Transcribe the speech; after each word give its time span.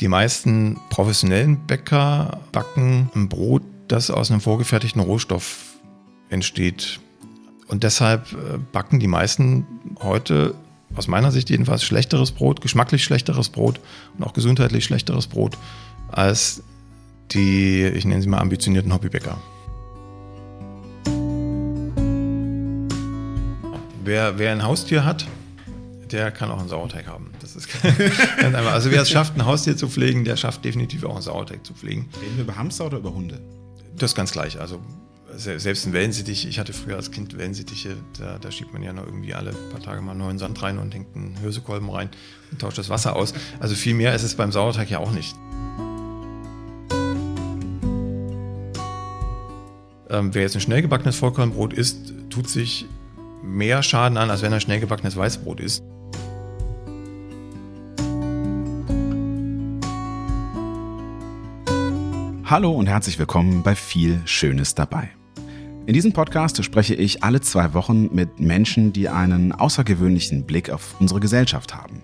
Die 0.00 0.08
meisten 0.08 0.80
professionellen 0.88 1.66
Bäcker 1.66 2.40
backen 2.52 3.10
ein 3.14 3.28
Brot, 3.28 3.62
das 3.86 4.10
aus 4.10 4.30
einem 4.30 4.40
vorgefertigten 4.40 5.02
Rohstoff 5.02 5.74
entsteht. 6.30 7.00
Und 7.68 7.84
deshalb 7.84 8.32
äh, 8.32 8.56
backen 8.72 8.98
die 8.98 9.06
meisten 9.06 9.66
heute 10.02 10.54
aus 10.96 11.06
meiner 11.06 11.30
Sicht 11.30 11.50
jedenfalls 11.50 11.84
schlechteres 11.84 12.32
Brot, 12.32 12.62
geschmacklich 12.62 13.04
schlechteres 13.04 13.50
Brot 13.50 13.78
und 14.16 14.24
auch 14.24 14.32
gesundheitlich 14.32 14.84
schlechteres 14.84 15.26
Brot 15.26 15.58
als 16.08 16.62
die, 17.32 17.84
ich 17.84 18.06
nenne 18.06 18.22
sie 18.22 18.28
mal 18.28 18.38
ambitionierten 18.38 18.92
Hobbybäcker. 18.94 19.36
Wer, 24.02 24.38
wer 24.38 24.52
ein 24.52 24.62
Haustier 24.62 25.04
hat, 25.04 25.26
der 26.12 26.30
kann 26.30 26.50
auch 26.50 26.58
einen 26.58 26.68
Sauerteig 26.68 27.06
haben. 27.06 27.32
Das 27.40 27.56
ist 27.56 27.68
ganz 27.82 28.54
einfach. 28.54 28.72
Also 28.72 28.90
wer 28.90 29.02
es 29.02 29.10
schafft, 29.10 29.36
ein 29.36 29.46
Haustier 29.46 29.76
zu 29.76 29.88
pflegen, 29.88 30.24
der 30.24 30.36
schafft 30.36 30.64
definitiv 30.64 31.04
auch 31.04 31.14
einen 31.14 31.22
Sauerteig 31.22 31.64
zu 31.64 31.74
pflegen. 31.74 32.08
Reden 32.20 32.36
wir 32.36 32.44
über 32.44 32.56
Hamster 32.56 32.86
oder 32.86 32.98
über 32.98 33.12
Hunde? 33.12 33.40
Das 33.96 34.12
ist 34.12 34.14
ganz 34.16 34.32
gleich. 34.32 34.60
Also 34.60 34.80
selbst 35.36 35.86
ein 35.86 35.92
Wellensittich, 35.92 36.46
ich 36.46 36.58
hatte 36.58 36.72
früher 36.72 36.96
als 36.96 37.10
Kind 37.10 37.38
Wellensittiche, 37.38 37.96
da, 38.18 38.38
da 38.38 38.50
schiebt 38.50 38.72
man 38.72 38.82
ja 38.82 38.92
noch 38.92 39.06
irgendwie 39.06 39.34
alle 39.34 39.52
paar 39.52 39.80
Tage 39.80 40.00
mal 40.02 40.14
neuen 40.14 40.38
Sand 40.38 40.60
rein 40.62 40.78
und 40.78 40.94
hängt 40.94 41.14
einen 41.14 41.36
Hirsekolben 41.36 41.88
rein 41.88 42.10
und 42.50 42.60
tauscht 42.60 42.78
das 42.78 42.88
Wasser 42.88 43.16
aus. 43.16 43.32
Also 43.60 43.74
viel 43.74 43.94
mehr 43.94 44.14
ist 44.14 44.22
es 44.22 44.34
beim 44.34 44.52
Sauerteig 44.52 44.90
ja 44.90 44.98
auch 44.98 45.12
nicht. 45.12 45.36
Ähm, 50.10 50.34
wer 50.34 50.42
jetzt 50.42 50.56
ein 50.56 50.60
schnell 50.60 50.82
gebackenes 50.82 51.16
Vollkornbrot 51.16 51.72
isst, 51.72 52.12
tut 52.30 52.48
sich 52.48 52.86
mehr 53.42 53.82
Schaden 53.82 54.18
an, 54.18 54.30
als 54.30 54.42
wenn 54.42 54.52
er 54.52 54.60
schnell 54.60 54.80
gebackenes 54.80 55.16
Weißbrot 55.16 55.60
isst. 55.60 55.82
Hallo 62.50 62.72
und 62.72 62.88
herzlich 62.88 63.16
willkommen 63.16 63.62
bei 63.62 63.76
viel 63.76 64.22
Schönes 64.24 64.74
dabei. 64.74 65.08
In 65.86 65.94
diesem 65.94 66.12
Podcast 66.12 66.64
spreche 66.64 66.96
ich 66.96 67.22
alle 67.22 67.40
zwei 67.40 67.74
Wochen 67.74 68.12
mit 68.12 68.40
Menschen, 68.40 68.92
die 68.92 69.08
einen 69.08 69.52
außergewöhnlichen 69.52 70.46
Blick 70.46 70.68
auf 70.68 70.96
unsere 70.98 71.20
Gesellschaft 71.20 71.76
haben. 71.76 72.02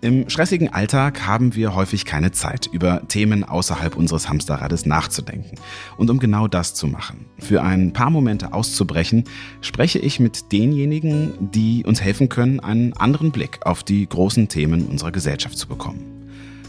Im 0.00 0.28
stressigen 0.28 0.72
Alltag 0.72 1.28
haben 1.28 1.54
wir 1.54 1.76
häufig 1.76 2.04
keine 2.04 2.32
Zeit, 2.32 2.66
über 2.66 3.06
Themen 3.06 3.44
außerhalb 3.44 3.94
unseres 3.94 4.28
Hamsterrades 4.28 4.84
nachzudenken. 4.84 5.54
Und 5.96 6.10
um 6.10 6.18
genau 6.18 6.48
das 6.48 6.74
zu 6.74 6.88
machen, 6.88 7.26
für 7.38 7.62
ein 7.62 7.92
paar 7.92 8.10
Momente 8.10 8.54
auszubrechen, 8.54 9.26
spreche 9.60 10.00
ich 10.00 10.18
mit 10.18 10.50
denjenigen, 10.50 11.52
die 11.52 11.84
uns 11.84 12.00
helfen 12.00 12.28
können, 12.28 12.58
einen 12.58 12.94
anderen 12.94 13.30
Blick 13.30 13.64
auf 13.64 13.84
die 13.84 14.08
großen 14.08 14.48
Themen 14.48 14.86
unserer 14.86 15.12
Gesellschaft 15.12 15.56
zu 15.56 15.68
bekommen. 15.68 16.17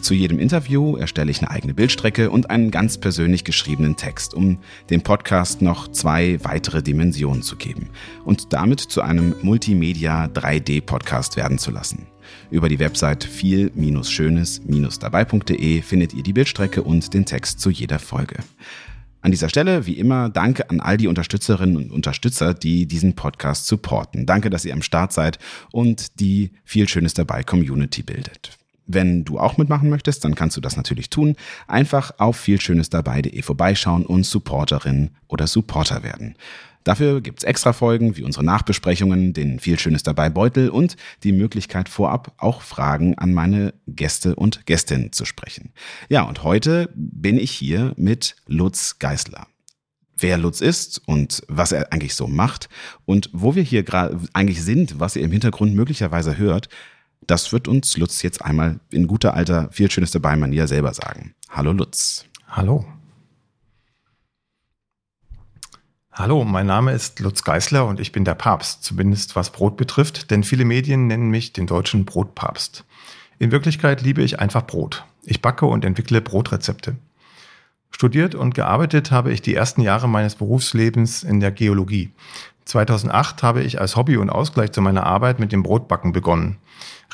Zu 0.02 0.14
jedem 0.14 0.40
Interview 0.40 0.96
erstelle 0.96 1.30
ich 1.30 1.40
eine 1.40 1.52
eigene 1.52 1.74
Bildstrecke 1.74 2.32
und 2.32 2.50
einen 2.50 2.72
ganz 2.72 2.98
persönlich 2.98 3.44
geschriebenen 3.44 3.98
Text, 3.98 4.34
um 4.34 4.60
dem 4.90 5.02
Podcast 5.02 5.62
noch 5.62 5.90
zwei 5.90 6.40
weitere 6.44 6.82
Dimensionen 6.82 7.44
zu 7.44 7.58
geben 7.58 7.90
und 8.26 8.54
damit 8.54 8.80
zu 8.80 9.02
einem 9.02 9.36
Multimedia 9.42 10.26
3D 10.26 10.82
Podcast 10.82 11.38
werden 11.38 11.58
zu 11.58 11.72
lassen. 11.72 12.08
Über 12.50 12.70
die 12.70 12.80
Website 12.80 13.24
viel-schönes-dabei.de 13.24 15.82
findet 15.82 16.14
ihr 16.14 16.24
die 16.24 16.34
Bildstrecke 16.34 16.82
und 16.82 17.14
den 17.14 17.26
Text 17.26 17.60
zu 17.60 17.70
jeder 17.70 18.00
Folge. 18.00 18.38
An 19.22 19.32
dieser 19.32 19.50
Stelle, 19.50 19.86
wie 19.86 19.98
immer, 19.98 20.30
danke 20.30 20.70
an 20.70 20.80
all 20.80 20.96
die 20.96 21.08
Unterstützerinnen 21.08 21.76
und 21.76 21.92
Unterstützer, 21.92 22.54
die 22.54 22.86
diesen 22.86 23.16
Podcast 23.16 23.68
supporten. 23.68 24.26
Danke, 24.26 24.50
dass 24.50 24.64
ihr 24.64 24.74
am 24.74 24.82
Start 24.82 25.12
seid 25.12 25.40
und 25.72 26.22
die 26.22 26.52
viel 26.64 26.88
Schönes 26.88 27.16
dabei 27.16 27.44
Community 27.44 28.02
bildet. 28.02 28.59
Wenn 28.92 29.24
du 29.24 29.38
auch 29.38 29.58
mitmachen 29.58 29.88
möchtest, 29.88 30.26
dann 30.26 30.34
kannst 30.34 30.58
du 30.58 30.62
das 30.62 30.76
natürlich 30.76 31.12
tun. 31.12 31.36
Einfach 31.68 32.12
auf 32.18 32.38
vielschönesdabei.de 32.38 33.40
vorbeischauen 33.44 34.04
und 34.04 34.26
Supporterin 34.26 35.12
oder 35.28 35.46
Supporter 35.46 36.02
werden. 36.02 36.36
Dafür 36.84 37.22
gibt's 37.22 37.44
extra 37.44 37.72
Folgen 37.72 38.18
wie 38.18 38.24
unsere 38.24 38.44
Nachbesprechungen, 38.44 39.34
den 39.34 39.60
viel 39.60 39.78
Schönes 39.78 40.02
dabei 40.02 40.32
Beutel 40.32 40.70
und 40.70 40.96
die 41.24 41.34
Möglichkeit 41.34 41.88
vorab 41.88 42.34
auch 42.38 42.64
Fragen 42.64 43.16
an 43.16 43.32
meine 43.32 43.76
Gäste 43.86 44.36
und 44.36 44.66
Gästinnen 44.66 45.12
zu 45.12 45.26
sprechen. 45.26 45.72
Ja, 46.08 46.24
und 46.24 46.44
heute 46.44 46.90
bin 46.96 47.38
ich 47.38 47.52
hier 47.52 47.94
mit 47.96 48.38
Lutz 48.48 48.98
Geißler 48.98 49.46
wer 50.22 50.38
Lutz 50.38 50.60
ist 50.60 51.02
und 51.06 51.44
was 51.48 51.72
er 51.72 51.94
eigentlich 51.94 52.14
so 52.14 52.28
macht 52.28 52.68
und 53.06 53.30
wo 53.32 53.56
wir 53.56 53.64
hier 53.64 53.84
gerade 53.84 54.20
eigentlich 54.34 54.62
sind, 54.62 55.00
was 55.00 55.16
ihr 55.16 55.24
im 55.24 55.32
Hintergrund 55.32 55.76
möglicherweise 55.76 56.38
hört, 56.38 56.68
das 57.22 57.52
wird 57.52 57.68
uns 57.68 57.98
Lutz 57.98 58.22
jetzt 58.22 58.44
einmal 58.44 58.80
in 58.92 59.08
guter 59.08 59.34
alter 59.34 59.70
viel 59.72 59.90
Schönes 59.92 60.12
dabei 60.12 60.36
Manier 60.36 60.68
selber 60.68 60.94
sagen. 60.94 61.36
Hallo 61.50 61.72
Lutz. 61.72 62.26
Hallo. 62.48 62.86
Hallo, 66.12 66.44
mein 66.44 66.66
Name 66.66 66.92
ist 66.92 67.20
Lutz 67.22 67.44
Geißler 67.44 67.86
und 67.86 68.00
ich 68.00 68.12
bin 68.12 68.26
der 68.26 68.36
Papst, 68.36 68.84
zumindest 68.84 69.38
was 69.38 69.52
Brot 69.52 69.78
betrifft, 69.78 70.32
denn 70.32 70.44
viele 70.44 70.66
Medien 70.66 71.08
nennen 71.08 71.30
mich 71.30 71.54
den 71.54 71.66
deutschen 71.66 72.04
Brotpapst. 72.04 72.84
In 73.38 73.52
Wirklichkeit 73.52 74.02
liebe 74.02 74.22
ich 74.22 74.40
einfach 74.40 74.68
Brot. 74.68 75.06
Ich 75.24 75.42
backe 75.42 75.66
und 75.66 75.86
entwickle 75.86 76.20
Brotrezepte. 76.20 76.98
Studiert 77.90 78.36
und 78.36 78.54
gearbeitet 78.54 79.12
habe 79.12 79.32
ich 79.32 79.42
die 79.42 79.56
ersten 79.56 79.82
Jahre 79.82 80.10
meines 80.10 80.36
Berufslebens 80.36 81.24
in 81.24 81.40
der 81.40 81.52
Geologie. 81.52 82.12
2008 82.66 83.42
habe 83.42 83.64
ich 83.64 83.80
als 83.80 83.96
Hobby 83.96 84.18
und 84.18 84.30
Ausgleich 84.30 84.72
zu 84.72 84.82
meiner 84.82 85.06
Arbeit 85.06 85.40
mit 85.40 85.52
dem 85.52 85.64
Brotbacken 85.64 86.12
begonnen. 86.12 86.58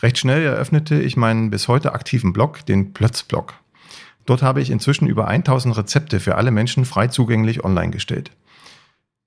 Recht 0.01 0.17
schnell 0.17 0.43
eröffnete 0.43 1.01
ich 1.01 1.17
meinen 1.17 1.49
bis 1.49 1.67
heute 1.67 1.93
aktiven 1.93 2.33
Blog, 2.33 2.65
den 2.65 2.93
Plötzblog. 2.93 3.53
Dort 4.25 4.41
habe 4.41 4.61
ich 4.61 4.71
inzwischen 4.71 5.07
über 5.07 5.27
1000 5.27 5.77
Rezepte 5.77 6.19
für 6.19 6.35
alle 6.35 6.51
Menschen 6.51 6.85
frei 6.85 7.07
zugänglich 7.07 7.63
online 7.63 7.91
gestellt. 7.91 8.31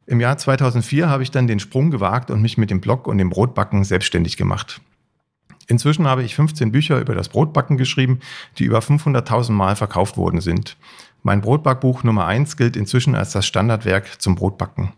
Im 0.06 0.20
Jahr 0.20 0.38
2004 0.38 1.08
habe 1.08 1.22
ich 1.22 1.30
dann 1.30 1.46
den 1.46 1.60
Sprung 1.60 1.90
gewagt 1.90 2.30
und 2.30 2.42
mich 2.42 2.58
mit 2.58 2.70
dem 2.70 2.80
Blog 2.80 3.06
und 3.06 3.18
dem 3.18 3.30
Brotbacken 3.30 3.84
selbstständig 3.84 4.36
gemacht. 4.36 4.80
Inzwischen 5.66 6.06
habe 6.06 6.22
ich 6.22 6.34
15 6.34 6.72
Bücher 6.72 6.98
über 6.98 7.14
das 7.14 7.28
Brotbacken 7.28 7.76
geschrieben, 7.76 8.20
die 8.56 8.64
über 8.64 8.78
500.000 8.78 9.52
Mal 9.52 9.76
verkauft 9.76 10.16
worden 10.16 10.40
sind. 10.40 10.78
Mein 11.22 11.42
Brotbackbuch 11.42 12.04
Nummer 12.04 12.24
1 12.24 12.56
gilt 12.56 12.74
inzwischen 12.74 13.14
als 13.14 13.32
das 13.32 13.46
Standardwerk 13.46 14.20
zum 14.20 14.34
Brotbacken. 14.34 14.94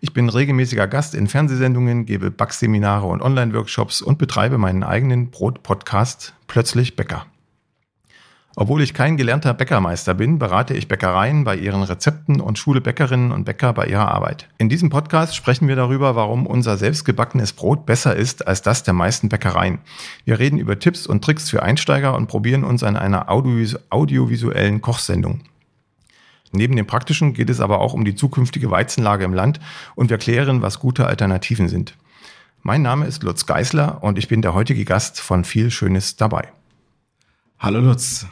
Ich 0.00 0.12
bin 0.12 0.28
regelmäßiger 0.28 0.86
Gast 0.86 1.16
in 1.16 1.26
Fernsehsendungen, 1.26 2.06
gebe 2.06 2.30
Backseminare 2.30 3.06
und 3.06 3.20
Online-Workshops 3.20 4.00
und 4.00 4.16
betreibe 4.16 4.56
meinen 4.56 4.84
eigenen 4.84 5.30
Brot-Podcast 5.30 6.34
Plötzlich 6.46 6.94
Bäcker. 6.94 7.26
Obwohl 8.54 8.80
ich 8.80 8.94
kein 8.94 9.16
gelernter 9.16 9.54
Bäckermeister 9.54 10.14
bin, 10.14 10.38
berate 10.38 10.74
ich 10.74 10.86
Bäckereien 10.86 11.42
bei 11.42 11.56
ihren 11.56 11.82
Rezepten 11.82 12.40
und 12.40 12.58
schule 12.58 12.80
Bäckerinnen 12.80 13.32
und 13.32 13.44
Bäcker 13.44 13.72
bei 13.72 13.86
ihrer 13.86 14.08
Arbeit. 14.08 14.48
In 14.58 14.68
diesem 14.68 14.88
Podcast 14.88 15.34
sprechen 15.34 15.66
wir 15.66 15.76
darüber, 15.76 16.14
warum 16.14 16.46
unser 16.46 16.76
selbstgebackenes 16.76 17.52
Brot 17.52 17.84
besser 17.84 18.14
ist 18.14 18.46
als 18.46 18.62
das 18.62 18.84
der 18.84 18.94
meisten 18.94 19.28
Bäckereien. 19.28 19.80
Wir 20.24 20.38
reden 20.38 20.58
über 20.58 20.78
Tipps 20.78 21.08
und 21.08 21.24
Tricks 21.24 21.50
für 21.50 21.64
Einsteiger 21.64 22.16
und 22.16 22.28
probieren 22.28 22.62
uns 22.62 22.84
an 22.84 22.96
einer 22.96 23.28
audiovisuellen 23.30 24.80
Kochsendung. 24.80 25.40
Neben 26.52 26.76
dem 26.76 26.86
Praktischen 26.86 27.34
geht 27.34 27.50
es 27.50 27.60
aber 27.60 27.80
auch 27.80 27.92
um 27.92 28.04
die 28.04 28.14
zukünftige 28.14 28.70
Weizenlage 28.70 29.24
im 29.24 29.34
Land 29.34 29.60
und 29.94 30.10
wir 30.10 30.18
klären, 30.18 30.62
was 30.62 30.78
gute 30.80 31.06
Alternativen 31.06 31.68
sind. 31.68 31.94
Mein 32.62 32.82
Name 32.82 33.06
ist 33.06 33.22
Lutz 33.22 33.46
Geißler 33.46 34.02
und 34.02 34.18
ich 34.18 34.28
bin 34.28 34.42
der 34.42 34.54
heutige 34.54 34.84
Gast 34.84 35.20
von 35.20 35.44
viel 35.44 35.70
Schönes 35.70 36.16
dabei. 36.16 36.48
Hallo 37.58 37.80
Lutz. 37.80 38.26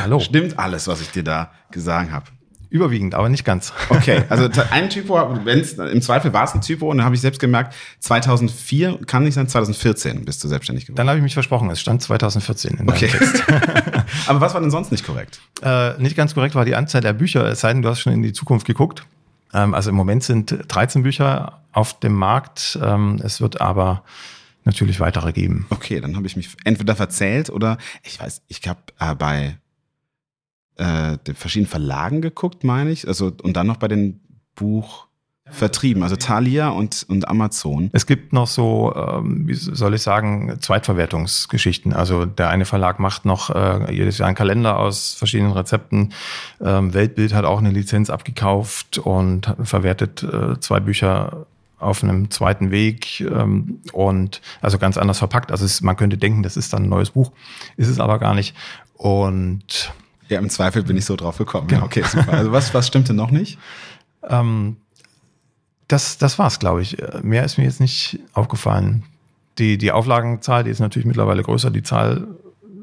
Hallo. 0.00 0.20
Stimmt 0.20 0.58
alles, 0.58 0.88
was 0.88 1.00
ich 1.00 1.10
dir 1.10 1.24
da 1.24 1.52
gesagt 1.70 2.10
habe? 2.10 2.26
Überwiegend, 2.70 3.14
aber 3.14 3.28
nicht 3.28 3.44
ganz. 3.44 3.72
Okay, 3.90 4.22
also 4.28 4.48
ein 4.70 4.90
Typo, 4.90 5.16
wenn's, 5.44 5.72
im 5.72 6.02
Zweifel 6.02 6.32
war 6.32 6.44
es 6.44 6.54
ein 6.54 6.60
Typo 6.60 6.90
und 6.90 6.98
dann 6.98 7.06
habe 7.06 7.14
ich 7.14 7.20
selbst 7.20 7.40
gemerkt, 7.40 7.74
2004 8.00 9.00
kann 9.06 9.24
nicht 9.24 9.34
sein, 9.34 9.48
2014 9.48 10.24
bist 10.24 10.44
du 10.44 10.48
selbstständig 10.48 10.86
geworden. 10.86 10.96
Dann 10.96 11.08
habe 11.08 11.18
ich 11.18 11.22
mich 11.22 11.34
versprochen, 11.34 11.70
es 11.70 11.80
stand 11.80 12.02
2014 12.02 12.78
in 12.78 12.88
okay. 12.88 13.08
Text. 13.08 13.42
aber 14.26 14.40
was 14.40 14.54
war 14.54 14.60
denn 14.60 14.70
sonst 14.70 14.92
nicht 14.92 15.04
korrekt? 15.04 15.40
Äh, 15.62 16.00
nicht 16.00 16.16
ganz 16.16 16.34
korrekt 16.34 16.54
war 16.54 16.64
die 16.64 16.74
Anzahl 16.74 17.00
der 17.00 17.14
Bücher, 17.14 17.44
es 17.46 17.60
sei 17.60 17.72
denn, 17.72 17.82
du 17.82 17.88
hast 17.88 18.00
schon 18.00 18.12
in 18.12 18.22
die 18.22 18.32
Zukunft 18.32 18.66
geguckt. 18.66 19.04
Ähm, 19.52 19.74
also 19.74 19.90
im 19.90 19.96
Moment 19.96 20.22
sind 20.22 20.56
13 20.68 21.02
Bücher 21.02 21.62
auf 21.72 21.98
dem 22.00 22.14
Markt, 22.14 22.78
ähm, 22.82 23.20
es 23.22 23.40
wird 23.40 23.60
aber 23.60 24.04
natürlich 24.64 25.00
weitere 25.00 25.32
geben. 25.32 25.66
Okay, 25.70 26.00
dann 26.00 26.16
habe 26.16 26.26
ich 26.26 26.36
mich 26.36 26.50
entweder 26.64 26.94
verzählt 26.94 27.48
oder 27.50 27.78
ich 28.02 28.20
weiß, 28.20 28.42
ich 28.48 28.60
habe 28.68 28.80
äh, 28.98 29.14
bei 29.14 29.56
äh, 30.78 31.18
den 31.26 31.34
verschiedenen 31.34 31.70
Verlagen 31.70 32.22
geguckt, 32.22 32.64
meine 32.64 32.90
ich. 32.90 33.06
Also, 33.06 33.32
und 33.42 33.56
dann 33.56 33.66
noch 33.66 33.76
bei 33.76 33.88
den 33.88 34.20
Buch 34.54 35.08
vertrieben, 35.50 36.02
also 36.02 36.16
Thalia 36.16 36.68
und, 36.68 37.06
und 37.08 37.28
Amazon. 37.28 37.90
Es 37.92 38.06
gibt 38.06 38.32
noch 38.32 38.46
so, 38.46 38.94
ähm, 38.94 39.48
wie 39.48 39.54
soll 39.54 39.94
ich 39.94 40.02
sagen, 40.02 40.58
Zweitverwertungsgeschichten. 40.60 41.92
Also 41.92 42.26
der 42.26 42.50
eine 42.50 42.64
Verlag 42.64 42.98
macht 42.98 43.24
noch 43.24 43.50
äh, 43.50 43.92
jedes 43.94 44.18
Jahr 44.18 44.28
einen 44.28 44.36
Kalender 44.36 44.78
aus 44.78 45.14
verschiedenen 45.14 45.52
Rezepten. 45.52 46.12
Ähm, 46.60 46.92
Weltbild 46.94 47.34
hat 47.34 47.44
auch 47.44 47.58
eine 47.58 47.70
Lizenz 47.70 48.10
abgekauft 48.10 48.98
und 48.98 49.54
verwertet 49.62 50.22
äh, 50.22 50.60
zwei 50.60 50.80
Bücher 50.80 51.46
auf 51.78 52.02
einem 52.02 52.30
zweiten 52.30 52.70
Weg 52.70 53.20
ähm, 53.20 53.80
und 53.92 54.40
also 54.60 54.78
ganz 54.78 54.98
anders 54.98 55.18
verpackt. 55.18 55.52
Also 55.52 55.64
es, 55.64 55.80
man 55.80 55.96
könnte 55.96 56.18
denken, 56.18 56.42
das 56.42 56.56
ist 56.56 56.72
dann 56.72 56.84
ein 56.84 56.88
neues 56.88 57.10
Buch, 57.10 57.32
ist 57.76 57.88
es 57.88 58.00
aber 58.00 58.18
gar 58.18 58.34
nicht. 58.34 58.54
Und 58.94 59.92
ja, 60.28 60.38
im 60.38 60.50
Zweifel 60.50 60.82
bin 60.82 60.96
ich 60.96 61.04
so 61.04 61.16
drauf 61.16 61.38
gekommen. 61.38 61.68
Genau. 61.68 61.80
Ja, 61.80 61.86
okay, 61.86 62.02
super. 62.02 62.32
Also 62.32 62.52
was, 62.52 62.72
was 62.74 62.86
stimmte 62.86 63.14
noch 63.14 63.30
nicht? 63.30 63.58
Ähm, 64.30 64.78
das, 65.86 66.18
das 66.18 66.40
war's, 66.40 66.58
glaube 66.58 66.82
ich. 66.82 66.98
Mehr 67.22 67.44
ist 67.44 67.56
mir 67.56 67.64
jetzt 67.64 67.80
nicht 67.80 68.18
aufgefallen. 68.34 69.04
Die, 69.58 69.78
die 69.78 69.92
Auflagenzahl, 69.92 70.64
die 70.64 70.70
ist 70.70 70.80
natürlich 70.80 71.06
mittlerweile 71.06 71.42
größer. 71.42 71.70
Die 71.70 71.84
Zahl 71.84 72.26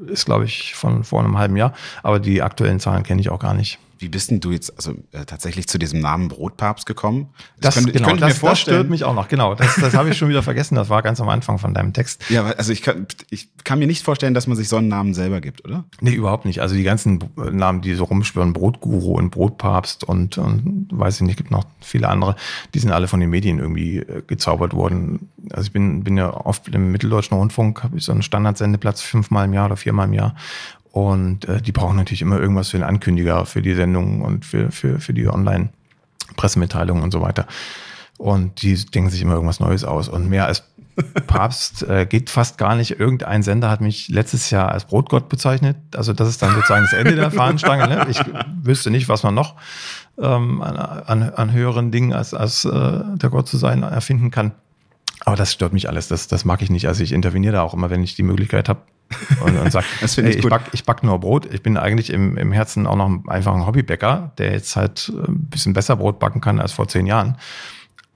ist, 0.08 0.24
glaube 0.24 0.46
ich, 0.46 0.74
von 0.74 1.04
vor 1.04 1.20
einem 1.20 1.38
halben 1.38 1.56
Jahr. 1.56 1.74
Aber 2.02 2.18
die 2.18 2.42
aktuellen 2.42 2.80
Zahlen 2.80 3.02
kenne 3.02 3.20
ich 3.20 3.28
auch 3.28 3.38
gar 3.38 3.52
nicht. 3.52 3.78
Wie 3.98 4.08
bist 4.08 4.30
denn 4.30 4.40
du 4.40 4.50
jetzt 4.50 4.76
also 4.76 4.94
äh, 5.12 5.24
tatsächlich 5.24 5.68
zu 5.68 5.78
diesem 5.78 6.00
Namen 6.00 6.28
Brotpapst 6.28 6.86
gekommen? 6.86 7.28
Das, 7.58 7.74
das, 7.74 7.84
könnte, 7.84 7.98
genau, 7.98 8.14
ich 8.14 8.20
das, 8.20 8.42
mir 8.42 8.48
das 8.50 8.60
stört 8.60 8.90
mich 8.90 9.04
auch 9.04 9.14
noch. 9.14 9.28
Genau, 9.28 9.54
das, 9.54 9.76
das 9.76 9.94
habe 9.94 10.10
ich 10.10 10.18
schon 10.18 10.28
wieder 10.28 10.42
vergessen. 10.42 10.74
Das 10.74 10.88
war 10.88 11.02
ganz 11.02 11.20
am 11.20 11.28
Anfang 11.28 11.58
von 11.58 11.74
deinem 11.74 11.92
Text. 11.92 12.28
Ja, 12.28 12.44
also 12.44 12.72
ich 12.72 12.82
kann, 12.82 13.06
ich 13.30 13.48
kann 13.64 13.78
mir 13.78 13.86
nicht 13.86 14.02
vorstellen, 14.02 14.34
dass 14.34 14.46
man 14.46 14.56
sich 14.56 14.68
so 14.68 14.76
einen 14.76 14.88
Namen 14.88 15.14
selber 15.14 15.40
gibt, 15.40 15.64
oder? 15.64 15.84
Nee, 16.00 16.12
überhaupt 16.12 16.44
nicht. 16.44 16.60
Also 16.60 16.74
die 16.74 16.82
ganzen 16.82 17.24
Namen, 17.36 17.80
die 17.80 17.94
so 17.94 18.04
rumspüren, 18.04 18.52
Brotguru 18.52 19.14
und 19.14 19.30
Brotpapst 19.30 20.04
und, 20.04 20.38
und 20.38 20.88
weiß 20.90 21.16
ich 21.16 21.22
nicht, 21.22 21.36
gibt 21.36 21.50
noch 21.50 21.64
viele 21.80 22.08
andere, 22.08 22.36
die 22.74 22.78
sind 22.78 22.90
alle 22.90 23.08
von 23.08 23.20
den 23.20 23.30
Medien 23.30 23.58
irgendwie 23.58 23.98
äh, 23.98 24.22
gezaubert 24.26 24.74
worden. 24.74 25.30
Also 25.50 25.66
ich 25.66 25.72
bin, 25.72 26.04
bin 26.04 26.16
ja 26.16 26.32
oft 26.34 26.68
im 26.68 26.92
Mitteldeutschen 26.92 27.36
Rundfunk, 27.36 27.82
habe 27.82 27.96
ich 27.96 28.04
so 28.04 28.12
einen 28.12 28.22
Standardsendeplatz 28.22 29.00
fünfmal 29.00 29.46
im 29.46 29.54
Jahr 29.54 29.66
oder 29.66 29.76
viermal 29.76 30.06
im 30.06 30.12
Jahr. 30.12 30.34
Und 30.96 31.46
äh, 31.46 31.60
die 31.60 31.72
brauchen 31.72 31.98
natürlich 31.98 32.22
immer 32.22 32.40
irgendwas 32.40 32.70
für 32.70 32.78
den 32.78 32.84
Ankündiger, 32.84 33.44
für 33.44 33.60
die 33.60 33.74
Sendungen 33.74 34.22
und 34.22 34.46
für, 34.46 34.70
für, 34.70 34.98
für 34.98 35.12
die 35.12 35.28
Online-Pressemitteilungen 35.28 37.02
und 37.02 37.10
so 37.10 37.20
weiter. 37.20 37.46
Und 38.16 38.62
die 38.62 38.74
denken 38.82 39.10
sich 39.10 39.20
immer 39.20 39.34
irgendwas 39.34 39.60
Neues 39.60 39.84
aus. 39.84 40.08
Und 40.08 40.30
mehr 40.30 40.46
als 40.46 40.62
Papst 41.26 41.82
äh, 41.82 42.06
geht 42.06 42.30
fast 42.30 42.56
gar 42.56 42.76
nicht. 42.76 42.98
Irgendein 42.98 43.42
Sender 43.42 43.68
hat 43.68 43.82
mich 43.82 44.08
letztes 44.08 44.48
Jahr 44.48 44.72
als 44.72 44.86
Brotgott 44.86 45.28
bezeichnet. 45.28 45.76
Also 45.94 46.14
das 46.14 46.30
ist 46.30 46.40
dann 46.40 46.54
sozusagen 46.54 46.84
das 46.84 46.94
Ende 46.94 47.14
der 47.14 47.30
Fahnenstange. 47.30 47.88
Ne? 47.88 48.06
Ich 48.08 48.22
wüsste 48.62 48.90
nicht, 48.90 49.10
was 49.10 49.22
man 49.22 49.34
noch 49.34 49.56
ähm, 50.18 50.62
an, 50.62 50.78
an, 50.78 51.22
an 51.24 51.52
höheren 51.52 51.90
Dingen 51.90 52.14
als, 52.14 52.32
als 52.32 52.64
äh, 52.64 52.70
der 52.70 53.28
Gott 53.28 53.48
zu 53.48 53.58
sein 53.58 53.82
erfinden 53.82 54.30
kann. 54.30 54.52
Aber 55.26 55.36
das 55.36 55.52
stört 55.52 55.74
mich 55.74 55.90
alles. 55.90 56.08
Das, 56.08 56.26
das 56.26 56.46
mag 56.46 56.62
ich 56.62 56.70
nicht. 56.70 56.88
Also 56.88 57.02
ich 57.02 57.12
interveniere 57.12 57.52
da 57.52 57.60
auch 57.60 57.74
immer, 57.74 57.90
wenn 57.90 58.02
ich 58.02 58.14
die 58.14 58.22
Möglichkeit 58.22 58.70
habe, 58.70 58.80
und, 59.40 59.56
und 59.56 59.70
sagt, 59.70 59.86
das 60.00 60.18
ey, 60.18 60.28
ich, 60.30 60.36
ich, 60.38 60.48
back, 60.48 60.62
ich 60.72 60.84
back 60.84 61.02
nur 61.02 61.18
Brot. 61.20 61.52
Ich 61.52 61.62
bin 61.62 61.76
eigentlich 61.76 62.10
im, 62.10 62.36
im 62.36 62.52
Herzen 62.52 62.86
auch 62.86 62.96
noch 62.96 63.26
einfach 63.28 63.54
ein 63.54 63.66
Hobbybäcker, 63.66 64.32
der 64.38 64.52
jetzt 64.52 64.76
halt 64.76 65.12
äh, 65.14 65.28
ein 65.28 65.48
bisschen 65.48 65.72
besser 65.72 65.96
Brot 65.96 66.18
backen 66.18 66.40
kann 66.40 66.60
als 66.60 66.72
vor 66.72 66.88
zehn 66.88 67.06
Jahren. 67.06 67.36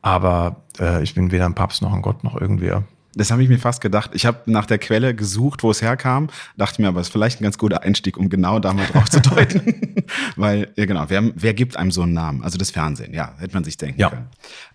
Aber 0.02 0.62
äh, 0.78 1.02
ich 1.02 1.14
bin 1.14 1.30
weder 1.30 1.46
ein 1.46 1.54
Papst 1.54 1.82
noch 1.82 1.92
ein 1.92 2.02
Gott 2.02 2.24
noch 2.24 2.40
irgendwer. 2.40 2.84
Das 3.14 3.30
habe 3.30 3.42
ich 3.42 3.48
mir 3.48 3.58
fast 3.58 3.80
gedacht. 3.80 4.12
Ich 4.14 4.24
habe 4.24 4.42
nach 4.46 4.66
der 4.66 4.78
Quelle 4.78 5.14
gesucht, 5.14 5.62
wo 5.64 5.70
es 5.70 5.82
herkam, 5.82 6.28
dachte 6.56 6.80
mir, 6.80 6.88
aber 6.88 7.00
es 7.00 7.08
ist 7.08 7.12
vielleicht 7.12 7.40
ein 7.40 7.44
ganz 7.44 7.58
guter 7.58 7.82
Einstieg, 7.82 8.16
um 8.16 8.28
genau 8.28 8.60
da 8.60 8.72
mal 8.72 8.86
drauf 8.86 9.10
zu 9.10 9.20
deuten. 9.20 10.04
Weil, 10.36 10.72
ja 10.76 10.86
genau, 10.86 11.04
wer, 11.08 11.32
wer 11.34 11.54
gibt 11.54 11.76
einem 11.76 11.90
so 11.90 12.02
einen 12.02 12.12
Namen? 12.12 12.42
Also 12.42 12.56
das 12.56 12.70
Fernsehen, 12.70 13.12
ja, 13.12 13.34
hätte 13.38 13.54
man 13.54 13.64
sich 13.64 13.76
denken 13.76 14.00
ja. 14.00 14.10
können. 14.10 14.28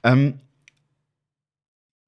Ähm, 0.04 0.34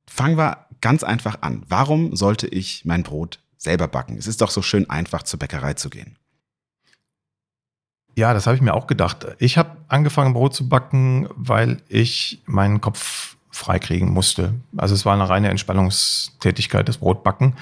fangen 0.10 0.38
wir 0.38 0.66
ganz 0.82 1.04
einfach 1.04 1.42
an. 1.42 1.64
Warum 1.70 2.16
sollte 2.16 2.48
ich 2.48 2.84
mein 2.84 3.04
Brot 3.04 3.40
selber 3.58 3.88
backen. 3.88 4.18
Es 4.18 4.28
ist 4.28 4.42
doch 4.42 4.52
so 4.52 4.62
schön 4.62 4.90
einfach 4.90 5.24
zur 5.24 5.40
Bäckerei 5.40 5.74
zu 5.74 5.90
gehen. 5.90 6.18
Ja, 8.16 8.34
das 8.34 8.48
habe 8.48 8.56
ich 8.56 8.62
mir 8.62 8.74
auch 8.74 8.88
gedacht. 8.88 9.28
Ich 9.38 9.58
habe 9.60 9.78
angefangen, 9.88 10.34
Brot 10.34 10.56
zu 10.56 10.68
backen, 10.68 11.30
weil 11.36 11.82
ich 11.88 12.42
meinen 12.46 12.82
Kopf 12.82 13.38
freikriegen 13.52 14.10
musste. 14.10 14.56
Also 14.76 14.96
es 14.96 15.06
war 15.06 15.14
eine 15.14 15.30
reine 15.30 15.50
Entspannungstätigkeit, 15.50 16.90
das 16.90 16.98
Brotbacken. 16.98 17.56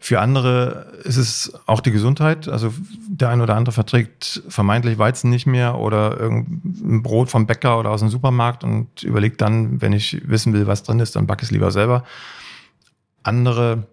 Für 0.00 0.20
andere 0.20 0.92
ist 1.02 1.16
es 1.16 1.52
auch 1.66 1.80
die 1.80 1.90
Gesundheit. 1.90 2.46
Also 2.46 2.72
der 3.08 3.30
eine 3.30 3.42
oder 3.42 3.56
andere 3.56 3.72
verträgt 3.72 4.42
vermeintlich 4.48 4.98
Weizen 4.98 5.30
nicht 5.30 5.46
mehr 5.46 5.78
oder 5.78 6.18
irgendein 6.18 7.02
Brot 7.02 7.28
vom 7.28 7.46
Bäcker 7.46 7.80
oder 7.80 7.90
aus 7.90 8.00
dem 8.00 8.08
Supermarkt 8.08 8.62
und 8.62 9.02
überlegt 9.02 9.40
dann, 9.40 9.82
wenn 9.82 9.92
ich 9.92 10.22
wissen 10.28 10.52
will, 10.52 10.68
was 10.68 10.84
drin 10.84 11.00
ist, 11.00 11.16
dann 11.16 11.26
backe 11.26 11.42
ich 11.42 11.48
es 11.48 11.50
lieber 11.50 11.72
selber. 11.72 12.04
Andere 13.24 13.88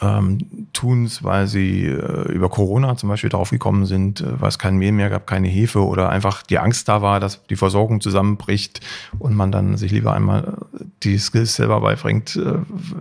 ähm, 0.00 0.68
tun 0.72 1.04
es, 1.04 1.24
weil 1.24 1.46
sie 1.46 1.86
äh, 1.86 2.32
über 2.32 2.48
Corona 2.48 2.96
zum 2.96 3.08
Beispiel 3.08 3.30
draufgekommen 3.30 3.84
sind, 3.84 4.20
äh, 4.20 4.40
weil 4.40 4.48
es 4.48 4.58
kein 4.58 4.76
Mehl 4.76 4.92
mehr 4.92 5.10
gab, 5.10 5.26
keine 5.26 5.48
Hefe 5.48 5.84
oder 5.84 6.08
einfach 6.08 6.42
die 6.42 6.58
Angst 6.58 6.88
da 6.88 7.02
war, 7.02 7.20
dass 7.20 7.44
die 7.46 7.56
Versorgung 7.56 8.00
zusammenbricht 8.00 8.80
und 9.18 9.34
man 9.34 9.50
dann 9.50 9.76
sich 9.76 9.90
lieber 9.90 10.12
einmal 10.12 10.56
äh, 10.72 10.84
die 11.02 11.18
Skills 11.18 11.56
selber 11.56 11.80
beibringt, 11.80 12.36
äh, 12.36 12.58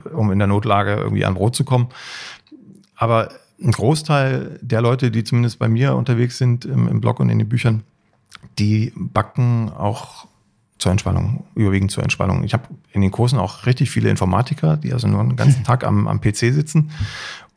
um 0.10 0.32
in 0.32 0.40
der 0.40 0.48
Notlage 0.48 0.96
irgendwie 0.96 1.26
an 1.26 1.36
Brot 1.36 1.56
zu 1.56 1.64
kommen. 1.64 1.88
Aber 2.96 3.30
ein 3.62 3.72
Großteil 3.72 4.60
der 4.62 4.82
Leute, 4.82 5.12
die 5.12 5.24
zumindest 5.24 5.60
bei 5.60 5.68
mir 5.68 5.96
unterwegs 5.96 6.38
sind 6.38 6.66
im, 6.66 6.88
im 6.88 7.02
Blog 7.02 7.20
und 7.20 7.30
in 7.30 7.40
den 7.40 7.50
Büchern, 7.50 7.84
die 8.58 8.92
backen 8.96 9.72
auch 9.72 10.28
zur 10.78 10.92
Entspannung, 10.92 11.46
überwiegend 11.56 11.92
zur 11.92 12.04
Entspannung. 12.04 12.44
Ich 12.44 12.54
habe 12.54 12.68
in 12.92 13.02
den 13.02 13.12
Kursen 13.12 13.40
auch 13.40 13.66
richtig 13.66 13.90
viele 13.90 14.10
Informatiker, 14.10 14.78
die 14.78 14.94
also 14.94 15.08
nur 15.08 15.22
einen 15.22 15.36
ganzen 15.36 15.64
Tag 15.64 15.84
am, 15.84 16.08
am 16.08 16.22
PC 16.22 16.38
sitzen 16.54 16.92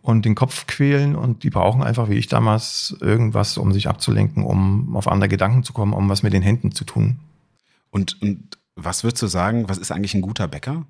und 0.03 0.25
den 0.25 0.35
Kopf 0.35 0.67
quälen 0.67 1.15
und 1.15 1.43
die 1.43 1.51
brauchen 1.51 1.83
einfach, 1.83 2.09
wie 2.09 2.15
ich 2.15 2.27
damals, 2.27 2.97
irgendwas, 3.01 3.59
um 3.59 3.73
sich 3.73 3.89
abzulenken, 3.89 4.45
um 4.45 4.97
auf 4.97 5.09
andere 5.09 5.29
Gedanken 5.29 5.63
zu 5.63 5.73
kommen, 5.73 5.93
um 5.93 6.09
was 6.09 6.23
mit 6.23 6.33
den 6.33 6.43
Händen 6.43 6.73
zu 6.73 6.85
tun. 6.85 7.19
Und, 7.91 8.21
und 8.23 8.59
was 8.77 9.05
würdest 9.05 9.23
du 9.23 9.27
sagen, 9.27 9.69
was 9.69 9.79
ist 9.79 9.93
eigentlich 9.93 10.15
ein 10.15 10.23
guter 10.23 10.49
Bäcker? 10.49 10.87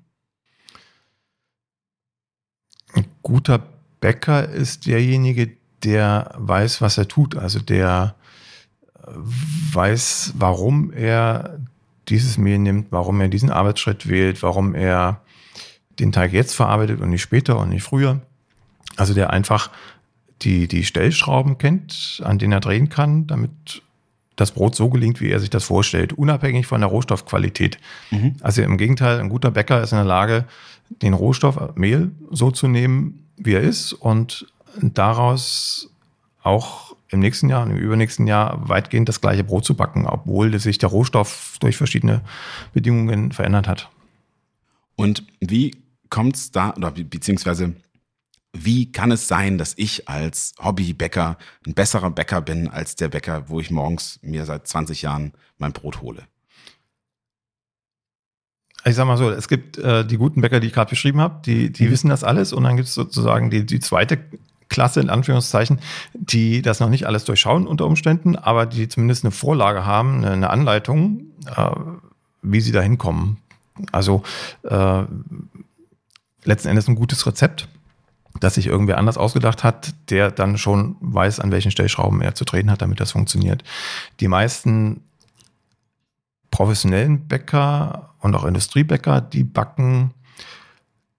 Ein 2.93 3.05
guter 3.21 3.61
Bäcker 3.99 4.47
ist 4.47 4.85
derjenige, 4.85 5.51
der 5.83 6.33
weiß, 6.37 6.81
was 6.81 6.97
er 6.97 7.07
tut, 7.07 7.35
also 7.35 7.59
der 7.59 8.15
weiß, 9.73 10.33
warum 10.37 10.91
er 10.93 11.59
dieses 12.11 12.37
Mehl 12.37 12.59
nimmt, 12.59 12.91
warum 12.91 13.19
er 13.21 13.29
diesen 13.29 13.49
Arbeitsschritt 13.49 14.07
wählt, 14.07 14.43
warum 14.43 14.75
er 14.75 15.21
den 15.99 16.11
Teig 16.11 16.33
jetzt 16.33 16.53
verarbeitet 16.53 17.01
und 17.01 17.09
nicht 17.09 17.21
später 17.21 17.57
und 17.59 17.69
nicht 17.69 17.83
früher. 17.83 18.21
Also 18.97 19.13
der 19.13 19.31
einfach 19.31 19.71
die, 20.41 20.67
die 20.67 20.83
Stellschrauben 20.83 21.57
kennt, 21.57 22.21
an 22.25 22.37
denen 22.37 22.53
er 22.53 22.59
drehen 22.59 22.89
kann, 22.89 23.27
damit 23.27 23.81
das 24.35 24.51
Brot 24.51 24.75
so 24.75 24.89
gelingt, 24.89 25.21
wie 25.21 25.29
er 25.29 25.39
sich 25.39 25.49
das 25.49 25.63
vorstellt, 25.63 26.13
unabhängig 26.13 26.65
von 26.65 26.81
der 26.81 26.89
Rohstoffqualität. 26.89 27.77
Mhm. 28.09 28.35
Also 28.41 28.61
im 28.61 28.77
Gegenteil, 28.77 29.19
ein 29.19 29.29
guter 29.29 29.51
Bäcker 29.51 29.81
ist 29.81 29.91
in 29.91 29.97
der 29.97 30.05
Lage, 30.05 30.45
den 30.89 31.13
Rohstoff 31.13 31.75
Mehl 31.75 32.11
so 32.31 32.51
zu 32.51 32.67
nehmen, 32.67 33.27
wie 33.37 33.53
er 33.53 33.61
ist 33.61 33.93
und 33.93 34.47
daraus 34.81 35.89
auch 36.43 36.90
im 37.11 37.19
nächsten 37.19 37.49
Jahr 37.49 37.63
und 37.63 37.71
im 37.71 37.77
übernächsten 37.77 38.25
Jahr 38.25 38.67
weitgehend 38.67 39.09
das 39.09 39.21
gleiche 39.21 39.43
Brot 39.43 39.65
zu 39.65 39.75
backen, 39.75 40.07
obwohl 40.07 40.57
sich 40.59 40.77
der 40.77 40.89
Rohstoff 40.89 41.57
durch 41.59 41.77
verschiedene 41.77 42.21
Bedingungen 42.73 43.31
verändert 43.31 43.67
hat. 43.67 43.89
Und 44.95 45.25
wie 45.39 45.75
kommt 46.09 46.35
es 46.35 46.51
da, 46.51 46.73
oder 46.73 46.91
beziehungsweise 46.91 47.75
wie 48.53 48.91
kann 48.91 49.11
es 49.11 49.27
sein, 49.27 49.57
dass 49.57 49.73
ich 49.77 50.09
als 50.09 50.53
Hobbybäcker 50.61 51.37
ein 51.65 51.73
besserer 51.73 52.11
Bäcker 52.11 52.41
bin 52.41 52.67
als 52.67 52.95
der 52.95 53.07
Bäcker, 53.07 53.49
wo 53.49 53.59
ich 53.59 53.71
morgens 53.71 54.19
mir 54.21 54.45
seit 54.45 54.67
20 54.67 55.01
Jahren 55.01 55.33
mein 55.57 55.71
Brot 55.71 56.01
hole? 56.01 56.27
Ich 58.83 58.95
sag 58.95 59.05
mal 59.05 59.17
so, 59.17 59.29
es 59.29 59.47
gibt 59.47 59.77
äh, 59.77 60.05
die 60.05 60.17
guten 60.17 60.41
Bäcker, 60.41 60.59
die 60.59 60.67
ich 60.67 60.73
gerade 60.73 60.89
beschrieben 60.89 61.21
habe, 61.21 61.41
die, 61.45 61.71
die 61.71 61.85
mhm. 61.85 61.91
wissen 61.91 62.09
das 62.09 62.23
alles 62.23 62.51
und 62.51 62.63
dann 62.63 62.77
gibt 62.77 62.87
es 62.87 62.93
sozusagen 62.93 63.49
die, 63.49 63.65
die 63.65 63.79
zweite 63.79 64.19
Klasse 64.71 65.01
in 65.01 65.09
Anführungszeichen, 65.09 65.79
die 66.13 66.61
das 66.61 66.79
noch 66.79 66.89
nicht 66.89 67.05
alles 67.05 67.25
durchschauen 67.25 67.67
unter 67.67 67.85
Umständen, 67.85 68.37
aber 68.37 68.65
die 68.65 68.87
zumindest 68.87 69.23
eine 69.23 69.31
Vorlage 69.31 69.85
haben, 69.85 70.23
eine 70.25 70.49
Anleitung, 70.49 71.25
äh, 71.55 71.71
wie 72.41 72.61
sie 72.61 72.71
da 72.71 72.81
hinkommen. 72.81 73.37
Also 73.91 74.23
äh, 74.63 75.03
letzten 76.45 76.69
Endes 76.69 76.87
ein 76.87 76.95
gutes 76.95 77.27
Rezept, 77.27 77.67
das 78.39 78.55
sich 78.55 78.67
irgendwer 78.67 78.97
anders 78.97 79.17
ausgedacht 79.17 79.63
hat, 79.63 79.93
der 80.09 80.31
dann 80.31 80.57
schon 80.57 80.95
weiß, 81.01 81.41
an 81.41 81.51
welchen 81.51 81.71
Stellschrauben 81.71 82.21
er 82.21 82.33
zu 82.33 82.45
drehen 82.45 82.71
hat, 82.71 82.81
damit 82.81 83.01
das 83.01 83.11
funktioniert. 83.11 83.63
Die 84.21 84.29
meisten 84.29 85.01
professionellen 86.49 87.27
Bäcker 87.27 88.13
und 88.19 88.35
auch 88.35 88.45
Industriebäcker, 88.45 89.19
die 89.19 89.43
backen 89.43 90.13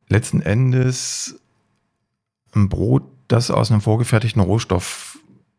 letzten 0.08 0.40
Endes 0.40 1.38
ein 2.54 2.68
Brot 2.70 3.11
das 3.32 3.50
aus 3.50 3.70
einem 3.70 3.80
vorgefertigten 3.80 4.42
Rohstoff 4.42 5.18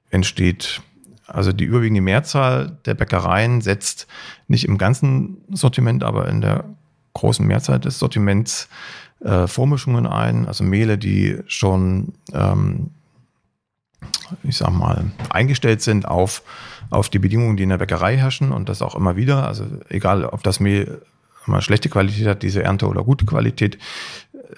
entsteht. 0.09 0.81
Also 1.25 1.51
die 1.51 1.63
überwiegende 1.63 2.01
Mehrzahl 2.01 2.77
der 2.85 2.93
Bäckereien 2.93 3.61
setzt 3.61 4.07
nicht 4.47 4.65
im 4.65 4.77
ganzen 4.77 5.37
Sortiment, 5.49 6.03
aber 6.03 6.27
in 6.27 6.41
der 6.41 6.65
großen 7.13 7.45
Mehrzahl 7.45 7.79
des 7.79 7.97
Sortiments 7.99 8.69
äh, 9.21 9.47
Vormischungen 9.47 10.05
ein, 10.05 10.47
also 10.47 10.63
Mehle, 10.63 10.97
die 10.97 11.39
schon, 11.47 12.13
ähm, 12.33 12.91
ich 14.43 14.57
sag 14.57 14.71
mal, 14.71 15.05
eingestellt 15.29 15.81
sind 15.81 16.07
auf, 16.07 16.43
auf 16.89 17.09
die 17.09 17.19
Bedingungen, 17.19 17.57
die 17.57 17.63
in 17.63 17.69
der 17.69 17.77
Bäckerei 17.77 18.17
herrschen 18.17 18.51
und 18.51 18.69
das 18.69 18.81
auch 18.81 18.95
immer 18.95 19.15
wieder. 19.15 19.47
Also 19.47 19.65
egal, 19.89 20.25
ob 20.25 20.43
das 20.43 20.59
Mehl 20.59 21.01
mal 21.45 21.61
schlechte 21.61 21.89
Qualität 21.89 22.27
hat, 22.27 22.43
diese 22.43 22.63
Ernte 22.63 22.87
oder 22.87 23.03
gute 23.03 23.25
Qualität. 23.25 23.77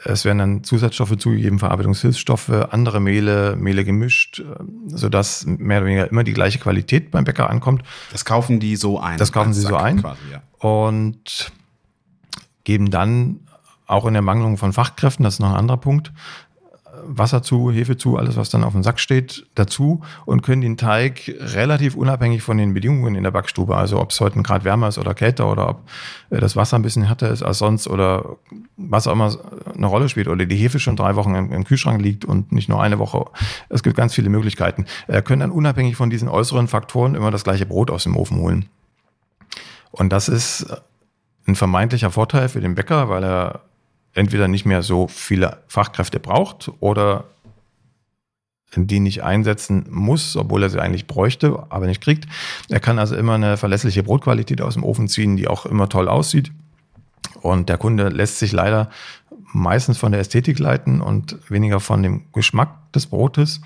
Es 0.03 0.25
werden 0.25 0.39
dann 0.39 0.63
Zusatzstoffe 0.63 1.15
zugegeben, 1.17 1.59
Verarbeitungshilfsstoffe, 1.59 2.49
andere 2.49 2.99
Mehle, 2.99 3.55
Mehle 3.55 3.85
gemischt, 3.85 4.43
sodass 4.87 5.45
mehr 5.45 5.77
oder 5.77 5.87
weniger 5.87 6.09
immer 6.09 6.23
die 6.23 6.33
gleiche 6.33 6.59
Qualität 6.59 7.11
beim 7.11 7.23
Bäcker 7.23 7.49
ankommt. 7.49 7.83
Das 8.11 8.25
kaufen 8.25 8.59
die 8.59 8.75
so 8.75 8.99
ein. 8.99 9.17
Das 9.17 9.31
kaufen 9.31 9.53
sie 9.53 9.61
so 9.61 9.75
ein. 9.75 10.01
Quasi, 10.01 10.21
ja. 10.31 10.41
Und 10.59 11.51
geben 12.63 12.89
dann 12.89 13.41
auch 13.87 14.05
in 14.05 14.13
der 14.13 14.23
Mangelung 14.23 14.57
von 14.57 14.73
Fachkräften, 14.73 15.23
das 15.23 15.35
ist 15.35 15.39
noch 15.39 15.51
ein 15.51 15.57
anderer 15.57 15.77
Punkt, 15.77 16.11
Wasser 17.07 17.41
zu, 17.41 17.71
Hefe 17.71 17.97
zu, 17.97 18.17
alles, 18.17 18.37
was 18.37 18.49
dann 18.49 18.63
auf 18.63 18.73
dem 18.73 18.83
Sack 18.83 18.99
steht, 18.99 19.45
dazu 19.55 20.01
und 20.25 20.41
können 20.41 20.61
den 20.61 20.77
Teig 20.77 21.33
relativ 21.39 21.95
unabhängig 21.95 22.41
von 22.41 22.57
den 22.57 22.73
Bedingungen 22.73 23.15
in 23.15 23.23
der 23.23 23.31
Backstube, 23.31 23.75
also 23.75 23.99
ob 23.99 24.11
es 24.11 24.19
heute 24.19 24.39
ein 24.39 24.43
Grad 24.43 24.63
wärmer 24.63 24.87
ist 24.87 24.97
oder 24.97 25.13
kälter 25.13 25.51
oder 25.51 25.69
ob 25.69 25.89
äh, 26.29 26.39
das 26.39 26.55
Wasser 26.55 26.77
ein 26.77 26.81
bisschen 26.81 27.03
härter 27.03 27.29
ist 27.29 27.43
als 27.43 27.59
sonst 27.59 27.87
oder 27.87 28.37
was 28.77 29.07
auch 29.07 29.13
immer 29.13 29.35
eine 29.73 29.87
Rolle 29.87 30.09
spielt 30.09 30.27
oder 30.27 30.45
die 30.45 30.55
Hefe 30.55 30.79
schon 30.79 30.95
drei 30.95 31.15
Wochen 31.15 31.35
im, 31.35 31.63
Kühlschrank 31.63 32.01
liegt 32.01 32.25
und 32.25 32.51
nicht 32.51 32.69
nur 32.69 32.81
eine 32.81 32.99
Woche. 32.99 33.25
Es 33.69 33.83
gibt 33.83 33.97
ganz 33.97 34.13
viele 34.13 34.29
Möglichkeiten. 34.29 34.85
Er 35.07 35.21
können 35.21 35.39
dann 35.39 35.51
unabhängig 35.51 35.95
von 35.95 36.09
diesen 36.09 36.29
äußeren 36.29 36.67
Faktoren 36.67 37.15
immer 37.15 37.31
das 37.31 37.43
gleiche 37.43 37.65
Brot 37.65 37.89
aus 37.89 38.03
dem 38.03 38.15
Ofen 38.15 38.37
holen. 38.37 38.65
Und 39.91 40.11
das 40.11 40.29
ist 40.29 40.67
ein 41.47 41.55
vermeintlicher 41.55 42.11
Vorteil 42.11 42.49
für 42.49 42.61
den 42.61 42.75
Bäcker, 42.75 43.09
weil 43.09 43.23
er 43.23 43.61
entweder 44.15 44.47
nicht 44.47 44.65
mehr 44.65 44.81
so 44.81 45.07
viele 45.07 45.61
Fachkräfte 45.67 46.19
braucht 46.19 46.71
oder 46.79 47.25
die 48.75 48.99
nicht 48.99 49.23
einsetzen 49.23 49.85
muss, 49.89 50.35
obwohl 50.35 50.63
er 50.63 50.69
sie 50.69 50.81
eigentlich 50.81 51.07
bräuchte, 51.07 51.65
aber 51.69 51.85
nicht 51.85 52.01
kriegt. 52.01 52.25
Er 52.69 52.79
kann 52.79 52.99
also 52.99 53.15
immer 53.15 53.35
eine 53.35 53.57
verlässliche 53.57 54.03
Brotqualität 54.03 54.61
aus 54.61 54.73
dem 54.73 54.83
Ofen 54.83 55.07
ziehen, 55.07 55.37
die 55.37 55.47
auch 55.47 55.65
immer 55.65 55.87
toll 55.87 56.09
aussieht. 56.09 56.51
Und 57.41 57.69
der 57.69 57.77
Kunde 57.77 58.09
lässt 58.09 58.39
sich 58.39 58.51
leider 58.51 58.89
meistens 59.53 59.97
von 59.97 60.11
der 60.11 60.21
Ästhetik 60.21 60.59
leiten 60.59 60.99
und 60.99 61.37
weniger 61.49 61.79
von 61.79 62.03
dem 62.03 62.23
Geschmack 62.33 62.91
des 62.91 63.05
Brotes. 63.05 63.61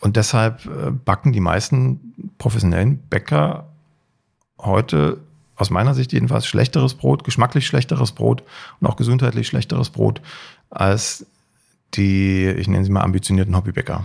Und 0.00 0.16
deshalb 0.16 0.64
äh, 0.66 0.90
backen 0.90 1.32
die 1.32 1.40
meisten 1.40 2.32
professionellen 2.38 2.98
Bäcker 3.08 3.68
heute 4.60 5.18
aus 5.58 5.70
meiner 5.70 5.94
Sicht 5.94 6.12
jedenfalls 6.12 6.46
schlechteres 6.46 6.94
Brot, 6.94 7.24
geschmacklich 7.24 7.66
schlechteres 7.66 8.12
Brot 8.12 8.42
und 8.80 8.86
auch 8.86 8.96
gesundheitlich 8.96 9.48
schlechteres 9.48 9.90
Brot 9.90 10.22
als 10.70 11.26
die, 11.94 12.46
ich 12.46 12.68
nenne 12.68 12.84
sie 12.84 12.90
mal, 12.90 13.02
ambitionierten 13.02 13.56
Hobbybäcker. 13.56 14.04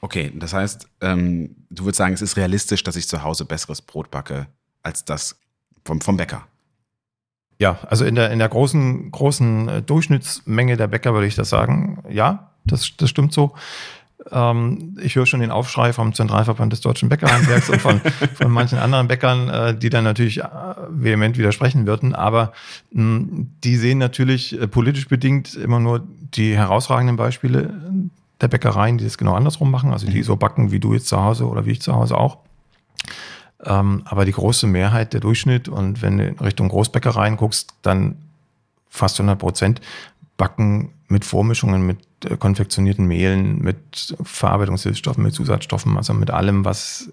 Okay, 0.00 0.32
das 0.34 0.52
heißt, 0.52 0.88
ähm, 1.00 1.56
du 1.70 1.84
würdest 1.84 1.98
sagen, 1.98 2.14
es 2.14 2.22
ist 2.22 2.36
realistisch, 2.36 2.84
dass 2.84 2.96
ich 2.96 3.08
zu 3.08 3.22
Hause 3.22 3.44
besseres 3.44 3.82
Brot 3.82 4.10
backe 4.10 4.46
als 4.82 5.04
das 5.04 5.40
vom, 5.84 6.00
vom 6.00 6.16
Bäcker. 6.16 6.46
Ja, 7.58 7.80
also 7.88 8.04
in 8.04 8.14
der, 8.14 8.30
in 8.30 8.38
der 8.38 8.48
großen, 8.48 9.10
großen 9.10 9.68
äh, 9.68 9.82
Durchschnittsmenge 9.82 10.76
der 10.76 10.86
Bäcker 10.86 11.12
würde 11.14 11.26
ich 11.26 11.34
das 11.34 11.48
sagen. 11.48 12.02
Ja, 12.08 12.52
das, 12.64 12.96
das 12.96 13.10
stimmt 13.10 13.32
so. 13.32 13.54
Ähm, 14.30 14.96
ich 15.00 15.16
höre 15.16 15.26
schon 15.26 15.40
den 15.40 15.50
Aufschrei 15.50 15.92
vom 15.92 16.12
Zentralverband 16.12 16.72
des 16.72 16.80
deutschen 16.80 17.08
Bäckerhandwerks 17.08 17.70
und 17.70 17.80
von, 17.80 18.00
von 18.34 18.50
manchen 18.50 18.78
anderen 18.78 19.08
Bäckern, 19.08 19.48
äh, 19.48 19.78
die 19.78 19.90
dann 19.90 20.04
natürlich 20.04 20.40
äh, 20.40 20.48
vehement 20.90 21.38
widersprechen 21.38 21.86
würden. 21.86 22.14
Aber 22.14 22.52
mh, 22.90 23.46
die 23.64 23.76
sehen 23.76 23.98
natürlich 23.98 24.60
äh, 24.60 24.66
politisch 24.66 25.08
bedingt 25.08 25.54
immer 25.54 25.80
nur 25.80 26.06
die 26.34 26.56
herausragenden 26.56 27.16
Beispiele 27.16 27.80
der 28.40 28.48
Bäckereien, 28.48 28.98
die 28.98 29.04
das 29.04 29.18
genau 29.18 29.34
andersrum 29.34 29.70
machen, 29.70 29.92
also 29.92 30.06
die 30.06 30.18
mhm. 30.18 30.24
so 30.24 30.36
backen 30.36 30.70
wie 30.70 30.80
du 30.80 30.94
jetzt 30.94 31.08
zu 31.08 31.20
Hause 31.22 31.46
oder 31.46 31.66
wie 31.66 31.72
ich 31.72 31.82
zu 31.82 31.94
Hause 31.94 32.16
auch. 32.16 32.38
Ähm, 33.64 34.02
aber 34.04 34.24
die 34.24 34.32
große 34.32 34.66
Mehrheit, 34.66 35.12
der 35.12 35.20
Durchschnitt, 35.20 35.68
und 35.68 36.02
wenn 36.02 36.18
du 36.18 36.28
in 36.28 36.38
Richtung 36.38 36.68
Großbäckereien 36.68 37.36
guckst, 37.36 37.74
dann 37.82 38.16
fast 38.88 39.18
100 39.18 39.38
Prozent 39.38 39.80
backen 40.38 40.94
mit 41.08 41.26
Vormischungen, 41.26 41.82
mit 41.86 41.98
äh, 42.24 42.38
konfektionierten 42.38 43.06
Mehlen, 43.06 43.58
mit 43.58 44.16
Verarbeitungshilfsstoffen, 44.22 45.22
mit 45.22 45.34
Zusatzstoffen, 45.34 45.98
also 45.98 46.14
mit 46.14 46.30
allem, 46.30 46.64
was 46.64 47.12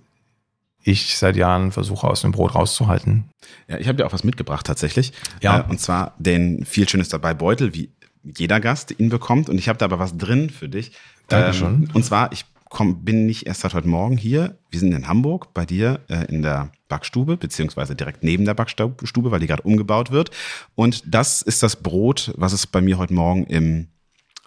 ich 0.84 1.17
seit 1.17 1.36
Jahren 1.36 1.72
versuche 1.72 2.08
aus 2.08 2.22
dem 2.22 2.32
Brot 2.32 2.55
rauszuhalten. 2.55 3.25
Ja, 3.67 3.77
ich 3.79 3.88
habe 3.88 3.98
dir 3.98 4.05
auch 4.05 4.13
was 4.13 4.24
mitgebracht 4.24 4.65
tatsächlich. 4.65 5.12
Ja. 5.41 5.62
Äh, 5.62 5.70
und 5.70 5.82
zwar 5.82 6.13
den 6.20 6.63
viel 6.63 6.88
Schönes 6.88 7.10
dabei 7.10 7.34
Beutel, 7.34 7.74
wie 7.74 7.89
jeder 8.24 8.60
Gast 8.60 8.98
ihn 8.98 9.10
bekommt. 9.10 9.50
Und 9.50 9.58
ich 9.58 9.67
habe 9.67 9.77
da 9.77 9.86
aber 9.86 10.00
was 10.00 10.17
drin 10.17 10.50
für 10.50 10.70
dich. 10.70 10.91
Dankeschön. 11.27 11.67
Ähm, 11.67 11.89
und 11.94 12.05
zwar, 12.05 12.32
ich 12.32 12.46
komm, 12.70 13.04
bin 13.04 13.26
nicht 13.26 13.48
erst 13.48 13.62
seit 13.62 13.74
heute 13.74 13.88
Morgen 13.88 14.18
hier. 14.18 14.58
Wir 14.70 14.80
sind 14.80 14.94
in 14.94 15.08
Hamburg 15.08 15.54
bei 15.54 15.66
dir 15.66 16.02
äh, 16.10 16.26
in 16.26 16.42
der 16.42 16.72
Backstube, 16.88 17.38
beziehungsweise 17.38 17.96
direkt 17.96 18.24
neben 18.24 18.46
der 18.46 18.54
Backstube, 18.54 18.96
weil 19.32 19.40
die 19.40 19.48
gerade 19.48 19.64
umgebaut 19.64 20.12
wird. 20.12 20.32
Und 20.76 21.04
das 21.06 21.42
ist 21.42 21.64
das 21.64 21.78
Brot, 21.78 22.34
was 22.38 22.54
es 22.54 22.68
bei 22.68 22.82
mir 22.82 22.98
heute 22.98 23.14
Morgen 23.14 23.46
im 23.46 23.88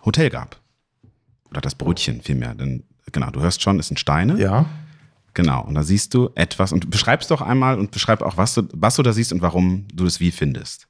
Hotel 0.05 0.31
gab. 0.31 0.61
Oder 1.51 1.61
das 1.61 1.75
Brötchen 1.75 2.21
vielmehr. 2.21 2.55
Denn 2.55 2.85
genau, 3.13 3.31
du 3.31 3.41
hörst 3.41 3.63
schon, 3.63 3.79
es 3.79 3.89
sind 3.89 3.99
Steine. 3.99 4.39
Ja. 4.39 4.67
Genau, 5.35 5.63
und 5.63 5.75
da 5.75 5.83
siehst 5.83 6.15
du 6.15 6.31
etwas 6.35 6.73
und 6.73 6.91
beschreibst 6.91 7.31
doch 7.31 7.43
einmal 7.43 7.79
und 7.79 7.93
beschreib 7.93 8.23
auch, 8.23 8.37
was 8.37 8.55
du, 8.55 8.63
was 8.73 8.97
du 8.97 9.03
da 9.03 9.13
siehst 9.13 9.33
und 9.33 9.41
warum 9.41 9.87
du 9.93 10.05
das 10.05 10.21
wie 10.21 10.33
findest. 10.33 10.89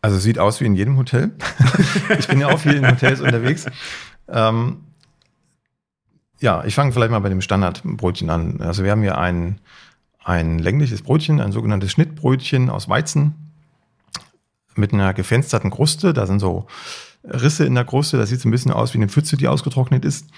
Also 0.00 0.16
es 0.16 0.22
sieht 0.22 0.38
aus 0.38 0.60
wie 0.60 0.64
in 0.64 0.76
jedem 0.76 0.96
Hotel. 0.96 1.32
ich 2.18 2.28
bin 2.28 2.40
ja 2.40 2.48
auch 2.48 2.58
viel 2.58 2.74
in 2.74 2.86
Hotels 2.86 3.20
unterwegs. 3.20 3.66
Ähm, 4.28 4.87
ja, 6.40 6.64
ich 6.64 6.74
fange 6.74 6.92
vielleicht 6.92 7.10
mal 7.10 7.18
bei 7.18 7.28
dem 7.28 7.40
Standardbrötchen 7.40 8.30
an. 8.30 8.60
Also 8.60 8.84
wir 8.84 8.90
haben 8.90 9.02
hier 9.02 9.18
ein, 9.18 9.60
ein 10.22 10.58
längliches 10.58 11.02
Brötchen, 11.02 11.40
ein 11.40 11.52
sogenanntes 11.52 11.92
Schnittbrötchen 11.92 12.70
aus 12.70 12.88
Weizen 12.88 13.34
mit 14.76 14.92
einer 14.92 15.14
gefensterten 15.14 15.70
Kruste. 15.70 16.12
Da 16.12 16.26
sind 16.26 16.38
so 16.38 16.66
Risse 17.24 17.64
in 17.64 17.74
der 17.74 17.84
Kruste. 17.84 18.16
Das 18.16 18.28
sieht 18.28 18.40
so 18.40 18.48
ein 18.48 18.52
bisschen 18.52 18.72
aus 18.72 18.94
wie 18.94 18.98
eine 18.98 19.08
Pfütze, 19.08 19.36
die 19.36 19.48
ausgetrocknet 19.48 20.04
ist. 20.04 20.28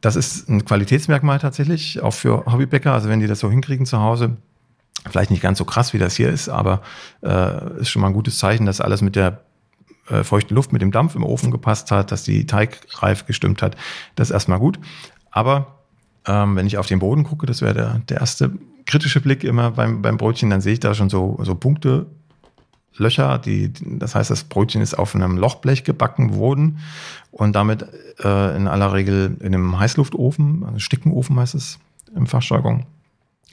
Das 0.00 0.14
ist 0.14 0.48
ein 0.48 0.64
Qualitätsmerkmal 0.64 1.38
tatsächlich, 1.38 2.00
auch 2.02 2.14
für 2.14 2.44
Hobbybäcker. 2.46 2.92
Also 2.92 3.08
wenn 3.08 3.20
die 3.20 3.26
das 3.26 3.40
so 3.40 3.50
hinkriegen 3.50 3.86
zu 3.86 4.00
Hause, 4.00 4.36
vielleicht 5.10 5.30
nicht 5.30 5.42
ganz 5.42 5.58
so 5.58 5.64
krass, 5.64 5.92
wie 5.92 5.98
das 5.98 6.14
hier 6.14 6.28
ist, 6.28 6.48
aber 6.48 6.82
äh, 7.22 7.80
ist 7.80 7.88
schon 7.88 8.02
mal 8.02 8.08
ein 8.08 8.14
gutes 8.14 8.38
Zeichen, 8.38 8.66
dass 8.66 8.80
alles 8.80 9.00
mit 9.00 9.16
der 9.16 9.42
äh, 10.10 10.24
feuchten 10.24 10.54
Luft, 10.54 10.72
mit 10.72 10.82
dem 10.82 10.90
Dampf 10.90 11.14
im 11.14 11.24
Ofen 11.24 11.50
gepasst 11.50 11.90
hat, 11.90 12.12
dass 12.12 12.22
die 12.22 12.46
Teigreif 12.46 13.26
gestimmt 13.26 13.62
hat. 13.62 13.76
Das 14.16 14.28
ist 14.28 14.34
erstmal 14.34 14.58
gut. 14.58 14.78
Aber 15.30 15.78
ähm, 16.26 16.56
wenn 16.56 16.66
ich 16.66 16.78
auf 16.78 16.86
den 16.86 16.98
Boden 16.98 17.24
gucke, 17.24 17.46
das 17.46 17.62
wäre 17.62 17.74
der, 17.74 18.00
der 18.08 18.20
erste 18.20 18.52
kritische 18.86 19.20
Blick 19.20 19.44
immer 19.44 19.72
beim, 19.72 20.02
beim 20.02 20.16
Brötchen, 20.16 20.50
dann 20.50 20.60
sehe 20.60 20.74
ich 20.74 20.80
da 20.80 20.94
schon 20.94 21.10
so, 21.10 21.38
so 21.42 21.54
Punkte 21.54 22.06
Löcher. 22.96 23.38
Die, 23.38 23.72
das 23.72 24.14
heißt, 24.14 24.30
das 24.30 24.44
Brötchen 24.44 24.82
ist 24.82 24.98
auf 24.98 25.14
einem 25.14 25.36
Lochblech 25.36 25.84
gebacken 25.84 26.34
worden 26.36 26.78
und 27.30 27.54
damit 27.54 27.86
äh, 28.22 28.56
in 28.56 28.66
aller 28.66 28.92
Regel 28.92 29.36
in 29.40 29.54
einem 29.54 29.78
Heißluftofen, 29.78 30.64
also 30.64 30.78
Stickenofen 30.78 31.38
heißt 31.38 31.54
es 31.54 31.78
im 32.14 32.26
Fachjargon, 32.26 32.86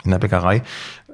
in 0.04 0.12
der 0.12 0.20
Bäckerei. 0.20 0.62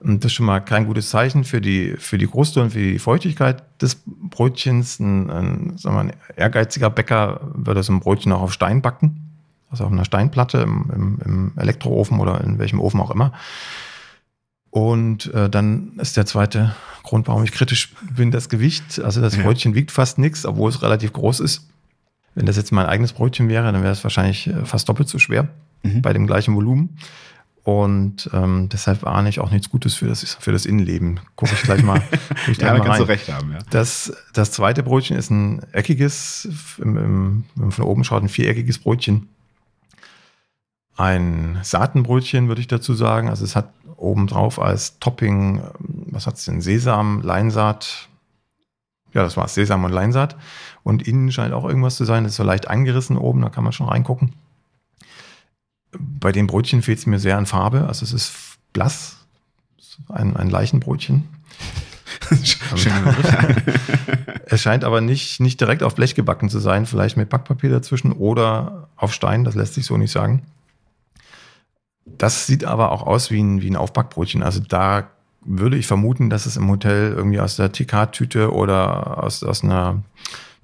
Und 0.02 0.24
das 0.24 0.32
ist 0.32 0.36
schon 0.36 0.48
mal 0.48 0.60
kein 0.62 0.88
gutes 0.88 1.12
Zeichen 1.12 1.44
für 1.44 1.62
die, 1.62 1.96
für 1.98 2.18
die 2.18 2.28
Kruste 2.28 2.62
und 2.62 2.72
für 2.72 2.80
die 2.80 3.00
Feuchtigkeit 3.00 3.64
des 3.82 4.02
Brötchens. 4.06 5.00
Ein, 5.00 5.30
ein, 5.30 5.78
sagen 5.78 5.96
wir, 5.96 6.00
ein 6.02 6.14
ehrgeiziger 6.36 6.90
Bäcker 6.90 7.42
würde 7.54 7.84
so 7.84 7.94
ein 7.94 8.00
Brötchen 8.00 8.32
auch 8.32 8.42
auf 8.42 8.54
Stein 8.54 8.82
backen, 8.82 9.38
also 9.70 9.86
auf 9.86 9.92
einer 9.92 10.06
Steinplatte 10.06 10.60
im, 10.60 10.92
im, 10.94 11.20
im 11.24 11.52
Elektroofen 11.56 12.20
oder 12.20 12.42
in 12.42 12.58
welchem 12.58 12.80
Ofen 12.80 13.00
auch 13.00 13.12
immer. 13.12 13.34
Und 14.72 15.32
äh, 15.34 15.50
dann 15.50 15.92
ist 15.98 16.18
der 16.18 16.26
zweite 16.26 16.74
Grund, 17.04 17.28
warum 17.28 17.44
ich 17.44 17.52
kritisch 17.52 17.94
bin, 18.16 18.32
das 18.32 18.50
Gewicht. 18.50 19.00
Also 19.02 19.22
das 19.22 19.38
Brötchen 19.38 19.76
wiegt 19.76 19.92
fast 19.92 20.18
nichts, 20.18 20.46
obwohl 20.46 20.70
es 20.70 20.82
relativ 20.82 21.14
groß 21.14 21.42
ist. 21.42 21.68
Wenn 22.34 22.46
das 22.46 22.56
jetzt 22.56 22.72
mein 22.72 22.86
eigenes 22.86 23.12
Brötchen 23.12 23.50
wäre, 23.50 23.72
dann 23.72 23.84
wäre 23.84 23.92
es 23.92 24.04
wahrscheinlich 24.04 24.48
äh, 24.48 24.66
fast 24.66 24.88
doppelt 24.90 25.10
so 25.10 25.20
schwer 25.20 25.50
mhm. 25.84 26.02
bei 26.02 26.14
dem 26.14 26.26
gleichen 26.26 26.56
Volumen. 26.56 26.98
Und 27.64 28.28
ähm, 28.34 28.70
deshalb 28.70 29.06
ahne 29.06 29.30
ich 29.30 29.40
auch 29.40 29.52
nichts 29.52 29.70
Gutes 29.70 29.94
für 29.94 30.08
das, 30.08 30.24
für 30.40 30.52
das 30.52 30.66
Innenleben. 30.66 31.20
Gucke 31.36 31.54
ich 31.54 31.62
gleich 31.62 31.84
mal. 31.84 32.02
ich 32.48 32.58
ja, 32.58 32.74
da 32.74 32.80
kannst 32.80 32.90
rein. 32.90 33.00
du 33.00 33.08
recht 33.08 33.32
haben, 33.32 33.52
ja. 33.52 33.60
Das, 33.70 34.12
das 34.34 34.52
zweite 34.52 34.82
Brötchen 34.82 35.16
ist 35.16 35.30
ein 35.30 35.62
eckiges, 35.72 36.50
im, 36.80 36.98
im, 36.98 37.44
wenn 37.56 37.66
man 37.66 37.72
von 37.72 37.86
oben 37.86 38.04
schaut, 38.04 38.24
ein 38.24 38.30
viereckiges 38.30 38.80
Brötchen. 38.80 39.30
Ein 40.98 41.60
Saatenbrötchen, 41.62 42.48
würde 42.48 42.62
ich 42.62 42.68
dazu 42.68 42.96
sagen. 42.96 43.30
Also 43.30 43.46
es 43.46 43.56
hat 43.56 43.72
obendrauf 43.96 44.60
als 44.60 44.98
Topping, 44.98 45.58
ähm, 45.58 46.06
was 46.10 46.26
hat 46.26 46.38
es 46.38 46.46
denn? 46.46 46.62
Sesam, 46.62 47.22
Leinsaat. 47.22 48.10
Ja, 49.14 49.22
das 49.22 49.38
war 49.38 49.46
es, 49.46 49.54
Sesam 49.54 49.84
und 49.84 49.92
Leinsaat. 49.92 50.36
Und 50.82 51.08
innen 51.08 51.32
scheint 51.32 51.54
auch 51.54 51.66
irgendwas 51.66 51.96
zu 51.96 52.06
sein. 52.06 52.24
Das 52.24 52.34
ist 52.34 52.38
so 52.38 52.44
leicht 52.44 52.68
angerissen 52.70 53.18
oben, 53.18 53.42
da 53.42 53.50
kann 53.50 53.64
man 53.64 53.74
schon 53.74 53.88
reingucken. 53.88 54.34
Bei 55.98 56.32
dem 56.32 56.48
Brötchen 56.48 56.82
fehlt 56.82 57.00
es 57.00 57.06
mir 57.06 57.20
sehr 57.20 57.38
an 57.38 57.46
Farbe. 57.46 57.88
Also 57.88 58.04
es 58.04 58.14
ist 58.14 58.34
blass, 58.74 59.18
ein, 60.10 60.36
ein 60.36 60.50
Leichenbrötchen. 60.50 61.28
es 64.46 64.62
scheint 64.62 64.84
aber 64.84 65.02
nicht, 65.02 65.40
nicht 65.40 65.60
direkt 65.60 65.84
auf 65.84 65.96
Blech 65.96 66.16
gebacken 66.16 66.50
zu 66.50 66.60
sein, 66.60 66.86
vielleicht 66.86 67.18
mit 67.18 67.30
Backpapier 67.30 67.70
dazwischen 67.70 68.12
oder 68.12 68.90
auf 68.96 69.14
Stein, 69.14 69.44
das 69.44 69.56
lässt 69.56 69.74
sich 69.74 69.86
so 69.86 69.98
nicht 69.98 70.12
sagen. 70.12 70.44
Das 72.06 72.48
sieht 72.48 72.66
aber 72.66 72.92
auch 72.92 73.04
aus 73.04 73.32
wie 73.32 73.42
ein, 73.42 73.62
wie 73.62 73.70
ein 73.70 73.76
Aufbackbrötchen. 73.76 74.44
Also 74.44 74.60
da 74.60 75.10
würde 75.44 75.78
ich 75.78 75.88
vermuten, 75.88 76.30
dass 76.30 76.46
es 76.46 76.58
im 76.58 76.70
Hotel 76.70 77.14
irgendwie 77.16 77.40
aus 77.40 77.56
der 77.56 77.72
TK-Tüte 77.72 78.54
oder 78.54 79.24
aus, 79.24 79.44
aus 79.44 79.64
einer 79.64 80.04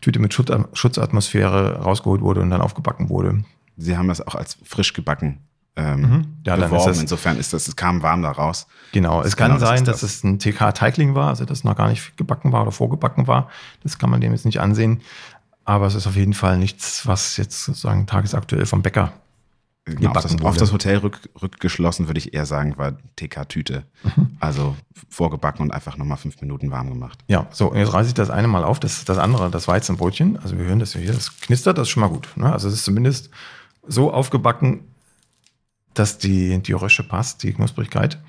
Tüte 0.01 0.19
mit 0.19 0.33
Schutzatmosphäre 0.33 1.79
rausgeholt 1.79 2.21
wurde 2.21 2.41
und 2.41 2.49
dann 2.49 2.61
aufgebacken 2.61 3.09
wurde. 3.09 3.43
Sie 3.77 3.97
haben 3.97 4.07
das 4.07 4.25
auch 4.25 4.35
als 4.35 4.57
frisch 4.63 4.93
gebacken 4.93 5.39
ähm, 5.75 6.01
mhm. 6.01 6.25
ja, 6.45 6.55
beworben. 6.55 6.91
Ist 6.91 7.01
Insofern 7.01 7.37
ist 7.37 7.53
das, 7.53 7.67
es 7.67 7.75
kam 7.75 8.01
warm 8.01 8.23
da 8.23 8.31
raus. 8.31 8.67
Genau, 8.91 9.21
es 9.21 9.37
kann 9.37 9.53
genau, 9.53 9.65
sein, 9.65 9.85
das 9.85 10.01
dass 10.01 10.11
es 10.11 10.23
ein 10.23 10.39
TK-Teigling 10.39 11.15
war, 11.15 11.29
also 11.29 11.45
das 11.45 11.63
noch 11.63 11.75
gar 11.75 11.87
nicht 11.89 12.17
gebacken 12.17 12.51
war 12.51 12.63
oder 12.63 12.71
vorgebacken 12.71 13.27
war. 13.27 13.49
Das 13.83 13.97
kann 13.97 14.09
man 14.09 14.19
dem 14.19 14.31
jetzt 14.31 14.45
nicht 14.45 14.59
ansehen. 14.59 15.01
Aber 15.65 15.85
es 15.85 15.95
ist 15.95 16.07
auf 16.07 16.15
jeden 16.15 16.33
Fall 16.33 16.57
nichts, 16.57 17.05
was 17.05 17.37
jetzt 17.37 17.63
sozusagen 17.63 18.07
tagesaktuell 18.07 18.65
vom 18.65 18.81
Bäcker 18.81 19.13
Genau, 19.95 20.11
auf, 20.11 20.21
das, 20.21 20.41
auf, 20.41 20.57
das, 20.57 20.73
Hotel 20.73 20.97
rück, 20.97 21.29
rückgeschlossen, 21.41 22.07
würde 22.07 22.17
ich 22.17 22.33
eher 22.33 22.45
sagen, 22.45 22.77
war 22.77 22.97
TK-Tüte. 23.15 23.83
Mhm. 24.03 24.37
Also 24.39 24.75
vorgebacken 25.09 25.61
und 25.61 25.71
einfach 25.71 25.95
nochmal 25.95 26.17
fünf 26.17 26.41
Minuten 26.41 26.71
warm 26.71 26.89
gemacht. 26.89 27.19
Ja, 27.27 27.47
so, 27.51 27.73
jetzt 27.73 27.93
reiße 27.93 28.09
ich 28.09 28.13
das 28.13 28.29
eine 28.29 28.49
mal 28.49 28.65
auf, 28.65 28.81
das, 28.81 29.05
das 29.05 29.17
andere, 29.17 29.49
das 29.49 29.67
Weizenbrötchen. 29.67 30.37
Also 30.39 30.57
wir 30.57 30.65
hören 30.65 30.79
das 30.79 30.93
hier, 30.93 31.13
das 31.13 31.39
knistert, 31.39 31.77
das 31.77 31.87
ist 31.87 31.91
schon 31.91 32.01
mal 32.01 32.09
gut. 32.09 32.27
Ne? 32.35 32.51
Also 32.51 32.67
es 32.67 32.73
ist 32.73 32.83
zumindest 32.83 33.29
so 33.87 34.11
aufgebacken, 34.11 34.81
dass 35.93 36.17
die, 36.17 36.59
die 36.59 36.73
Rösche 36.73 37.03
passt, 37.03 37.43
die 37.43 37.53
Knusprigkeit. 37.53 38.21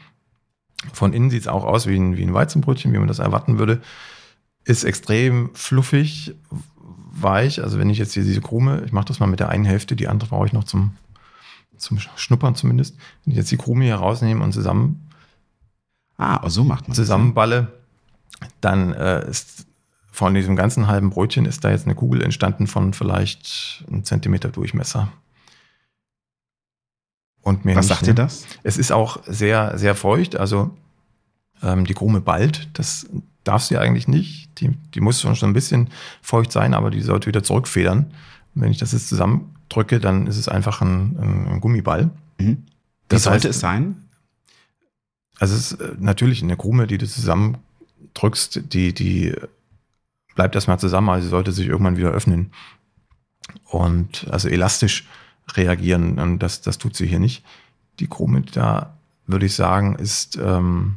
Von 0.93 1.13
innen 1.13 1.31
sieht 1.31 1.43
es 1.43 1.49
auch 1.49 1.65
aus 1.65 1.87
wie 1.87 1.97
ein, 1.97 2.17
wie 2.17 2.23
ein 2.23 2.35
Weizenbrötchen, 2.35 2.93
wie 2.93 2.99
man 2.99 3.09
das 3.09 3.19
erwarten 3.19 3.59
würde. 3.59 3.83
Ist 4.65 4.85
extrem 4.85 5.51
fluffig, 5.55 6.35
weich. 7.11 7.63
Also 7.63 7.79
wenn 7.79 7.91
ich 7.91 7.99
jetzt 7.99 8.15
hier 8.15 8.23
diese 8.23 8.41
Krume, 8.41 8.83
ich 8.87 8.93
mache 8.93 9.07
das 9.07 9.21
mal 9.21 9.27
mit 9.27 9.41
der 9.41 9.49
einen 9.49 9.65
Hälfte, 9.65 9.97
die 9.97 10.09
andere 10.09 10.31
brauche 10.31 10.47
ich 10.47 10.53
noch 10.53 10.65
zum 10.65 10.93
zum 11.77 11.99
Schnuppern 12.17 12.57
zumindest, 12.57 12.97
wenn 13.25 13.33
ich 13.33 13.37
jetzt 13.37 13.53
die 13.53 13.57
Krume 13.57 13.85
hier 13.85 13.95
rausnehme 13.95 14.43
und 14.43 14.53
zusammen 14.53 15.09
ah, 16.19 16.49
so 16.51 16.65
macht 16.65 16.89
man 16.89 16.95
zusammenballe, 16.95 17.73
dann 18.61 18.93
äh, 18.93 19.29
ist 19.29 19.67
von 20.11 20.35
diesem 20.35 20.57
ganzen 20.57 20.89
halben 20.89 21.11
Brötchen 21.11 21.47
ist 21.47 21.63
da 21.65 21.71
jetzt 21.71 21.87
eine 21.87 21.95
Kugel 21.95 22.23
entstanden 22.23 22.67
von 22.67 22.93
vielleicht 22.93 23.85
einem 23.87 24.03
Zentimeter 24.03 24.49
Durchmesser. 24.49 25.09
Und 27.49 27.65
mehr 27.65 27.77
Was 27.77 27.87
nicht, 27.87 27.97
sagt 27.97 28.03
ne? 28.03 28.09
ihr 28.09 28.15
das? 28.15 28.45
Es 28.63 28.77
ist 28.77 28.93
auch 28.93 29.23
sehr, 29.27 29.79
sehr 29.79 29.95
feucht. 29.95 30.37
Also 30.37 30.77
ähm, 31.63 31.87
die 31.87 31.95
Krume 31.95 32.21
ballt. 32.21 32.69
Das 32.75 33.07
darf 33.43 33.63
sie 33.63 33.79
eigentlich 33.79 34.07
nicht. 34.07 34.61
Die, 34.61 34.71
die 34.95 35.01
muss 35.01 35.23
schon, 35.23 35.35
schon 35.35 35.51
ein 35.51 35.55
bisschen 35.55 35.89
feucht 36.21 36.53
sein, 36.53 36.75
aber 36.75 36.91
die 36.91 37.01
sollte 37.01 37.27
wieder 37.27 37.43
zurückfedern. 37.43 38.13
Und 38.55 38.63
wenn 38.63 38.71
ich 38.71 38.77
das 38.77 38.93
jetzt 38.93 39.09
zusammen 39.09 39.55
drücke, 39.71 39.99
dann 39.99 40.27
ist 40.27 40.37
es 40.37 40.49
einfach 40.49 40.83
ein, 40.83 41.17
ein 41.55 41.61
Gummiball. 41.61 42.11
Mhm. 42.39 42.65
Wie 43.09 43.17
sollte 43.17 43.49
heißt, 43.49 43.57
es 43.57 43.61
sein? 43.61 43.97
Also 45.39 45.55
es 45.55 45.73
ist 45.73 45.81
äh, 45.81 45.95
natürlich 45.99 46.43
eine 46.43 46.57
Krume, 46.57 46.87
die 46.87 46.99
du 46.99 47.07
zusammendrückst, 47.07 48.73
die, 48.75 48.93
die 48.93 49.35
bleibt 50.35 50.55
erstmal 50.55 50.79
zusammen, 50.79 51.09
also 51.09 51.25
sie 51.25 51.31
sollte 51.31 51.53
sich 51.53 51.67
irgendwann 51.67 51.97
wieder 51.97 52.11
öffnen. 52.11 52.53
Und 53.65 54.27
also 54.31 54.49
elastisch 54.49 55.07
reagieren, 55.57 56.19
und 56.19 56.39
das, 56.41 56.61
das 56.61 56.79
tut 56.79 56.97
sie 56.97 57.07
hier 57.07 57.19
nicht. 57.19 57.45
Die 58.01 58.07
Krume, 58.07 58.43
da 58.43 58.95
würde 59.27 59.47
ich 59.47 59.55
sagen, 59.55 59.97
ist 59.97 60.39
ähm, 60.43 60.97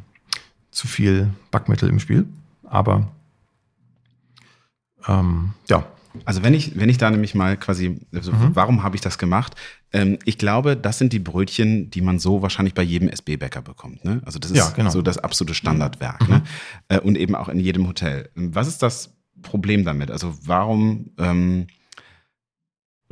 zu 0.70 0.88
viel 0.88 1.30
Backmittel 1.50 1.88
im 1.88 2.00
Spiel. 2.00 2.26
Aber 2.64 3.08
ähm, 5.06 5.54
ja, 5.68 5.84
also 6.24 6.42
wenn 6.42 6.54
ich, 6.54 6.78
wenn 6.78 6.88
ich 6.88 6.98
da 6.98 7.10
nämlich 7.10 7.34
mal 7.34 7.56
quasi, 7.56 8.00
also 8.14 8.32
mhm. 8.32 8.54
warum 8.54 8.82
habe 8.82 8.96
ich 8.96 9.02
das 9.02 9.18
gemacht? 9.18 9.54
Ähm, 9.92 10.18
ich 10.24 10.38
glaube, 10.38 10.76
das 10.76 10.98
sind 10.98 11.12
die 11.12 11.18
Brötchen, 11.18 11.90
die 11.90 12.00
man 12.00 12.18
so 12.18 12.42
wahrscheinlich 12.42 12.74
bei 12.74 12.82
jedem 12.82 13.08
SB-Bäcker 13.08 13.62
bekommt. 13.62 14.04
Ne? 14.04 14.20
Also 14.24 14.38
das 14.38 14.50
ist 14.50 14.56
ja, 14.56 14.70
genau. 14.70 14.90
so 14.90 15.02
das 15.02 15.18
absolute 15.18 15.54
Standardwerk. 15.54 16.22
Mhm. 16.22 16.34
Ne? 16.34 16.42
Äh, 16.88 17.00
und 17.00 17.16
eben 17.16 17.34
auch 17.34 17.48
in 17.48 17.60
jedem 17.60 17.86
Hotel. 17.88 18.30
Was 18.34 18.68
ist 18.68 18.82
das 18.82 19.14
Problem 19.42 19.84
damit? 19.84 20.10
Also 20.10 20.34
warum 20.44 21.10
ähm, 21.18 21.66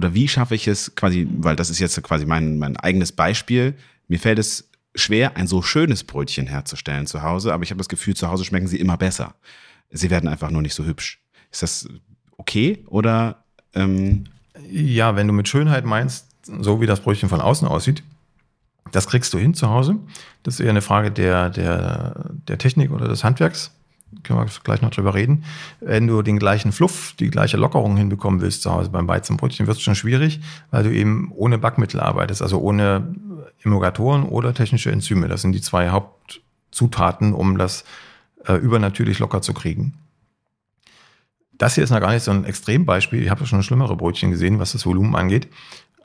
oder 0.01 0.15
wie 0.15 0.29
schaffe 0.29 0.55
ich 0.55 0.67
es 0.67 0.95
quasi, 0.95 1.29
weil 1.31 1.57
das 1.57 1.69
ist 1.69 1.79
jetzt 1.79 2.03
quasi 2.03 2.25
mein, 2.25 2.59
mein 2.59 2.79
eigenes 2.79 3.13
Beispiel, 3.13 3.75
mir 4.09 4.19
fällt 4.19 4.39
es 4.39 4.71
schwer, 4.95 5.37
ein 5.37 5.47
so 5.47 5.61
schönes 5.61 6.05
Brötchen 6.05 6.47
herzustellen 6.47 7.07
zu 7.07 7.21
Hause, 7.21 7.53
aber 7.53 7.65
ich 7.65 7.71
habe 7.71 7.77
das 7.77 7.91
Gefühl, 7.91 8.17
zu 8.17 8.29
Hause 8.29 8.47
schmecken 8.47 8.67
sie 8.67 8.81
immer 8.81 8.97
besser. 8.97 9.35
Sie 9.91 10.09
werden 10.09 10.27
einfach 10.27 10.51
nur 10.51 10.63
nicht 10.63 10.73
so 10.73 10.87
hübsch. 10.87 11.21
Ist 11.53 11.63
das 11.63 11.87
okay 12.39 12.83
oder? 12.87 13.45
Ähm 13.75 14.25
ja, 14.71 15.17
wenn 15.17 15.27
du 15.27 15.35
mit 15.35 15.49
Schönheit 15.49 15.85
meinst, 15.85 16.29
so 16.47 16.81
wie 16.81 16.87
das 16.87 17.01
Brötchen 17.01 17.29
von 17.29 17.43
außen 17.43 17.69
aussieht, 17.69 18.03
das 18.91 19.07
kriegst 19.07 19.35
du 19.35 19.39
hin 19.39 19.53
zu 19.53 19.69
Hause. 19.69 19.97
Das 20.45 20.55
ist 20.55 20.61
eher 20.61 20.71
eine 20.71 20.81
Frage 20.81 21.11
der, 21.11 21.51
der, 21.51 22.31
der 22.49 22.57
Technik 22.57 22.91
oder 22.91 23.07
des 23.07 23.23
Handwerks. 23.23 23.71
Können 24.23 24.41
wir 24.41 24.47
gleich 24.65 24.83
noch 24.83 24.91
drüber 24.91 25.15
reden. 25.15 25.45
Wenn 25.81 26.07
du 26.07 26.23
den 26.23 26.39
gleichen 26.39 26.73
Fluff, 26.73 27.15
die 27.19 27.31
gleiche 27.31 27.57
Lockerung 27.57 27.97
hinbekommen 27.97 28.41
willst 28.41 28.63
zu 28.63 28.73
Hause 28.73 28.91
beim 28.91 29.09
Weizenbrötchen, 29.09 29.67
wird 29.67 29.77
es 29.77 29.83
schon 29.83 29.95
schwierig, 29.95 30.41
weil 30.71 30.83
du 30.83 30.93
eben 30.93 31.33
ohne 31.35 31.59
Backmittel 31.59 32.01
arbeitest, 32.01 32.43
also 32.43 32.61
ohne 32.61 33.15
Emulgatoren 33.63 34.25
oder 34.25 34.53
technische 34.55 34.91
Enzyme. 34.91 35.29
Das 35.29 35.43
sind 35.43 35.53
die 35.53 35.61
zwei 35.61 35.91
Hauptzutaten, 35.91 37.35
um 37.35 37.57
das 37.57 37.85
äh, 38.47 38.55
übernatürlich 38.55 39.19
locker 39.19 39.43
zu 39.43 39.55
kriegen. 39.55 39.95
Das 41.53 41.75
hier 41.75 41.85
ist 41.85 41.91
noch 41.91 42.01
gar 42.01 42.13
nicht 42.13 42.23
so 42.23 42.31
ein 42.31 42.45
Extrembeispiel. 42.45 43.23
Ich 43.23 43.31
habe 43.31 43.47
schon 43.47 43.63
schlimmere 43.63 43.97
Brötchen 43.97 44.31
gesehen, 44.31 44.59
was 44.59 44.73
das 44.73 44.87
Volumen 44.87 45.15
angeht. 45.15 45.49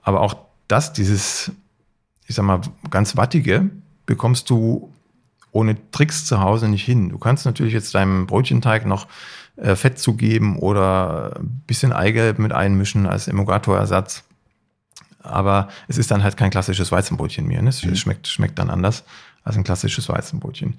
Aber 0.01 0.19
auch 0.19 0.35
das, 0.67 0.91
dieses, 0.91 1.51
ich 2.27 2.35
sag 2.35 2.43
mal, 2.43 2.61
ganz 2.89 3.15
wattige, 3.15 3.69
bekommst 4.05 4.49
du 4.49 4.93
ohne 5.55 5.77
Tricks 5.91 6.25
zu 6.25 6.41
Hause 6.41 6.67
nicht 6.67 6.83
hin. 6.83 7.09
Du 7.09 7.17
kannst 7.17 7.45
natürlich 7.45 7.73
jetzt 7.73 7.95
deinem 7.95 8.27
Brötchenteig 8.27 8.85
noch 8.85 9.07
äh, 9.55 9.75
Fett 9.75 9.97
zugeben 9.97 10.59
oder 10.59 11.37
ein 11.39 11.63
bisschen 11.65 11.93
Eigelb 11.93 12.39
mit 12.39 12.51
einmischen 12.51 13.05
als 13.05 13.29
Emulgatorersatz. 13.29 14.25
Aber 15.21 15.69
es 15.87 15.97
ist 15.97 16.11
dann 16.11 16.23
halt 16.23 16.35
kein 16.35 16.51
klassisches 16.51 16.91
Weizenbrötchen 16.91 17.47
mehr. 17.47 17.61
Ne? 17.61 17.69
Es 17.69 17.85
mhm. 17.85 17.95
schmeckt, 17.95 18.27
schmeckt 18.27 18.59
dann 18.59 18.69
anders 18.69 19.05
als 19.45 19.55
ein 19.55 19.63
klassisches 19.63 20.09
Weizenbrötchen. 20.09 20.77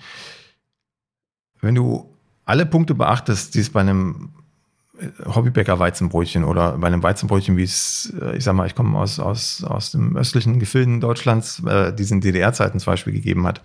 Wenn 1.63 1.75
du 1.75 2.15
alle 2.45 2.67
Punkte 2.67 2.95
beachtest, 2.95 3.55
die 3.55 3.61
es 3.61 3.71
bei 3.71 3.81
einem 3.81 4.29
Hobbybäcker 5.25 5.79
Weizenbrötchen 5.79 6.45
oder 6.45 6.77
bei 6.77 6.87
einem 6.87 7.03
Weizenbrötchen, 7.03 7.57
wie 7.57 7.63
es, 7.63 8.13
äh, 8.21 8.37
ich 8.37 8.45
sag 8.45 8.55
mal, 8.55 8.67
ich 8.67 8.75
komme 8.75 8.99
aus, 8.99 9.21
aus, 9.21 9.65
aus 9.65 9.93
dem 9.93 10.19
östlichen 10.19 10.59
Gefilden 10.59 11.01
Deutschlands, 11.01 11.63
äh, 11.65 11.95
die 11.95 12.03
es 12.03 12.11
in 12.11 12.21
DDR-Zeiten 12.21 12.79
zum 12.79 12.93
Beispiel 12.93 13.15
gegeben 13.15 13.47
hat, 13.47 13.63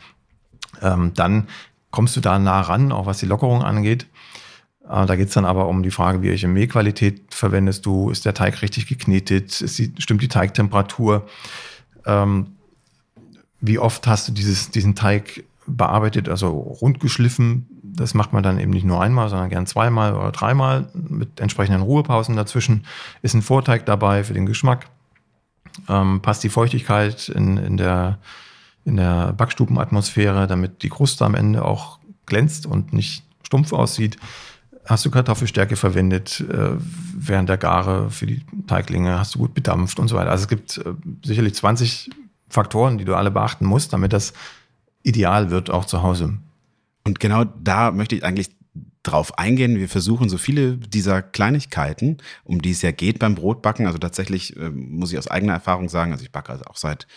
ähm, 0.82 1.14
dann 1.16 1.48
kommst 1.92 2.16
du 2.16 2.22
da 2.22 2.40
nah 2.40 2.62
ran, 2.62 2.92
auch 2.92 3.06
was 3.06 3.20
die 3.20 3.26
Lockerung 3.26 3.64
angeht. 3.64 4.08
Äh, 4.90 5.06
da 5.06 5.16
geht's 5.16 5.34
dann 5.34 5.46
aber 5.46 5.68
um 5.68 5.84
die 5.84 5.92
Frage, 5.92 6.22
welche 6.22 6.48
Mehlqualität 6.48 7.34
verwendest 7.34 7.86
du? 7.86 8.10
Ist 8.10 8.26
der 8.26 8.34
Teig 8.34 8.62
richtig 8.62 8.88
geknetet? 8.88 9.62
Ist 9.62 9.78
die, 9.78 9.94
stimmt 9.98 10.22
die 10.22 10.28
Teigtemperatur? 10.28 11.28
Ähm, 12.06 12.56
wie 13.60 13.78
oft 13.78 14.08
hast 14.08 14.28
du 14.28 14.32
dieses, 14.32 14.72
diesen 14.72 14.96
Teig 14.96 15.44
bearbeitet, 15.78 16.30
also 16.30 16.50
rundgeschliffen. 16.50 17.68
Das 17.84 18.14
macht 18.14 18.34
man 18.34 18.44
dann 18.44 18.60
eben 18.60 18.72
nicht 18.72 18.86
nur 18.86 19.02
einmal, 19.02 19.30
sondern 19.30 19.50
gern 19.50 19.68
zweimal 19.68 20.16
oder 20.16 20.32
dreimal 20.32 20.88
mit 20.94 21.40
entsprechenden 21.40 21.82
Ruhepausen 21.82 22.36
dazwischen. 22.36 22.86
Ist 23.22 23.34
ein 23.34 23.42
Vorteig 23.42 23.86
dabei 23.86 24.24
für 24.24 24.34
den 24.34 24.46
Geschmack. 24.46 24.88
Ähm, 25.88 26.22
passt 26.22 26.44
die 26.44 26.50
Feuchtigkeit 26.50 27.30
in, 27.30 27.58
in, 27.58 27.78
der, 27.78 28.20
in 28.86 28.98
der 28.98 29.34
Backstubenatmosphäre, 29.34 30.48
damit 30.48 30.84
die 30.84 30.90
Kruste 30.90 31.26
am 31.26 31.36
Ende 31.36 31.64
auch 31.64 32.00
glänzt 32.26 32.66
und 32.66 32.94
nicht 32.94 33.24
stumpf 33.44 33.74
aussieht. 33.74 34.18
Hast 34.86 35.06
du 35.06 35.12
Kartoffelstärke 35.12 35.76
verwendet 35.76 36.44
äh, 36.50 36.72
während 37.16 37.50
der 37.50 37.58
Gare 37.58 38.10
für 38.10 38.26
die 38.26 38.44
Teiglinge? 38.68 39.20
Hast 39.20 39.36
du 39.36 39.40
gut 39.40 39.54
bedampft 39.54 40.00
und 40.00 40.08
so 40.08 40.16
weiter? 40.16 40.32
Also 40.32 40.44
es 40.44 40.48
gibt 40.48 40.78
äh, 40.78 40.94
sicherlich 41.24 41.54
20 41.54 42.10
Faktoren, 42.50 42.98
die 42.98 43.06
du 43.06 43.16
alle 43.16 43.32
beachten 43.32 43.66
musst, 43.66 43.94
damit 43.94 44.14
das 44.14 44.34
ideal 45.04 45.52
wird, 45.52 45.70
auch 45.70 45.86
zu 45.86 46.02
Hause. 46.02 46.38
Und 47.04 47.20
genau 47.20 47.44
da 47.44 47.92
möchte 47.92 48.16
ich 48.16 48.24
eigentlich 48.24 48.50
drauf 49.04 49.38
eingehen. 49.38 49.78
Wir 49.78 49.90
versuchen 49.90 50.30
so 50.30 50.38
viele 50.38 50.78
dieser 50.78 51.22
Kleinigkeiten, 51.22 52.18
um 52.44 52.62
die 52.62 52.72
es 52.72 52.82
ja 52.82 52.92
geht 52.92 53.20
beim 53.20 53.36
Brotbacken. 53.36 53.86
Also 53.86 53.98
tatsächlich 53.98 54.56
äh, 54.58 54.70
muss 54.70 55.12
ich 55.12 55.18
aus 55.18 55.28
eigener 55.28 55.54
Erfahrung 55.54 55.90
sagen, 55.90 56.12
also 56.12 56.24
ich 56.24 56.32
backe 56.32 56.52
also 56.52 56.66
auch 56.66 56.78
seit 56.78 57.08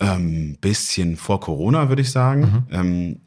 ähm, 0.00 0.56
bisschen 0.60 1.16
vor 1.16 1.40
Corona, 1.40 1.88
würde 1.88 2.02
ich 2.02 2.10
sagen. 2.10 2.66
Mhm. 2.68 2.74
Ähm, 2.74 3.20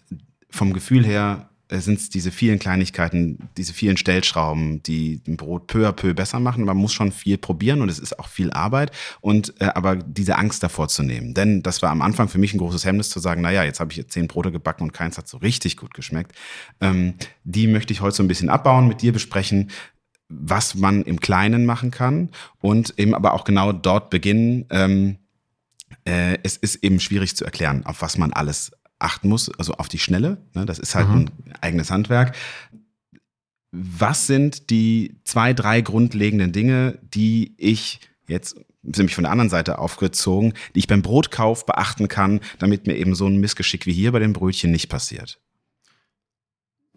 vom 0.49 0.73
Gefühl 0.73 1.05
her 1.05 1.49
äh, 1.71 1.79
sind 1.79 1.99
es 1.99 2.09
diese 2.09 2.31
vielen 2.31 2.59
Kleinigkeiten, 2.59 3.49
diese 3.57 3.73
vielen 3.73 3.97
Stellschrauben, 3.97 4.83
die 4.83 5.21
ein 5.27 5.37
Brot 5.37 5.67
peu 5.67 5.87
à 5.87 5.93
peu 5.93 6.13
besser 6.13 6.39
machen. 6.39 6.65
Man 6.65 6.77
muss 6.77 6.93
schon 6.93 7.11
viel 7.11 7.37
probieren 7.37 7.81
und 7.81 7.89
es 7.89 7.97
ist 7.97 8.19
auch 8.19 8.27
viel 8.27 8.51
Arbeit. 8.51 8.91
Und 9.21 9.53
äh, 9.61 9.65
aber 9.73 9.95
diese 9.95 10.37
Angst 10.37 10.63
davor 10.63 10.89
zu 10.89 11.03
nehmen, 11.03 11.33
denn 11.33 11.63
das 11.63 11.81
war 11.81 11.89
am 11.89 12.01
Anfang 12.01 12.27
für 12.27 12.37
mich 12.37 12.53
ein 12.53 12.57
großes 12.59 12.85
Hemmnis 12.85 13.09
zu 13.09 13.19
sagen, 13.19 13.41
naja, 13.41 13.63
jetzt 13.63 13.79
habe 13.79 13.91
ich 13.91 14.07
zehn 14.09 14.27
Brote 14.27 14.51
gebacken 14.51 14.83
und 14.83 14.93
keins 14.93 15.17
hat 15.17 15.27
so 15.27 15.37
richtig 15.37 15.77
gut 15.77 15.93
geschmeckt. 15.93 16.33
Ähm, 16.81 17.13
die 17.43 17.67
möchte 17.67 17.93
ich 17.93 18.01
heute 18.01 18.17
so 18.17 18.23
ein 18.23 18.27
bisschen 18.27 18.49
abbauen, 18.49 18.87
mit 18.87 19.01
dir 19.01 19.13
besprechen 19.13 19.71
was 20.33 20.75
man 20.75 21.01
im 21.01 21.19
Kleinen 21.19 21.65
machen 21.65 21.91
kann 21.91 22.29
und 22.61 22.97
eben 22.97 23.13
aber 23.13 23.33
auch 23.33 23.43
genau 23.43 23.73
dort 23.73 24.09
beginnen. 24.09 24.65
Ähm, 24.69 25.17
äh, 26.05 26.37
es 26.43 26.57
ist 26.57 26.83
eben 26.83 26.99
schwierig 26.99 27.35
zu 27.35 27.45
erklären, 27.45 27.85
auf 27.85 28.01
was 28.01 28.17
man 28.17 28.33
alles 28.33 28.71
achten 28.99 29.29
muss, 29.29 29.49
also 29.57 29.73
auf 29.73 29.87
die 29.87 29.99
Schnelle. 29.99 30.37
Ne? 30.53 30.65
Das 30.65 30.79
ist 30.79 30.95
halt 30.95 31.09
mhm. 31.09 31.15
ein 31.15 31.53
eigenes 31.61 31.91
Handwerk. 31.91 32.35
Was 33.71 34.27
sind 34.27 34.69
die 34.69 35.17
zwei, 35.23 35.53
drei 35.53 35.81
grundlegenden 35.81 36.51
Dinge, 36.51 36.99
die 37.01 37.55
ich 37.57 37.99
jetzt 38.27 38.55
nämlich 38.83 39.15
von 39.15 39.23
der 39.23 39.31
anderen 39.31 39.49
Seite 39.49 39.79
aufgezogen, 39.79 40.53
die 40.75 40.79
ich 40.79 40.87
beim 40.87 41.01
Brotkauf 41.01 41.65
beachten 41.65 42.07
kann, 42.07 42.41
damit 42.59 42.87
mir 42.87 42.95
eben 42.95 43.15
so 43.15 43.27
ein 43.27 43.37
Missgeschick 43.37 43.85
wie 43.85 43.93
hier 43.93 44.11
bei 44.11 44.19
den 44.19 44.33
Brötchen 44.33 44.71
nicht 44.71 44.89
passiert? 44.89 45.39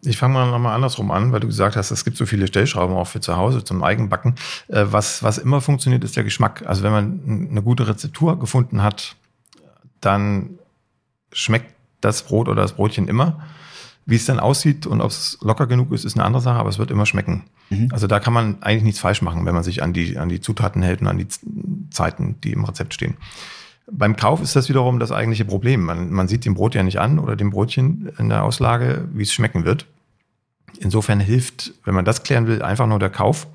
Ich 0.07 0.17
fange 0.17 0.35
mal 0.35 0.51
nochmal 0.51 0.75
andersrum 0.75 1.11
an, 1.11 1.33
weil 1.33 1.41
du 1.41 1.47
gesagt 1.47 1.77
hast, 1.77 1.91
es 1.91 2.05
gibt 2.05 2.17
so 2.17 2.27
viele 2.27 2.47
Stellschrauben 2.47 2.97
auch 2.97 3.07
für 3.07 3.21
zu 3.21 3.37
Hause 3.37 3.65
zum 3.65 3.83
Eigenbacken. 3.83 4.35
Äh, 4.69 4.87
was, 4.91 5.23
was 5.23 5.39
immer 5.39 5.61
funktioniert, 5.61 6.05
ist 6.05 6.17
der 6.17 6.25
Geschmack. 6.25 6.65
Also 6.67 6.83
wenn 6.83 6.93
man 6.93 7.49
eine 7.51 7.63
gute 7.63 7.89
Rezeptur 7.89 8.39
gefunden 8.39 8.83
hat, 8.83 9.17
dann 10.01 10.59
schmeckt 11.33 11.75
das 12.01 12.23
Brot 12.23 12.49
oder 12.49 12.63
das 12.63 12.75
Brotchen 12.75 13.09
immer. 13.09 13.41
Wie 14.07 14.17
es 14.17 14.27
dann 14.27 14.39
aussieht 14.39 14.87
und 14.87 15.01
ob 15.01 15.11
es 15.11 15.39
locker 15.41 15.67
genug 15.67 15.91
ist, 15.93 16.05
ist 16.05 16.15
eine 16.17 16.25
andere 16.25 16.43
Sache, 16.43 16.59
aber 16.59 16.69
es 16.69 16.79
wird 16.79 16.91
immer 16.91 17.07
schmecken. 17.07 17.45
Mhm. 17.71 17.89
Also 17.91 18.07
da 18.07 18.21
kann 18.21 18.35
man 18.35 18.63
eigentlich 18.63 18.83
nichts 18.83 19.01
falsch 19.01 19.23
machen, 19.23 19.47
wenn 19.47 19.55
man 19.55 19.65
sich 19.65 19.83
an 19.83 19.95
die, 19.95 20.19
an 20.19 20.29
die 20.29 20.41
Zutaten 20.41 20.83
hält 20.83 21.01
und 21.01 21.07
an 21.07 21.17
die 21.17 21.29
Zeiten, 21.91 22.37
die 22.43 22.53
im 22.53 22.65
Rezept 22.65 22.93
stehen. 22.93 23.17
Beim 23.91 24.17
Kauf 24.17 24.43
ist 24.43 24.57
das 24.57 24.69
wiederum 24.69 24.99
das 24.99 25.13
eigentliche 25.13 25.45
Problem. 25.45 25.83
Man, 25.83 26.11
man 26.11 26.29
sieht 26.29 26.45
dem 26.45 26.55
Brot 26.55 26.75
ja 26.75 26.83
nicht 26.83 27.01
an 27.01 27.19
oder 27.19 27.37
dem 27.37 27.51
Brotchen 27.51 28.11
in 28.19 28.29
der 28.29 28.43
Auslage, 28.43 29.09
wie 29.13 29.23
es 29.23 29.33
schmecken 29.33 29.65
wird. 29.65 29.87
Insofern 30.79 31.21
hilft, 31.21 31.73
wenn 31.85 31.95
man 31.95 32.05
das 32.05 32.23
klären 32.23 32.47
will, 32.47 32.63
einfach 32.63 32.87
nur 32.87 32.99
der 32.99 33.11
Kauf. 33.11 33.47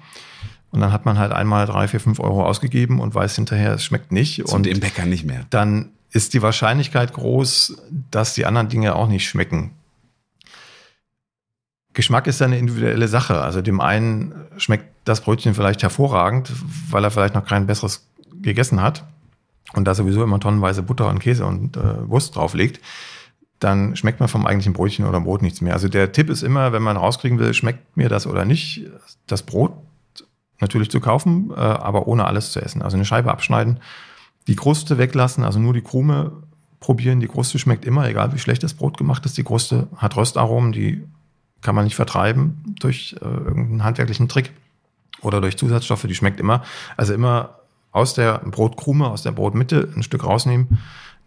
Und 0.72 0.82
dann 0.82 0.92
hat 0.92 1.06
man 1.06 1.18
halt 1.18 1.32
einmal 1.32 1.66
drei, 1.66 1.88
vier, 1.88 2.00
fünf 2.00 2.20
Euro 2.20 2.46
ausgegeben 2.46 3.00
und 3.00 3.16
weiß 3.16 3.36
hinterher, 3.36 3.74
es 3.74 3.84
schmeckt 3.84 4.12
nicht. 4.12 4.48
Zu 4.48 4.56
und 4.56 4.66
dem 4.66 4.80
Bäcker 4.80 5.06
nicht 5.06 5.26
mehr. 5.26 5.46
Dann 5.50 5.90
ist 6.12 6.34
die 6.34 6.42
Wahrscheinlichkeit 6.42 7.14
groß, 7.14 7.82
dass 8.12 8.34
die 8.34 8.46
anderen 8.46 8.70
Dinge 8.70 8.96
auch 8.96 9.08
nicht 9.08 9.28
schmecken. 9.28 9.72
Geschmack 11.94 12.28
ist 12.28 12.42
eine 12.42 12.58
individuelle 12.58 13.08
Sache. 13.08 13.42
Also 13.42 13.62
dem 13.62 13.82
einen 13.82 14.34
schmeckt 14.58 14.86
das 15.06 15.22
Brötchen 15.22 15.56
vielleicht 15.56 15.82
hervorragend, 15.82 16.52
weil 16.90 17.04
er 17.04 17.12
vielleicht 17.12 17.34
noch 17.34 17.46
kein 17.46 17.66
besseres 17.66 18.06
gegessen 18.42 18.82
hat 18.82 19.06
und 19.74 19.86
da 19.86 19.96
sowieso 19.96 20.24
immer 20.24 20.40
tonnenweise 20.40 20.84
Butter 20.84 21.10
und 21.10 21.20
Käse 21.20 21.46
und 21.46 21.78
äh, 21.78 22.08
Wurst 22.08 22.36
drauflegt 22.36 22.80
dann 23.60 23.96
schmeckt 23.96 24.20
man 24.20 24.30
vom 24.30 24.46
eigentlichen 24.46 24.74
Brötchen 24.74 25.06
oder 25.06 25.20
Brot 25.20 25.42
nichts 25.42 25.62
mehr. 25.62 25.74
Also 25.74 25.90
der 25.90 26.12
Tipp 26.12 26.30
ist 26.30 26.44
immer, 26.44 26.72
wenn 26.72 26.82
man 26.82 26.98
rauskriegen 26.98 27.40
will, 27.40 27.54
schmeckt 27.54 27.98
mir 27.98 28.10
das 28.10 28.26
oder 28.26 28.46
nicht, 28.46 28.86
das 29.28 29.44
Brot 29.44 29.74
natürlich 30.60 30.90
zu 30.90 31.00
kaufen, 31.00 31.52
äh, 31.52 31.60
aber 31.60 32.08
ohne 32.08 32.26
alles 32.26 32.52
zu 32.52 32.62
essen. 32.62 32.82
Also 32.82 32.96
eine 32.96 33.06
Scheibe 33.06 33.32
abschneiden, 33.32 33.80
die 34.48 34.56
Kruste 34.56 34.98
weglassen, 34.98 35.44
also 35.44 35.60
nur 35.60 35.74
die 35.74 35.82
Krume 35.82 36.32
probieren. 36.80 37.20
Die 37.20 37.28
Kruste 37.28 37.60
schmeckt 37.60 37.86
immer, 37.86 38.08
egal 38.08 38.34
wie 38.34 38.40
schlecht 38.40 38.64
das 38.64 38.74
Brot 38.74 38.98
gemacht 38.98 39.26
ist. 39.26 39.38
Die 39.38 39.44
Kruste 39.44 39.88
hat 39.98 40.16
Röstaromen, 40.16 40.72
die 40.72 41.04
kann 41.62 41.76
man 41.76 41.84
nicht 41.84 41.96
vertreiben 41.96 42.76
durch 42.80 43.16
äh, 43.22 43.26
irgendeinen 43.26 43.84
handwerklichen 43.84 44.30
Trick 44.30 44.52
oder 45.22 45.42
durch 45.42 45.58
Zusatzstoffe, 45.58 46.04
die 46.04 46.16
schmeckt 46.16 46.40
immer. 46.40 46.64
Also 46.96 47.14
immer 47.14 47.60
aus 47.92 48.14
der 48.14 48.40
Brotkrume, 48.40 49.08
aus 49.10 49.24
der 49.24 49.32
Brotmitte 49.32 49.90
ein 49.96 50.04
Stück 50.04 50.24
rausnehmen 50.24 50.80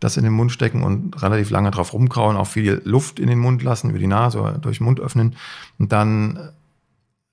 das 0.03 0.17
in 0.17 0.25
den 0.25 0.33
Mund 0.33 0.51
stecken 0.51 0.83
und 0.83 1.23
relativ 1.23 1.51
lange 1.51 1.71
drauf 1.71 1.93
rumkauen, 1.93 2.37
auch 2.37 2.47
viel 2.47 2.83
Luft 2.85 3.21
in 3.21 3.29
den 3.29 3.39
Mund 3.39 3.63
lassen, 3.63 3.91
über 3.91 3.99
die 3.99 4.07
Nase 4.07 4.41
oder 4.41 4.59
durch 4.59 4.79
den 4.79 4.85
Mund 4.85 5.01
öffnen. 5.01 5.37
Und 5.79 5.93
dann 5.93 6.51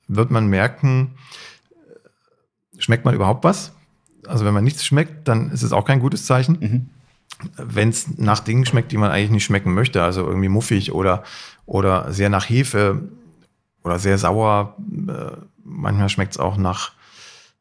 wird 0.08 0.30
man 0.32 0.48
merken, 0.48 1.16
schmeckt 2.78 3.06
man 3.06 3.16
überhaupt 3.16 3.44
was? 3.44 3.74
Also 4.28 4.46
wenn 4.46 4.54
man 4.54 4.64
nichts 4.64 4.86
schmeckt, 4.86 5.28
dann 5.28 5.52
ist 5.52 5.64
es 5.64 5.74
auch 5.74 5.86
kein 5.86 6.00
gutes 6.00 6.26
Zeichen. 6.26 6.58
Mhm. 6.60 6.90
Wenn 7.58 7.90
es 7.90 8.18
nach 8.18 8.42
Dingen 8.42 8.66
schmeckt, 8.66 8.92
die 8.92 8.98
man 8.98 9.12
eigentlich 9.12 9.32
nicht 9.32 9.46
schmecken 9.46 9.74
möchte, 9.74 10.04
also 10.04 10.26
irgendwie 10.28 10.50
muffig 10.50 10.92
oder, 10.92 11.24
oder 11.66 12.12
sehr 12.12 12.30
nach 12.30 12.48
Hefe 12.48 13.10
oder 13.84 13.98
sehr 13.98 14.18
sauer, 14.18 14.76
äh, 15.08 15.38
manchmal 15.64 16.10
schmeckt 16.10 16.34
es 16.34 16.38
auch 16.38 16.58
nach 16.58 16.92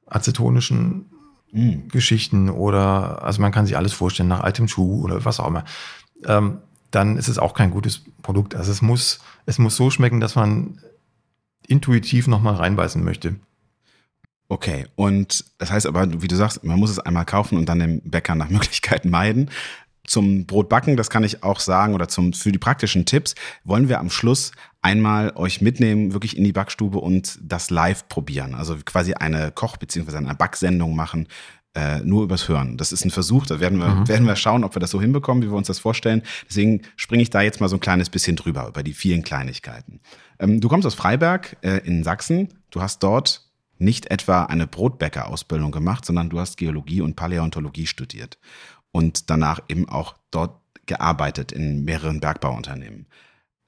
acetonischen 0.07 1.07
mhm. 1.53 1.89
Geschichten 1.89 2.51
oder, 2.51 3.23
also 3.23 3.41
man 3.41 3.53
kann 3.53 3.67
sich 3.67 3.77
alles 3.77 3.93
vorstellen, 3.93 4.29
nach 4.29 4.41
altem 4.41 4.69
Schuh 4.69 5.03
oder 5.03 5.25
was 5.25 5.41
auch 5.41 5.49
immer, 5.49 5.65
ähm, 6.25 6.59
dann 6.91 7.17
ist 7.17 7.29
es 7.29 7.39
auch 7.39 7.55
kein 7.55 7.71
gutes 7.71 8.03
Produkt. 8.23 8.55
Also 8.55 8.73
es 8.73 8.83
muss, 8.83 9.21
es 9.47 9.59
muss 9.59 9.77
so 9.77 9.91
schmecken, 9.91 10.21
dass 10.21 10.35
man 10.37 10.81
intuitiv 11.67 12.27
nochmal 12.27 12.55
reinbeißen 12.55 13.03
möchte. 13.05 13.37
Okay, 14.49 14.87
und 14.97 15.45
das 15.59 15.71
heißt 15.71 15.87
aber, 15.87 16.23
wie 16.23 16.29
du 16.29 16.37
sagst, 16.37 16.65
man 16.65 16.79
muss 16.79 16.91
es 16.91 16.99
einmal 16.99 17.27
kaufen 17.27 17.59
und 17.59 17.69
dann 17.69 17.81
den 17.81 18.01
Bäcker 18.03 18.35
nach 18.35 18.49
Möglichkeit 18.51 19.05
meiden. 19.05 19.51
Zum 20.05 20.47
Brotbacken, 20.47 20.97
das 20.97 21.11
kann 21.11 21.23
ich 21.23 21.43
auch 21.43 21.61
sagen, 21.61 21.95
oder 21.95 22.09
zum, 22.09 22.33
für 22.33 22.51
die 22.51 22.59
praktischen 22.59 23.05
Tipps, 23.05 23.35
wollen 23.65 23.91
wir 23.91 24.01
am 24.01 24.09
Schluss 24.09 24.53
einmal 24.83 25.33
euch 25.35 25.61
mitnehmen, 25.61 26.13
wirklich 26.13 26.37
in 26.37 26.45
die 26.45 26.53
Backstube 26.53 26.99
und 26.99 27.39
das 27.43 27.71
live 27.71 28.09
probieren. 28.09 28.55
Also 28.55 28.77
quasi 28.85 29.15
eine 29.15 29.51
Koch- 29.51 29.77
bzw. 29.77 30.17
eine 30.17 30.35
Backsendung 30.35 30.95
machen, 30.95 31.27
äh, 31.75 32.01
nur 32.01 32.23
übers 32.23 32.49
Hören. 32.49 32.77
Das 32.77 32.93
ist 32.93 33.05
ein 33.05 33.11
Versuch, 33.11 33.47
da 33.47 33.61
werden 33.61 33.79
wir, 33.79 33.89
mhm. 33.89 34.09
werden 34.09 34.27
wir 34.27 34.37
schauen, 34.37 34.65
ob 34.65 34.75
wir 34.75 34.81
das 34.81 34.91
so 34.91 35.01
hinbekommen, 35.01 35.43
wie 35.43 35.51
wir 35.51 35.57
uns 35.57 35.67
das 35.67 35.79
vorstellen. 35.79 36.23
Deswegen 36.49 36.83
springe 36.97 37.23
ich 37.23 37.31
da 37.31 37.41
jetzt 37.41 37.61
mal 37.61 37.69
so 37.69 37.77
ein 37.77 37.81
kleines 37.81 38.11
bisschen 38.11 38.37
drüber, 38.37 38.69
über 38.69 38.83
die 38.83 38.95
vielen 38.95 39.23
Kleinigkeiten. 39.23 40.01
Ähm, 40.39 40.61
du 40.61 40.69
kommst 40.69 40.87
aus 40.87 40.95
Freiberg 40.95 41.57
äh, 41.63 41.79
in 41.85 42.05
Sachsen. 42.05 42.49
Du 42.71 42.81
hast 42.81 43.03
dort 43.03 43.49
nicht 43.79 44.11
etwa 44.11 44.45
eine 44.45 44.67
Brotbäcker-Ausbildung 44.67 45.71
gemacht, 45.71 46.05
sondern 46.05 46.31
du 46.31 46.41
hast 46.41 46.57
Geologie 46.57 47.01
und 47.01 47.17
Paläontologie 47.17 47.87
studiert 47.87 48.39
und 48.91 49.31
danach 49.31 49.61
eben 49.69 49.89
auch 49.89 50.17
dort 50.31 50.61
gearbeitet 50.87 51.53
in 51.53 51.85
mehreren 51.85 52.19
Bergbauunternehmen. 52.21 53.07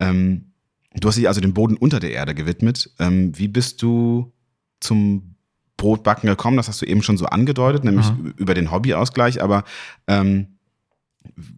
Ähm, 0.01 0.53
du 0.95 1.09
hast 1.09 1.17
dich 1.17 1.29
also 1.29 1.41
dem 1.41 1.55
Boden 1.55 1.77
unter 1.77 2.01
der 2.01 2.13
Erde 2.13 2.35
gewidmet. 2.35 2.91
Ähm, 2.99 3.37
wie 3.39 3.49
bist 3.49 3.83
du 3.83 4.33
zum 4.81 5.37
Brotbacken 5.77 6.29
gekommen? 6.29 6.57
Das 6.57 6.69
hast 6.69 6.83
du 6.83 6.87
eben 6.87 7.03
schon 7.03 7.17
so 7.17 7.27
angedeutet, 7.27 7.85
nämlich 7.85 8.11
mhm. 8.11 8.35
über 8.37 8.55
den 8.55 8.71
Hobbyausgleich. 8.71 9.43
Aber 9.43 9.65
ähm, 10.07 10.59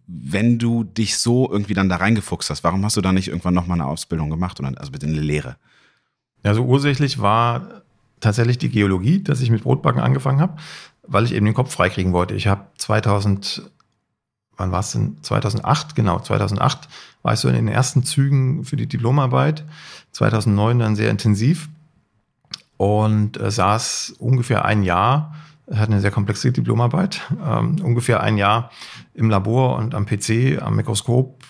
wenn 0.07 0.59
du 0.59 0.83
dich 0.83 1.17
so 1.17 1.49
irgendwie 1.49 1.73
dann 1.73 1.89
da 1.89 1.97
reingefuchst 1.97 2.49
hast, 2.49 2.63
warum 2.63 2.83
hast 2.85 2.97
du 2.97 3.01
da 3.01 3.11
nicht 3.11 3.29
irgendwann 3.29 3.53
nochmal 3.53 3.79
eine 3.79 3.87
Ausbildung 3.87 4.29
gemacht 4.29 4.59
oder 4.59 4.71
also 4.77 4.91
bitte 4.91 5.07
eine 5.07 5.19
Lehre? 5.19 5.57
Also 6.43 6.63
ursächlich 6.63 7.19
war 7.19 7.83
tatsächlich 8.19 8.57
die 8.57 8.69
Geologie, 8.69 9.23
dass 9.23 9.41
ich 9.41 9.49
mit 9.49 9.63
Brotbacken 9.63 10.01
angefangen 10.01 10.41
habe 10.41 10.57
weil 11.07 11.25
ich 11.25 11.33
eben 11.33 11.45
den 11.45 11.53
Kopf 11.53 11.73
freikriegen 11.73 12.13
wollte. 12.13 12.33
Ich 12.33 12.47
habe 12.47 12.67
2000, 12.77 13.69
wann 14.57 14.71
war 14.71 14.79
es 14.79 14.91
denn? 14.91 15.17
2008, 15.21 15.95
genau, 15.95 16.19
2008 16.19 16.87
war 17.21 17.33
ich 17.33 17.39
so 17.39 17.47
in 17.47 17.55
den 17.55 17.67
ersten 17.67 18.03
Zügen 18.03 18.63
für 18.63 18.75
die 18.75 18.87
Diplomarbeit. 18.87 19.63
2009 20.11 20.79
dann 20.79 20.95
sehr 20.95 21.09
intensiv 21.09 21.69
und 22.77 23.39
äh, 23.39 23.51
saß 23.51 24.15
ungefähr 24.19 24.65
ein 24.65 24.83
Jahr, 24.83 25.35
hatte 25.71 25.91
eine 25.91 26.01
sehr 26.01 26.11
komplexe 26.11 26.51
Diplomarbeit, 26.51 27.21
ähm, 27.43 27.77
ungefähr 27.81 28.21
ein 28.21 28.37
Jahr 28.37 28.69
im 29.13 29.29
Labor 29.29 29.77
und 29.77 29.95
am 29.95 30.05
PC, 30.05 30.61
am 30.61 30.75
Mikroskop, 30.75 31.43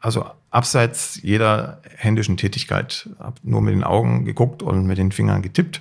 also 0.00 0.26
abseits 0.50 1.20
jeder 1.22 1.80
händischen 1.96 2.36
Tätigkeit, 2.36 3.08
habe 3.18 3.36
nur 3.42 3.62
mit 3.62 3.74
den 3.74 3.84
Augen 3.84 4.24
geguckt 4.24 4.62
und 4.62 4.86
mit 4.86 4.98
den 4.98 5.12
Fingern 5.12 5.42
getippt 5.42 5.80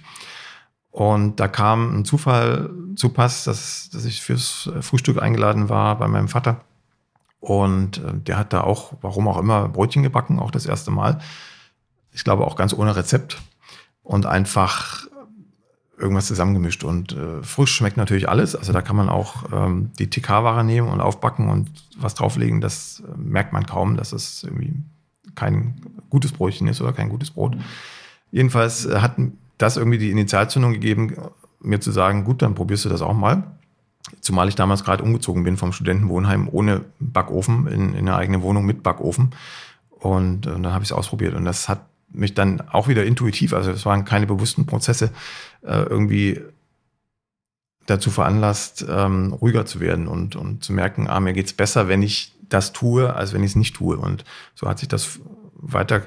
und 0.93 1.39
da 1.39 1.47
kam 1.47 1.97
ein 1.97 2.06
Zufall 2.06 2.69
zu 2.95 3.10
Pass, 3.10 3.45
dass, 3.45 3.89
dass 3.89 4.06
ich 4.06 4.21
fürs 4.21 4.69
Frühstück 4.82 5.19
eingeladen 5.19 5.67
war 5.67 5.97
bei 5.97 6.08
meinem 6.08 6.27
Vater. 6.27 6.62
Und 7.39 7.97
äh, 7.97 8.13
der 8.13 8.38
hat 8.38 8.53
da 8.53 8.62
auch, 8.62 8.93
warum 9.01 9.27
auch 9.27 9.39
immer, 9.39 9.67
Brötchen 9.69 10.03
gebacken, 10.03 10.38
auch 10.38 10.51
das 10.51 10.67
erste 10.67 10.91
Mal. 10.91 11.19
Ich 12.12 12.23
glaube 12.23 12.45
auch 12.45 12.56
ganz 12.56 12.73
ohne 12.73 12.95
Rezept. 12.95 13.41
Und 14.03 14.27
einfach 14.27 15.08
irgendwas 15.97 16.27
zusammengemischt. 16.27 16.84
Und 16.84 17.13
äh, 17.13 17.41
frisch 17.41 17.73
schmeckt 17.73 17.97
natürlich 17.97 18.29
alles. 18.29 18.56
Also 18.56 18.71
da 18.71 18.84
kann 18.84 18.95
man 18.95 19.10
auch 19.10 19.51
ähm, 19.51 19.89
die 19.97 20.12
TK-Ware 20.12 20.63
nehmen 20.63 20.89
und 20.89 21.01
aufbacken 21.01 21.49
und 21.49 21.71
was 21.97 22.13
drauflegen. 22.13 22.62
Das 22.62 23.01
äh, 23.01 23.17
merkt 23.17 23.51
man 23.51 23.65
kaum, 23.65 23.97
dass 23.97 24.13
es 24.13 24.43
irgendwie 24.43 24.75
kein 25.34 25.82
gutes 26.12 26.34
Brötchen 26.34 26.67
ist 26.67 26.82
oder 26.82 26.93
kein 26.93 27.10
gutes 27.10 27.32
Brot. 27.32 27.58
Jedenfalls 28.29 28.86
äh, 28.86 28.99
hat 28.99 29.17
das 29.63 29.78
irgendwie 29.78 29.97
die 29.97 30.12
Initialzündung 30.12 30.73
gegeben, 30.73 31.15
mir 31.62 31.80
zu 31.80 31.91
sagen, 31.91 32.26
gut, 32.26 32.41
dann 32.41 32.54
probierst 32.54 32.86
du 32.86 32.89
das 32.89 33.02
auch 33.02 33.13
mal. 33.13 33.43
Zumal 34.19 34.49
ich 34.49 34.56
damals 34.56 34.84
gerade 34.84 35.04
umgezogen 35.04 35.43
bin 35.43 35.56
vom 35.56 35.71
Studentenwohnheim 35.71 36.49
ohne 36.52 36.82
Backofen 36.99 37.67
in, 37.67 37.93
in 37.93 38.08
eine 38.08 38.17
eigene 38.17 38.41
Wohnung 38.41 38.65
mit 38.65 38.84
Backofen. 38.84 39.32
Und, 39.89 40.47
und 40.47 40.63
dann 40.63 40.73
habe 40.73 40.84
ich 40.84 40.89
es 40.89 40.95
ausprobiert. 40.95 41.34
Und 41.34 41.45
das 41.45 41.69
hat 41.69 41.86
mich 42.10 42.34
dann 42.34 42.62
auch 42.69 42.89
wieder 42.89 43.06
intuitiv, 43.06 43.54
also 43.54 43.71
es 43.71 43.86
waren 43.86 44.06
keine 44.06 44.28
bewussten 44.28 44.65
Prozesse, 44.65 45.12
äh, 45.63 45.82
irgendwie 45.84 46.41
dazu 47.86 48.12
veranlasst, 48.12 48.86
ähm, 48.88 49.34
ruhiger 49.34 49.65
zu 49.65 49.80
werden 49.80 50.08
und, 50.08 50.36
und 50.36 50.63
zu 50.63 50.73
merken, 50.73 51.08
ah, 51.08 51.19
mir 51.19 51.34
geht's 51.34 51.54
besser, 51.54 51.88
wenn 51.88 52.04
ich 52.04 52.36
das 52.49 52.73
tue, 52.73 53.15
als 53.15 53.34
wenn 53.34 53.43
ich 53.43 53.52
es 53.52 53.56
nicht 53.56 53.76
tue. 53.76 53.97
Und 53.97 54.26
so 54.56 54.67
hat 54.67 54.80
sich 54.80 54.89
das 54.89 55.19
weiter 55.56 56.04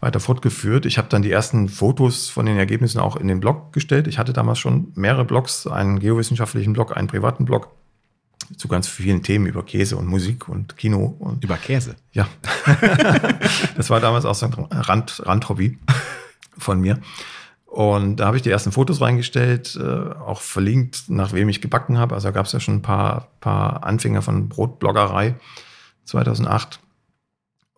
weiter 0.00 0.20
fortgeführt. 0.20 0.86
Ich 0.86 0.98
habe 0.98 1.08
dann 1.08 1.22
die 1.22 1.30
ersten 1.30 1.68
Fotos 1.68 2.28
von 2.28 2.46
den 2.46 2.58
Ergebnissen 2.58 3.00
auch 3.00 3.16
in 3.16 3.28
den 3.28 3.40
Blog 3.40 3.72
gestellt. 3.72 4.06
Ich 4.06 4.18
hatte 4.18 4.32
damals 4.32 4.58
schon 4.58 4.92
mehrere 4.94 5.24
Blogs, 5.24 5.66
einen 5.66 5.98
geowissenschaftlichen 5.98 6.72
Blog, 6.72 6.96
einen 6.96 7.08
privaten 7.08 7.44
Blog. 7.44 7.70
zu 8.56 8.68
ganz 8.68 8.86
vielen 8.86 9.22
Themen 9.22 9.46
über 9.46 9.64
Käse 9.64 9.96
und 9.96 10.06
Musik 10.06 10.48
und 10.48 10.76
Kino. 10.76 11.16
Und, 11.18 11.42
über 11.42 11.56
Käse? 11.56 11.96
Ja. 12.12 12.28
das 13.76 13.90
war 13.90 13.98
damals 13.98 14.24
auch 14.24 14.36
so 14.36 14.46
ein 14.46 14.52
Rand, 14.52 15.22
Randhobby 15.24 15.78
von 16.56 16.80
mir. 16.80 17.00
Und 17.64 18.16
da 18.16 18.26
habe 18.26 18.36
ich 18.36 18.42
die 18.42 18.50
ersten 18.50 18.72
Fotos 18.72 19.00
reingestellt, 19.00 19.76
äh, 19.76 19.84
auch 19.84 20.40
verlinkt, 20.40 21.10
nach 21.10 21.32
wem 21.32 21.48
ich 21.48 21.60
gebacken 21.60 21.98
habe. 21.98 22.14
Also 22.14 22.28
da 22.28 22.32
gab 22.32 22.46
es 22.46 22.52
ja 22.52 22.60
schon 22.60 22.76
ein 22.76 22.82
paar, 22.82 23.28
paar 23.40 23.84
Anfänger 23.84 24.22
von 24.22 24.48
Brotbloggerei 24.48 25.34
2008. 26.04 26.80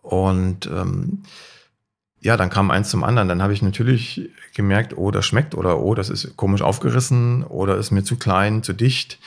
Und 0.01 0.67
ähm, 0.67 1.23
ja, 2.21 2.35
dann 2.35 2.49
kam 2.49 2.69
eins 2.71 2.89
zum 2.89 3.03
anderen. 3.03 3.27
Dann 3.29 3.41
habe 3.41 3.53
ich 3.53 3.61
natürlich 3.61 4.29
gemerkt, 4.53 4.97
oh, 4.97 5.11
das 5.11 5.25
schmeckt 5.25 5.55
oder 5.55 5.79
oh, 5.79 5.95
das 5.95 6.09
ist 6.09 6.35
komisch 6.35 6.61
aufgerissen 6.61 7.43
oder 7.43 7.77
ist 7.77 7.91
mir 7.91 8.03
zu 8.03 8.17
klein, 8.17 8.63
zu 8.63 8.73
dicht. 8.73 9.19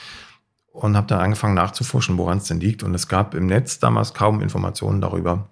Und 0.71 0.97
habe 0.97 1.07
dann 1.07 1.19
angefangen 1.19 1.53
nachzuforschen, 1.53 2.17
woran 2.17 2.39
es 2.39 2.45
denn 2.45 2.59
liegt. 2.59 2.83
Und 2.83 2.95
es 2.95 3.07
gab 3.07 3.35
im 3.35 3.45
Netz 3.45 3.79
damals 3.79 4.13
kaum 4.13 4.41
Informationen 4.41 5.01
darüber. 5.01 5.47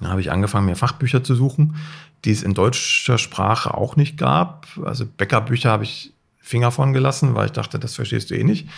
Dann 0.00 0.10
habe 0.10 0.20
ich 0.20 0.30
angefangen, 0.30 0.66
mir 0.66 0.76
Fachbücher 0.76 1.24
zu 1.24 1.34
suchen, 1.34 1.76
die 2.24 2.32
es 2.32 2.42
in 2.42 2.54
deutscher 2.54 3.18
Sprache 3.18 3.74
auch 3.74 3.96
nicht 3.96 4.18
gab. 4.18 4.66
Also 4.84 5.06
Bäckerbücher 5.06 5.70
habe 5.70 5.84
ich 5.84 6.12
Finger 6.38 6.70
von 6.70 6.92
gelassen, 6.92 7.34
weil 7.34 7.46
ich 7.46 7.52
dachte, 7.52 7.78
das 7.78 7.94
verstehst 7.94 8.30
du 8.30 8.34
eh 8.34 8.44
nicht. 8.44 8.68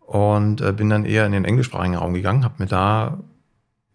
Und 0.00 0.60
äh, 0.60 0.72
bin 0.72 0.88
dann 0.88 1.04
eher 1.04 1.26
in 1.26 1.32
den 1.32 1.44
englischsprachigen 1.44 1.96
Raum 1.96 2.14
gegangen, 2.14 2.44
habe 2.44 2.54
mir 2.58 2.68
da 2.68 3.18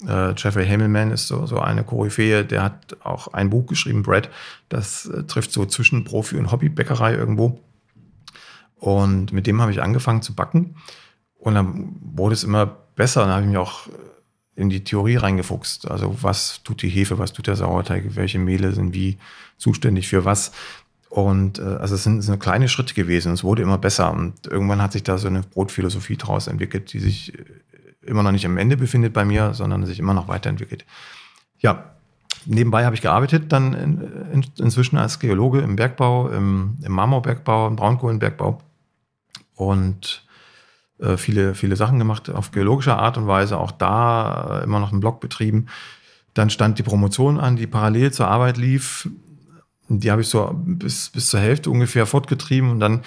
äh, 0.08 0.34
Jeffrey 0.36 0.68
Hamilman 0.68 1.12
ist 1.12 1.28
so, 1.28 1.46
so 1.46 1.60
eine 1.60 1.84
Koryphäe, 1.84 2.44
der 2.44 2.64
hat 2.64 2.98
auch 3.04 3.30
ein 3.30 3.50
Buch 3.50 3.66
geschrieben, 3.68 4.04
Brad, 4.04 4.30
das 4.70 5.06
äh, 5.06 5.24
trifft 5.24 5.52
so 5.52 5.66
zwischen 5.66 6.04
Profi- 6.04 6.38
und 6.38 6.52
Hobbybäckerei 6.52 7.14
irgendwo. 7.14 7.60
Und 8.76 9.32
mit 9.32 9.48
dem 9.48 9.62
habe 9.62 9.72
ich 9.72 9.82
angefangen 9.82 10.22
zu 10.22 10.36
backen. 10.36 10.76
Und 11.38 11.56
dann 11.56 11.96
wurde 12.02 12.34
es 12.34 12.44
immer 12.44 12.66
besser. 12.66 13.22
Dann 13.22 13.30
habe 13.30 13.42
ich 13.44 13.48
mich 13.48 13.58
auch 13.58 13.88
in 14.56 14.70
die 14.70 14.84
Theorie 14.84 15.16
reingefuchst. 15.16 15.90
Also 15.90 16.18
was 16.22 16.62
tut 16.64 16.82
die 16.82 16.90
Hefe, 16.90 17.18
was 17.18 17.32
tut 17.32 17.48
der 17.48 17.56
Sauerteig, 17.56 18.16
welche 18.16 18.40
Mehle 18.40 18.74
sind 18.74 18.94
wie 18.94 19.18
zuständig 19.58 20.10
für 20.10 20.26
was. 20.26 20.52
Und 21.10 21.60
äh, 21.60 21.62
also 21.62 21.96
es 21.96 22.04
sind, 22.04 22.22
sind 22.24 22.40
kleine 22.40 22.68
Schritte 22.68 22.94
gewesen. 22.94 23.32
Es 23.32 23.44
wurde 23.44 23.62
immer 23.62 23.78
besser. 23.78 24.12
Und 24.12 24.48
irgendwann 24.48 24.82
hat 24.82 24.92
sich 24.92 25.04
da 25.04 25.18
so 25.18 25.28
eine 25.28 25.42
Brotphilosophie 25.42 26.18
draus 26.18 26.48
entwickelt, 26.48 26.92
die 26.92 27.00
sich 27.00 27.34
immer 28.06 28.24
noch 28.24 28.32
nicht 28.32 28.46
am 28.46 28.58
Ende 28.58 28.78
befindet 28.78 29.14
bei 29.14 29.26
mir, 29.26 29.54
sondern 29.54 29.86
sich 29.86 30.00
immer 30.00 30.14
noch 30.14 30.28
weiterentwickelt. 30.28 30.86
Ja, 31.60 31.96
nebenbei 32.46 32.86
habe 32.86 32.96
ich 32.96 33.02
gearbeitet, 33.02 33.52
dann 33.52 33.74
in, 33.74 34.02
in, 34.34 34.46
inzwischen 34.60 34.98
als 34.98 35.20
Geologe 35.20 35.60
im 35.62 35.76
Bergbau, 35.76 36.30
im, 36.30 36.78
im 36.82 36.92
Marmorbergbau, 36.92 37.68
im 37.68 37.76
Braunkohlenbergbau 37.76 38.60
und 39.56 40.26
äh, 41.00 41.18
viele, 41.18 41.56
viele 41.56 41.76
Sachen 41.76 42.00
gemacht 42.00 42.30
auf 42.30 42.52
geologischer 42.52 42.98
Art 42.98 43.18
und 43.18 43.28
Weise, 43.28 43.58
auch 43.58 43.72
da 43.72 44.60
äh, 44.60 44.64
immer 44.64 44.80
noch 44.80 44.92
einen 44.92 45.02
Blog 45.02 45.20
betrieben. 45.20 45.68
Dann 46.34 46.50
stand 46.50 46.80
die 46.80 46.84
Promotion 46.84 47.40
an, 47.40 47.56
die 47.56 47.68
parallel 47.68 48.12
zur 48.12 48.28
Arbeit 48.28 48.58
lief. 48.58 49.10
Die 49.90 50.10
habe 50.10 50.22
ich 50.22 50.30
so 50.30 50.52
bis, 50.54 51.10
bis 51.10 51.30
zur 51.30 51.40
Hälfte 51.40 51.70
ungefähr 51.70 52.06
fortgetrieben 52.06 52.72
und 52.72 52.80
dann 52.80 53.02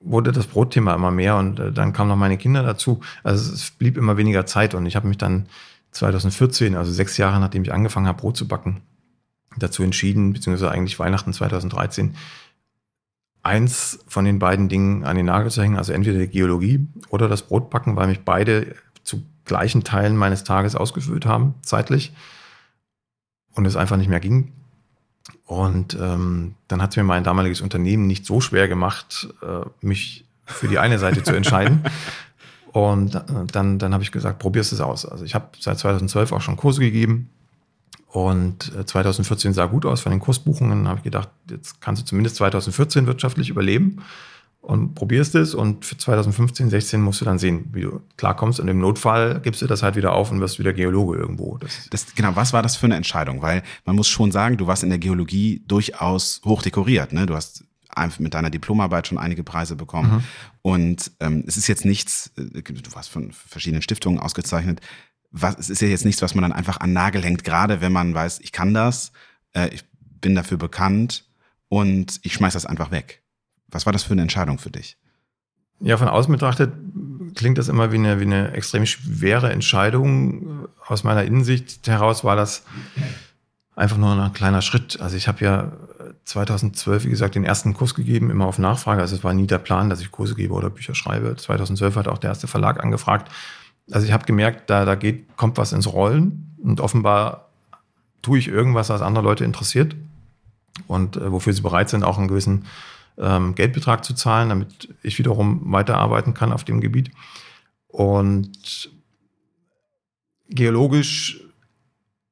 wurde 0.00 0.32
das 0.32 0.46
Brotthema 0.46 0.94
immer 0.94 1.10
mehr 1.10 1.36
und 1.36 1.60
äh, 1.60 1.72
dann 1.72 1.92
kamen 1.92 2.08
noch 2.08 2.16
meine 2.16 2.38
Kinder 2.38 2.62
dazu. 2.62 3.00
Also 3.22 3.52
es 3.52 3.70
blieb 3.70 3.96
immer 3.96 4.16
weniger 4.16 4.46
Zeit 4.46 4.74
und 4.74 4.86
ich 4.86 4.96
habe 4.96 5.06
mich 5.06 5.18
dann 5.18 5.46
2014, 5.92 6.76
also 6.76 6.90
sechs 6.90 7.16
Jahre 7.16 7.40
nachdem 7.40 7.62
ich 7.62 7.72
angefangen 7.72 8.06
habe, 8.06 8.20
Brot 8.20 8.36
zu 8.36 8.48
backen, 8.48 8.80
dazu 9.58 9.82
entschieden, 9.82 10.32
beziehungsweise 10.32 10.70
eigentlich 10.70 10.98
Weihnachten 10.98 11.32
2013, 11.32 12.14
eins 13.42 13.98
von 14.06 14.24
den 14.24 14.38
beiden 14.38 14.68
Dingen 14.68 15.04
an 15.04 15.16
den 15.16 15.26
Nagel 15.26 15.50
zu 15.50 15.62
hängen, 15.62 15.76
also 15.76 15.92
entweder 15.92 16.18
die 16.18 16.28
Geologie 16.28 16.86
oder 17.08 17.28
das 17.28 17.42
Brotbacken, 17.42 17.96
weil 17.96 18.06
mich 18.06 18.24
beide 18.24 18.74
zu 19.02 19.22
gleichen 19.44 19.82
Teilen 19.84 20.16
meines 20.16 20.44
Tages 20.44 20.76
ausgefüllt 20.76 21.26
haben, 21.26 21.54
zeitlich, 21.62 22.12
und 23.54 23.66
es 23.66 23.76
einfach 23.76 23.96
nicht 23.96 24.08
mehr 24.08 24.20
ging. 24.20 24.52
Und 25.46 25.94
ähm, 26.00 26.54
dann 26.68 26.80
hat 26.80 26.90
es 26.90 26.96
mir 26.96 27.04
mein 27.04 27.24
damaliges 27.24 27.60
Unternehmen 27.60 28.06
nicht 28.06 28.24
so 28.24 28.40
schwer 28.40 28.68
gemacht, 28.68 29.28
äh, 29.42 29.66
mich 29.80 30.24
für 30.46 30.68
die 30.68 30.78
eine 30.78 30.98
Seite 30.98 31.22
zu 31.22 31.34
entscheiden. 31.34 31.84
Und 32.72 33.16
äh, 33.16 33.22
dann, 33.50 33.78
dann 33.78 33.92
habe 33.92 34.02
ich 34.02 34.12
gesagt, 34.12 34.38
probierst 34.38 34.72
es 34.72 34.80
aus. 34.80 35.04
Also 35.04 35.24
ich 35.24 35.34
habe 35.34 35.48
seit 35.58 35.78
2012 35.78 36.32
auch 36.32 36.40
schon 36.40 36.56
Kurse 36.56 36.80
gegeben. 36.80 37.30
Und 38.06 38.72
2014 38.86 39.50
äh, 39.50 39.54
sah 39.54 39.66
gut 39.66 39.86
aus 39.86 40.00
von 40.00 40.10
den 40.10 40.20
Kursbuchungen. 40.20 40.88
habe 40.88 40.98
ich 40.98 41.04
gedacht, 41.04 41.28
jetzt 41.48 41.80
kannst 41.80 42.02
du 42.02 42.06
zumindest 42.06 42.36
2014 42.36 43.06
wirtschaftlich 43.06 43.50
überleben 43.50 44.02
und 44.60 44.94
probierst 44.94 45.34
es 45.34 45.54
und 45.54 45.84
für 45.84 45.96
2015, 45.96 46.70
16 46.70 47.00
musst 47.00 47.20
du 47.20 47.24
dann 47.24 47.38
sehen, 47.38 47.70
wie 47.72 47.82
du 47.82 48.00
klarkommst 48.16 48.60
und 48.60 48.68
im 48.68 48.78
Notfall 48.78 49.40
gibst 49.40 49.62
du 49.62 49.66
das 49.66 49.82
halt 49.82 49.96
wieder 49.96 50.12
auf 50.12 50.30
und 50.30 50.40
wirst 50.40 50.58
wieder 50.58 50.72
Geologe 50.72 51.18
irgendwo. 51.18 51.56
Das, 51.58 51.88
das 51.90 52.14
genau, 52.14 52.36
was 52.36 52.52
war 52.52 52.62
das 52.62 52.76
für 52.76 52.86
eine 52.86 52.96
Entscheidung? 52.96 53.40
Weil 53.42 53.62
man 53.84 53.96
muss 53.96 54.08
schon 54.08 54.32
sagen, 54.32 54.58
du 54.58 54.66
warst 54.66 54.82
in 54.82 54.90
der 54.90 54.98
Geologie 54.98 55.62
durchaus 55.66 56.42
hoch 56.44 56.62
dekoriert. 56.62 57.12
Ne? 57.12 57.26
Du 57.26 57.34
hast 57.34 57.64
einfach 57.88 58.20
mit 58.20 58.34
deiner 58.34 58.50
Diplomarbeit 58.50 59.06
schon 59.06 59.18
einige 59.18 59.42
Preise 59.42 59.76
bekommen. 59.76 60.12
Mhm. 60.12 60.24
Und 60.62 61.10
ähm, 61.20 61.44
es 61.46 61.56
ist 61.56 61.66
jetzt 61.66 61.84
nichts, 61.84 62.30
äh, 62.36 62.62
du 62.62 62.92
warst 62.94 63.10
von 63.10 63.32
verschiedenen 63.32 63.82
Stiftungen 63.82 64.20
ausgezeichnet. 64.20 64.80
Was, 65.30 65.58
es 65.58 65.70
ist 65.70 65.80
ja 65.80 65.88
jetzt 65.88 66.04
nichts, 66.04 66.22
was 66.22 66.34
man 66.34 66.42
dann 66.42 66.52
einfach 66.52 66.80
an 66.80 66.92
Nagel 66.92 67.22
hängt, 67.22 67.44
gerade 67.44 67.80
wenn 67.80 67.92
man 67.92 68.14
weiß, 68.14 68.40
ich 68.40 68.52
kann 68.52 68.74
das, 68.74 69.12
äh, 69.54 69.68
ich 69.68 69.84
bin 70.20 70.34
dafür 70.34 70.58
bekannt 70.58 71.24
und 71.68 72.20
ich 72.22 72.34
schmeiß 72.34 72.52
das 72.52 72.66
einfach 72.66 72.90
weg. 72.90 73.19
Was 73.70 73.86
war 73.86 73.92
das 73.92 74.02
für 74.02 74.12
eine 74.12 74.22
Entscheidung 74.22 74.58
für 74.58 74.70
dich? 74.70 74.96
Ja, 75.80 75.96
von 75.96 76.08
außen 76.08 76.30
betrachtet 76.30 76.72
klingt 77.34 77.58
das 77.58 77.68
immer 77.68 77.92
wie 77.92 77.96
eine, 77.96 78.20
wie 78.20 78.24
eine 78.24 78.52
extrem 78.52 78.86
schwere 78.86 79.50
Entscheidung. 79.50 80.68
Aus 80.86 81.04
meiner 81.04 81.24
Innensicht 81.24 81.86
heraus 81.86 82.24
war 82.24 82.36
das 82.36 82.64
einfach 83.76 83.96
nur 83.96 84.12
ein 84.12 84.32
kleiner 84.32 84.62
Schritt. 84.62 85.00
Also 85.00 85.16
ich 85.16 85.28
habe 85.28 85.44
ja 85.44 85.72
2012, 86.24 87.04
wie 87.04 87.10
gesagt, 87.10 87.34
den 87.34 87.44
ersten 87.44 87.74
Kurs 87.74 87.94
gegeben, 87.94 88.30
immer 88.30 88.46
auf 88.46 88.58
Nachfrage. 88.58 89.00
Also 89.00 89.16
es 89.16 89.24
war 89.24 89.32
nie 89.32 89.46
der 89.46 89.58
Plan, 89.58 89.88
dass 89.88 90.00
ich 90.00 90.10
Kurse 90.10 90.34
gebe 90.34 90.54
oder 90.54 90.70
Bücher 90.70 90.94
schreibe. 90.94 91.36
2012 91.36 91.96
hat 91.96 92.08
auch 92.08 92.18
der 92.18 92.30
erste 92.30 92.46
Verlag 92.46 92.82
angefragt. 92.82 93.30
Also 93.90 94.06
ich 94.06 94.12
habe 94.12 94.26
gemerkt, 94.26 94.70
da, 94.70 94.84
da 94.84 94.94
geht, 94.94 95.36
kommt 95.36 95.56
was 95.56 95.72
ins 95.72 95.92
Rollen 95.92 96.56
und 96.62 96.80
offenbar 96.80 97.48
tue 98.22 98.38
ich 98.38 98.48
irgendwas, 98.48 98.90
was 98.90 99.02
andere 99.02 99.24
Leute 99.24 99.44
interessiert 99.44 99.96
und 100.86 101.16
äh, 101.16 101.32
wofür 101.32 101.52
sie 101.52 101.62
bereit 101.62 101.88
sind, 101.88 102.04
auch 102.04 102.18
einen 102.18 102.28
gewissen 102.28 102.66
ähm, 103.20 103.54
Geldbetrag 103.54 104.04
zu 104.04 104.14
zahlen, 104.14 104.48
damit 104.48 104.94
ich 105.02 105.18
wiederum 105.18 105.72
weiterarbeiten 105.72 106.34
kann 106.34 106.52
auf 106.52 106.64
dem 106.64 106.80
Gebiet. 106.80 107.10
Und 107.88 108.90
geologisch 110.48 111.44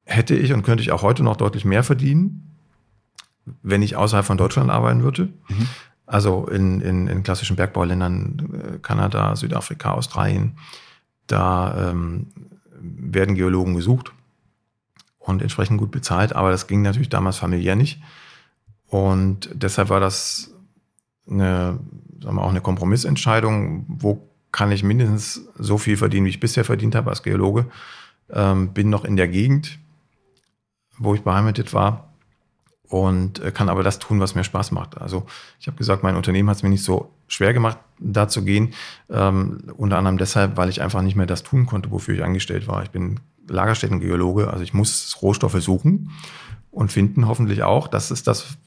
hätte 0.05 0.35
ich 0.35 0.51
und 0.53 0.63
könnte 0.63 0.81
ich 0.81 0.91
auch 0.91 1.03
heute 1.03 1.23
noch 1.23 1.37
deutlich 1.37 1.65
mehr 1.65 1.83
verdienen, 1.83 2.57
wenn 3.61 3.81
ich 3.81 3.95
außerhalb 3.95 4.25
von 4.25 4.37
Deutschland 4.37 4.69
arbeiten 4.69 5.03
würde. 5.03 5.29
Mhm. 5.47 5.67
Also 6.05 6.47
in, 6.47 6.81
in, 6.81 7.07
in 7.07 7.23
klassischen 7.23 7.55
Bergbauländern, 7.55 8.49
äh, 8.53 8.79
Kanada, 8.79 9.35
Südafrika, 9.35 9.91
Australien, 9.91 10.57
da 11.27 11.91
ähm, 11.91 12.27
werden 12.81 13.35
Geologen 13.35 13.75
gesucht 13.75 14.11
und 15.19 15.43
entsprechend 15.43 15.77
gut 15.77 15.91
bezahlt, 15.91 16.33
aber 16.33 16.49
das 16.49 16.65
ging 16.65 16.81
natürlich 16.81 17.09
damals 17.09 17.37
familiär 17.37 17.75
nicht. 17.75 18.01
Und 18.87 19.49
deshalb 19.53 19.89
war 19.89 19.99
das 19.99 20.51
eine, 21.29 21.79
sagen 22.21 22.35
wir 22.35 22.43
auch 22.43 22.49
eine 22.49 22.61
Kompromissentscheidung, 22.61 23.85
wo 23.87 24.29
kann 24.51 24.71
ich 24.71 24.83
mindestens 24.83 25.47
so 25.57 25.77
viel 25.77 25.97
verdienen, 25.97 26.25
wie 26.25 26.31
ich 26.31 26.39
bisher 26.39 26.65
verdient 26.65 26.95
habe 26.95 27.09
als 27.09 27.23
Geologe. 27.23 27.67
Ähm, 28.31 28.73
bin 28.73 28.89
noch 28.89 29.05
in 29.05 29.15
der 29.15 29.27
Gegend, 29.27 29.79
wo 30.97 31.13
ich 31.13 31.21
beheimatet 31.21 31.73
war 31.73 32.09
und 32.89 33.39
äh, 33.39 33.51
kann 33.51 33.69
aber 33.69 33.83
das 33.83 33.99
tun, 33.99 34.19
was 34.19 34.35
mir 34.35 34.43
Spaß 34.43 34.71
macht. 34.71 34.99
Also 34.99 35.25
ich 35.59 35.67
habe 35.67 35.77
gesagt, 35.77 36.03
mein 36.03 36.15
Unternehmen 36.15 36.49
hat 36.49 36.57
es 36.57 36.63
mir 36.63 36.69
nicht 36.69 36.83
so 36.83 37.11
schwer 37.27 37.53
gemacht, 37.53 37.77
da 37.99 38.27
zu 38.27 38.43
gehen. 38.43 38.73
Ähm, 39.09 39.71
unter 39.77 39.97
anderem 39.97 40.17
deshalb, 40.17 40.57
weil 40.57 40.69
ich 40.69 40.81
einfach 40.81 41.01
nicht 41.01 41.15
mehr 41.15 41.27
das 41.27 41.43
tun 41.43 41.67
konnte, 41.67 41.91
wofür 41.91 42.15
ich 42.15 42.23
angestellt 42.23 42.67
war. 42.67 42.81
Ich 42.83 42.89
bin 42.89 43.19
Lagerstättengeologe, 43.47 44.49
also 44.49 44.63
ich 44.63 44.73
muss 44.73 45.17
Rohstoffe 45.21 45.61
suchen 45.61 46.11
und 46.71 46.91
finden 46.91 47.27
hoffentlich 47.27 47.63
auch. 47.63 47.87
Das 47.87 48.11
ist 48.11 48.27
das, 48.27 48.57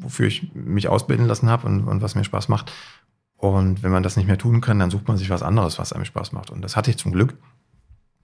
wofür 0.00 0.26
ich 0.26 0.52
mich 0.54 0.88
ausbilden 0.88 1.26
lassen 1.26 1.48
habe 1.48 1.66
und, 1.66 1.84
und 1.84 2.02
was 2.02 2.14
mir 2.14 2.24
Spaß 2.24 2.48
macht. 2.48 2.72
Und 3.36 3.82
wenn 3.82 3.92
man 3.92 4.02
das 4.02 4.16
nicht 4.16 4.26
mehr 4.26 4.38
tun 4.38 4.60
kann, 4.60 4.78
dann 4.78 4.90
sucht 4.90 5.06
man 5.06 5.16
sich 5.16 5.30
was 5.30 5.42
anderes, 5.42 5.78
was 5.78 5.92
einem 5.92 6.04
Spaß 6.04 6.32
macht. 6.32 6.50
Und 6.50 6.62
das 6.62 6.76
hatte 6.76 6.90
ich 6.90 6.96
zum 6.96 7.12
Glück, 7.12 7.36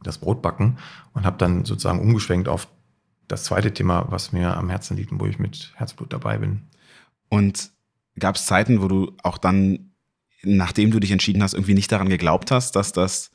das 0.02 0.18
Brotbacken, 0.18 0.78
und 1.12 1.24
habe 1.24 1.38
dann 1.38 1.64
sozusagen 1.64 2.00
umgeschwenkt 2.00 2.48
auf 2.48 2.68
das 3.28 3.44
zweite 3.44 3.72
Thema, 3.72 4.06
was 4.10 4.32
mir 4.32 4.56
am 4.56 4.68
Herzen 4.68 4.96
liegt 4.96 5.12
und 5.12 5.20
wo 5.20 5.26
ich 5.26 5.38
mit 5.38 5.72
Herzblut 5.76 6.12
dabei 6.12 6.38
bin. 6.38 6.62
Und 7.28 7.70
gab 8.18 8.36
es 8.36 8.46
Zeiten, 8.46 8.82
wo 8.82 8.88
du 8.88 9.12
auch 9.22 9.38
dann, 9.38 9.92
nachdem 10.42 10.90
du 10.90 11.00
dich 11.00 11.10
entschieden 11.10 11.42
hast, 11.42 11.54
irgendwie 11.54 11.74
nicht 11.74 11.90
daran 11.90 12.08
geglaubt 12.08 12.50
hast, 12.50 12.76
dass 12.76 12.92
das 12.92 13.30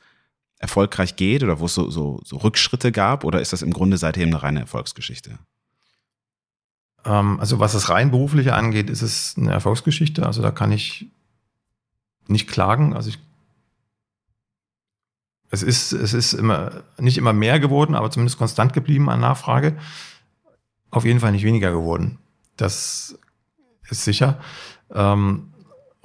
erfolgreich 0.58 1.16
geht 1.16 1.42
oder 1.42 1.58
wo 1.58 1.64
es 1.64 1.74
so, 1.74 1.90
so, 1.90 2.20
so 2.24 2.36
Rückschritte 2.36 2.92
gab? 2.92 3.24
Oder 3.24 3.40
ist 3.40 3.52
das 3.52 3.62
im 3.62 3.72
Grunde 3.72 3.96
seitdem 3.96 4.28
eine 4.28 4.42
reine 4.42 4.60
Erfolgsgeschichte? 4.60 5.38
Ähm, 7.04 7.40
also 7.40 7.58
was 7.60 7.72
das 7.72 7.88
rein 7.88 8.10
berufliche 8.10 8.54
angeht, 8.54 8.90
ist 8.90 9.02
es 9.02 9.34
eine 9.36 9.52
Erfolgsgeschichte. 9.52 10.26
Also 10.26 10.42
da 10.42 10.50
kann 10.50 10.72
ich 10.72 11.06
nicht 12.26 12.48
klagen. 12.48 12.94
Also 12.94 13.10
ich 13.10 13.18
es 15.50 15.62
ist, 15.62 15.92
es 15.92 16.14
ist 16.14 16.32
immer, 16.32 16.84
nicht 16.98 17.18
immer 17.18 17.32
mehr 17.32 17.58
geworden, 17.58 17.96
aber 17.96 18.10
zumindest 18.10 18.38
konstant 18.38 18.72
geblieben 18.72 19.10
an 19.10 19.20
Nachfrage. 19.20 19.76
Auf 20.90 21.04
jeden 21.04 21.20
Fall 21.20 21.32
nicht 21.32 21.44
weniger 21.44 21.72
geworden. 21.72 22.18
Das 22.56 23.18
ist 23.88 24.04
sicher. 24.04 24.38
Ähm, 24.94 25.48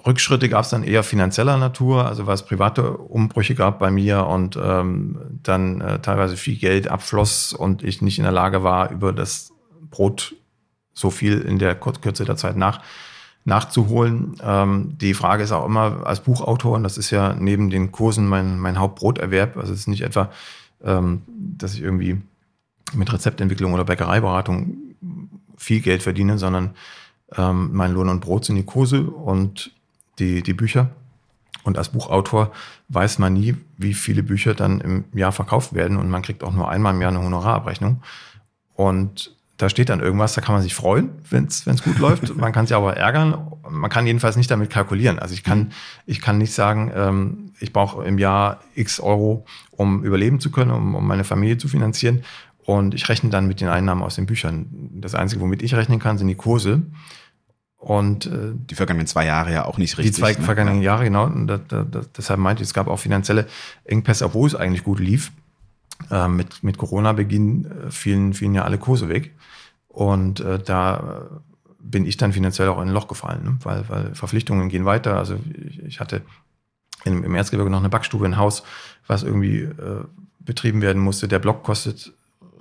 Rückschritte 0.05 0.49
gab 0.49 0.63
es 0.63 0.69
dann 0.69 0.83
eher 0.83 1.03
finanzieller 1.03 1.57
Natur, 1.57 2.05
also 2.05 2.27
weil 2.27 2.35
es 2.35 2.43
private 2.43 2.97
Umbrüche 2.97 3.55
gab 3.55 3.79
bei 3.79 3.89
mir 3.89 4.25
und 4.27 4.57
ähm, 4.61 5.39
dann 5.43 5.81
äh, 5.81 5.99
teilweise 5.99 6.37
viel 6.37 6.57
Geld 6.57 6.87
abfloss 6.87 7.53
und 7.53 7.83
ich 7.83 8.01
nicht 8.01 8.17
in 8.17 8.23
der 8.23 8.31
Lage 8.33 8.63
war, 8.63 8.91
über 8.91 9.13
das 9.13 9.51
Brot 9.89 10.35
so 10.95 11.11
viel 11.11 11.41
in 11.41 11.59
der 11.59 11.75
Kürze 11.75 12.25
der 12.25 12.37
Zeit 12.37 12.57
nach, 12.57 12.81
nachzuholen. 13.43 14.37
Ähm, 14.41 14.97
die 14.99 15.13
Frage 15.13 15.43
ist 15.43 15.51
auch 15.51 15.65
immer 15.65 16.07
als 16.07 16.21
Buchautor, 16.21 16.75
und 16.75 16.83
das 16.83 16.97
ist 16.97 17.11
ja 17.11 17.35
neben 17.35 17.69
den 17.69 17.91
Kursen 17.91 18.27
mein, 18.27 18.59
mein 18.59 18.79
Hauptbroterwerb, 18.79 19.57
also 19.57 19.71
es 19.71 19.81
ist 19.81 19.87
nicht 19.87 20.01
etwa, 20.01 20.31
ähm, 20.83 21.21
dass 21.27 21.75
ich 21.75 21.81
irgendwie 21.81 22.19
mit 22.93 23.11
Rezeptentwicklung 23.13 23.73
oder 23.73 23.83
Bäckereiberatung 23.83 24.77
viel 25.57 25.81
Geld 25.81 26.01
verdiene, 26.01 26.37
sondern 26.37 26.71
ähm, 27.37 27.69
mein 27.73 27.93
Lohn 27.93 28.09
und 28.09 28.21
Brot 28.21 28.45
sind 28.45 28.55
die 28.55 28.63
Kurse 28.63 29.03
und 29.03 29.71
die, 30.17 30.41
die 30.41 30.53
Bücher. 30.53 30.89
Und 31.63 31.77
als 31.77 31.89
Buchautor 31.89 32.51
weiß 32.89 33.17
man 33.19 33.33
nie, 33.33 33.55
wie 33.77 33.95
viele 33.95 34.21
Bücher 34.21 34.53
dann 34.53 34.81
im 34.81 35.05
Jahr 35.13 35.31
verkauft 35.31 35.73
werden 35.73 35.97
und 35.97 36.09
man 36.09 36.21
kriegt 36.21 36.43
auch 36.43 36.53
nur 36.53 36.69
einmal 36.69 36.93
im 36.93 37.01
Jahr 37.01 37.11
eine 37.11 37.23
Honorarabrechnung. 37.23 38.03
Und 38.75 39.34
da 39.57 39.69
steht 39.69 39.89
dann 39.89 40.01
irgendwas, 40.01 40.33
da 40.33 40.41
kann 40.41 40.53
man 40.53 40.61
sich 40.61 40.75
freuen, 40.75 41.11
wenn 41.29 41.45
es 41.45 41.83
gut 41.83 41.97
läuft. 41.99 42.35
Man 42.35 42.51
kann 42.51 42.67
sich 42.67 42.75
aber 42.75 42.97
ärgern. 42.97 43.37
Man 43.69 43.89
kann 43.89 44.05
jedenfalls 44.05 44.35
nicht 44.35 44.51
damit 44.51 44.69
kalkulieren. 44.69 45.17
Also 45.17 45.33
ich 45.33 45.43
kann, 45.43 45.71
ich 46.05 46.21
kann 46.21 46.37
nicht 46.37 46.53
sagen, 46.53 46.91
ähm, 46.93 47.51
ich 47.59 47.71
brauche 47.71 48.03
im 48.03 48.17
Jahr 48.17 48.59
x 48.75 48.99
Euro, 48.99 49.45
um 49.71 50.03
überleben 50.03 50.39
zu 50.39 50.51
können, 50.51 50.71
um, 50.71 50.95
um 50.95 51.07
meine 51.07 51.23
Familie 51.23 51.57
zu 51.57 51.69
finanzieren. 51.69 52.23
Und 52.65 52.95
ich 52.95 53.07
rechne 53.07 53.29
dann 53.29 53.47
mit 53.47 53.61
den 53.61 53.69
Einnahmen 53.69 54.01
aus 54.01 54.15
den 54.15 54.25
Büchern. 54.25 54.65
Das 54.95 55.15
Einzige, 55.15 55.41
womit 55.41 55.61
ich 55.61 55.73
rechnen 55.75 55.99
kann, 55.99 56.17
sind 56.17 56.27
die 56.27 56.35
Kurse. 56.35 56.81
Und 57.77 58.25
äh, 58.25 58.51
die 58.53 58.75
vergangenen 58.75 59.07
zwei 59.07 59.25
Jahre 59.25 59.53
ja 59.53 59.65
auch 59.65 59.77
nicht 59.77 59.97
richtig. 59.97 60.15
Die 60.15 60.21
zwei 60.21 60.33
ne? 60.33 60.41
vergangenen 60.41 60.81
Jahre, 60.81 61.03
genau. 61.03 61.25
Und 61.25 61.47
da, 61.47 61.59
da, 61.59 61.83
da, 61.83 62.01
deshalb 62.17 62.39
meinte 62.39 62.63
ich, 62.63 62.69
es 62.69 62.73
gab 62.73 62.87
auch 62.87 62.97
finanzielle 62.97 63.45
Engpässe, 63.83 64.25
obwohl 64.25 64.47
es 64.47 64.55
eigentlich 64.55 64.83
gut 64.83 64.99
lief. 64.99 65.31
Äh, 66.11 66.27
mit 66.27 66.63
mit 66.63 66.77
Corona-Beginn 66.77 67.65
äh, 67.65 67.91
fielen, 67.91 68.33
fielen 68.33 68.53
ja 68.53 68.63
alle 68.63 68.77
Kurse 68.77 69.09
weg. 69.09 69.33
Und 69.87 70.41
äh, 70.41 70.59
da 70.59 71.29
bin 71.79 72.05
ich 72.05 72.17
dann 72.17 72.33
finanziell 72.33 72.67
auch 72.67 72.81
in 72.81 72.89
ein 72.89 72.93
Loch 72.93 73.07
gefallen, 73.07 73.43
ne? 73.43 73.57
weil, 73.63 73.87
weil 73.87 74.15
Verpflichtungen 74.15 74.69
gehen 74.69 74.85
weiter. 74.85 75.17
Also 75.17 75.39
ich, 75.53 75.81
ich 75.83 75.99
hatte 75.99 76.21
im, 77.05 77.23
im 77.23 77.35
Erzgebirge 77.35 77.69
noch 77.69 77.79
eine 77.79 77.89
Backstube, 77.89 78.25
ein 78.25 78.37
Haus, 78.37 78.63
was 79.07 79.23
irgendwie 79.23 79.61
äh, 79.61 80.03
betrieben 80.39 80.81
werden 80.81 81.01
musste. 81.01 81.27
Der 81.27 81.39
Block 81.39 81.63
kostet 81.63 82.11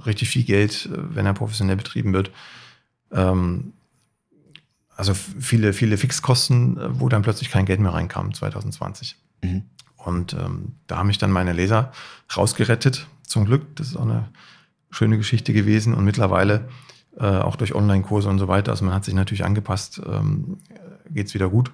richtig 0.06 0.28
viel 0.28 0.44
Geld, 0.44 0.86
äh, 0.86 1.14
wenn 1.14 1.26
er 1.26 1.34
professionell 1.34 1.76
betrieben 1.76 2.12
wird. 2.12 2.30
Ähm, 3.10 3.72
also 4.96 5.14
viele, 5.14 5.72
viele 5.72 5.96
Fixkosten, 5.96 6.78
äh, 6.78 7.00
wo 7.00 7.08
dann 7.08 7.22
plötzlich 7.22 7.50
kein 7.50 7.66
Geld 7.66 7.80
mehr 7.80 7.94
reinkam 7.94 8.32
2020. 8.32 9.16
Mhm. 9.42 9.64
Und 9.96 10.34
ähm, 10.34 10.74
da 10.86 10.98
haben 10.98 11.06
mich 11.06 11.18
dann 11.18 11.32
meine 11.32 11.54
Leser 11.54 11.92
rausgerettet, 12.36 13.06
zum 13.34 13.44
Glück. 13.44 13.76
Das 13.76 13.88
ist 13.88 13.96
auch 13.96 14.02
eine 14.02 14.28
schöne 14.90 15.18
Geschichte 15.18 15.52
gewesen. 15.52 15.92
Und 15.92 16.04
mittlerweile, 16.04 16.68
äh, 17.18 17.26
auch 17.26 17.56
durch 17.56 17.74
Online-Kurse 17.74 18.28
und 18.28 18.38
so 18.38 18.48
weiter, 18.48 18.72
also 18.72 18.84
man 18.84 18.94
hat 18.94 19.04
sich 19.04 19.14
natürlich 19.14 19.44
angepasst, 19.44 20.00
ähm, 20.06 20.58
geht 21.10 21.26
es 21.26 21.34
wieder 21.34 21.48
gut. 21.50 21.70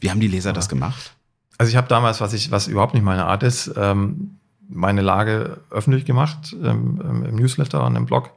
Wie 0.00 0.10
haben 0.10 0.20
die 0.20 0.28
Leser 0.28 0.52
das 0.52 0.68
gemacht? 0.68 1.14
Also 1.58 1.70
ich 1.70 1.76
habe 1.76 1.88
damals, 1.88 2.20
was 2.20 2.32
ich, 2.32 2.50
was 2.50 2.66
überhaupt 2.66 2.94
nicht 2.94 3.02
meine 3.02 3.26
Art 3.26 3.42
ist, 3.42 3.72
ähm, 3.76 4.38
meine 4.68 5.02
Lage 5.02 5.60
öffentlich 5.70 6.06
gemacht 6.06 6.56
ähm, 6.62 7.24
im 7.28 7.36
Newsletter 7.36 7.84
und 7.84 7.94
im 7.94 8.06
Blog 8.06 8.30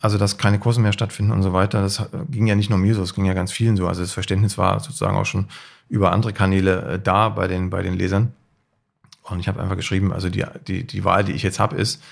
also 0.00 0.18
dass 0.18 0.38
keine 0.38 0.58
Kurse 0.58 0.80
mehr 0.80 0.92
stattfinden 0.92 1.32
und 1.32 1.42
so 1.42 1.52
weiter, 1.52 1.80
das 1.80 2.08
ging 2.30 2.46
ja 2.46 2.54
nicht 2.54 2.70
nur 2.70 2.78
mir 2.78 2.94
so, 2.94 3.02
es 3.02 3.14
ging 3.14 3.24
ja 3.24 3.34
ganz 3.34 3.52
vielen 3.52 3.76
so. 3.76 3.88
Also 3.88 4.02
das 4.02 4.12
Verständnis 4.12 4.58
war 4.58 4.78
sozusagen 4.80 5.16
auch 5.16 5.26
schon 5.26 5.46
über 5.88 6.12
andere 6.12 6.32
Kanäle 6.32 6.82
äh, 6.82 6.98
da 7.00 7.28
bei 7.30 7.48
den, 7.48 7.70
bei 7.70 7.82
den 7.82 7.94
Lesern. 7.94 8.32
Und 9.30 9.40
ich 9.40 9.48
habe 9.48 9.60
einfach 9.60 9.76
geschrieben, 9.76 10.12
also 10.12 10.28
die, 10.28 10.44
die, 10.66 10.86
die 10.86 11.04
Wahl, 11.04 11.24
die 11.24 11.32
ich 11.32 11.42
jetzt 11.42 11.58
habe, 11.58 11.76
ist, 11.76 12.02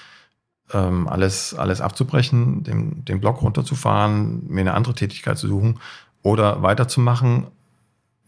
ähm, 0.72 1.08
alles, 1.08 1.54
alles 1.54 1.80
abzubrechen, 1.80 2.64
den, 2.64 3.04
den 3.04 3.20
Blog 3.20 3.42
runterzufahren, 3.42 4.46
mir 4.48 4.60
eine 4.60 4.74
andere 4.74 4.94
Tätigkeit 4.94 5.38
zu 5.38 5.48
suchen 5.48 5.80
oder 6.22 6.62
weiterzumachen 6.62 7.46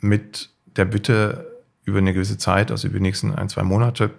mit 0.00 0.50
der 0.76 0.84
Bitte 0.84 1.46
über 1.84 1.98
eine 1.98 2.12
gewisse 2.12 2.38
Zeit, 2.38 2.70
also 2.70 2.86
über 2.86 2.98
die 2.98 3.02
nächsten 3.02 3.34
ein, 3.34 3.48
zwei 3.48 3.62
Monate, 3.62 4.10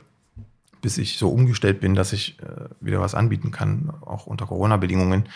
bis 0.81 0.97
ich 0.97 1.17
so 1.17 1.29
umgestellt 1.29 1.79
bin, 1.79 1.95
dass 1.95 2.13
ich 2.13 2.37
äh, 2.39 2.69
wieder 2.81 2.99
was 2.99 3.15
anbieten 3.15 3.51
kann, 3.51 3.93
auch 4.01 4.25
unter 4.25 4.45
Corona-Bedingungen, 4.45 5.29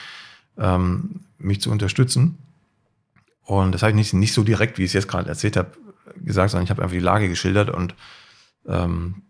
ähm, 0.57 1.21
mich 1.37 1.61
zu 1.61 1.71
unterstützen. 1.71 2.37
Und 3.45 3.73
das 3.73 3.81
habe 3.81 3.91
ich 3.91 3.95
nicht, 3.95 4.13
nicht 4.13 4.33
so 4.33 4.43
direkt, 4.43 4.77
wie 4.77 4.83
ich 4.83 4.89
es 4.89 4.93
jetzt 4.93 5.07
gerade 5.07 5.29
erzählt 5.29 5.57
habe, 5.57 5.71
gesagt, 6.23 6.51
sondern 6.51 6.63
ich 6.63 6.69
habe 6.69 6.81
einfach 6.81 6.93
die 6.93 6.99
Lage 6.99 7.29
geschildert 7.29 7.69
und 7.69 7.95
ähm, 8.67 9.23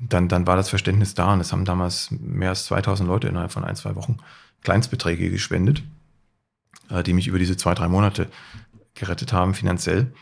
dann, 0.00 0.28
dann 0.28 0.46
war 0.46 0.56
das 0.56 0.68
Verständnis 0.68 1.14
da 1.14 1.32
und 1.32 1.40
es 1.40 1.52
haben 1.52 1.64
damals 1.64 2.10
mehr 2.10 2.50
als 2.50 2.64
2000 2.66 3.08
Leute 3.08 3.28
innerhalb 3.28 3.52
von 3.52 3.64
ein, 3.64 3.76
zwei 3.76 3.94
Wochen 3.94 4.18
Kleinstbeträge 4.62 5.30
gespendet, 5.30 5.82
äh, 6.88 7.02
die 7.02 7.12
mich 7.12 7.28
über 7.28 7.38
diese 7.38 7.56
zwei, 7.56 7.74
drei 7.74 7.88
Monate 7.88 8.28
gerettet 8.94 9.32
haben 9.32 9.54
finanziell. 9.54 10.12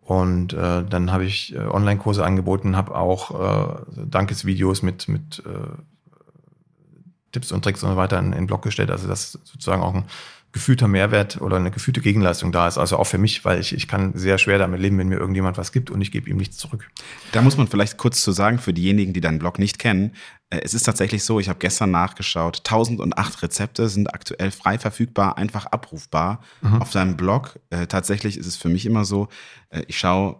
Und 0.00 0.52
äh, 0.54 0.84
dann 0.84 1.12
habe 1.12 1.24
ich 1.24 1.54
äh, 1.54 1.58
Online-Kurse 1.58 2.24
angeboten, 2.24 2.76
habe 2.76 2.96
auch 2.96 3.30
äh, 3.30 4.06
Dankesvideos 4.06 4.82
mit, 4.82 5.08
mit 5.08 5.42
äh, 5.46 5.68
Tipps 7.32 7.52
und 7.52 7.62
Tricks 7.62 7.82
und 7.82 7.90
so 7.90 7.96
weiter 7.96 8.18
in, 8.18 8.32
den 8.32 8.46
Blog 8.46 8.62
gestellt. 8.62 8.90
Also 8.90 9.06
dass 9.06 9.32
sozusagen 9.32 9.82
auch 9.82 9.94
ein 9.94 10.04
gefühlter 10.52 10.88
Mehrwert 10.88 11.40
oder 11.40 11.56
eine 11.56 11.70
gefühlte 11.70 12.00
Gegenleistung 12.00 12.50
da 12.50 12.66
ist. 12.66 12.76
Also 12.76 12.96
auch 12.96 13.04
für 13.04 13.18
mich, 13.18 13.44
weil 13.44 13.60
ich, 13.60 13.72
ich 13.72 13.86
kann 13.86 14.12
sehr 14.14 14.38
schwer 14.38 14.58
damit 14.58 14.80
leben, 14.80 14.98
wenn 14.98 15.08
mir 15.08 15.18
irgendjemand 15.18 15.58
was 15.58 15.70
gibt 15.70 15.90
und 15.90 16.00
ich 16.00 16.10
gebe 16.10 16.28
ihm 16.28 16.36
nichts 16.36 16.56
zurück. 16.56 16.90
Da 17.32 17.42
muss 17.42 17.56
man 17.56 17.68
vielleicht 17.68 17.98
kurz 17.98 18.22
zu 18.22 18.32
sagen, 18.32 18.58
für 18.58 18.72
diejenigen, 18.72 19.12
die 19.12 19.20
deinen 19.20 19.38
Blog 19.38 19.58
nicht 19.58 19.78
kennen, 19.78 20.12
äh, 20.50 20.60
es 20.62 20.74
ist 20.74 20.82
tatsächlich 20.82 21.22
so, 21.22 21.38
ich 21.38 21.48
habe 21.48 21.58
gestern 21.58 21.92
nachgeschaut, 21.92 22.58
1008 22.58 23.42
Rezepte 23.42 23.88
sind 23.88 24.12
aktuell 24.12 24.50
frei 24.50 24.78
verfügbar, 24.78 25.38
einfach 25.38 25.66
abrufbar 25.66 26.40
mhm. 26.62 26.82
auf 26.82 26.90
deinem 26.90 27.16
Blog. 27.16 27.60
Äh, 27.70 27.86
tatsächlich 27.86 28.36
ist 28.36 28.46
es 28.46 28.56
für 28.56 28.68
mich 28.68 28.86
immer 28.86 29.04
so, 29.04 29.28
äh, 29.70 29.82
ich 29.86 29.98
schaue 29.98 30.36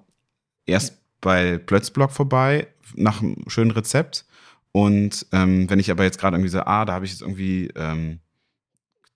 erst 0.66 0.98
bei 1.20 1.58
Plötzblog 1.58 2.10
vorbei 2.10 2.66
nach 2.94 3.22
einem 3.22 3.44
schönen 3.46 3.70
Rezept 3.70 4.24
und 4.72 5.26
ähm, 5.32 5.68
wenn 5.68 5.78
ich 5.78 5.90
aber 5.90 6.04
jetzt 6.04 6.18
gerade 6.18 6.36
irgendwie 6.36 6.50
so, 6.50 6.60
ah, 6.60 6.84
da 6.84 6.94
habe 6.94 7.04
ich 7.04 7.12
jetzt 7.12 7.22
irgendwie 7.22 7.70
ähm, 7.76 8.20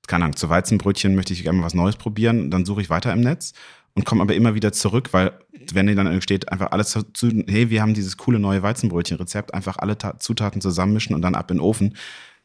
keine 0.07 0.25
Ahnung, 0.25 0.37
zu 0.37 0.49
Weizenbrötchen 0.49 1.15
möchte 1.15 1.33
ich 1.33 1.43
gerne 1.43 1.63
was 1.63 1.75
Neues 1.75 1.97
probieren, 1.97 2.51
dann 2.51 2.65
suche 2.65 2.83
ich 2.83 2.91
weiter 2.91 3.13
im 3.13 3.21
Netz 3.21 3.53
und 3.95 4.05
komme 4.05 4.23
aber 4.23 4.35
immer 4.35 4.55
wieder 4.55 4.73
zurück, 4.73 5.11
weil 5.13 5.33
wenn 5.73 5.95
dann 5.95 6.21
steht, 6.21 6.51
einfach 6.51 6.73
alles 6.73 6.91
zu, 6.91 7.05
hey, 7.47 7.71
wir 7.71 7.81
haben 7.81 7.95
dieses 7.95 8.17
coole 8.17 8.39
neue 8.39 8.63
Weizenbrötchen-Rezept, 8.63 9.55
einfach 9.55 9.79
alle 9.79 9.97
Ta 9.97 10.19
Zutaten 10.19 10.61
zusammenmischen 10.61 11.15
und 11.15 11.23
dann 11.23 11.35
ab 11.35 11.51
in 11.51 11.59
den 11.59 11.63
Ofen, 11.63 11.97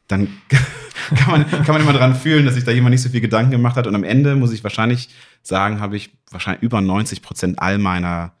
dann 0.06 0.28
kann 1.16 1.30
man, 1.30 1.50
kann 1.50 1.72
man 1.74 1.82
immer 1.82 1.92
daran 1.92 2.14
fühlen, 2.14 2.44
dass 2.44 2.54
sich 2.54 2.64
da 2.64 2.70
jemand 2.70 2.92
nicht 2.92 3.02
so 3.02 3.08
viel 3.08 3.20
Gedanken 3.20 3.50
gemacht 3.50 3.76
hat. 3.76 3.86
Und 3.86 3.94
am 3.94 4.04
Ende 4.04 4.36
muss 4.36 4.52
ich 4.52 4.62
wahrscheinlich 4.62 5.08
sagen, 5.42 5.80
habe 5.80 5.96
ich 5.96 6.16
wahrscheinlich 6.30 6.62
über 6.62 6.80
90 6.80 7.22
Prozent 7.22 7.58
all 7.58 7.78
meiner 7.78 8.32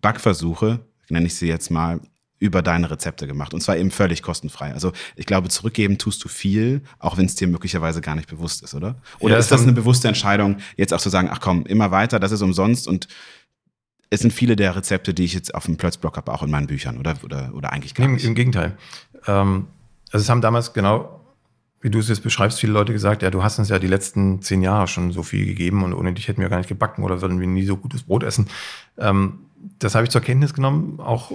Backversuche, 0.00 0.80
nenne 1.08 1.26
ich 1.26 1.34
sie 1.34 1.46
jetzt 1.46 1.70
mal, 1.70 2.00
über 2.38 2.62
deine 2.62 2.90
Rezepte 2.90 3.26
gemacht. 3.26 3.54
Und 3.54 3.60
zwar 3.60 3.76
eben 3.76 3.90
völlig 3.90 4.22
kostenfrei. 4.22 4.72
Also 4.72 4.92
ich 5.16 5.26
glaube, 5.26 5.48
zurückgeben 5.48 5.98
tust 5.98 6.22
du 6.24 6.28
viel, 6.28 6.82
auch 6.98 7.16
wenn 7.16 7.26
es 7.26 7.34
dir 7.34 7.48
möglicherweise 7.48 8.00
gar 8.00 8.14
nicht 8.16 8.28
bewusst 8.28 8.62
ist, 8.62 8.74
oder? 8.74 8.96
Oder 9.20 9.34
ja, 9.34 9.38
ist 9.38 9.50
das 9.50 9.62
eine 9.62 9.72
bewusste 9.72 10.08
Entscheidung, 10.08 10.58
jetzt 10.76 10.92
auch 10.92 11.00
zu 11.00 11.10
sagen, 11.10 11.28
ach 11.30 11.40
komm, 11.40 11.64
immer 11.66 11.90
weiter, 11.90 12.20
das 12.20 12.32
ist 12.32 12.42
umsonst 12.42 12.88
und 12.88 13.08
es 14.10 14.20
sind 14.20 14.32
viele 14.32 14.56
der 14.56 14.76
Rezepte, 14.76 15.14
die 15.14 15.24
ich 15.24 15.34
jetzt 15.34 15.54
auf 15.54 15.64
dem 15.64 15.76
Plötzblock 15.76 16.16
habe, 16.16 16.32
auch 16.32 16.42
in 16.42 16.50
meinen 16.50 16.66
Büchern, 16.66 16.98
oder? 16.98 17.16
Oder, 17.24 17.52
oder 17.54 17.72
eigentlich 17.72 17.94
gar 17.94 18.06
nicht? 18.08 18.24
Im, 18.24 18.34
Gegenteil. 18.34 18.76
Ähm, 19.26 19.66
also 20.12 20.22
es 20.22 20.28
haben 20.28 20.40
damals 20.40 20.72
genau, 20.72 21.20
wie 21.80 21.90
du 21.90 21.98
es 21.98 22.08
jetzt 22.08 22.22
beschreibst, 22.22 22.60
viele 22.60 22.72
Leute 22.72 22.92
gesagt, 22.92 23.22
ja, 23.22 23.30
du 23.30 23.42
hast 23.42 23.58
uns 23.58 23.68
ja 23.68 23.78
die 23.78 23.86
letzten 23.86 24.40
zehn 24.42 24.62
Jahre 24.62 24.86
schon 24.86 25.12
so 25.12 25.22
viel 25.22 25.46
gegeben 25.46 25.82
und 25.82 25.94
ohne 25.94 26.12
dich 26.12 26.28
hätten 26.28 26.40
wir 26.40 26.48
gar 26.48 26.58
nicht 26.58 26.68
gebacken 26.68 27.02
oder 27.02 27.20
würden 27.22 27.40
wir 27.40 27.46
nie 27.46 27.64
so 27.64 27.76
gutes 27.76 28.04
Brot 28.04 28.22
essen. 28.22 28.48
Ähm, 28.98 29.40
das 29.78 29.94
habe 29.94 30.04
ich 30.04 30.10
zur 30.10 30.20
Kenntnis 30.20 30.54
genommen, 30.54 31.00
auch 31.00 31.32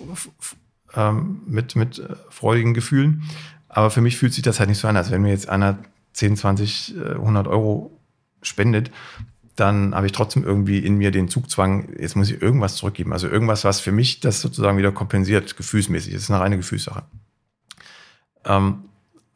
ähm, 0.95 1.41
mit, 1.45 1.75
mit 1.75 1.99
äh, 1.99 2.15
freudigen 2.29 2.73
Gefühlen. 2.73 3.23
Aber 3.67 3.91
für 3.91 4.01
mich 4.01 4.17
fühlt 4.17 4.33
sich 4.33 4.43
das 4.43 4.59
halt 4.59 4.69
nicht 4.69 4.79
so 4.79 4.87
an, 4.87 4.97
als 4.97 5.11
wenn 5.11 5.21
mir 5.21 5.29
jetzt 5.29 5.49
einer 5.49 5.79
10, 6.13 6.37
20, 6.37 6.95
100 7.15 7.47
Euro 7.47 7.91
spendet, 8.41 8.91
dann 9.55 9.93
habe 9.93 10.05
ich 10.05 10.11
trotzdem 10.11 10.43
irgendwie 10.43 10.79
in 10.79 10.95
mir 10.95 11.11
den 11.11 11.27
Zugzwang, 11.27 11.89
jetzt 11.99 12.15
muss 12.15 12.31
ich 12.31 12.41
irgendwas 12.41 12.75
zurückgeben. 12.75 13.13
Also 13.13 13.27
irgendwas, 13.27 13.63
was 13.63 13.79
für 13.79 13.91
mich 13.91 14.19
das 14.21 14.41
sozusagen 14.41 14.77
wieder 14.77 14.91
kompensiert, 14.91 15.57
gefühlsmäßig. 15.57 16.13
Das 16.13 16.23
ist 16.23 16.31
eine 16.31 16.39
reine 16.39 16.57
Gefühlssache. 16.57 17.03
Ähm, 18.45 18.85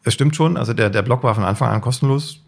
es 0.03 0.13
stimmt 0.13 0.35
schon, 0.35 0.57
also 0.57 0.73
der, 0.73 0.89
der 0.89 1.01
Blog 1.01 1.23
war 1.23 1.35
von 1.35 1.43
Anfang 1.43 1.69
an 1.69 1.81
kostenlos. 1.81 2.43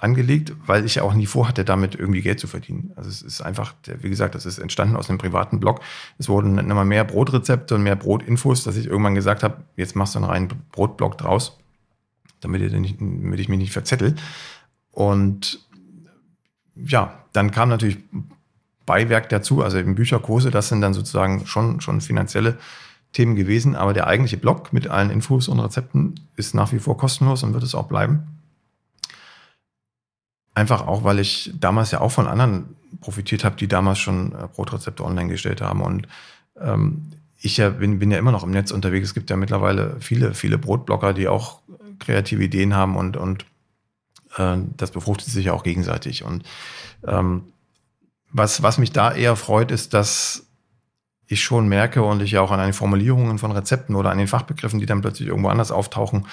Angelegt, 0.00 0.52
weil 0.66 0.84
ich 0.84 0.96
ja 0.96 1.02
auch 1.02 1.14
nie 1.14 1.26
vorhatte, 1.26 1.64
damit 1.64 1.94
irgendwie 1.94 2.22
Geld 2.22 2.40
zu 2.40 2.46
verdienen. 2.46 2.92
Also 2.96 3.10
es 3.10 3.22
ist 3.22 3.40
einfach, 3.40 3.74
wie 4.00 4.08
gesagt, 4.08 4.34
das 4.34 4.46
ist 4.46 4.58
entstanden 4.58 4.96
aus 4.96 5.08
einem 5.08 5.18
privaten 5.18 5.60
Blog. 5.60 5.80
Es 6.18 6.28
wurden 6.28 6.58
immer 6.58 6.84
mehr 6.84 7.04
Brotrezepte 7.04 7.74
und 7.74 7.82
mehr 7.82 7.96
Brotinfos, 7.96 8.64
dass 8.64 8.76
ich 8.76 8.86
irgendwann 8.86 9.14
gesagt 9.14 9.42
habe, 9.42 9.58
jetzt 9.76 9.96
machst 9.96 10.14
du 10.14 10.18
einen 10.18 10.28
reinen 10.28 10.48
Brotblog 10.72 11.18
draus, 11.18 11.58
damit, 12.40 12.62
ich, 12.62 12.72
damit 12.72 13.40
ich 13.40 13.48
mich 13.48 13.58
nicht 13.58 13.72
verzettel. 13.72 14.16
Und 14.90 15.60
ja, 16.74 17.18
dann 17.32 17.50
kam 17.50 17.68
natürlich 17.68 17.98
Beiwerk 18.86 19.28
dazu, 19.28 19.62
also 19.62 19.78
eben 19.78 19.94
Bücherkurse, 19.94 20.50
das 20.50 20.68
sind 20.68 20.80
dann 20.80 20.94
sozusagen 20.94 21.46
schon, 21.46 21.80
schon 21.80 22.00
finanzielle 22.00 22.58
Themen 23.12 23.36
gewesen, 23.36 23.76
aber 23.76 23.92
der 23.92 24.06
eigentliche 24.06 24.36
Blog 24.36 24.72
mit 24.72 24.88
allen 24.88 25.10
Infos 25.10 25.48
und 25.48 25.60
Rezepten 25.60 26.20
ist 26.36 26.54
nach 26.54 26.72
wie 26.72 26.78
vor 26.78 26.96
kostenlos 26.96 27.42
und 27.42 27.52
wird 27.54 27.64
es 27.64 27.74
auch 27.74 27.86
bleiben. 27.86 28.39
Einfach 30.54 30.86
auch, 30.86 31.04
weil 31.04 31.18
ich 31.18 31.52
damals 31.58 31.90
ja 31.90 32.00
auch 32.00 32.10
von 32.10 32.26
anderen 32.26 32.76
profitiert 33.00 33.44
habe, 33.44 33.56
die 33.56 33.68
damals 33.68 33.98
schon 33.98 34.32
äh, 34.32 34.48
Brotrezepte 34.54 35.04
online 35.04 35.30
gestellt 35.30 35.60
haben. 35.60 35.80
Und 35.80 36.08
ähm, 36.60 37.12
ich 37.38 37.56
ja 37.56 37.70
bin, 37.70 37.98
bin 37.98 38.10
ja 38.10 38.18
immer 38.18 38.32
noch 38.32 38.44
im 38.44 38.50
Netz 38.50 38.70
unterwegs. 38.70 39.08
Es 39.08 39.14
gibt 39.14 39.30
ja 39.30 39.36
mittlerweile 39.36 39.96
viele, 40.00 40.34
viele 40.34 40.58
Brotblogger, 40.58 41.14
die 41.14 41.28
auch 41.28 41.60
kreative 41.98 42.42
Ideen 42.42 42.74
haben 42.74 42.96
und, 42.96 43.16
und 43.16 43.44
äh, 44.36 44.56
das 44.76 44.90
befruchtet 44.90 45.28
sich 45.28 45.46
ja 45.46 45.52
auch 45.52 45.62
gegenseitig. 45.62 46.24
Und 46.24 46.44
ähm, 47.06 47.44
was, 48.32 48.62
was 48.62 48.78
mich 48.78 48.92
da 48.92 49.12
eher 49.12 49.36
freut, 49.36 49.70
ist, 49.70 49.94
dass 49.94 50.46
ich 51.26 51.42
schon 51.42 51.68
merke 51.68 52.02
und 52.02 52.22
ich 52.22 52.32
ja 52.32 52.40
auch 52.40 52.50
an 52.50 52.58
den 52.58 52.72
Formulierungen 52.72 53.38
von 53.38 53.52
Rezepten 53.52 53.94
oder 53.94 54.10
an 54.10 54.18
den 54.18 54.26
Fachbegriffen, 54.26 54.80
die 54.80 54.86
dann 54.86 55.00
plötzlich 55.00 55.28
irgendwo 55.28 55.48
anders 55.48 55.70
auftauchen 55.70 56.26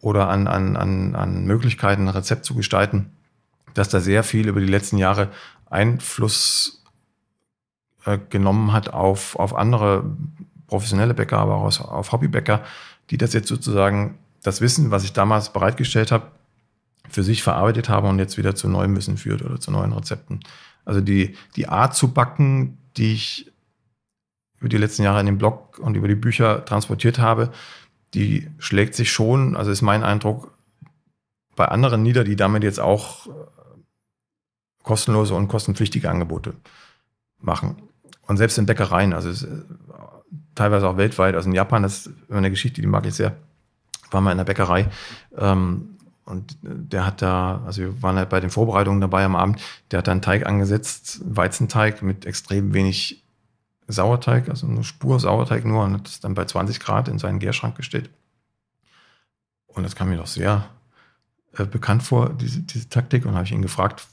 oder 0.00 0.30
an, 0.30 0.46
an, 0.46 0.76
an, 0.76 1.14
an 1.14 1.44
Möglichkeiten, 1.44 2.08
ein 2.08 2.08
Rezept 2.08 2.46
zu 2.46 2.54
gestalten, 2.54 3.12
dass 3.74 3.88
da 3.88 4.00
sehr 4.00 4.22
viel 4.22 4.48
über 4.48 4.60
die 4.60 4.66
letzten 4.66 4.98
Jahre 4.98 5.30
Einfluss 5.66 6.82
äh, 8.04 8.18
genommen 8.30 8.72
hat 8.72 8.92
auf, 8.92 9.36
auf 9.36 9.54
andere 9.54 10.04
professionelle 10.66 11.14
Bäcker, 11.14 11.38
aber 11.38 11.56
auch 11.56 11.80
auf, 11.80 12.12
Hobbybäcker, 12.12 12.62
die 13.10 13.18
das 13.18 13.32
jetzt 13.32 13.48
sozusagen 13.48 14.18
das 14.42 14.60
Wissen, 14.60 14.90
was 14.90 15.04
ich 15.04 15.12
damals 15.12 15.52
bereitgestellt 15.52 16.12
habe, 16.12 16.28
für 17.08 17.22
sich 17.22 17.42
verarbeitet 17.42 17.88
haben 17.88 18.08
und 18.08 18.18
jetzt 18.18 18.38
wieder 18.38 18.54
zu 18.54 18.68
neuem 18.68 18.96
Wissen 18.96 19.16
führt 19.16 19.42
oder 19.42 19.58
zu 19.60 19.70
neuen 19.70 19.92
Rezepten. 19.92 20.40
Also 20.84 21.00
die, 21.00 21.36
die 21.56 21.68
Art 21.68 21.94
zu 21.94 22.12
backen, 22.12 22.78
die 22.96 23.12
ich 23.12 23.52
über 24.60 24.68
die 24.68 24.78
letzten 24.78 25.02
Jahre 25.02 25.20
in 25.20 25.26
dem 25.26 25.38
Blog 25.38 25.78
und 25.78 25.96
über 25.96 26.08
die 26.08 26.14
Bücher 26.14 26.64
transportiert 26.64 27.18
habe, 27.18 27.50
die 28.14 28.48
schlägt 28.58 28.94
sich 28.94 29.10
schon, 29.10 29.56
also 29.56 29.70
ist 29.70 29.82
mein 29.82 30.04
Eindruck, 30.04 30.52
bei 31.56 31.66
anderen 31.66 32.02
nieder, 32.02 32.24
die 32.24 32.36
damit 32.36 32.62
jetzt 32.62 32.80
auch 32.80 33.28
kostenlose 34.90 35.36
und 35.36 35.46
kostenpflichtige 35.46 36.10
Angebote 36.10 36.54
machen. 37.38 37.76
Und 38.26 38.38
selbst 38.38 38.58
in 38.58 38.66
Bäckereien, 38.66 39.12
also 39.12 39.30
äh, 39.46 39.62
teilweise 40.56 40.88
auch 40.88 40.96
weltweit, 40.96 41.36
also 41.36 41.48
in 41.48 41.54
Japan, 41.54 41.84
das 41.84 42.08
ist 42.08 42.10
eine 42.28 42.50
Geschichte, 42.50 42.80
die 42.80 42.88
mag 42.88 43.06
ich 43.06 43.14
sehr, 43.14 43.36
war 44.10 44.20
mal 44.20 44.32
in 44.32 44.38
der 44.38 44.44
Bäckerei 44.44 44.88
ähm, 45.38 45.96
und 46.24 46.56
der 46.60 47.06
hat 47.06 47.22
da, 47.22 47.62
also 47.64 47.82
wir 47.82 48.02
waren 48.02 48.16
halt 48.16 48.30
bei 48.30 48.40
den 48.40 48.50
Vorbereitungen 48.50 49.00
dabei 49.00 49.24
am 49.24 49.36
Abend, 49.36 49.60
der 49.92 50.00
hat 50.00 50.08
da 50.08 50.10
einen 50.10 50.22
Teig 50.22 50.44
angesetzt, 50.44 51.20
Weizenteig 51.24 52.02
mit 52.02 52.26
extrem 52.26 52.74
wenig 52.74 53.22
Sauerteig, 53.86 54.48
also 54.48 54.66
eine 54.66 54.82
Spur 54.82 55.20
Sauerteig 55.20 55.64
nur 55.64 55.84
und 55.84 55.94
hat 55.94 56.08
es 56.08 56.18
dann 56.18 56.34
bei 56.34 56.46
20 56.46 56.80
Grad 56.80 57.06
in 57.06 57.20
seinen 57.20 57.38
Gärschrank 57.38 57.76
gestellt. 57.76 58.10
Und 59.68 59.84
das 59.84 59.94
kam 59.94 60.08
mir 60.08 60.16
doch 60.16 60.26
sehr 60.26 60.68
äh, 61.56 61.64
bekannt 61.64 62.02
vor, 62.02 62.30
diese, 62.30 62.60
diese 62.60 62.88
Taktik. 62.88 63.24
Und 63.24 63.34
habe 63.34 63.44
ich 63.44 63.52
ihn 63.52 63.62
gefragt, 63.62 64.06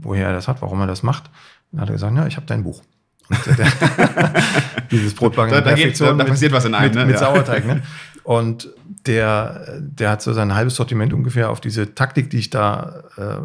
woher 0.00 0.28
er 0.28 0.32
das 0.32 0.48
hat, 0.48 0.62
warum 0.62 0.80
er 0.80 0.86
das 0.86 1.02
macht. 1.02 1.30
Dann 1.72 1.80
hat 1.80 1.88
er 1.88 1.92
gesagt, 1.92 2.16
ja, 2.16 2.26
ich 2.26 2.36
habe 2.36 2.46
dein 2.46 2.62
Buch. 2.62 2.82
Dieses 4.90 5.14
Brotbacken 5.14 5.52
da, 5.52 5.60
da, 5.60 5.74
geht, 5.74 6.00
da, 6.00 6.06
da 6.06 6.14
mit, 6.14 6.28
passiert 6.28 6.52
was 6.52 6.64
in 6.64 6.74
einem, 6.74 6.86
mit, 6.86 6.94
ne? 6.94 7.06
mit 7.06 7.14
ja. 7.14 7.20
Sauerteig. 7.20 7.66
Ne? 7.66 7.82
Und 8.24 8.68
der, 9.06 9.80
der 9.80 10.10
hat 10.10 10.22
so 10.22 10.32
sein 10.32 10.54
halbes 10.54 10.74
Sortiment 10.74 11.12
ungefähr 11.12 11.50
auf 11.50 11.60
diese 11.60 11.94
Taktik, 11.94 12.28
die 12.30 12.38
ich 12.38 12.50
da 12.50 13.04
äh, 13.16 13.36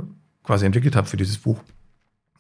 quasi 0.44 0.66
entwickelt 0.66 0.96
habe 0.96 1.08
für 1.08 1.18
dieses 1.18 1.38
Buch, 1.38 1.60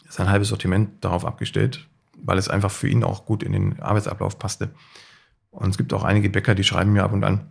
sein 0.10 0.28
halbes 0.28 0.50
Sortiment 0.50 1.04
darauf 1.04 1.24
abgestellt, 1.24 1.88
weil 2.18 2.38
es 2.38 2.50
einfach 2.50 2.72
für 2.72 2.88
ihn 2.88 3.04
auch 3.04 3.26
gut 3.26 3.44
in 3.44 3.54
den 3.54 3.80
Arbeitsablauf 3.80 4.40
passte. 4.40 4.72
Und 5.52 5.70
es 5.70 5.78
gibt 5.78 5.94
auch 5.94 6.04
einige 6.04 6.30
Bäcker, 6.30 6.56
die 6.56 6.64
schreiben 6.64 6.94
mir 6.94 7.04
ab 7.04 7.14
und 7.14 7.24
an, 7.24 7.42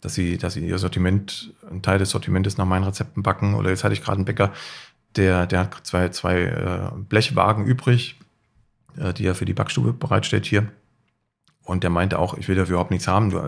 dass 0.00 0.14
sie, 0.14 0.38
dass 0.38 0.54
sie 0.54 0.66
ihr 0.66 0.78
Sortiment, 0.78 1.52
einen 1.68 1.82
Teil 1.82 1.98
des 1.98 2.10
Sortimentes 2.10 2.58
nach 2.58 2.66
meinen 2.66 2.84
Rezepten 2.84 3.22
backen. 3.22 3.54
Oder 3.54 3.70
jetzt 3.70 3.82
hatte 3.82 3.94
ich 3.94 4.02
gerade 4.02 4.16
einen 4.16 4.26
Bäcker, 4.26 4.52
der, 5.16 5.46
der 5.46 5.60
hat 5.60 5.86
zwei, 5.86 6.08
zwei 6.10 6.42
äh, 6.42 6.90
Blechwagen 6.96 7.64
übrig, 7.64 8.18
äh, 8.96 9.12
die 9.12 9.26
er 9.26 9.34
für 9.34 9.44
die 9.44 9.54
Backstube 9.54 9.92
bereitstellt 9.92 10.46
hier. 10.46 10.68
Und 11.62 11.82
der 11.82 11.90
meinte 11.90 12.18
auch, 12.18 12.36
ich 12.36 12.48
will 12.48 12.56
dafür 12.56 12.74
überhaupt 12.74 12.90
nichts 12.90 13.08
haben. 13.08 13.30
Du, 13.30 13.40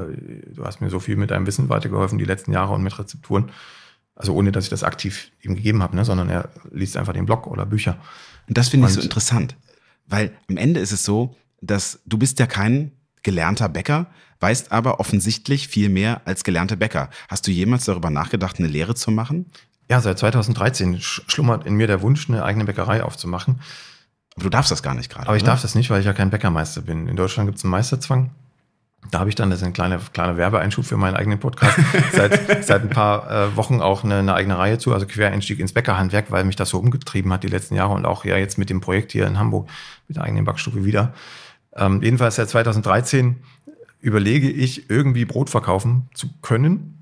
du 0.55 0.65
hast 0.65 0.81
mir 0.81 0.89
so 0.89 1.01
viel 1.01 1.17
mit 1.17 1.31
deinem 1.31 1.47
Wissen 1.47 1.69
weitergeholfen 1.69 2.19
die 2.19 2.25
letzten 2.25 2.53
Jahre 2.53 2.73
und 2.73 2.83
mit 2.83 2.99
Rezepturen. 2.99 3.51
Also 4.15 4.35
ohne, 4.35 4.53
dass 4.53 4.65
ich 4.65 4.71
das 4.71 4.83
aktiv 4.83 5.31
ihm 5.43 5.55
gegeben 5.55 5.83
habe, 5.83 5.95
ne? 5.95 6.05
sondern 6.05 6.31
er 6.31 6.49
liest 6.73 6.97
einfach 6.97 7.13
den 7.13 7.27
Blog 7.27 7.47
oder 7.47 7.67
Bücher. 7.67 7.99
Und 8.49 8.57
das 8.57 8.71
finde 8.71 8.87
ich 8.87 8.95
so 8.95 9.03
interessant. 9.03 9.57
Weil 10.07 10.33
am 10.49 10.57
Ende 10.57 10.81
ist 10.81 10.93
es 10.93 11.05
so, 11.05 11.37
dass 11.61 12.01
du 12.07 12.17
bist 12.17 12.39
ja 12.39 12.47
kein 12.47 12.93
gelernter 13.23 13.69
Bäcker, 13.69 14.07
weißt 14.41 14.73
aber 14.73 15.01
offensichtlich 15.01 15.69
viel 15.69 15.91
mehr 15.91 16.23
als 16.25 16.45
gelernter 16.45 16.77
Bäcker. 16.77 17.11
Hast 17.29 17.47
du 17.47 17.51
jemals 17.51 17.85
darüber 17.85 18.09
nachgedacht, 18.09 18.59
eine 18.59 18.69
Lehre 18.69 18.95
zu 18.95 19.11
machen? 19.11 19.47
Ja, 19.89 20.01
seit 20.01 20.19
2013 20.19 21.01
schlummert 21.01 21.67
in 21.67 21.75
mir 21.75 21.87
der 21.87 22.03
Wunsch, 22.03 22.29
eine 22.29 22.45
eigene 22.45 22.65
Bäckerei 22.65 23.03
aufzumachen. 23.03 23.61
Aber 24.35 24.45
du 24.45 24.51
darfst 24.51 24.71
das 24.71 24.83
gar 24.83 24.95
nicht 24.95 25.11
gerade. 25.11 25.29
Aber 25.29 25.37
ich 25.37 25.43
oder? 25.43 25.53
darf 25.53 25.63
das 25.63 25.75
nicht, 25.75 25.91
weil 25.91 26.01
ich 26.01 26.07
ja 26.07 26.13
kein 26.13 26.31
Bäckermeister 26.31 26.83
bin. 26.83 27.09
In 27.09 27.17
Deutschland 27.17 27.49
gibt 27.49 27.59
es 27.59 27.65
einen 27.65 27.71
Meisterzwang. 27.71 28.31
Da 29.11 29.21
habe 29.21 29.29
ich 29.29 29.37
dann, 29.37 29.51
das 29.51 29.61
ist 29.61 29.67
ein 29.67 29.73
kleiner, 29.73 30.01
kleiner 30.13 30.37
Werbeeinschub 30.37 30.85
für 30.85 30.97
meinen 30.97 31.15
eigenen 31.15 31.39
Podcast, 31.39 31.79
seit, 32.13 32.65
seit 32.65 32.83
ein 32.83 32.91
paar 32.91 33.31
äh, 33.31 33.57
Wochen 33.57 33.81
auch 33.81 34.03
eine, 34.03 34.17
eine 34.17 34.35
eigene 34.35 34.59
Reihe 34.59 34.79
zu, 34.79 34.93
also 34.93 35.07
Quereinstieg 35.07 35.61
ins 35.61 35.73
Bäckerhandwerk, 35.73 36.31
weil 36.31 36.45
mich 36.45 36.57
das 36.57 36.71
so 36.71 36.79
umgetrieben 36.79 37.33
hat 37.33 37.45
die 37.45 37.49
letzten 37.49 37.77
Jahre 37.77 37.95
und 37.95 38.05
auch 38.05 38.25
ja 38.25 38.37
jetzt 38.37 38.59
mit 38.59 38.69
dem 38.69 38.81
Projekt 38.81 39.13
hier 39.13 39.27
in 39.27 39.39
Hamburg 39.39 39.69
mit 40.09 40.17
der 40.17 40.25
eigenen 40.25 40.45
Backstube 40.45 40.85
wieder. 40.85 41.15
Ähm, 41.77 42.03
jedenfalls 42.03 42.37
seit 42.37 42.49
2013 42.49 43.37
überlege 44.01 44.51
ich, 44.51 44.91
irgendwie 44.91 45.25
Brot 45.25 45.51
verkaufen 45.51 46.09
zu 46.15 46.29
können, 46.43 46.96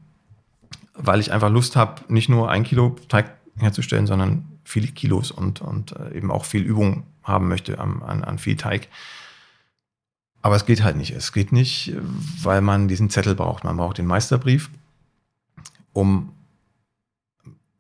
weil 0.95 1.21
ich 1.21 1.33
einfach 1.33 1.51
Lust 1.51 1.77
habe, 1.77 2.03
nicht 2.09 2.29
nur 2.29 2.51
ein 2.51 2.65
Kilo 2.65 2.97
Teig 3.09 3.37
herzustellen, 3.57 4.07
sondern 4.07 4.45
viele 4.65 4.89
Kilos 4.89 5.31
und, 5.31 5.61
und 5.61 5.93
äh, 5.93 6.17
eben 6.17 6.31
auch 6.31 6.45
viel 6.45 6.63
Übung 6.63 7.05
haben 7.23 7.49
möchte 7.49 7.79
an, 7.79 8.03
an, 8.03 8.25
an 8.25 8.39
viel 8.39 8.57
Teig. 8.57 8.89
Aber 10.43 10.57
es 10.57 10.67
geht 10.67 10.83
halt 10.83 10.97
nicht. 10.97 11.13
Es 11.13 11.33
geht 11.33 11.53
nicht, 11.53 11.95
weil 12.43 12.61
man 12.61 12.89
diesen 12.89 13.11
Zettel 13.11 13.35
braucht. 13.35 13.65
Man 13.65 13.77
braucht 13.77 13.99
den 13.99 14.07
Meisterbrief, 14.07 14.71
um 15.93 16.33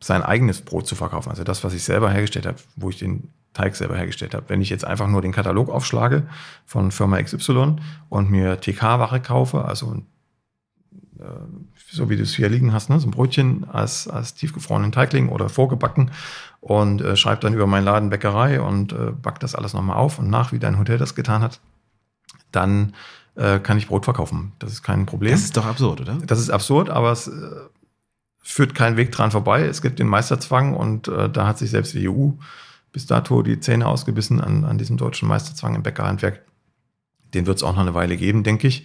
sein 0.00 0.22
eigenes 0.22 0.62
Brot 0.62 0.86
zu 0.86 0.94
verkaufen. 0.94 1.30
Also 1.30 1.44
das, 1.44 1.64
was 1.64 1.74
ich 1.74 1.82
selber 1.82 2.10
hergestellt 2.10 2.46
habe, 2.46 2.58
wo 2.76 2.90
ich 2.90 2.98
den 2.98 3.30
Teig 3.54 3.76
selber 3.76 3.96
hergestellt 3.96 4.34
habe. 4.34 4.48
Wenn 4.48 4.60
ich 4.60 4.68
jetzt 4.68 4.84
einfach 4.84 5.08
nur 5.08 5.22
den 5.22 5.32
Katalog 5.32 5.68
aufschlage 5.68 6.26
von 6.66 6.90
Firma 6.90 7.22
XY 7.22 7.76
und 8.08 8.30
mir 8.30 8.60
TK-Ware 8.60 9.20
kaufe, 9.20 9.64
also 9.64 9.94
äh, 9.94 10.02
so 11.90 12.10
wie 12.10 12.16
du 12.16 12.22
es 12.22 12.34
hier 12.34 12.48
liegen 12.48 12.72
hast, 12.72 12.90
ne, 12.90 12.98
so 12.98 13.06
ein 13.06 13.12
Brötchen 13.12 13.68
als, 13.70 14.08
als 14.08 14.34
tiefgefrorenen 14.34 14.92
Teigling 14.92 15.28
oder 15.28 15.48
vorgebacken 15.48 16.10
und 16.60 17.00
äh, 17.00 17.16
schreibe 17.16 17.40
dann 17.40 17.54
über 17.54 17.66
meinen 17.66 17.84
Laden 17.84 18.10
Bäckerei 18.10 18.60
und 18.60 18.92
äh, 18.92 19.12
back 19.12 19.40
das 19.40 19.54
alles 19.54 19.74
nochmal 19.74 19.96
auf 19.96 20.18
und 20.18 20.28
nach, 20.28 20.52
wie 20.52 20.58
dein 20.58 20.78
Hotel 20.78 20.98
das 20.98 21.14
getan 21.14 21.42
hat, 21.42 21.60
dann 22.52 22.94
äh, 23.36 23.58
kann 23.58 23.78
ich 23.78 23.88
Brot 23.88 24.04
verkaufen. 24.04 24.52
Das 24.58 24.72
ist 24.72 24.82
kein 24.82 25.06
Problem. 25.06 25.32
Das 25.32 25.42
ist 25.42 25.56
doch 25.56 25.66
absurd, 25.66 26.00
oder? 26.00 26.18
Das 26.26 26.38
ist 26.38 26.50
absurd, 26.50 26.90
aber 26.90 27.12
es 27.12 27.28
äh, 27.28 27.32
führt 28.42 28.74
keinen 28.74 28.96
Weg 28.96 29.12
dran 29.12 29.30
vorbei. 29.30 29.62
Es 29.62 29.82
gibt 29.82 29.98
den 29.98 30.08
Meisterzwang 30.08 30.74
und 30.74 31.08
äh, 31.08 31.30
da 31.30 31.46
hat 31.46 31.58
sich 31.58 31.70
selbst 31.70 31.94
die 31.94 32.08
EU 32.08 32.30
bis 32.92 33.06
dato 33.06 33.42
die 33.42 33.58
Zähne 33.58 33.88
ausgebissen 33.88 34.40
an, 34.40 34.64
an 34.64 34.78
diesem 34.78 34.96
deutschen 34.96 35.28
Meisterzwang 35.28 35.74
im 35.74 35.82
Bäckerhandwerk. 35.82 36.44
Den 37.34 37.46
wird 37.46 37.56
es 37.56 37.62
auch 37.64 37.72
noch 37.72 37.80
eine 37.80 37.94
Weile 37.94 38.16
geben, 38.16 38.44
denke 38.44 38.68
ich. 38.68 38.84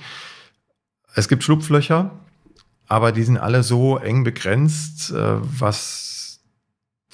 Es 1.16 1.28
gibt 1.28 1.44
Schlupflöcher, 1.44 2.12
aber 2.88 3.12
die 3.12 3.24
sind 3.24 3.38
alle 3.38 3.64
so 3.64 3.98
eng 3.98 4.24
begrenzt, 4.24 5.12
äh, 5.12 5.38
was 5.42 6.40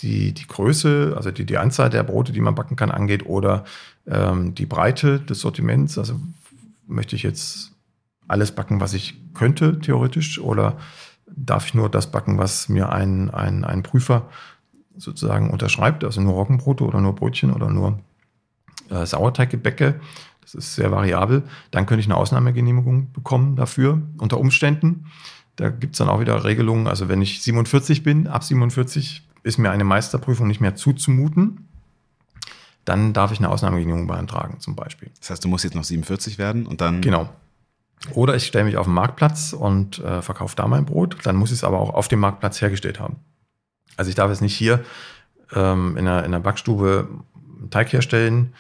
die, 0.02 0.34
die 0.34 0.48
Größe, 0.48 1.14
also 1.16 1.32
die, 1.32 1.46
die 1.46 1.58
Anzahl 1.58 1.90
der 1.90 2.04
Brote, 2.04 2.32
die 2.32 2.42
man 2.42 2.56
backen 2.56 2.76
kann, 2.76 2.92
angeht, 2.92 3.26
oder 3.26 3.64
ähm, 4.08 4.54
die 4.56 4.66
Breite 4.66 5.20
des 5.20 5.40
Sortiments. 5.40 5.98
Also 5.98 6.20
möchte 6.88 7.16
ich 7.16 7.24
jetzt 7.24 7.72
alles 8.28 8.52
backen, 8.52 8.82
was 8.82 8.94
ich 8.94 9.16
könnte, 9.34 9.80
theoretisch, 9.80 10.40
oder 10.40 10.78
darf 11.28 11.68
ich 11.68 11.74
nur 11.74 11.90
das 11.90 12.12
backen, 12.12 12.38
was 12.38 12.70
mir 12.70 12.92
ein, 12.92 13.30
ein, 13.30 13.64
ein 13.64 13.84
Prüfer 13.84 14.30
sozusagen 14.98 15.50
unterschreibt, 15.50 16.04
also 16.04 16.22
nur 16.22 16.34
Roggenbrote 16.34 16.84
oder 16.84 17.02
nur 17.02 17.16
Brötchen 17.16 17.52
oder 17.52 17.70
nur 17.70 18.00
äh, 18.90 19.06
Sauerteiggebäcke. 19.06 20.00
Das 20.46 20.54
ist 20.54 20.76
sehr 20.76 20.92
variabel. 20.92 21.44
Dann 21.72 21.88
könnte 21.88 22.02
ich 22.02 22.06
eine 22.06 22.18
Ausnahmegenehmigung 22.18 23.12
bekommen 23.12 23.56
dafür, 23.56 24.02
unter 24.20 24.40
Umständen. 24.40 25.06
Da 25.56 25.70
gibt's 25.70 25.98
dann 25.98 26.08
auch 26.08 26.20
wieder 26.20 26.44
Regelungen. 26.44 26.88
Also 26.88 27.10
wenn 27.10 27.22
ich 27.22 27.42
47 27.42 28.04
bin, 28.04 28.28
ab 28.28 28.44
47 28.44 29.28
ist 29.44 29.58
mir 29.58 29.72
eine 29.72 29.84
Meisterprüfung 29.84 30.48
nicht 30.48 30.62
mehr 30.62 30.76
zuzumuten. 30.76 31.68
Dann 32.84 33.14
darf 33.14 33.32
ich 33.32 33.40
eine 33.40 33.50
Ausnahmegenehmigung 33.50 34.08
beantragen, 34.08 34.60
zum 34.60 34.76
Beispiel. 34.76 35.10
Das 35.20 35.32
heißt, 35.32 35.44
du 35.44 35.48
musst 35.48 35.64
jetzt 35.64 35.76
noch 35.76 35.84
47 35.84 36.38
werden 36.38 36.68
und 36.68 36.82
dann. 36.82 37.02
Genau. 37.02 37.30
Oder 38.12 38.36
ich 38.36 38.46
stelle 38.46 38.66
mich 38.66 38.78
auf 38.78 38.86
den 38.86 38.94
Marktplatz 38.94 39.54
und 39.54 39.98
äh, 40.00 40.22
verkaufe 40.22 40.56
da 40.56 40.68
mein 40.68 40.86
Brot. 40.86 41.18
Dann 41.24 41.38
muss 41.38 41.50
ich 41.50 41.58
es 41.58 41.64
aber 41.64 41.80
auch 41.80 41.92
auf 41.92 42.08
dem 42.08 42.20
Marktplatz 42.20 42.62
hergestellt 42.62 43.00
haben. 43.00 43.16
Also 43.98 44.10
ich 44.10 44.16
darf 44.16 44.30
es 44.30 44.42
nicht 44.42 44.56
hier 44.56 44.84
ähm, 45.54 45.98
in, 45.98 46.08
einer, 46.08 46.20
in 46.20 46.26
einer 46.26 46.40
Backstube 46.40 47.08
einen 47.60 47.72
Teig 47.72 47.92
herstellen 47.94 48.54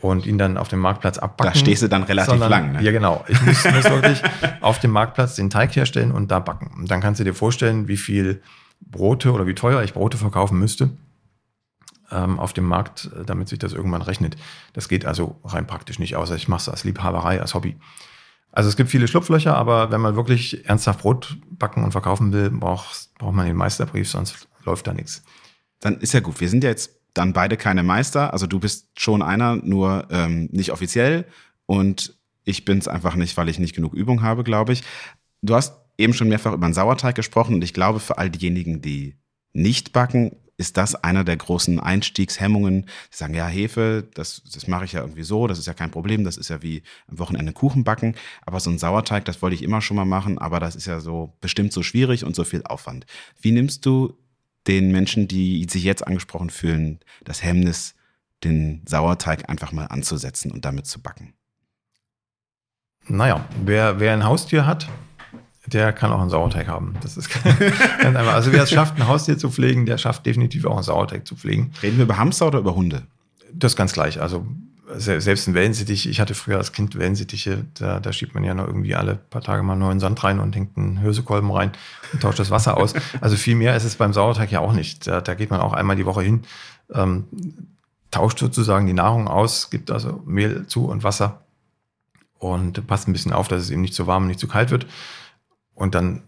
und 0.00 0.26
ihn 0.26 0.38
dann 0.38 0.56
auf 0.56 0.68
dem 0.68 0.78
Marktplatz 0.78 1.18
abbacken. 1.18 1.52
Da 1.52 1.58
stehst 1.58 1.82
du 1.82 1.88
dann 1.88 2.02
relativ 2.02 2.30
sondern, 2.30 2.50
lang. 2.50 2.72
Ne? 2.72 2.82
Ja, 2.82 2.92
genau. 2.92 3.24
Ich 3.28 3.40
muss, 3.42 3.64
muss 3.64 3.84
wirklich 3.84 4.22
auf 4.60 4.78
dem 4.78 4.90
Marktplatz 4.90 5.36
den 5.36 5.50
Teig 5.50 5.74
herstellen 5.76 6.12
und 6.12 6.30
da 6.30 6.38
backen. 6.38 6.70
Und 6.76 6.90
dann 6.90 7.00
kannst 7.00 7.20
du 7.20 7.24
dir 7.24 7.34
vorstellen, 7.34 7.88
wie 7.88 7.96
viel 7.96 8.42
Brote 8.80 9.32
oder 9.32 9.46
wie 9.46 9.54
teuer 9.54 9.82
ich 9.82 9.92
Brote 9.92 10.16
verkaufen 10.16 10.58
müsste 10.58 10.90
ähm, 12.10 12.38
auf 12.38 12.52
dem 12.52 12.64
Markt, 12.64 13.10
äh, 13.18 13.24
damit 13.24 13.48
sich 13.48 13.58
das 13.58 13.72
irgendwann 13.72 14.02
rechnet. 14.02 14.36
Das 14.72 14.88
geht 14.88 15.04
also 15.04 15.36
rein 15.44 15.66
praktisch 15.66 15.98
nicht, 15.98 16.16
außer 16.16 16.34
ich 16.34 16.48
mache 16.48 16.60
es 16.60 16.68
als 16.68 16.84
Liebhaberei, 16.84 17.40
als 17.40 17.54
Hobby. 17.54 17.76
Also 18.52 18.68
es 18.68 18.76
gibt 18.76 18.90
viele 18.90 19.06
Schlupflöcher, 19.06 19.56
aber 19.56 19.92
wenn 19.92 20.00
man 20.00 20.16
wirklich 20.16 20.66
ernsthaft 20.68 21.00
Brot 21.00 21.36
backen 21.50 21.84
und 21.84 21.92
verkaufen 21.92 22.32
will, 22.32 22.50
braucht, 22.50 23.10
braucht 23.18 23.34
man 23.34 23.46
den 23.46 23.56
Meisterbrief, 23.56 24.08
sonst 24.08 24.48
läuft 24.64 24.86
da 24.86 24.92
nichts. 24.92 25.22
Dann 25.78 25.98
ist 25.98 26.12
ja 26.12 26.20
gut. 26.20 26.40
Wir 26.40 26.48
sind 26.48 26.64
ja 26.64 26.70
jetzt 26.70 26.99
dann 27.14 27.32
beide 27.32 27.56
keine 27.56 27.82
Meister. 27.82 28.32
Also 28.32 28.46
du 28.46 28.60
bist 28.60 28.88
schon 28.98 29.22
einer, 29.22 29.56
nur 29.56 30.08
ähm, 30.10 30.48
nicht 30.52 30.72
offiziell. 30.72 31.26
Und 31.66 32.16
ich 32.44 32.64
bin 32.64 32.78
es 32.78 32.88
einfach 32.88 33.14
nicht, 33.14 33.36
weil 33.36 33.48
ich 33.48 33.58
nicht 33.58 33.74
genug 33.74 33.94
Übung 33.94 34.22
habe, 34.22 34.44
glaube 34.44 34.72
ich. 34.72 34.82
Du 35.42 35.54
hast 35.54 35.74
eben 35.98 36.14
schon 36.14 36.28
mehrfach 36.28 36.52
über 36.52 36.64
einen 36.64 36.74
Sauerteig 36.74 37.14
gesprochen 37.14 37.54
und 37.54 37.62
ich 37.62 37.74
glaube, 37.74 38.00
für 38.00 38.18
all 38.18 38.30
diejenigen, 38.30 38.80
die 38.80 39.16
nicht 39.52 39.92
backen, 39.92 40.36
ist 40.60 40.76
das 40.76 40.94
einer 40.94 41.24
der 41.24 41.38
großen 41.38 41.80
Einstiegshemmungen. 41.80 42.84
Sie 43.10 43.16
sagen, 43.16 43.32
ja, 43.32 43.46
Hefe, 43.48 44.06
das, 44.12 44.42
das 44.52 44.68
mache 44.68 44.84
ich 44.84 44.92
ja 44.92 45.00
irgendwie 45.00 45.22
so, 45.22 45.46
das 45.46 45.58
ist 45.58 45.66
ja 45.66 45.72
kein 45.72 45.90
Problem, 45.90 46.22
das 46.22 46.36
ist 46.36 46.50
ja 46.50 46.62
wie 46.62 46.82
am 47.08 47.18
Wochenende 47.18 47.54
Kuchen 47.54 47.82
backen. 47.82 48.14
Aber 48.44 48.60
so 48.60 48.68
ein 48.68 48.78
Sauerteig, 48.78 49.24
das 49.24 49.40
wollte 49.40 49.54
ich 49.54 49.62
immer 49.62 49.80
schon 49.80 49.96
mal 49.96 50.04
machen, 50.04 50.36
aber 50.36 50.60
das 50.60 50.76
ist 50.76 50.86
ja 50.86 51.00
so 51.00 51.32
bestimmt 51.40 51.72
so 51.72 51.82
schwierig 51.82 52.24
und 52.24 52.36
so 52.36 52.44
viel 52.44 52.62
Aufwand. 52.64 53.06
Wie 53.40 53.52
nimmst 53.52 53.86
du 53.86 54.18
den 54.66 54.92
Menschen, 54.92 55.28
die 55.28 55.66
sich 55.68 55.84
jetzt 55.84 56.06
angesprochen 56.06 56.50
fühlen, 56.50 57.00
das 57.24 57.42
Hemmnis, 57.42 57.94
den 58.44 58.82
Sauerteig 58.86 59.48
einfach 59.48 59.72
mal 59.72 59.86
anzusetzen 59.86 60.50
und 60.50 60.64
damit 60.64 60.86
zu 60.86 61.00
backen? 61.00 61.34
Naja, 63.06 63.44
wer, 63.64 63.98
wer 64.00 64.12
ein 64.12 64.24
Haustier 64.24 64.66
hat, 64.66 64.88
der 65.66 65.92
kann 65.92 66.12
auch 66.12 66.20
einen 66.20 66.30
Sauerteig 66.30 66.68
haben. 66.68 66.94
Das 67.02 67.16
ist 67.16 67.28
ganz 68.00 68.16
einfach. 68.16 68.34
Also 68.34 68.52
wer 68.52 68.62
es 68.62 68.70
schafft, 68.70 68.96
ein 68.96 69.06
Haustier 69.06 69.38
zu 69.38 69.50
pflegen, 69.50 69.86
der 69.86 69.98
schafft 69.98 70.26
definitiv 70.26 70.64
auch 70.64 70.74
einen 70.74 70.82
Sauerteig 70.82 71.26
zu 71.26 71.36
pflegen. 71.36 71.72
Reden 71.82 71.96
wir 71.96 72.04
über 72.04 72.18
Hamster 72.18 72.46
oder 72.46 72.58
über 72.58 72.74
Hunde? 72.74 73.06
Das 73.52 73.72
ist 73.72 73.76
ganz 73.76 73.92
gleich. 73.92 74.20
Also 74.20 74.46
selbst 74.96 75.46
ein 75.46 75.54
Wellensittich, 75.54 76.08
ich 76.08 76.20
hatte 76.20 76.34
früher 76.34 76.58
als 76.58 76.72
Kind 76.72 76.96
Wellensittiche, 76.96 77.64
da, 77.74 78.00
da 78.00 78.12
schiebt 78.12 78.34
man 78.34 78.44
ja 78.44 78.54
noch 78.54 78.66
irgendwie 78.66 78.94
alle 78.94 79.16
paar 79.16 79.42
Tage 79.42 79.62
mal 79.62 79.76
neuen 79.76 80.00
Sand 80.00 80.22
rein 80.24 80.40
und 80.40 80.54
hängt 80.56 80.76
einen 80.76 81.00
Hülsekolben 81.00 81.50
rein 81.50 81.72
und 82.12 82.22
tauscht 82.22 82.38
das 82.38 82.50
Wasser 82.50 82.76
aus. 82.76 82.94
Also 83.20 83.36
viel 83.36 83.54
mehr 83.54 83.76
ist 83.76 83.84
es 83.84 83.96
beim 83.96 84.12
Sauerteig 84.12 84.50
ja 84.50 84.60
auch 84.60 84.72
nicht. 84.72 85.06
Da, 85.06 85.20
da 85.20 85.34
geht 85.34 85.50
man 85.50 85.60
auch 85.60 85.72
einmal 85.72 85.96
die 85.96 86.06
Woche 86.06 86.22
hin, 86.22 86.42
ähm, 86.92 87.24
tauscht 88.10 88.38
sozusagen 88.38 88.86
die 88.86 88.92
Nahrung 88.92 89.28
aus, 89.28 89.70
gibt 89.70 89.90
also 89.90 90.22
Mehl 90.24 90.66
zu 90.66 90.86
und 90.86 91.02
Wasser 91.02 91.42
und 92.38 92.86
passt 92.86 93.08
ein 93.08 93.12
bisschen 93.12 93.32
auf, 93.32 93.48
dass 93.48 93.62
es 93.62 93.70
eben 93.70 93.82
nicht 93.82 93.94
zu 93.94 94.06
warm 94.06 94.24
und 94.24 94.28
nicht 94.28 94.40
zu 94.40 94.48
kalt 94.48 94.70
wird. 94.70 94.86
Und 95.74 95.94
dann 95.94 96.22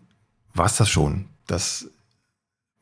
war 0.54 0.66
es 0.66 0.76
das 0.76 0.88
schon. 0.88 1.26
Das 1.46 1.88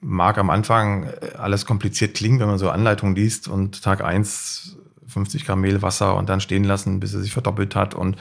mag 0.01 0.39
am 0.39 0.51
Anfang 0.51 1.11
alles 1.37 1.67
kompliziert 1.67 2.15
klingen, 2.15 2.41
wenn 2.41 2.49
man 2.49 2.59
so 2.59 2.71
Anleitungen 2.71 3.15
liest 3.15 3.49
und 3.49 3.83
Tag 3.83 4.03
eins 4.03 4.77
50 5.11 5.45
Gramm 5.45 5.61
Mehl, 5.61 5.83
Wasser 5.83 6.17
und 6.17 6.29
dann 6.29 6.41
stehen 6.41 6.65
lassen, 6.65 7.01
bis 7.01 7.15
er 7.15 7.21
sich 7.21 7.33
verdoppelt 7.33 7.77
hat 7.77 7.95
und 7.95 8.17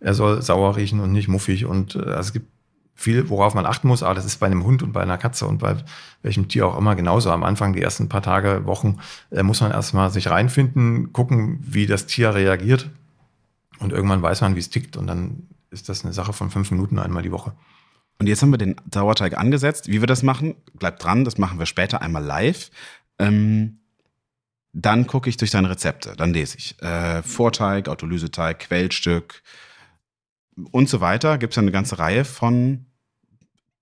er 0.00 0.14
soll 0.14 0.42
sauer 0.42 0.76
riechen 0.76 1.00
und 1.00 1.12
nicht 1.12 1.28
muffig 1.28 1.66
und 1.66 1.96
äh, 1.96 2.00
also 2.00 2.20
es 2.20 2.32
gibt 2.32 2.48
viel, 2.94 3.30
worauf 3.30 3.54
man 3.54 3.64
achten 3.64 3.88
muss, 3.88 4.02
aber 4.02 4.14
das 4.14 4.26
ist 4.26 4.38
bei 4.38 4.46
einem 4.46 4.64
Hund 4.64 4.82
und 4.82 4.92
bei 4.92 5.00
einer 5.00 5.16
Katze 5.16 5.46
und 5.46 5.58
bei 5.58 5.76
welchem 6.22 6.48
Tier 6.48 6.66
auch 6.66 6.76
immer 6.76 6.94
genauso. 6.96 7.30
Am 7.30 7.44
Anfang, 7.44 7.72
die 7.72 7.80
ersten 7.80 8.10
paar 8.10 8.20
Tage, 8.20 8.66
Wochen, 8.66 8.98
äh, 9.30 9.42
muss 9.42 9.62
man 9.62 9.70
erstmal 9.70 10.10
sich 10.10 10.28
reinfinden, 10.28 11.12
gucken, 11.12 11.58
wie 11.62 11.86
das 11.86 12.06
Tier 12.06 12.34
reagiert 12.34 12.90
und 13.78 13.92
irgendwann 13.92 14.20
weiß 14.20 14.42
man, 14.42 14.54
wie 14.54 14.60
es 14.60 14.68
tickt 14.68 14.96
und 14.96 15.06
dann 15.06 15.48
ist 15.70 15.88
das 15.88 16.04
eine 16.04 16.12
Sache 16.12 16.32
von 16.32 16.50
fünf 16.50 16.70
Minuten 16.70 16.98
einmal 16.98 17.22
die 17.22 17.32
Woche. 17.32 17.52
Und 18.18 18.26
jetzt 18.26 18.42
haben 18.42 18.50
wir 18.50 18.58
den 18.58 18.76
Sauerteig 18.92 19.38
angesetzt. 19.38 19.88
Wie 19.88 20.00
wir 20.00 20.06
das 20.06 20.22
machen, 20.22 20.54
bleibt 20.74 21.02
dran, 21.02 21.24
das 21.24 21.38
machen 21.38 21.58
wir 21.58 21.64
später 21.64 22.02
einmal 22.02 22.22
live. 22.22 22.70
Ähm, 23.18 23.79
dann 24.72 25.06
gucke 25.06 25.28
ich 25.28 25.36
durch 25.36 25.50
deine 25.50 25.70
Rezepte, 25.70 26.14
dann 26.16 26.32
lese 26.32 26.56
ich 26.58 26.80
äh, 26.82 27.22
Vorteig, 27.22 27.88
Autolyseteig, 27.88 28.60
Quellstück 28.60 29.42
und 30.70 30.88
so 30.88 31.00
weiter. 31.00 31.38
Gibt 31.38 31.52
es 31.52 31.56
ja 31.56 31.62
eine 31.62 31.72
ganze 31.72 31.98
Reihe 31.98 32.24
von 32.24 32.86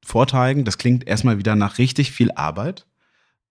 Vorteigen. 0.05 0.64
Das 0.64 0.78
klingt 0.78 1.07
erstmal 1.07 1.39
wieder 1.39 1.55
nach 1.57 1.78
richtig 1.78 2.12
viel 2.12 2.30
Arbeit. 2.32 2.86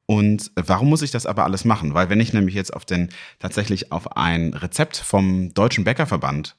Und 0.07 0.51
warum 0.55 0.89
muss 0.89 1.01
ich 1.01 1.11
das 1.11 1.25
aber 1.25 1.43
alles 1.43 1.65
machen? 1.65 1.93
Weil 1.93 2.09
wenn 2.09 2.21
ich 2.21 2.33
nämlich 2.33 2.55
jetzt 2.55 2.73
auf 2.73 2.85
den 2.85 3.09
tatsächlich 3.39 3.91
auf 3.91 4.15
ein 4.15 4.53
Rezept 4.53 4.95
vom 4.95 5.53
Deutschen 5.53 5.83
Bäckerverband 5.83 6.55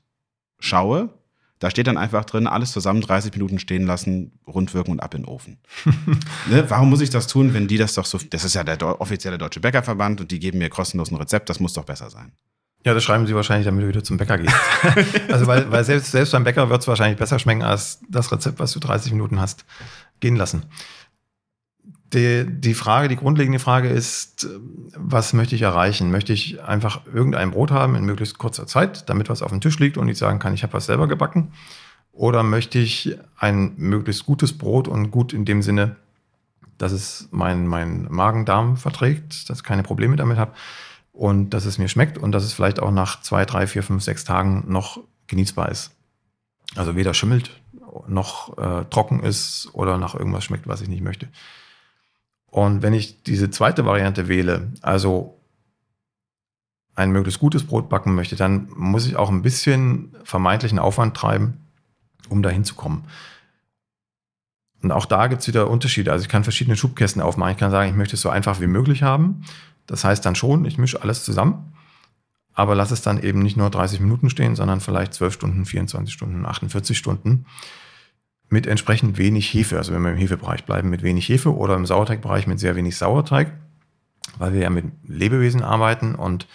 schaue, 0.60 1.08
da 1.58 1.70
steht 1.70 1.86
dann 1.86 1.98
einfach 1.98 2.24
drin, 2.24 2.46
alles 2.46 2.72
zusammen 2.72 3.00
30 3.00 3.32
Minuten 3.32 3.58
stehen 3.58 3.86
lassen, 3.86 4.38
rundwirken 4.46 4.92
und 4.92 5.00
ab 5.00 5.14
in 5.14 5.22
den 5.22 5.28
Ofen. 5.28 5.58
ne? 6.50 6.64
Warum 6.68 6.90
muss 6.90 7.00
ich 7.00 7.10
das 7.10 7.26
tun, 7.26 7.54
wenn 7.54 7.68
die 7.68 7.78
das 7.78 7.94
doch 7.94 8.04
so, 8.04 8.18
das 8.30 8.44
ist 8.44 8.54
ja 8.54 8.64
der 8.64 9.00
offizielle 9.00 9.38
Deutsche 9.38 9.60
Bäckerverband 9.60 10.20
und 10.20 10.30
die 10.30 10.38
geben 10.38 10.58
mir 10.58 10.70
kostenlos 10.70 11.10
ein 11.10 11.16
Rezept, 11.16 11.48
das 11.48 11.60
muss 11.60 11.72
doch 11.72 11.84
besser 11.84 12.10
sein. 12.10 12.32
Ja, 12.86 12.94
das 12.94 13.02
schreiben 13.02 13.26
sie 13.26 13.34
wahrscheinlich, 13.34 13.66
damit 13.66 13.82
du 13.82 13.88
wieder 13.88 14.04
zum 14.04 14.18
Bäcker 14.18 14.38
gehst. 14.38 14.54
also 15.28 15.46
weil, 15.48 15.70
weil 15.70 15.84
selbst, 15.84 16.12
selbst 16.12 16.30
beim 16.30 16.44
Bäcker 16.44 16.70
wird 16.70 16.80
es 16.80 16.88
wahrscheinlich 16.88 17.18
besser 17.18 17.38
schmecken 17.38 17.62
als 17.62 18.00
das 18.08 18.30
Rezept, 18.30 18.60
was 18.60 18.72
du 18.72 18.78
30 18.78 19.12
Minuten 19.12 19.40
hast 19.40 19.64
gehen 20.20 20.36
lassen 20.36 20.64
die, 22.12 22.46
die 22.48 22.74
Frage, 22.74 23.08
die 23.08 23.16
grundlegende 23.16 23.58
Frage 23.58 23.88
ist, 23.88 24.48
was 24.94 25.32
möchte 25.32 25.54
ich 25.54 25.62
erreichen? 25.62 26.10
Möchte 26.10 26.32
ich 26.32 26.62
einfach 26.62 27.02
irgendein 27.12 27.50
Brot 27.50 27.70
haben 27.70 27.94
in 27.94 28.04
möglichst 28.04 28.38
kurzer 28.38 28.66
Zeit, 28.66 29.08
damit 29.08 29.28
was 29.28 29.42
auf 29.42 29.50
dem 29.50 29.60
Tisch 29.60 29.78
liegt 29.78 29.98
und 29.98 30.08
ich 30.08 30.18
sagen 30.18 30.38
kann, 30.38 30.54
ich 30.54 30.62
habe 30.62 30.72
was 30.72 30.86
selber 30.86 31.06
gebacken? 31.06 31.52
Oder 32.12 32.42
möchte 32.42 32.78
ich 32.78 33.16
ein 33.36 33.74
möglichst 33.76 34.26
gutes 34.26 34.56
Brot 34.56 34.88
und 34.88 35.10
gut 35.10 35.32
in 35.32 35.44
dem 35.44 35.62
Sinne, 35.62 35.96
dass 36.78 36.92
es 36.92 37.28
mein, 37.30 37.66
mein 37.66 38.06
Magen-Darm 38.10 38.76
verträgt, 38.76 39.50
dass 39.50 39.58
ich 39.58 39.64
keine 39.64 39.82
Probleme 39.82 40.16
damit 40.16 40.38
habe 40.38 40.52
und 41.12 41.50
dass 41.50 41.64
es 41.64 41.78
mir 41.78 41.88
schmeckt 41.88 42.16
und 42.16 42.32
dass 42.32 42.44
es 42.44 42.52
vielleicht 42.52 42.80
auch 42.80 42.90
nach 42.90 43.20
zwei, 43.20 43.44
drei, 43.44 43.66
vier, 43.66 43.82
fünf, 43.82 44.02
sechs 44.02 44.24
Tagen 44.24 44.64
noch 44.68 45.00
genießbar 45.26 45.70
ist. 45.70 45.90
Also 46.74 46.96
weder 46.96 47.14
schimmelt 47.14 47.60
noch 48.06 48.56
äh, 48.58 48.84
trocken 48.90 49.20
ist 49.20 49.70
oder 49.72 49.98
nach 49.98 50.14
irgendwas 50.14 50.44
schmeckt, 50.44 50.68
was 50.68 50.80
ich 50.80 50.88
nicht 50.88 51.02
möchte. 51.02 51.28
Und 52.50 52.82
wenn 52.82 52.94
ich 52.94 53.22
diese 53.22 53.50
zweite 53.50 53.84
Variante 53.84 54.28
wähle, 54.28 54.72
also 54.82 55.38
ein 56.94 57.10
möglichst 57.10 57.40
gutes 57.40 57.64
Brot 57.64 57.88
backen 57.88 58.14
möchte, 58.14 58.36
dann 58.36 58.68
muss 58.74 59.06
ich 59.06 59.16
auch 59.16 59.30
ein 59.30 59.42
bisschen 59.42 60.16
vermeintlichen 60.24 60.78
Aufwand 60.78 61.16
treiben, 61.16 61.58
um 62.28 62.42
dahin 62.42 62.64
zu 62.64 62.74
kommen. 62.74 63.04
Und 64.82 64.92
auch 64.92 65.06
da 65.06 65.26
gibt 65.26 65.42
es 65.42 65.48
wieder 65.48 65.70
Unterschiede. 65.70 66.12
Also 66.12 66.22
ich 66.22 66.28
kann 66.28 66.44
verschiedene 66.44 66.76
Schubkästen 66.76 67.22
aufmachen. 67.22 67.52
Ich 67.52 67.58
kann 67.58 67.70
sagen, 67.70 67.90
ich 67.90 67.96
möchte 67.96 68.16
es 68.16 68.22
so 68.22 68.30
einfach 68.30 68.60
wie 68.60 68.66
möglich 68.66 69.02
haben. 69.02 69.44
Das 69.86 70.04
heißt 70.04 70.24
dann 70.24 70.34
schon, 70.34 70.64
ich 70.64 70.78
mische 70.78 71.02
alles 71.02 71.24
zusammen, 71.24 71.72
aber 72.52 72.74
lasse 72.74 72.94
es 72.94 73.02
dann 73.02 73.22
eben 73.22 73.40
nicht 73.40 73.56
nur 73.56 73.70
30 73.70 74.00
Minuten 74.00 74.30
stehen, 74.30 74.54
sondern 74.54 74.80
vielleicht 74.80 75.14
12 75.14 75.34
Stunden, 75.34 75.64
24 75.64 76.12
Stunden, 76.12 76.44
48 76.44 76.96
Stunden 76.96 77.46
mit 78.48 78.66
entsprechend 78.66 79.18
wenig 79.18 79.52
Hefe. 79.52 79.76
Also 79.76 79.92
wenn 79.92 80.02
wir 80.02 80.12
im 80.12 80.16
Hefebereich 80.16 80.64
bleiben, 80.64 80.88
mit 80.90 81.02
wenig 81.02 81.28
Hefe 81.28 81.54
oder 81.54 81.74
im 81.76 81.86
Sauerteigbereich 81.86 82.46
mit 82.46 82.58
sehr 82.58 82.76
wenig 82.76 82.96
Sauerteig, 82.96 83.52
weil 84.38 84.52
wir 84.52 84.60
ja 84.60 84.70
mit 84.70 84.86
Lebewesen 85.06 85.62
arbeiten 85.62 86.14
und 86.14 86.46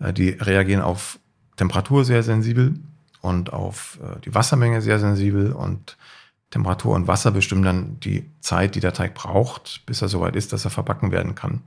äh, 0.00 0.12
die 0.12 0.30
reagieren 0.30 0.82
auf 0.82 1.18
Temperatur 1.56 2.04
sehr 2.04 2.22
sensibel 2.22 2.74
und 3.20 3.52
auf 3.52 3.98
äh, 4.02 4.20
die 4.20 4.34
Wassermenge 4.34 4.82
sehr 4.82 4.98
sensibel 4.98 5.52
und 5.52 5.96
Temperatur 6.50 6.94
und 6.94 7.06
Wasser 7.06 7.30
bestimmen 7.30 7.62
dann 7.62 8.00
die 8.00 8.28
Zeit, 8.40 8.74
die 8.74 8.80
der 8.80 8.92
Teig 8.92 9.14
braucht, 9.14 9.82
bis 9.86 10.02
er 10.02 10.08
soweit 10.08 10.34
ist, 10.34 10.52
dass 10.52 10.64
er 10.64 10.70
verbacken 10.70 11.12
werden 11.12 11.34
kann. 11.34 11.62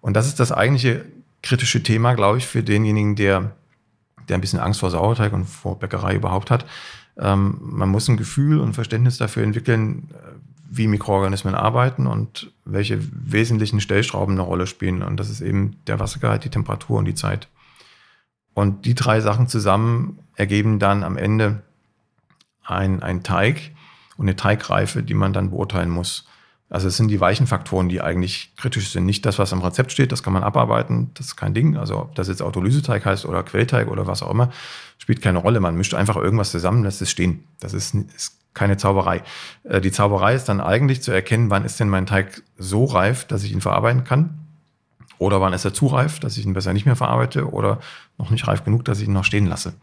Und 0.00 0.14
das 0.14 0.26
ist 0.26 0.40
das 0.40 0.50
eigentliche 0.50 1.04
kritische 1.42 1.82
Thema, 1.82 2.14
glaube 2.14 2.38
ich, 2.38 2.46
für 2.46 2.62
denjenigen, 2.62 3.16
der, 3.16 3.52
der 4.28 4.38
ein 4.38 4.40
bisschen 4.40 4.60
Angst 4.60 4.80
vor 4.80 4.90
Sauerteig 4.90 5.32
und 5.34 5.44
vor 5.44 5.78
Bäckerei 5.78 6.14
überhaupt 6.14 6.50
hat. 6.50 6.64
Ähm, 7.18 7.58
man 7.60 7.88
muss 7.88 8.08
ein 8.08 8.16
Gefühl 8.16 8.60
und 8.60 8.74
Verständnis 8.74 9.18
dafür 9.18 9.42
entwickeln, 9.42 10.10
äh, 10.12 10.16
wie 10.68 10.88
Mikroorganismen 10.88 11.54
arbeiten 11.54 12.06
und 12.06 12.52
welche 12.64 12.98
wesentlichen 13.12 13.80
Stellschrauben 13.80 14.34
eine 14.34 14.42
Rolle 14.42 14.66
spielen. 14.66 15.02
Und 15.02 15.18
das 15.18 15.30
ist 15.30 15.40
eben 15.40 15.76
der 15.86 16.00
Wassergehalt, 16.00 16.44
die 16.44 16.50
Temperatur 16.50 16.98
und 16.98 17.04
die 17.04 17.14
Zeit. 17.14 17.48
Und 18.54 18.84
die 18.84 18.94
drei 18.94 19.20
Sachen 19.20 19.48
zusammen 19.48 20.18
ergeben 20.36 20.78
dann 20.78 21.04
am 21.04 21.16
Ende 21.16 21.62
ein, 22.64 23.02
ein 23.02 23.22
Teig. 23.22 23.72
und 24.16 24.26
eine 24.26 24.36
Teigreife, 24.36 25.02
die 25.02 25.14
man 25.14 25.32
dann 25.32 25.50
beurteilen 25.50 25.90
muss. 25.90 26.26
Also 26.74 26.88
es 26.88 26.96
sind 26.96 27.06
die 27.06 27.20
weichen 27.20 27.46
Faktoren, 27.46 27.88
die 27.88 28.00
eigentlich 28.00 28.52
kritisch 28.56 28.90
sind. 28.90 29.06
Nicht 29.06 29.24
das, 29.24 29.38
was 29.38 29.52
am 29.52 29.62
Rezept 29.62 29.92
steht, 29.92 30.10
das 30.10 30.24
kann 30.24 30.32
man 30.32 30.42
abarbeiten, 30.42 31.12
das 31.14 31.26
ist 31.26 31.36
kein 31.36 31.54
Ding. 31.54 31.76
Also 31.76 32.00
ob 32.00 32.16
das 32.16 32.26
jetzt 32.26 32.42
Autolyseteig 32.42 33.06
heißt 33.06 33.26
oder 33.26 33.44
Quellteig 33.44 33.86
oder 33.86 34.08
was 34.08 34.24
auch 34.24 34.30
immer, 34.32 34.50
spielt 34.98 35.22
keine 35.22 35.38
Rolle. 35.38 35.60
Man 35.60 35.76
mischt 35.76 35.94
einfach 35.94 36.16
irgendwas 36.16 36.50
zusammen, 36.50 36.82
lässt 36.82 37.00
es 37.00 37.12
stehen. 37.12 37.44
Das 37.60 37.74
ist, 37.74 37.94
ist 37.94 38.40
keine 38.54 38.76
Zauberei. 38.76 39.22
Äh, 39.62 39.80
die 39.80 39.92
Zauberei 39.92 40.34
ist 40.34 40.46
dann 40.46 40.60
eigentlich 40.60 41.00
zu 41.00 41.12
erkennen, 41.12 41.48
wann 41.48 41.64
ist 41.64 41.78
denn 41.78 41.88
mein 41.88 42.06
Teig 42.06 42.42
so 42.58 42.86
reif, 42.86 43.24
dass 43.24 43.44
ich 43.44 43.52
ihn 43.52 43.60
verarbeiten 43.60 44.02
kann. 44.02 44.40
Oder 45.18 45.40
wann 45.40 45.52
ist 45.52 45.64
er 45.64 45.74
zu 45.74 45.86
reif, 45.86 46.18
dass 46.18 46.36
ich 46.36 46.44
ihn 46.44 46.54
besser 46.54 46.72
nicht 46.72 46.86
mehr 46.86 46.96
verarbeite 46.96 47.52
oder 47.52 47.78
noch 48.18 48.30
nicht 48.30 48.48
reif 48.48 48.64
genug, 48.64 48.84
dass 48.84 48.98
ich 48.98 49.06
ihn 49.06 49.12
noch 49.12 49.22
stehen 49.22 49.46
lasse. 49.46 49.74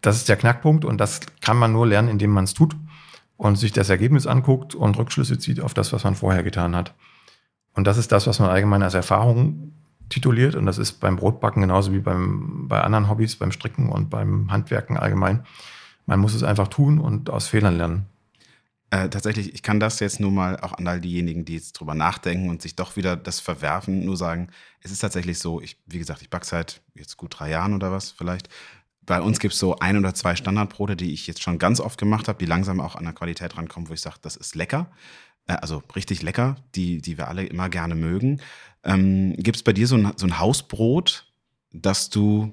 Das 0.00 0.16
ist 0.16 0.28
der 0.28 0.36
Knackpunkt 0.36 0.84
und 0.84 0.98
das 0.98 1.20
kann 1.40 1.56
man 1.56 1.70
nur 1.70 1.86
lernen, 1.86 2.08
indem 2.08 2.32
man 2.32 2.42
es 2.42 2.54
tut 2.54 2.74
und 3.40 3.56
sich 3.56 3.72
das 3.72 3.88
Ergebnis 3.88 4.26
anguckt 4.26 4.74
und 4.74 4.98
Rückschlüsse 4.98 5.38
zieht 5.38 5.60
auf 5.60 5.72
das, 5.72 5.94
was 5.94 6.04
man 6.04 6.14
vorher 6.14 6.42
getan 6.42 6.76
hat. 6.76 6.94
Und 7.72 7.86
das 7.86 7.96
ist 7.96 8.12
das, 8.12 8.26
was 8.26 8.38
man 8.38 8.50
allgemein 8.50 8.82
als 8.82 8.92
Erfahrung 8.92 9.72
tituliert. 10.10 10.56
Und 10.56 10.66
das 10.66 10.76
ist 10.76 11.00
beim 11.00 11.16
Brotbacken 11.16 11.62
genauso 11.62 11.94
wie 11.94 12.00
beim, 12.00 12.68
bei 12.68 12.82
anderen 12.82 13.08
Hobbys, 13.08 13.36
beim 13.36 13.50
Stricken 13.50 13.88
und 13.88 14.10
beim 14.10 14.52
Handwerken 14.52 14.98
allgemein. 14.98 15.46
Man 16.04 16.20
muss 16.20 16.34
es 16.34 16.42
einfach 16.42 16.68
tun 16.68 16.98
und 16.98 17.30
aus 17.30 17.48
Fehlern 17.48 17.78
lernen. 17.78 18.04
Äh, 18.90 19.08
tatsächlich, 19.08 19.54
ich 19.54 19.62
kann 19.62 19.80
das 19.80 20.00
jetzt 20.00 20.20
nur 20.20 20.32
mal 20.32 20.60
auch 20.60 20.74
an 20.74 20.86
all 20.86 21.00
diejenigen, 21.00 21.46
die 21.46 21.54
jetzt 21.54 21.72
drüber 21.72 21.94
nachdenken 21.94 22.50
und 22.50 22.60
sich 22.60 22.76
doch 22.76 22.96
wieder 22.96 23.16
das 23.16 23.40
verwerfen, 23.40 24.04
nur 24.04 24.18
sagen, 24.18 24.48
es 24.82 24.90
ist 24.90 24.98
tatsächlich 24.98 25.38
so, 25.38 25.62
ich, 25.62 25.78
wie 25.86 25.98
gesagt, 25.98 26.20
ich 26.20 26.28
backe 26.28 26.44
seit 26.44 26.82
jetzt 26.94 27.16
gut 27.16 27.38
drei 27.38 27.48
Jahren 27.48 27.72
oder 27.72 27.90
was 27.90 28.10
vielleicht 28.10 28.50
bei 29.10 29.20
uns 29.20 29.40
gibt 29.40 29.54
es 29.54 29.58
so 29.58 29.76
ein 29.80 29.96
oder 29.96 30.14
zwei 30.14 30.36
Standardbrote, 30.36 30.94
die 30.94 31.12
ich 31.12 31.26
jetzt 31.26 31.42
schon 31.42 31.58
ganz 31.58 31.80
oft 31.80 31.98
gemacht 31.98 32.28
habe, 32.28 32.38
die 32.38 32.46
langsam 32.46 32.80
auch 32.80 32.94
an 32.94 33.02
der 33.02 33.12
Qualität 33.12 33.56
rankommen, 33.56 33.88
wo 33.88 33.92
ich 33.92 34.00
sage, 34.00 34.18
das 34.22 34.36
ist 34.36 34.54
lecker. 34.54 34.88
Äh, 35.48 35.54
also 35.54 35.82
richtig 35.96 36.22
lecker, 36.22 36.54
die, 36.76 37.02
die 37.02 37.18
wir 37.18 37.26
alle 37.26 37.44
immer 37.44 37.68
gerne 37.68 37.96
mögen. 37.96 38.40
Ähm, 38.84 39.34
gibt 39.36 39.56
es 39.56 39.64
bei 39.64 39.72
dir 39.72 39.88
so 39.88 39.96
ein, 39.96 40.12
so 40.14 40.28
ein 40.28 40.38
Hausbrot, 40.38 41.26
das 41.72 42.08
du 42.08 42.52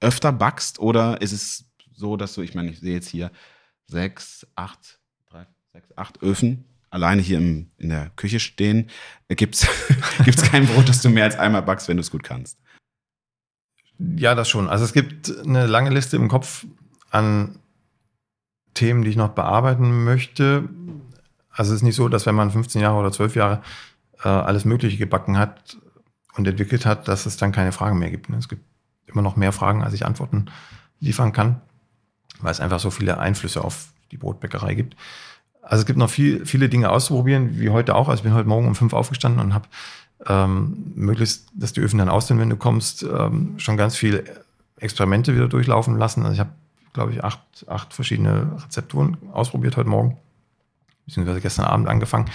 öfter 0.00 0.32
backst 0.32 0.80
oder 0.80 1.22
ist 1.22 1.32
es 1.32 1.64
so, 1.94 2.18
dass 2.18 2.34
du, 2.34 2.42
ich 2.42 2.54
meine, 2.54 2.72
ich 2.72 2.80
sehe 2.80 2.92
jetzt 2.92 3.08
hier 3.08 3.30
sechs, 3.86 4.46
acht, 4.56 5.00
drei, 5.30 5.46
sechs, 5.72 5.96
acht 5.96 6.22
Öfen 6.22 6.66
alleine 6.90 7.22
hier 7.22 7.38
im, 7.38 7.70
in 7.78 7.88
der 7.88 8.10
Küche 8.16 8.38
stehen. 8.38 8.90
Gibt 9.28 9.54
es 9.54 10.42
kein 10.42 10.66
Brot, 10.66 10.90
das 10.90 11.00
du 11.00 11.08
mehr 11.08 11.24
als 11.24 11.38
einmal 11.38 11.62
backst, 11.62 11.88
wenn 11.88 11.96
du 11.96 12.02
es 12.02 12.10
gut 12.10 12.22
kannst? 12.22 12.58
Ja, 14.16 14.34
das 14.34 14.48
schon. 14.48 14.68
Also 14.68 14.84
es 14.84 14.92
gibt 14.92 15.32
eine 15.44 15.66
lange 15.66 15.90
Liste 15.90 16.16
im 16.16 16.28
Kopf 16.28 16.64
an 17.10 17.58
Themen, 18.72 19.02
die 19.02 19.10
ich 19.10 19.16
noch 19.16 19.30
bearbeiten 19.30 20.04
möchte. 20.04 20.68
Also 21.50 21.72
es 21.72 21.76
ist 21.76 21.82
nicht 21.82 21.96
so, 21.96 22.08
dass 22.08 22.24
wenn 22.24 22.34
man 22.34 22.50
15 22.50 22.80
Jahre 22.80 22.98
oder 22.98 23.12
12 23.12 23.36
Jahre 23.36 23.62
äh, 24.22 24.28
alles 24.28 24.64
Mögliche 24.64 24.96
gebacken 24.96 25.36
hat 25.36 25.76
und 26.36 26.46
entwickelt 26.46 26.86
hat, 26.86 27.08
dass 27.08 27.26
es 27.26 27.36
dann 27.36 27.52
keine 27.52 27.72
Fragen 27.72 27.98
mehr 27.98 28.10
gibt. 28.10 28.30
Ne? 28.30 28.38
Es 28.38 28.48
gibt 28.48 28.62
immer 29.06 29.22
noch 29.22 29.36
mehr 29.36 29.52
Fragen, 29.52 29.82
als 29.82 29.92
ich 29.92 30.06
Antworten 30.06 30.46
liefern 31.00 31.32
kann, 31.32 31.60
weil 32.40 32.52
es 32.52 32.60
einfach 32.60 32.80
so 32.80 32.90
viele 32.90 33.18
Einflüsse 33.18 33.62
auf 33.62 33.88
die 34.12 34.16
Brotbäckerei 34.16 34.74
gibt. 34.74 34.96
Also 35.62 35.82
es 35.82 35.86
gibt 35.86 35.98
noch 35.98 36.10
viel, 36.10 36.46
viele 36.46 36.68
Dinge 36.68 36.90
auszuprobieren, 36.90 37.60
wie 37.60 37.70
heute 37.70 37.94
auch. 37.94 38.08
Also 38.08 38.20
ich 38.20 38.24
bin 38.24 38.32
heute 38.32 38.48
Morgen 38.48 38.66
um 38.66 38.74
fünf 38.74 38.92
aufgestanden 38.92 39.40
und 39.40 39.52
habe 39.52 39.68
ähm, 40.26 40.92
möglichst, 40.94 41.48
dass 41.54 41.72
die 41.72 41.80
Öfen 41.80 41.98
dann 41.98 42.08
aus 42.08 42.26
sind, 42.26 42.38
wenn 42.38 42.50
du 42.50 42.56
kommst, 42.56 43.02
ähm, 43.02 43.54
schon 43.58 43.76
ganz 43.76 43.96
viel 43.96 44.24
Experimente 44.78 45.34
wieder 45.34 45.48
durchlaufen 45.48 45.96
lassen. 45.98 46.22
Also 46.22 46.34
ich 46.34 46.40
habe, 46.40 46.50
glaube 46.92 47.12
ich, 47.12 47.24
acht, 47.24 47.40
acht 47.68 47.94
verschiedene 47.94 48.52
Rezepturen 48.64 49.16
ausprobiert 49.32 49.76
heute 49.76 49.88
Morgen, 49.88 50.18
beziehungsweise 51.06 51.40
gestern 51.40 51.66
Abend 51.66 51.88
angefangen. 51.88 52.26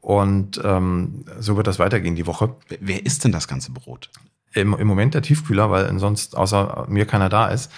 Und 0.00 0.60
ähm, 0.64 1.24
so 1.40 1.56
wird 1.56 1.66
das 1.66 1.78
weitergehen 1.78 2.14
die 2.14 2.26
Woche. 2.26 2.54
Wer 2.80 3.04
isst 3.04 3.24
denn 3.24 3.32
das 3.32 3.48
ganze 3.48 3.72
Brot? 3.72 4.10
Im, 4.52 4.74
im 4.74 4.86
Moment 4.86 5.14
der 5.14 5.22
Tiefkühler, 5.22 5.70
weil 5.70 5.98
sonst 5.98 6.36
außer 6.36 6.86
mir 6.88 7.06
keiner 7.06 7.28
da 7.28 7.48
ist. 7.48 7.70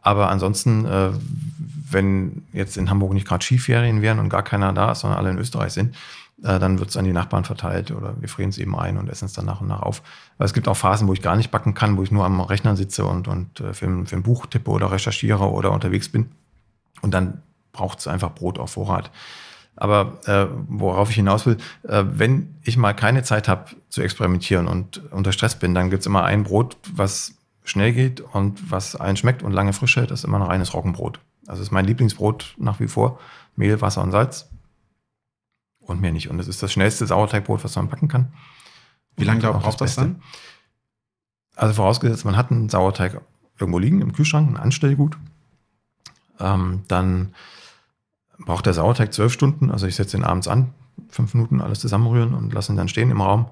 Aber 0.00 0.30
ansonsten, 0.30 0.84
äh, 0.84 1.10
wenn 1.90 2.44
jetzt 2.52 2.76
in 2.76 2.90
Hamburg 2.90 3.14
nicht 3.14 3.26
gerade 3.26 3.44
Skiferien 3.44 4.02
wären 4.02 4.18
und 4.18 4.28
gar 4.28 4.42
keiner 4.42 4.72
da 4.72 4.92
ist, 4.92 5.00
sondern 5.00 5.18
alle 5.18 5.30
in 5.30 5.38
Österreich 5.38 5.72
sind, 5.72 5.96
äh, 6.42 6.58
dann 6.58 6.78
wird 6.78 6.90
es 6.90 6.96
an 6.96 7.04
die 7.04 7.12
Nachbarn 7.12 7.44
verteilt 7.44 7.90
oder 7.90 8.14
wir 8.20 8.28
frieren 8.28 8.50
es 8.50 8.58
eben 8.58 8.76
ein 8.76 8.96
und 8.96 9.08
essen 9.08 9.26
es 9.26 9.32
dann 9.32 9.46
nach 9.46 9.60
und 9.60 9.68
nach 9.68 9.82
auf. 9.82 10.02
Aber 10.36 10.44
es 10.44 10.54
gibt 10.54 10.66
auch 10.68 10.76
Phasen, 10.76 11.06
wo 11.06 11.12
ich 11.12 11.22
gar 11.22 11.36
nicht 11.36 11.50
backen 11.50 11.74
kann, 11.74 11.96
wo 11.96 12.02
ich 12.02 12.10
nur 12.10 12.24
am 12.24 12.40
Rechner 12.40 12.76
sitze 12.76 13.04
und, 13.04 13.28
und 13.28 13.60
äh, 13.60 13.72
für, 13.72 13.86
ein, 13.86 14.06
für 14.06 14.16
ein 14.16 14.22
Buch 14.22 14.46
tippe 14.46 14.70
oder 14.70 14.90
recherchiere 14.90 15.50
oder 15.50 15.70
unterwegs 15.70 16.08
bin. 16.08 16.32
Und 17.02 17.12
dann 17.12 17.42
braucht 17.72 18.00
es 18.00 18.08
einfach 18.08 18.34
Brot 18.34 18.58
auf 18.58 18.72
Vorrat. 18.72 19.10
Aber 19.76 20.18
äh, 20.26 20.46
worauf 20.68 21.10
ich 21.10 21.16
hinaus 21.16 21.46
will, 21.46 21.56
äh, 21.82 22.04
wenn 22.06 22.54
ich 22.62 22.76
mal 22.76 22.94
keine 22.94 23.22
Zeit 23.22 23.48
habe 23.48 23.70
zu 23.88 24.02
experimentieren 24.02 24.68
und 24.68 25.02
unter 25.10 25.32
Stress 25.32 25.58
bin, 25.58 25.74
dann 25.74 25.90
gibt's 25.90 26.06
immer 26.06 26.24
ein 26.24 26.44
Brot, 26.44 26.76
was 26.92 27.34
schnell 27.64 27.92
geht 27.92 28.20
und 28.20 28.70
was 28.70 28.94
allen 28.94 29.16
schmeckt 29.16 29.42
und 29.42 29.52
lange 29.52 29.72
Frische. 29.72 30.06
Das 30.06 30.20
ist 30.20 30.24
immer 30.24 30.38
ein 30.38 30.42
reines 30.42 30.74
Roggenbrot. 30.74 31.18
Also 31.46 31.62
ist 31.62 31.72
mein 31.72 31.86
Lieblingsbrot 31.86 32.54
nach 32.58 32.78
wie 32.78 32.86
vor. 32.88 33.18
Mehl, 33.56 33.80
Wasser 33.80 34.02
und 34.02 34.12
Salz 34.12 34.48
und 35.86 36.00
mehr 36.00 36.12
nicht. 36.12 36.30
Und 36.30 36.38
es 36.38 36.48
ist 36.48 36.62
das 36.62 36.72
schnellste 36.72 37.06
Sauerteigbrot, 37.06 37.64
was 37.64 37.76
man 37.76 37.88
backen 37.88 38.08
kann. 38.08 38.32
Wie 39.16 39.24
lange 39.24 39.40
braucht 39.40 39.80
das, 39.80 39.94
das 39.94 39.96
dann? 39.96 40.22
Also 41.56 41.74
vorausgesetzt, 41.74 42.24
man 42.24 42.36
hat 42.36 42.50
einen 42.50 42.68
Sauerteig 42.68 43.20
irgendwo 43.58 43.78
liegen 43.78 44.00
im 44.00 44.12
Kühlschrank, 44.12 44.50
ein 44.50 44.56
Anstellgut. 44.56 45.16
Ähm, 46.40 46.82
dann 46.88 47.34
braucht 48.38 48.66
der 48.66 48.74
Sauerteig 48.74 49.12
zwölf 49.12 49.32
Stunden. 49.32 49.70
Also 49.70 49.86
ich 49.86 49.94
setze 49.94 50.16
ihn 50.16 50.24
abends 50.24 50.48
an, 50.48 50.74
fünf 51.08 51.34
Minuten 51.34 51.60
alles 51.60 51.78
zusammenrühren 51.80 52.34
und 52.34 52.52
lasse 52.52 52.72
ihn 52.72 52.76
dann 52.76 52.88
stehen 52.88 53.10
im 53.10 53.20
Raum. 53.20 53.46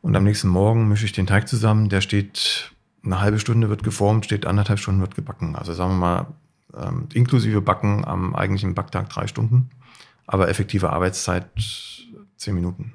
Und 0.00 0.16
am 0.16 0.24
nächsten 0.24 0.48
Morgen 0.48 0.88
mische 0.88 1.04
ich 1.04 1.12
den 1.12 1.26
Teig 1.26 1.48
zusammen. 1.48 1.88
Der 1.88 2.00
steht 2.00 2.72
eine 3.04 3.20
halbe 3.20 3.38
Stunde, 3.38 3.68
wird 3.68 3.84
geformt, 3.84 4.24
steht 4.24 4.46
anderthalb 4.46 4.80
Stunden, 4.80 5.00
wird 5.00 5.14
gebacken. 5.14 5.54
Also 5.54 5.72
sagen 5.72 5.92
wir 5.92 5.98
mal, 5.98 6.26
ähm, 6.76 7.08
inklusive 7.14 7.60
Backen 7.60 8.04
am 8.04 8.34
eigentlichen 8.34 8.74
Backtag 8.74 9.08
drei 9.08 9.26
Stunden 9.28 9.70
aber 10.28 10.48
effektive 10.48 10.90
Arbeitszeit 10.90 11.46
zehn 12.36 12.54
Minuten. 12.54 12.92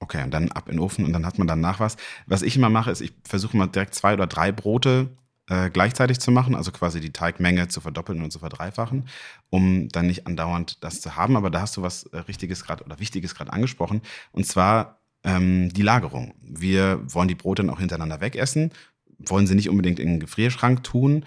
Okay, 0.00 0.22
und 0.22 0.32
dann 0.32 0.50
ab 0.52 0.68
in 0.68 0.76
den 0.76 0.80
Ofen 0.80 1.04
und 1.04 1.12
dann 1.12 1.26
hat 1.26 1.38
man 1.38 1.46
danach 1.46 1.80
was. 1.80 1.96
Was 2.26 2.42
ich 2.42 2.56
immer 2.56 2.70
mache, 2.70 2.90
ist, 2.90 3.00
ich 3.00 3.12
versuche 3.24 3.56
mal 3.56 3.66
direkt 3.66 3.94
zwei 3.94 4.14
oder 4.14 4.26
drei 4.26 4.52
Brote 4.52 5.10
äh, 5.48 5.70
gleichzeitig 5.70 6.20
zu 6.20 6.30
machen, 6.30 6.54
also 6.54 6.72
quasi 6.72 7.00
die 7.00 7.12
Teigmenge 7.12 7.68
zu 7.68 7.80
verdoppeln 7.80 8.22
und 8.22 8.30
zu 8.30 8.38
verdreifachen, 8.38 9.08
um 9.50 9.88
dann 9.88 10.06
nicht 10.06 10.26
andauernd 10.26 10.82
das 10.84 11.00
zu 11.00 11.16
haben. 11.16 11.36
Aber 11.36 11.50
da 11.50 11.62
hast 11.62 11.76
du 11.76 11.82
was 11.82 12.04
äh, 12.04 12.18
Richtiges 12.18 12.64
gerade 12.64 12.84
oder 12.84 12.98
Wichtiges 13.00 13.34
gerade 13.34 13.52
angesprochen, 13.52 14.02
und 14.32 14.46
zwar 14.46 15.00
ähm, 15.24 15.72
die 15.72 15.82
Lagerung. 15.82 16.34
Wir 16.40 17.00
wollen 17.06 17.28
die 17.28 17.34
Brote 17.34 17.62
dann 17.62 17.70
auch 17.70 17.80
hintereinander 17.80 18.20
wegessen, 18.20 18.72
wollen 19.18 19.46
sie 19.46 19.54
nicht 19.54 19.70
unbedingt 19.70 19.98
in 19.98 20.08
den 20.08 20.20
Gefrierschrank 20.20 20.84
tun, 20.84 21.24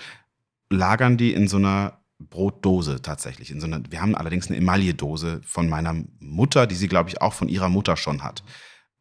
lagern 0.70 1.18
die 1.18 1.34
in 1.34 1.48
so 1.48 1.58
einer 1.58 1.97
Brotdose 2.20 3.01
tatsächlich. 3.01 3.51
In 3.51 3.61
so 3.61 3.68
einer, 3.68 3.82
wir 3.89 4.01
haben 4.01 4.15
allerdings 4.15 4.47
eine 4.47 4.57
Emaille-Dose 4.57 5.41
von 5.45 5.70
meiner 5.70 5.95
Mutter, 6.20 6.68
die 6.68 6.76
sie, 6.76 6.88
glaube 6.88 7.09
ich, 7.09 7.22
auch 7.22 7.34
von 7.34 7.47
ihrer 7.47 7.70
Mutter 7.70 7.95
schon 7.95 8.24
hat. 8.24 8.43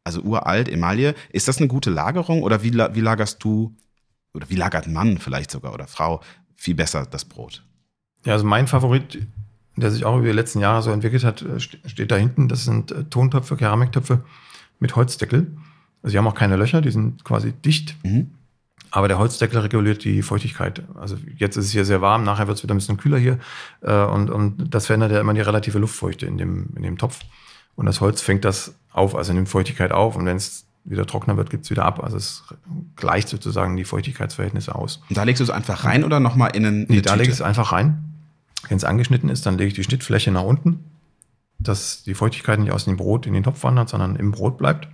Also 0.03 0.21
uralt, 0.21 0.69
Emaille. 0.69 1.15
Ist 1.31 1.47
das 1.47 1.57
eine 1.57 1.67
gute 1.67 1.89
Lagerung 1.89 2.43
oder 2.43 2.63
wie, 2.63 2.73
wie 2.73 3.01
lagerst 3.01 3.43
du, 3.43 3.75
oder 4.33 4.49
wie 4.49 4.55
lagert 4.55 4.87
Mann 4.87 5.17
vielleicht 5.17 5.51
sogar 5.51 5.73
oder 5.73 5.87
Frau 5.87 6.21
viel 6.55 6.75
besser 6.75 7.05
das 7.05 7.25
Brot? 7.25 7.63
Ja, 8.25 8.33
also 8.33 8.45
mein 8.45 8.67
Favorit, 8.67 9.27
der 9.75 9.91
sich 9.91 10.05
auch 10.05 10.17
über 10.17 10.27
die 10.27 10.33
letzten 10.33 10.59
Jahre 10.59 10.81
so 10.81 10.91
entwickelt 10.91 11.23
hat, 11.23 11.41
äh, 11.41 11.59
steht 11.59 12.11
da 12.11 12.15
hinten. 12.15 12.47
Das 12.47 12.65
sind 12.65 12.91
äh, 12.91 13.03
Tontöpfe, 13.05 13.57
Keramiktöpfe 13.57 14.23
mit 14.79 14.95
Holzdeckel. 14.95 15.57
Also 16.01 16.11
sie 16.11 16.17
haben 16.17 16.27
auch 16.27 16.35
keine 16.35 16.55
Löcher, 16.55 16.81
die 16.81 16.91
sind 16.91 17.23
quasi 17.23 17.51
dicht. 17.51 17.95
Mhm. 18.03 18.31
Aber 18.91 19.07
der 19.07 19.17
Holzdeckel 19.17 19.59
reguliert 19.59 20.03
die 20.03 20.21
Feuchtigkeit. 20.21 20.83
Also 20.95 21.17
jetzt 21.35 21.57
ist 21.57 21.65
es 21.65 21.71
hier 21.71 21.85
sehr 21.85 22.01
warm, 22.01 22.23
nachher 22.23 22.47
wird 22.47 22.57
es 22.57 22.63
wieder 22.63 22.73
ein 22.73 22.77
bisschen 22.77 22.97
kühler 22.97 23.17
hier. 23.17 23.39
Äh, 23.81 24.03
und, 24.05 24.29
und 24.29 24.73
das 24.73 24.85
verändert 24.85 25.11
ja 25.11 25.19
immer 25.19 25.33
die 25.33 25.41
relative 25.41 25.79
Luftfeuchte 25.79 26.25
in 26.25 26.37
dem, 26.37 26.69
in 26.75 26.83
dem 26.83 26.97
Topf. 26.97 27.19
Und 27.75 27.85
das 27.85 28.01
Holz 28.01 28.21
fängt 28.21 28.45
das 28.45 28.75
auf, 28.91 29.15
also 29.15 29.33
nimmt 29.33 29.49
Feuchtigkeit 29.49 29.91
auf. 29.91 30.15
Und 30.15 30.25
wenn 30.25 30.37
es 30.37 30.65
wieder 30.83 31.05
trockener 31.05 31.37
wird, 31.37 31.49
gibt 31.49 31.65
es 31.65 31.69
wieder 31.69 31.85
ab. 31.85 32.01
Also 32.01 32.17
es 32.17 32.43
gleicht 32.95 33.29
sozusagen 33.29 33.75
die 33.75 33.83
Feuchtigkeitsverhältnisse 33.83 34.73
aus. 34.73 35.01
Und 35.09 35.17
da 35.17 35.23
legst 35.23 35.41
du 35.41 35.43
es 35.43 35.49
einfach 35.49 35.83
rein 35.83 36.03
oder 36.03 36.19
nochmal 36.19 36.55
in 36.55 36.65
einen. 36.65 36.85
Nee, 36.87 37.01
da 37.01 37.13
lege 37.15 37.29
ich 37.29 37.35
es 37.35 37.41
einfach 37.41 37.71
rein. 37.71 38.03
Wenn 38.69 38.77
es 38.77 38.83
angeschnitten 38.83 39.29
ist, 39.29 39.45
dann 39.45 39.57
lege 39.57 39.69
ich 39.69 39.73
die 39.75 39.83
Schnittfläche 39.83 40.31
nach 40.31 40.43
unten, 40.43 40.83
dass 41.59 42.03
die 42.03 42.15
Feuchtigkeit 42.15 42.59
nicht 42.59 42.71
aus 42.71 42.85
dem 42.85 42.97
Brot 42.97 43.25
in 43.25 43.33
den 43.33 43.43
Topf 43.43 43.63
wandert, 43.63 43.89
sondern 43.89 44.15
im 44.15 44.31
Brot 44.31 44.57
bleibt. 44.57 44.87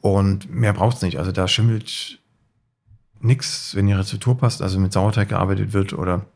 Und 0.00 0.50
mehr 0.50 0.72
braucht 0.72 0.96
es 0.96 1.02
nicht. 1.02 1.18
Also 1.18 1.32
da 1.32 1.48
schimmelt 1.48 2.19
nichts, 3.20 3.74
wenn 3.74 3.86
die 3.86 3.92
Rezeptur 3.92 4.36
passt, 4.36 4.62
also 4.62 4.78
mit 4.78 4.92
Sauerteig 4.92 5.28
gearbeitet 5.28 5.72
wird 5.72 5.92
oder 5.92 6.26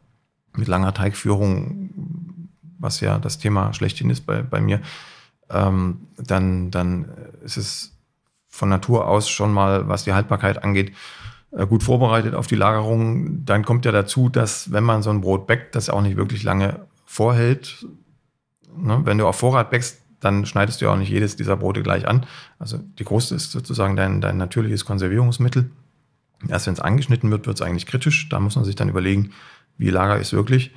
mit 0.57 0.69
langer 0.69 0.95
Teigführung, 0.95 1.91
was 2.79 3.01
ja 3.01 3.19
das 3.19 3.39
Thema 3.39 3.73
schlechthin 3.73 4.11
ist 4.11 4.27
bei, 4.27 4.43
bei 4.43 4.61
mir, 4.61 4.81
ähm, 5.51 6.09
dann, 6.17 6.71
dann 6.71 7.07
ist 7.43 7.57
es 7.57 7.93
von 8.49 8.69
Natur 8.69 9.09
aus 9.09 9.29
schon 9.29 9.53
mal, 9.53 9.89
was 9.89 10.05
die 10.05 10.13
Haltbarkeit 10.13 10.63
angeht, 10.63 10.93
äh, 11.51 11.67
gut 11.67 11.83
vorbereitet 11.83 12.35
auf 12.35 12.47
die 12.47 12.55
Lagerung. 12.55 13.45
Dann 13.45 13.65
kommt 13.65 13.85
ja 13.85 13.93
dazu, 13.93 14.29
dass 14.29 14.73
wenn 14.73 14.85
man 14.85 15.03
so 15.03 15.11
ein 15.11 15.21
Brot 15.21 15.47
backt, 15.47 15.75
das 15.75 15.91
auch 15.91 16.03
nicht 16.03 16.17
wirklich 16.17 16.43
lange 16.43 16.87
vorhält. 17.05 17.87
Ne? 18.77 19.01
Wenn 19.05 19.19
du 19.19 19.27
auf 19.27 19.37
Vorrat 19.37 19.71
bäckst, 19.71 20.01
dann 20.21 20.47
schneidest 20.47 20.81
du 20.81 20.87
ja 20.87 20.93
auch 20.93 20.97
nicht 20.97 21.11
jedes 21.11 21.37
dieser 21.37 21.57
Brote 21.57 21.83
gleich 21.83 22.09
an. 22.09 22.27
Also 22.59 22.79
die 22.79 23.05
Kruste 23.05 23.35
ist 23.35 23.53
sozusagen 23.53 23.97
dein, 23.97 24.21
dein 24.21 24.37
natürliches 24.39 24.85
Konservierungsmittel. 24.85 25.71
Erst 26.49 26.67
wenn 26.67 26.75
es 26.75 26.81
angeschnitten 26.81 27.31
wird, 27.31 27.47
wird 27.47 27.57
es 27.57 27.63
eigentlich 27.63 27.87
kritisch. 27.87 28.29
Da 28.29 28.41
muss 28.41 28.57
man 28.57 28.65
sich 28.65 28.77
dann 28.77 28.89
überlegen, 28.89 29.33
wie 29.79 29.91
lager 29.91 30.19
ist 30.19 30.33
wirklich. 30.33 30.73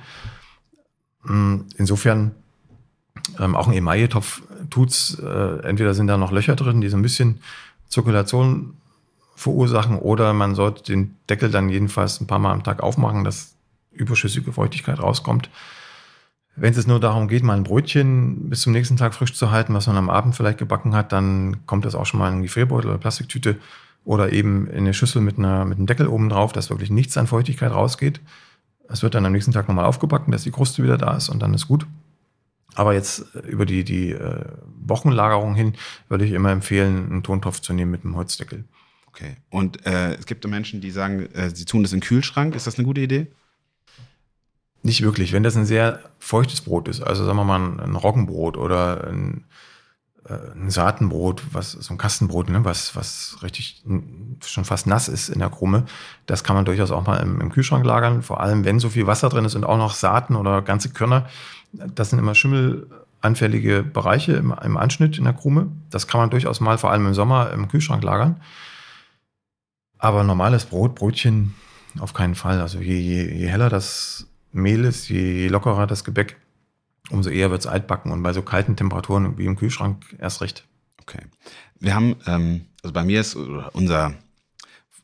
Hm, 1.24 1.66
insofern, 1.76 2.34
ähm, 3.38 3.54
auch 3.54 3.68
ein 3.68 3.74
Emaille-Topf 3.74 4.42
tut's. 4.70 5.18
Äh, 5.18 5.60
entweder 5.66 5.94
sind 5.94 6.06
da 6.06 6.16
noch 6.16 6.32
Löcher 6.32 6.56
drin, 6.56 6.80
die 6.80 6.88
so 6.88 6.96
ein 6.96 7.02
bisschen 7.02 7.40
Zirkulation 7.88 8.74
verursachen, 9.34 9.98
oder 9.98 10.32
man 10.32 10.54
sollte 10.54 10.82
den 10.82 11.16
Deckel 11.28 11.50
dann 11.50 11.68
jedenfalls 11.68 12.20
ein 12.20 12.26
paar 12.26 12.40
Mal 12.40 12.52
am 12.52 12.64
Tag 12.64 12.82
aufmachen, 12.82 13.22
dass 13.22 13.54
überschüssige 13.92 14.52
Feuchtigkeit 14.52 15.00
rauskommt. 15.00 15.48
Wenn 16.56 16.74
es 16.74 16.88
nur 16.88 16.98
darum 16.98 17.28
geht, 17.28 17.44
mal 17.44 17.56
ein 17.56 17.62
Brötchen 17.62 18.50
bis 18.50 18.62
zum 18.62 18.72
nächsten 18.72 18.96
Tag 18.96 19.14
frisch 19.14 19.34
zu 19.34 19.52
halten, 19.52 19.74
was 19.74 19.86
man 19.86 19.96
am 19.96 20.10
Abend 20.10 20.34
vielleicht 20.34 20.58
gebacken 20.58 20.94
hat, 20.94 21.12
dann 21.12 21.64
kommt 21.66 21.84
das 21.84 21.94
auch 21.94 22.04
schon 22.04 22.18
mal 22.18 22.26
in 22.28 22.34
einen 22.34 22.42
Gefrierbeutel 22.42 22.90
oder 22.90 22.98
Plastiktüte 22.98 23.58
oder 24.08 24.32
eben 24.32 24.66
in 24.68 24.78
eine 24.78 24.94
Schüssel 24.94 25.20
mit, 25.20 25.36
einer, 25.36 25.66
mit 25.66 25.76
einem 25.76 25.86
Deckel 25.86 26.08
oben 26.08 26.30
drauf, 26.30 26.52
dass 26.52 26.70
wirklich 26.70 26.88
nichts 26.88 27.18
an 27.18 27.26
Feuchtigkeit 27.26 27.70
rausgeht. 27.70 28.22
Es 28.88 29.02
wird 29.02 29.14
dann 29.14 29.26
am 29.26 29.32
nächsten 29.32 29.52
Tag 29.52 29.68
nochmal 29.68 29.84
aufgebacken, 29.84 30.32
dass 30.32 30.44
die 30.44 30.50
Kruste 30.50 30.82
wieder 30.82 30.96
da 30.96 31.14
ist 31.14 31.28
und 31.28 31.40
dann 31.40 31.52
ist 31.52 31.68
gut. 31.68 31.86
Aber 32.74 32.94
jetzt 32.94 33.26
äh, 33.34 33.40
über 33.40 33.66
die, 33.66 33.84
die 33.84 34.12
äh, 34.12 34.46
Wochenlagerung 34.80 35.54
hin 35.54 35.74
würde 36.08 36.24
ich 36.24 36.32
immer 36.32 36.50
empfehlen, 36.50 37.10
einen 37.10 37.22
Tontopf 37.22 37.60
zu 37.60 37.74
nehmen 37.74 37.90
mit 37.90 38.02
einem 38.02 38.16
Holzdeckel. 38.16 38.64
Okay. 39.08 39.36
Und 39.50 39.84
äh, 39.84 40.14
es 40.14 40.24
gibt 40.24 40.46
Menschen, 40.46 40.80
die 40.80 40.90
sagen, 40.90 41.26
äh, 41.34 41.54
sie 41.54 41.66
tun 41.66 41.82
das 41.82 41.92
in 41.92 42.00
den 42.00 42.06
Kühlschrank. 42.06 42.54
Ist 42.54 42.66
das 42.66 42.78
eine 42.78 42.86
gute 42.86 43.02
Idee? 43.02 43.26
Nicht 44.82 45.02
wirklich. 45.02 45.34
Wenn 45.34 45.42
das 45.42 45.54
ein 45.54 45.66
sehr 45.66 46.00
feuchtes 46.18 46.62
Brot 46.62 46.88
ist, 46.88 47.02
also 47.02 47.26
sagen 47.26 47.36
wir 47.36 47.44
mal 47.44 47.60
ein, 47.60 47.78
ein 47.78 47.94
Roggenbrot 47.94 48.56
oder 48.56 49.06
ein, 49.06 49.44
ein 50.28 50.70
Saatenbrot, 50.70 51.42
was 51.52 51.72
so 51.72 51.94
ein 51.94 51.98
Kastenbrot, 51.98 52.50
ne, 52.50 52.64
was, 52.64 52.94
was 52.94 53.38
richtig 53.42 53.82
schon 54.44 54.64
fast 54.64 54.86
nass 54.86 55.08
ist 55.08 55.28
in 55.28 55.38
der 55.38 55.50
Krumme, 55.50 55.84
das 56.26 56.44
kann 56.44 56.56
man 56.56 56.64
durchaus 56.64 56.90
auch 56.90 57.06
mal 57.06 57.16
im, 57.18 57.40
im 57.40 57.50
Kühlschrank 57.50 57.84
lagern. 57.84 58.22
Vor 58.22 58.40
allem, 58.40 58.64
wenn 58.64 58.78
so 58.78 58.90
viel 58.90 59.06
Wasser 59.06 59.28
drin 59.28 59.44
ist 59.44 59.54
und 59.54 59.64
auch 59.64 59.78
noch 59.78 59.94
Saaten 59.94 60.36
oder 60.36 60.62
ganze 60.62 60.90
Körner. 60.90 61.26
Das 61.72 62.10
sind 62.10 62.18
immer 62.18 62.34
schimmelanfällige 62.34 63.82
Bereiche 63.82 64.32
im, 64.32 64.54
im 64.62 64.76
Anschnitt 64.76 65.18
in 65.18 65.24
der 65.24 65.32
Krume. 65.32 65.68
Das 65.90 66.06
kann 66.06 66.20
man 66.20 66.30
durchaus 66.30 66.60
mal, 66.60 66.78
vor 66.78 66.90
allem 66.90 67.06
im 67.06 67.14
Sommer, 67.14 67.50
im 67.52 67.68
Kühlschrank 67.68 68.02
lagern. 68.02 68.40
Aber 69.98 70.24
normales 70.24 70.66
Brot, 70.66 70.94
Brötchen, 70.94 71.54
auf 71.98 72.14
keinen 72.14 72.34
Fall. 72.34 72.60
Also 72.60 72.78
je, 72.78 72.98
je, 72.98 73.34
je 73.34 73.46
heller 73.48 73.68
das 73.68 74.26
Mehl 74.52 74.84
ist, 74.84 75.08
je 75.08 75.48
lockerer 75.48 75.86
das 75.86 76.04
Gebäck, 76.04 76.36
umso 77.10 77.30
eher 77.30 77.50
wird 77.50 77.60
es 77.60 77.66
altbacken 77.66 78.12
und 78.12 78.22
bei 78.22 78.32
so 78.32 78.42
kalten 78.42 78.76
Temperaturen 78.76 79.38
wie 79.38 79.46
im 79.46 79.56
Kühlschrank 79.56 80.04
erst 80.18 80.40
recht. 80.40 80.66
Okay. 81.00 81.20
Wir 81.80 81.94
haben, 81.94 82.16
ähm, 82.26 82.66
also 82.82 82.92
bei 82.92 83.04
mir 83.04 83.20
ist 83.20 83.34
unser 83.34 84.14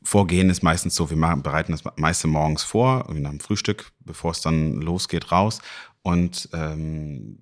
Vorgehen 0.02 0.50
ist 0.50 0.62
meistens 0.62 0.94
so, 0.94 1.08
wir 1.08 1.16
machen, 1.16 1.42
bereiten 1.42 1.72
das 1.72 1.82
meiste 1.96 2.28
morgens 2.28 2.62
vor, 2.62 3.10
nach 3.10 3.30
dem 3.30 3.40
Frühstück, 3.40 3.90
bevor 4.00 4.32
es 4.32 4.42
dann 4.42 4.74
losgeht, 4.74 5.32
raus. 5.32 5.60
Und 6.02 6.50
ähm, 6.52 7.38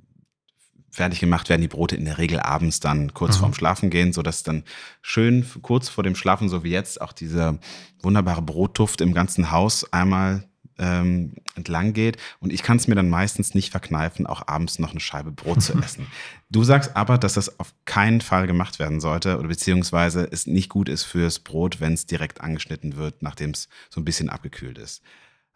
fertig 0.93 1.19
gemacht 1.19 1.49
werden 1.49 1.63
die 1.63 1.69
Brote 1.69 1.97
in 1.97 2.05
der 2.05 2.19
Regel 2.19 2.39
abends 2.39 2.79
dann 2.79 3.15
kurz 3.15 3.37
mhm. 3.37 3.41
vorm 3.41 3.55
Schlafen 3.55 3.91
gehen, 3.91 4.13
so 4.13 4.23
dass 4.23 4.45
dann 4.45 4.63
schön 5.01 5.45
kurz 5.63 5.89
vor 5.89 6.05
dem 6.05 6.15
Schlafen, 6.15 6.49
so 6.49 6.63
wie 6.63 6.71
jetzt, 6.71 7.01
auch 7.01 7.13
dieser 7.13 7.59
wunderbare 8.01 8.43
Brotduft 8.43 9.01
im 9.01 9.13
ganzen 9.13 9.51
Haus 9.51 9.93
einmal 9.93 10.45
ähm, 10.83 11.35
entlang 11.55 11.93
geht. 11.93 12.17
Und 12.41 12.53
ich 12.53 12.63
kann 12.63 12.77
es 12.77 12.89
mir 12.89 12.97
dann 12.97 13.09
meistens 13.09 13.55
nicht 13.55 13.71
verkneifen, 13.71 14.27
auch 14.27 14.49
abends 14.49 14.81
noch 14.81 14.91
eine 14.91 15.01
Scheibe 15.01 15.31
Brot 15.31 15.63
zu 15.63 15.79
essen. 15.83 16.09
Du 16.51 16.65
sagst 16.65 16.97
aber, 16.97 17.19
dass 17.19 17.35
das 17.35 17.61
auf 17.61 17.73
keinen 17.85 18.21
Fall 18.21 18.47
gemacht 18.47 18.81
werden 18.81 19.01
sollte 19.01 19.39
oder 19.39 19.49
beziehungsweise 19.49 20.29
es 20.31 20.47
nicht 20.47 20.69
gut 20.69 20.89
ist 20.89 21.05
fürs 21.05 21.39
Brot, 21.39 21.81
wenn 21.81 21.93
es 21.93 22.07
direkt 22.07 22.41
angeschnitten 22.41 22.97
wird, 22.97 23.23
nachdem 23.23 23.51
es 23.51 23.69
so 23.89 24.01
ein 24.01 24.05
bisschen 24.05 24.29
abgekühlt 24.29 24.77
ist. 24.77 25.03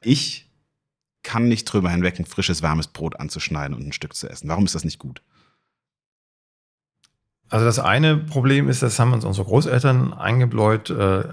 Ich 0.01 0.49
kann 1.25 1.49
nicht 1.49 1.65
drüber 1.65 1.91
hinweg, 1.91 2.21
ein 2.21 2.25
frisches, 2.25 2.63
warmes 2.63 2.87
Brot 2.87 3.19
anzuschneiden 3.19 3.77
und 3.77 3.85
ein 3.85 3.93
Stück 3.93 4.15
zu 4.15 4.31
essen. 4.31 4.49
Warum 4.49 4.65
ist 4.65 4.77
das 4.77 4.85
nicht 4.85 5.01
gut? 5.01 5.23
Also 7.49 7.65
das 7.65 7.79
eine 7.79 8.17
Problem 8.17 8.69
ist, 8.69 8.83
das 8.83 8.99
haben 8.99 9.13
uns 9.13 9.25
unsere 9.25 9.47
Großeltern 9.47 10.13
eingebläut, 10.13 10.91
äh, 10.91 11.25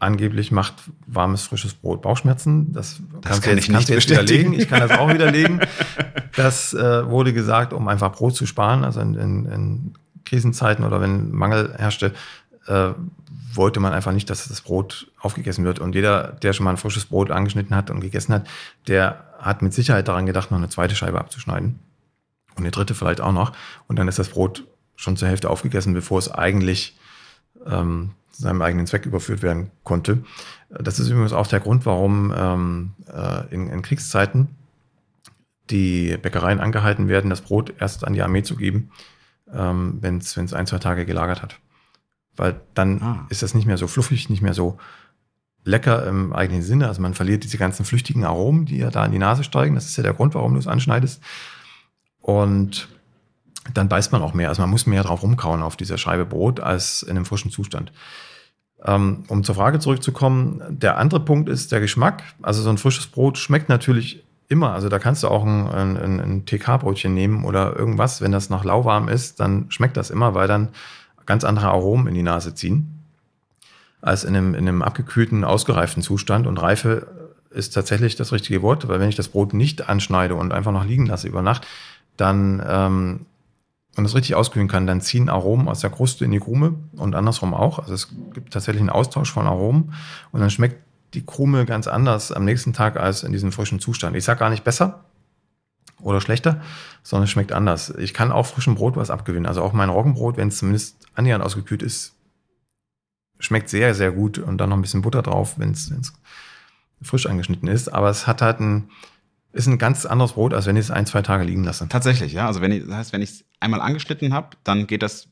angeblich 0.00 0.52
macht 0.52 0.74
warmes, 1.06 1.42
frisches 1.42 1.74
Brot 1.74 2.02
Bauchschmerzen. 2.02 2.72
Das, 2.72 3.00
das 3.20 3.22
kannst 3.22 3.42
kann 3.42 3.50
du 3.52 3.56
jetzt, 3.58 3.70
kannst 3.70 3.88
jetzt 3.88 4.10
widerlegen. 4.10 4.52
Ich 4.52 4.68
kann 4.68 4.80
das 4.80 4.98
auch 4.98 5.12
widerlegen. 5.12 5.60
Das 6.36 6.72
äh, 6.72 7.08
wurde 7.08 7.32
gesagt, 7.32 7.72
um 7.72 7.88
einfach 7.88 8.12
Brot 8.12 8.36
zu 8.36 8.46
sparen. 8.46 8.84
Also 8.84 9.00
in, 9.00 9.14
in, 9.14 9.46
in 9.46 9.94
Krisenzeiten 10.24 10.84
oder 10.84 11.00
wenn 11.00 11.32
Mangel 11.32 11.74
herrschte, 11.76 12.14
äh, 12.68 12.90
wollte 13.54 13.80
man 13.80 13.92
einfach 13.92 14.12
nicht, 14.12 14.30
dass 14.30 14.46
das 14.46 14.60
Brot 14.60 15.10
aufgegessen 15.18 15.64
wird. 15.64 15.80
Und 15.80 15.96
jeder, 15.96 16.28
der 16.42 16.52
schon 16.52 16.62
mal 16.62 16.70
ein 16.70 16.76
frisches 16.76 17.06
Brot 17.06 17.32
angeschnitten 17.32 17.74
hat 17.74 17.90
und 17.90 17.98
gegessen 18.00 18.32
hat, 18.32 18.46
der 18.86 19.24
hat 19.40 19.62
mit 19.62 19.74
Sicherheit 19.74 20.06
daran 20.06 20.26
gedacht, 20.26 20.52
noch 20.52 20.58
eine 20.58 20.68
zweite 20.68 20.94
Scheibe 20.94 21.18
abzuschneiden. 21.18 21.80
Und 22.54 22.62
eine 22.62 22.70
dritte 22.70 22.94
vielleicht 22.94 23.20
auch 23.20 23.32
noch. 23.32 23.52
Und 23.88 23.98
dann 23.98 24.06
ist 24.06 24.20
das 24.20 24.28
Brot 24.28 24.64
schon 24.94 25.16
zur 25.16 25.28
Hälfte 25.28 25.50
aufgegessen, 25.50 25.92
bevor 25.94 26.18
es 26.18 26.30
eigentlich 26.30 26.96
ähm, 27.66 28.12
seinem 28.42 28.62
eigenen 28.62 28.86
Zweck 28.86 29.06
überführt 29.06 29.42
werden 29.42 29.70
konnte. 29.84 30.24
Das 30.70 31.00
ist 31.00 31.08
übrigens 31.08 31.32
auch 31.32 31.46
der 31.46 31.60
Grund, 31.60 31.86
warum 31.86 32.32
ähm, 32.36 32.90
äh, 33.12 33.52
in, 33.52 33.68
in, 33.68 33.82
Kriegszeiten 33.82 34.48
die 35.70 36.16
Bäckereien 36.16 36.60
angehalten 36.60 37.08
werden, 37.08 37.30
das 37.30 37.40
Brot 37.40 37.74
erst 37.78 38.06
an 38.06 38.12
die 38.14 38.22
Armee 38.22 38.42
zu 38.42 38.56
geben, 38.56 38.90
ähm, 39.52 39.98
wenn 40.00 40.18
es 40.18 40.36
ein, 40.36 40.66
zwei 40.66 40.78
Tage 40.78 41.04
gelagert 41.04 41.42
hat. 41.42 41.58
Weil 42.36 42.60
dann 42.74 43.02
ah. 43.02 43.26
ist 43.28 43.42
das 43.42 43.54
nicht 43.54 43.66
mehr 43.66 43.78
so 43.78 43.88
fluffig, 43.88 44.30
nicht 44.30 44.42
mehr 44.42 44.54
so 44.54 44.78
lecker 45.64 46.06
im 46.06 46.32
eigenen 46.32 46.62
Sinne. 46.62 46.86
Also 46.86 47.02
man 47.02 47.14
verliert 47.14 47.44
diese 47.44 47.58
ganzen 47.58 47.84
flüchtigen 47.84 48.24
Aromen, 48.24 48.64
die 48.64 48.78
ja 48.78 48.90
da 48.90 49.04
in 49.04 49.12
die 49.12 49.18
Nase 49.18 49.44
steigen. 49.44 49.74
Das 49.74 49.86
ist 49.86 49.96
ja 49.96 50.02
der 50.02 50.14
Grund, 50.14 50.34
warum 50.34 50.54
du 50.54 50.60
es 50.60 50.68
anschneidest. 50.68 51.22
Und 52.20 52.88
dann 53.74 53.88
beißt 53.88 54.12
man 54.12 54.22
auch 54.22 54.34
mehr. 54.34 54.48
Also 54.48 54.62
man 54.62 54.70
muss 54.70 54.86
mehr 54.86 55.02
drauf 55.02 55.22
rumkauen 55.22 55.62
auf 55.62 55.76
dieser 55.76 55.98
Scheibe 55.98 56.24
Brot 56.24 56.60
als 56.60 57.02
in 57.02 57.10
einem 57.10 57.26
frischen 57.26 57.50
Zustand. 57.50 57.92
Ähm, 58.84 59.24
um 59.28 59.42
zur 59.42 59.56
Frage 59.56 59.80
zurückzukommen, 59.80 60.62
der 60.68 60.98
andere 60.98 61.20
Punkt 61.20 61.48
ist 61.48 61.72
der 61.72 61.80
Geschmack. 61.80 62.22
Also 62.42 62.62
so 62.62 62.70
ein 62.70 62.78
frisches 62.78 63.08
Brot 63.08 63.38
schmeckt 63.38 63.68
natürlich 63.68 64.24
immer. 64.48 64.72
Also 64.72 64.88
da 64.88 64.98
kannst 64.98 65.22
du 65.22 65.28
auch 65.28 65.44
ein, 65.44 65.66
ein, 65.68 66.20
ein 66.20 66.46
TK-Brötchen 66.46 67.12
nehmen 67.12 67.44
oder 67.44 67.76
irgendwas. 67.76 68.20
Wenn 68.20 68.32
das 68.32 68.50
noch 68.50 68.64
lauwarm 68.64 69.08
ist, 69.08 69.40
dann 69.40 69.66
schmeckt 69.70 69.96
das 69.96 70.10
immer, 70.10 70.34
weil 70.34 70.48
dann 70.48 70.68
ganz 71.26 71.44
andere 71.44 71.68
Aromen 71.68 72.06
in 72.06 72.14
die 72.14 72.22
Nase 72.22 72.54
ziehen 72.54 72.94
als 74.00 74.24
in 74.24 74.36
einem, 74.36 74.54
in 74.54 74.68
einem 74.68 74.82
abgekühlten, 74.82 75.44
ausgereiften 75.44 76.02
Zustand. 76.02 76.46
Und 76.46 76.58
Reife 76.58 77.06
ist 77.50 77.74
tatsächlich 77.74 78.16
das 78.16 78.32
richtige 78.32 78.62
Wort, 78.62 78.88
weil 78.88 79.00
wenn 79.00 79.08
ich 79.08 79.16
das 79.16 79.28
Brot 79.28 79.54
nicht 79.54 79.88
anschneide 79.88 80.34
und 80.34 80.52
einfach 80.52 80.72
noch 80.72 80.84
liegen 80.84 81.06
lasse 81.06 81.28
über 81.28 81.42
Nacht, 81.42 81.66
dann 82.16 82.62
ähm, 82.66 83.26
und 83.98 84.04
es 84.04 84.14
richtig 84.14 84.34
auskühlen 84.36 84.68
kann, 84.68 84.86
dann 84.86 85.00
ziehen 85.00 85.28
Aromen 85.28 85.68
aus 85.68 85.80
der 85.80 85.90
Kruste 85.90 86.24
in 86.24 86.30
die 86.30 86.40
Krume 86.40 86.74
und 86.96 87.14
andersrum 87.14 87.52
auch. 87.52 87.78
Also 87.78 87.94
es 87.94 88.08
gibt 88.32 88.52
tatsächlich 88.52 88.80
einen 88.80 88.90
Austausch 88.90 89.32
von 89.32 89.46
Aromen 89.46 89.92
und 90.32 90.40
dann 90.40 90.50
schmeckt 90.50 90.82
die 91.14 91.24
Krume 91.24 91.66
ganz 91.66 91.88
anders 91.88 92.32
am 92.32 92.44
nächsten 92.44 92.72
Tag 92.72 92.96
als 92.96 93.22
in 93.22 93.32
diesem 93.32 93.52
frischen 93.52 93.80
Zustand. 93.80 94.16
Ich 94.16 94.24
sage 94.24 94.40
gar 94.40 94.50
nicht 94.50 94.64
besser 94.64 95.04
oder 96.00 96.20
schlechter, 96.20 96.60
sondern 97.02 97.24
es 97.24 97.30
schmeckt 97.30 97.52
anders. 97.52 97.90
Ich 97.98 98.14
kann 98.14 98.30
auch 98.30 98.46
frischem 98.46 98.74
Brot 98.74 98.96
was 98.96 99.10
abgewinnen. 99.10 99.46
Also 99.46 99.62
auch 99.62 99.72
mein 99.72 99.88
Roggenbrot, 99.88 100.36
wenn 100.36 100.48
es 100.48 100.58
zumindest 100.58 101.06
annähernd 101.14 101.42
ausgekühlt 101.42 101.82
ist, 101.82 102.14
schmeckt 103.40 103.68
sehr, 103.68 103.94
sehr 103.94 104.12
gut 104.12 104.38
und 104.38 104.58
dann 104.58 104.70
noch 104.70 104.76
ein 104.76 104.82
bisschen 104.82 105.02
Butter 105.02 105.22
drauf, 105.22 105.54
wenn 105.58 105.70
es 105.70 105.90
frisch 107.02 107.26
angeschnitten 107.26 107.68
ist. 107.68 107.88
Aber 107.88 108.10
es 108.10 108.26
hat 108.26 108.42
halt 108.42 108.60
ein, 108.60 108.90
ist 109.52 109.66
ein 109.66 109.78
ganz 109.78 110.06
anderes 110.06 110.32
Brot, 110.32 110.54
als 110.54 110.66
wenn 110.66 110.76
ich 110.76 110.84
es 110.84 110.90
ein, 110.90 111.06
zwei 111.06 111.22
Tage 111.22 111.44
liegen 111.44 111.64
lasse. 111.64 111.88
Tatsächlich, 111.88 112.32
ja. 112.32 112.46
Also 112.46 112.60
wenn 112.60 112.72
ich, 112.72 112.84
das 112.84 112.94
heißt, 112.94 113.12
wenn 113.12 113.22
ich 113.22 113.30
es 113.30 113.44
einmal 113.60 113.80
angeschnitten 113.80 114.32
habe, 114.34 114.56
dann 114.64 114.86
geht 114.86 115.02
das 115.02 115.28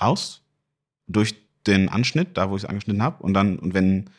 raus 0.00 0.42
durch 1.06 1.34
den 1.66 1.88
Anschnitt, 1.88 2.36
da 2.36 2.50
wo 2.50 2.56
ich 2.56 2.64
es 2.64 2.68
angeschnitten 2.68 3.02
habe. 3.02 3.22
Und 3.22 3.34
dann, 3.34 3.58
und 3.58 3.74
wenn, 3.74 4.10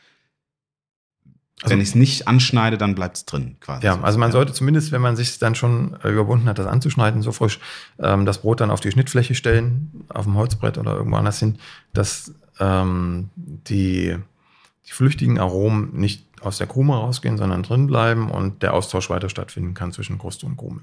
also, 1.61 1.73
wenn 1.73 1.81
ich 1.81 1.89
es 1.89 1.95
nicht 1.95 2.27
anschneide, 2.27 2.77
dann 2.77 2.95
bleibt 2.95 3.17
es 3.17 3.25
drin 3.25 3.57
quasi. 3.59 3.85
Ja, 3.85 3.99
also 4.01 4.17
man 4.17 4.29
ja. 4.29 4.33
sollte 4.33 4.53
zumindest, 4.53 4.91
wenn 4.91 5.01
man 5.01 5.15
sich 5.15 5.39
dann 5.39 5.55
schon 5.55 5.95
überwunden 6.03 6.47
hat, 6.47 6.57
das 6.59 6.67
anzuschneiden, 6.67 7.21
so 7.21 7.31
frisch, 7.31 7.59
ähm, 7.99 8.25
das 8.25 8.41
Brot 8.41 8.61
dann 8.61 8.71
auf 8.71 8.79
die 8.79 8.91
Schnittfläche 8.91 9.35
stellen, 9.35 10.05
auf 10.09 10.25
dem 10.25 10.35
Holzbrett 10.35 10.77
oder 10.77 10.95
irgendwo 10.95 11.17
anders 11.17 11.39
hin, 11.39 11.57
dass 11.93 12.33
ähm, 12.59 13.29
die, 13.35 14.15
die 14.85 14.91
flüchtigen 14.91 15.37
Aromen 15.37 15.93
nicht 15.93 16.28
aus 16.41 16.57
der 16.57 16.67
Krume 16.67 16.95
rausgehen, 16.95 17.37
sondern 17.37 17.63
drin 17.63 17.87
bleiben 17.87 18.29
und 18.31 18.63
der 18.63 18.73
Austausch 18.73 19.09
weiter 19.09 19.29
stattfinden 19.29 19.73
kann 19.73 19.91
zwischen 19.91 20.17
Kruste 20.17 20.45
und 20.45 20.57
Krume. 20.57 20.81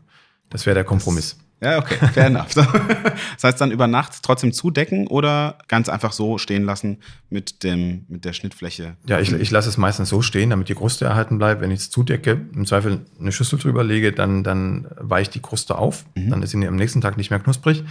Das 0.50 0.66
wäre 0.66 0.74
der 0.74 0.84
Kompromiss. 0.84 1.36
Ja, 1.60 1.78
okay, 1.78 1.96
fair 2.12 2.26
enough. 2.26 2.54
Das 2.54 3.44
heißt 3.44 3.60
dann 3.60 3.70
über 3.70 3.86
Nacht 3.86 4.22
trotzdem 4.22 4.52
zudecken 4.52 5.06
oder 5.06 5.58
ganz 5.68 5.88
einfach 5.88 6.12
so 6.12 6.36
stehen 6.38 6.64
lassen 6.64 6.98
mit, 7.30 7.62
dem, 7.62 8.04
mit 8.08 8.24
der 8.24 8.34
Schnittfläche? 8.34 8.96
Ja, 9.06 9.20
ich, 9.20 9.32
ich 9.32 9.50
lasse 9.50 9.68
es 9.68 9.78
meistens 9.78 10.10
so 10.10 10.20
stehen, 10.20 10.50
damit 10.50 10.68
die 10.68 10.74
Kruste 10.74 11.06
erhalten 11.06 11.38
bleibt. 11.38 11.62
Wenn 11.62 11.70
ich 11.70 11.80
es 11.80 11.90
zudecke, 11.90 12.42
im 12.54 12.66
Zweifel 12.66 13.06
eine 13.18 13.32
Schüssel 13.32 13.58
drüber 13.58 13.84
lege, 13.84 14.12
dann, 14.12 14.44
dann 14.44 14.86
weicht 14.98 15.34
die 15.34 15.40
Kruste 15.40 15.76
auf. 15.76 16.04
Mhm. 16.14 16.30
Dann 16.30 16.42
ist 16.42 16.50
sie 16.50 16.66
am 16.66 16.76
nächsten 16.76 17.00
Tag 17.00 17.16
nicht 17.16 17.30
mehr 17.30 17.40
knusprig. 17.40 17.84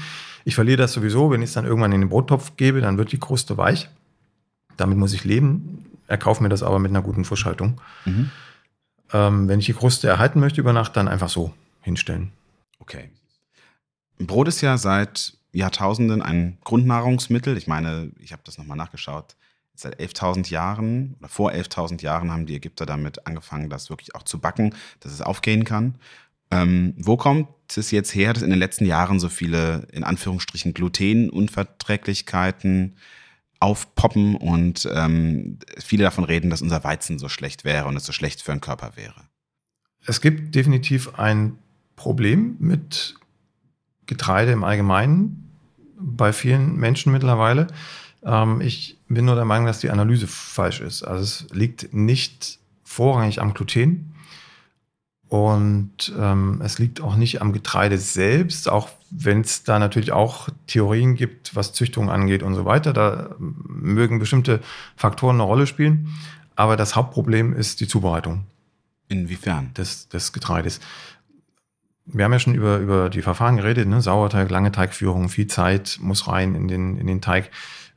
Ich 0.45 0.53
verliere 0.55 0.78
das 0.78 0.93
sowieso, 0.93 1.32
wenn 1.32 1.41
ich 1.41 1.49
es 1.49 1.53
dann 1.53 1.66
irgendwann 1.66 1.91
in 1.91 2.01
den 2.01 2.09
Brottopf 2.09 2.53
gebe, 2.57 2.82
dann 2.82 2.97
wird 2.97 3.11
die 3.11 3.20
Kruste 3.20 3.57
weich. 3.57 3.89
Damit 4.78 4.97
muss 4.97 5.13
ich 5.13 5.24
leben. 5.24 5.84
Erkaufe 6.07 6.43
mir 6.43 6.49
das 6.49 6.63
aber 6.63 6.79
mit 6.79 6.89
einer 6.89 7.01
guten 7.01 7.25
Frischhaltung. 7.25 7.81
Mhm. 8.05 8.31
Ähm, 9.13 9.47
wenn 9.47 9.59
ich 9.59 9.65
die 9.65 9.73
Kruste 9.73 10.07
erhalten 10.07 10.39
möchte 10.39 10.61
über 10.61 10.73
Nacht, 10.73 10.95
dann 10.95 11.07
einfach 11.07 11.29
so 11.29 11.53
hinstellen. 11.81 12.31
Okay. 12.79 13.09
Brot 14.19 14.47
ist 14.47 14.61
ja 14.61 14.77
seit 14.77 15.37
Jahrtausenden 15.51 16.21
ein 16.21 16.57
Grundnahrungsmittel. 16.63 17.57
Ich 17.57 17.67
meine, 17.67 18.11
ich 18.19 18.33
habe 18.33 18.41
das 18.45 18.57
nochmal 18.57 18.77
nachgeschaut. 18.77 19.35
Seit 19.73 19.99
11.000 19.99 20.49
Jahren 20.49 21.15
oder 21.19 21.27
vor 21.27 21.51
11.000 21.51 22.01
Jahren 22.01 22.31
haben 22.31 22.45
die 22.45 22.55
Ägypter 22.55 22.85
damit 22.85 23.27
angefangen, 23.27 23.69
das 23.69 23.89
wirklich 23.89 24.15
auch 24.15 24.23
zu 24.23 24.39
backen, 24.39 24.73
dass 25.01 25.11
es 25.11 25.21
aufgehen 25.21 25.65
kann. 25.65 25.95
Ähm, 26.51 26.93
wo 26.97 27.17
kommt 27.17 27.49
es 27.75 27.89
jetzt 27.91 28.15
her, 28.15 28.31
dass 28.33 28.43
in 28.43 28.51
den 28.51 28.59
letzten 28.59 28.85
Jahren 28.85 29.19
so 29.19 29.29
viele, 29.29 29.87
in 29.91 30.03
Anführungsstrichen, 30.03 30.73
Glutenunverträglichkeiten 30.73 32.95
aufpoppen 33.66 34.36
und 34.36 34.88
ähm, 34.93 35.57
viele 35.80 36.03
davon 36.03 36.24
reden, 36.24 36.51
dass 36.51 36.61
unser 36.61 36.84
Weizen 36.84 37.18
so 37.18 37.30
schlecht 37.30 37.66
wäre 37.66 37.88
und 37.88 37.97
es 37.97 38.05
so 38.05 38.11
schlecht 38.11 38.43
für 38.43 38.51
den 38.51 38.61
Körper 38.61 38.91
wäre? 38.95 39.16
Es 40.05 40.22
gibt 40.22 40.53
definitiv 40.53 41.18
ein 41.18 41.57
Problem 41.95 42.57
mit 42.59 43.16
Getreide 44.05 44.51
im 44.51 44.63
Allgemeinen 44.63 45.49
bei 45.97 46.32
vielen 46.32 46.76
Menschen 46.76 47.11
mittlerweile. 47.11 47.68
Ähm, 48.24 48.61
ich 48.61 48.99
bin 49.07 49.26
nur 49.26 49.36
der 49.36 49.45
Meinung, 49.45 49.66
dass 49.66 49.80
die 49.80 49.89
Analyse 49.89 50.28
falsch 50.28 50.82
ist. 50.82 51.01
Also 51.01 51.24
es 51.24 51.47
liegt 51.51 51.91
nicht 51.91 52.59
vorrangig 52.84 53.41
am 53.41 53.55
Gluten 53.55 54.13
und 55.28 56.13
ähm, 56.20 56.61
es 56.63 56.78
liegt 56.78 57.01
auch 57.01 57.16
nicht 57.16 57.41
am 57.41 57.51
Getreide 57.51 57.97
selbst, 57.97 58.70
auch 58.70 58.89
wenn 59.18 59.41
es 59.41 59.63
da 59.63 59.80
natürlich 59.80 60.11
auch 60.11 60.49
Theorien 60.68 61.16
gibt, 61.16 61.55
was 61.55 61.74
Züchtung 61.74 62.09
angeht 62.09 62.43
und 62.43 62.55
so 62.55 62.66
weiter. 62.66 62.93
Da 62.93 63.36
mögen 63.39 64.20
bestimmte 64.20 64.59
Faktoren 64.95 65.38
eine 65.38 65.43
Rolle 65.43 65.68
spielen. 65.68 66.09
Aber 66.55 66.78
das 66.78 66.95
Hauptproblem 66.95 67.53
ist 67.53 67.82
die 67.82 67.88
Zubereitung. 67.88 68.45
Inwiefern? 69.07 69.74
Des, 69.74 70.09
des 70.09 70.34
Getreides 70.34 70.80
wir 72.05 72.26
haben 72.26 72.34
ja 72.34 72.39
schon 72.39 72.55
über, 72.55 72.78
über 72.78 73.09
die 73.09 73.22
Verfahren 73.22 73.57
geredet, 73.57 73.88
ne? 73.88 74.01
Sauerteig, 74.01 74.49
lange 74.49 74.72
Teigführung, 74.72 75.30
viel 75.30 75.47
Zeit 75.47 75.97
muss 76.01 76.28
rein 76.28 76.55
in 76.55 76.68
den, 76.68 76.97
in 76.97 77.07
den 77.07 77.22
Teig. 77.22 77.49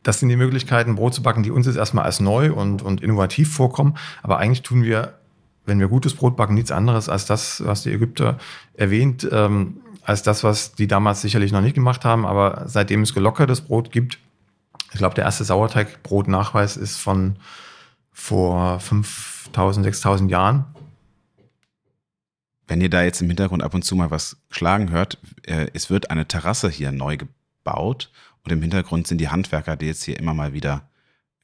Das 0.02 0.20
sind 0.20 0.28
die 0.28 0.36
Möglichkeiten, 0.36 0.94
Brot 0.94 1.14
zu 1.14 1.22
backen, 1.22 1.42
die 1.42 1.50
uns 1.50 1.66
jetzt 1.66 1.76
erstmal 1.76 2.04
als 2.04 2.20
neu 2.20 2.52
und, 2.52 2.82
und 2.82 3.02
innovativ 3.02 3.52
vorkommen. 3.52 3.96
Aber 4.22 4.38
eigentlich 4.38 4.62
tun 4.62 4.82
wir, 4.82 5.18
wenn 5.66 5.80
wir 5.80 5.88
gutes 5.88 6.14
Brot 6.14 6.36
backen, 6.36 6.54
nichts 6.54 6.70
anderes 6.70 7.08
als 7.08 7.26
das, 7.26 7.62
was 7.64 7.82
die 7.82 7.92
Ägypter 7.92 8.38
erwähnt, 8.74 9.28
ähm, 9.30 9.78
als 10.08 10.22
das, 10.22 10.42
was 10.42 10.72
die 10.72 10.86
damals 10.86 11.20
sicherlich 11.20 11.52
noch 11.52 11.60
nicht 11.60 11.74
gemacht 11.74 12.06
haben. 12.06 12.24
Aber 12.24 12.62
seitdem 12.64 13.02
es 13.02 13.12
gelockertes 13.12 13.60
Brot 13.60 13.92
gibt, 13.92 14.18
ich 14.90 14.98
glaube, 14.98 15.14
der 15.14 15.24
erste 15.24 15.44
Sauerteigbrot-Nachweis 15.44 16.78
ist 16.78 16.96
von 16.96 17.36
vor 18.10 18.80
5000, 18.80 19.84
6000 19.84 20.30
Jahren. 20.30 20.64
Wenn 22.66 22.80
ihr 22.80 22.88
da 22.88 23.02
jetzt 23.02 23.20
im 23.20 23.28
Hintergrund 23.28 23.62
ab 23.62 23.74
und 23.74 23.84
zu 23.84 23.96
mal 23.96 24.10
was 24.10 24.38
schlagen 24.50 24.90
hört, 24.90 25.18
äh, 25.42 25.66
es 25.74 25.90
wird 25.90 26.10
eine 26.10 26.26
Terrasse 26.26 26.70
hier 26.70 26.90
neu 26.90 27.18
gebaut 27.18 28.10
und 28.44 28.52
im 28.52 28.62
Hintergrund 28.62 29.06
sind 29.06 29.18
die 29.18 29.28
Handwerker, 29.28 29.76
die 29.76 29.86
jetzt 29.86 30.04
hier 30.04 30.18
immer 30.18 30.32
mal 30.32 30.54
wieder 30.54 30.88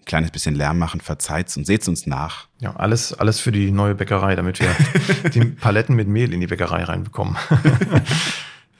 ein 0.00 0.06
kleines 0.06 0.30
bisschen 0.30 0.54
Lärm 0.54 0.78
machen, 0.78 1.02
verzeiht's 1.02 1.54
und 1.58 1.66
seht's 1.66 1.86
uns 1.86 2.06
nach. 2.06 2.48
Ja, 2.60 2.76
alles, 2.76 3.12
alles 3.12 3.40
für 3.40 3.52
die 3.52 3.70
neue 3.70 3.94
Bäckerei, 3.94 4.34
damit 4.36 4.58
wir 4.58 4.74
die 5.34 5.44
Paletten 5.44 5.94
mit 5.96 6.08
Mehl 6.08 6.32
in 6.32 6.40
die 6.40 6.46
Bäckerei 6.46 6.84
reinbekommen. 6.84 7.36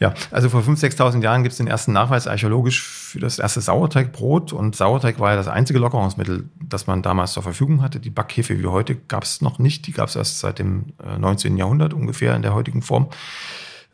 Ja, 0.00 0.12
also 0.30 0.48
vor 0.48 0.60
5.000, 0.60 0.96
6.000 0.96 1.22
Jahren 1.22 1.44
gibt 1.44 1.52
es 1.52 1.58
den 1.58 1.68
ersten 1.68 1.92
Nachweis 1.92 2.26
archäologisch 2.26 2.82
für 2.82 3.20
das 3.20 3.38
erste 3.38 3.60
Sauerteigbrot. 3.60 4.52
Und 4.52 4.74
Sauerteig 4.74 5.20
war 5.20 5.30
ja 5.30 5.36
das 5.36 5.46
einzige 5.46 5.78
Lockerungsmittel, 5.78 6.48
das 6.60 6.86
man 6.86 7.02
damals 7.02 7.32
zur 7.32 7.44
Verfügung 7.44 7.80
hatte. 7.80 8.00
Die 8.00 8.10
Backhefe 8.10 8.58
wie 8.58 8.66
heute 8.66 8.96
gab 8.96 9.22
es 9.22 9.40
noch 9.40 9.58
nicht. 9.58 9.86
Die 9.86 9.92
gab 9.92 10.08
es 10.08 10.16
erst 10.16 10.40
seit 10.40 10.58
dem 10.58 10.86
19. 11.18 11.54
Äh, 11.56 11.60
Jahrhundert 11.60 11.94
ungefähr 11.94 12.34
in 12.34 12.42
der 12.42 12.54
heutigen 12.54 12.82
Form. 12.82 13.08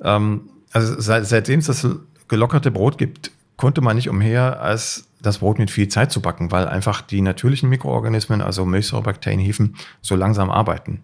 Ähm, 0.03 0.49
also 0.73 0.99
seit, 1.01 1.27
seitdem 1.27 1.61
es 1.61 1.67
das 1.67 1.87
gelockerte 2.29 2.71
Brot 2.71 2.97
gibt, 2.97 3.31
konnte 3.57 3.83
man 3.83 3.97
nicht 3.97 4.09
umher, 4.09 4.63
als 4.63 5.09
das 5.21 5.39
Brot 5.39 5.59
mit 5.59 5.71
viel 5.71 5.89
Zeit 5.89 6.11
zu 6.11 6.23
backen, 6.23 6.51
weil 6.51 6.67
einfach 6.67 7.03
die 7.03 7.21
natürlichen 7.21 7.69
Mikroorganismen, 7.69 8.41
also 8.41 8.65
Milchsäurebakterien, 8.65 9.41
Hefen, 9.41 9.77
so 10.01 10.17
langsam 10.17 10.51
arbeiten. 10.51 11.03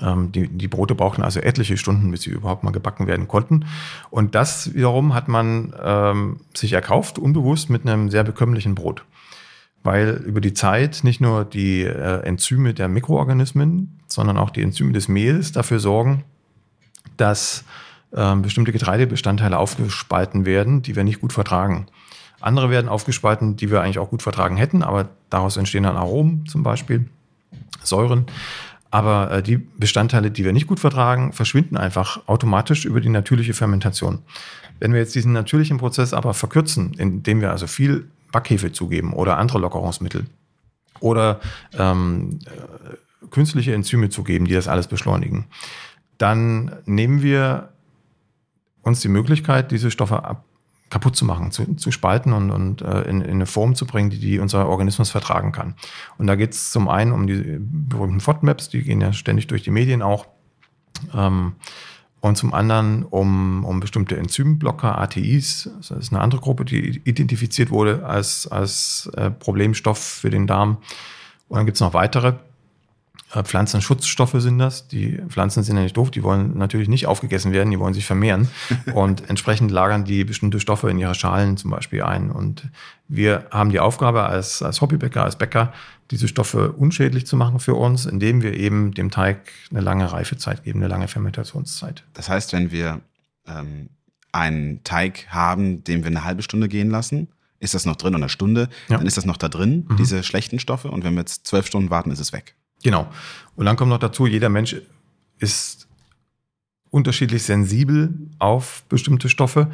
Ähm, 0.00 0.32
die, 0.32 0.48
die 0.48 0.68
Brote 0.68 0.94
brauchten 0.94 1.22
also 1.22 1.40
etliche 1.40 1.76
Stunden, 1.76 2.10
bis 2.10 2.22
sie 2.22 2.30
überhaupt 2.30 2.64
mal 2.64 2.70
gebacken 2.70 3.06
werden 3.06 3.28
konnten. 3.28 3.66
Und 4.10 4.34
das 4.34 4.74
wiederum 4.74 5.14
hat 5.14 5.28
man 5.28 5.74
ähm, 5.82 6.40
sich 6.54 6.72
erkauft, 6.72 7.18
unbewusst 7.18 7.70
mit 7.70 7.86
einem 7.86 8.10
sehr 8.10 8.24
bekömmlichen 8.24 8.74
Brot. 8.74 9.04
Weil 9.82 10.22
über 10.26 10.40
die 10.40 10.54
Zeit 10.54 11.00
nicht 11.04 11.20
nur 11.20 11.44
die 11.44 11.82
äh, 11.82 12.20
Enzyme 12.22 12.74
der 12.74 12.88
Mikroorganismen, 12.88 14.00
sondern 14.08 14.36
auch 14.36 14.50
die 14.50 14.62
Enzyme 14.62 14.92
des 14.92 15.08
Mehls 15.08 15.52
dafür 15.52 15.78
sorgen, 15.78 16.24
dass 17.16 17.64
ähm, 18.14 18.42
bestimmte 18.42 18.72
Getreidebestandteile 18.72 19.58
aufgespalten 19.58 20.44
werden, 20.46 20.82
die 20.82 20.96
wir 20.96 21.04
nicht 21.04 21.20
gut 21.20 21.32
vertragen. 21.32 21.86
Andere 22.40 22.70
werden 22.70 22.88
aufgespalten, 22.88 23.56
die 23.56 23.70
wir 23.70 23.80
eigentlich 23.80 23.98
auch 23.98 24.10
gut 24.10 24.22
vertragen 24.22 24.56
hätten, 24.56 24.82
aber 24.82 25.08
daraus 25.30 25.56
entstehen 25.56 25.84
dann 25.84 25.96
Aromen 25.96 26.46
zum 26.46 26.62
Beispiel, 26.62 27.06
Säuren. 27.82 28.26
Aber 28.90 29.30
äh, 29.30 29.42
die 29.42 29.56
Bestandteile, 29.56 30.30
die 30.30 30.44
wir 30.44 30.52
nicht 30.52 30.66
gut 30.66 30.80
vertragen, 30.80 31.32
verschwinden 31.32 31.76
einfach 31.76 32.26
automatisch 32.26 32.84
über 32.84 33.00
die 33.00 33.08
natürliche 33.08 33.54
Fermentation. 33.54 34.20
Wenn 34.78 34.92
wir 34.92 35.00
jetzt 35.00 35.14
diesen 35.14 35.32
natürlichen 35.32 35.78
Prozess 35.78 36.12
aber 36.12 36.34
verkürzen, 36.34 36.94
indem 36.98 37.40
wir 37.40 37.50
also 37.50 37.66
viel 37.66 38.08
Backhefe 38.32 38.72
zugeben 38.72 39.12
oder 39.12 39.38
andere 39.38 39.58
Lockerungsmittel 39.58 40.26
oder 41.00 41.40
ähm, 41.78 42.38
äh, 42.44 43.26
künstliche 43.28 43.74
Enzyme 43.74 44.10
zugeben, 44.10 44.46
die 44.46 44.54
das 44.54 44.68
alles 44.68 44.86
beschleunigen, 44.86 45.46
dann 46.18 46.76
nehmen 46.84 47.22
wir 47.22 47.70
uns 48.82 49.00
die 49.00 49.08
Möglichkeit, 49.08 49.72
diese 49.72 49.90
Stoffe 49.90 50.24
ab, 50.24 50.44
kaputt 50.90 51.16
zu 51.16 51.24
machen, 51.24 51.50
zu, 51.50 51.74
zu 51.74 51.90
spalten 51.90 52.32
und, 52.32 52.50
und 52.50 52.82
äh, 52.82 53.02
in, 53.02 53.20
in 53.20 53.30
eine 53.30 53.46
Form 53.46 53.74
zu 53.74 53.86
bringen, 53.86 54.10
die, 54.10 54.18
die 54.18 54.38
unser 54.38 54.68
Organismus 54.68 55.10
vertragen 55.10 55.52
kann. 55.52 55.74
Und 56.16 56.26
da 56.26 56.36
geht 56.36 56.52
es 56.52 56.70
zum 56.70 56.88
einen 56.88 57.12
um 57.12 57.26
die 57.26 57.58
berühmten 57.58 58.20
FODMAPs, 58.20 58.68
die 58.68 58.82
gehen 58.82 59.00
ja 59.00 59.12
ständig 59.12 59.48
durch 59.48 59.62
die 59.62 59.70
Medien 59.70 60.02
auch. 60.02 60.26
Ähm, 61.14 61.54
und 62.20 62.36
zum 62.36 62.54
anderen 62.54 63.04
um, 63.04 63.64
um 63.64 63.78
bestimmte 63.80 64.16
Enzymblocker, 64.16 64.98
ATIs. 64.98 65.70
Das 65.76 65.90
ist 65.90 66.12
eine 66.12 66.20
andere 66.20 66.40
Gruppe, 66.40 66.64
die 66.64 67.00
identifiziert 67.04 67.70
wurde 67.70 68.04
als, 68.04 68.46
als 68.46 69.10
äh, 69.16 69.30
Problemstoff 69.30 69.98
für 69.98 70.30
den 70.30 70.46
Darm. 70.46 70.78
Und 71.48 71.58
dann 71.58 71.66
gibt 71.66 71.76
es 71.76 71.80
noch 71.80 71.94
weitere. 71.94 72.34
Äh, 73.34 73.42
Pflanzenschutzstoffe 73.42 74.36
sind 74.36 74.58
das. 74.58 74.88
Die 74.88 75.20
Pflanzen 75.28 75.62
sind 75.62 75.76
ja 75.76 75.82
nicht 75.82 75.96
doof, 75.96 76.10
die 76.10 76.22
wollen 76.22 76.56
natürlich 76.56 76.88
nicht 76.88 77.06
aufgegessen 77.06 77.52
werden, 77.52 77.70
die 77.70 77.78
wollen 77.78 77.94
sich 77.94 78.06
vermehren. 78.06 78.48
und 78.94 79.28
entsprechend 79.28 79.70
lagern 79.70 80.04
die 80.04 80.24
bestimmte 80.24 80.60
Stoffe 80.60 80.90
in 80.90 80.98
ihre 80.98 81.14
Schalen 81.14 81.56
zum 81.56 81.70
Beispiel 81.70 82.02
ein. 82.02 82.30
Und 82.30 82.68
wir 83.08 83.46
haben 83.50 83.70
die 83.70 83.80
Aufgabe 83.80 84.24
als, 84.24 84.62
als 84.62 84.80
Hobbybäcker, 84.80 85.24
als 85.24 85.36
Bäcker, 85.36 85.72
diese 86.10 86.28
Stoffe 86.28 86.72
unschädlich 86.72 87.26
zu 87.26 87.36
machen 87.36 87.58
für 87.58 87.74
uns, 87.74 88.06
indem 88.06 88.42
wir 88.42 88.54
eben 88.54 88.94
dem 88.94 89.10
Teig 89.10 89.52
eine 89.70 89.80
lange 89.80 90.12
Reifezeit 90.12 90.62
geben, 90.62 90.78
eine 90.78 90.88
lange 90.88 91.08
Fermentationszeit. 91.08 92.04
Das 92.14 92.28
heißt, 92.28 92.52
wenn 92.52 92.70
wir 92.70 93.00
ähm, 93.48 93.88
einen 94.30 94.84
Teig 94.84 95.26
haben, 95.30 95.82
den 95.82 96.04
wir 96.04 96.08
eine 96.08 96.24
halbe 96.24 96.42
Stunde 96.42 96.68
gehen 96.68 96.90
lassen, 96.90 97.28
ist 97.58 97.74
das 97.74 97.86
noch 97.86 97.96
drin 97.96 98.14
oder 98.14 98.24
eine 98.24 98.28
Stunde, 98.28 98.68
ja. 98.88 98.98
dann 98.98 99.06
ist 99.06 99.16
das 99.16 99.24
noch 99.24 99.38
da 99.38 99.48
drin, 99.48 99.86
mhm. 99.88 99.96
diese 99.96 100.22
schlechten 100.22 100.58
Stoffe. 100.58 100.90
Und 100.90 101.04
wenn 101.04 101.14
wir 101.14 101.20
jetzt 101.20 101.46
zwölf 101.46 101.66
Stunden 101.66 101.90
warten, 101.90 102.10
ist 102.10 102.20
es 102.20 102.32
weg. 102.32 102.54
Genau. 102.82 103.08
Und 103.56 103.66
dann 103.66 103.76
kommt 103.76 103.90
noch 103.90 103.98
dazu, 103.98 104.26
jeder 104.26 104.48
Mensch 104.48 104.76
ist 105.38 105.86
unterschiedlich 106.90 107.42
sensibel 107.42 108.14
auf 108.38 108.84
bestimmte 108.88 109.28
Stoffe. 109.28 109.70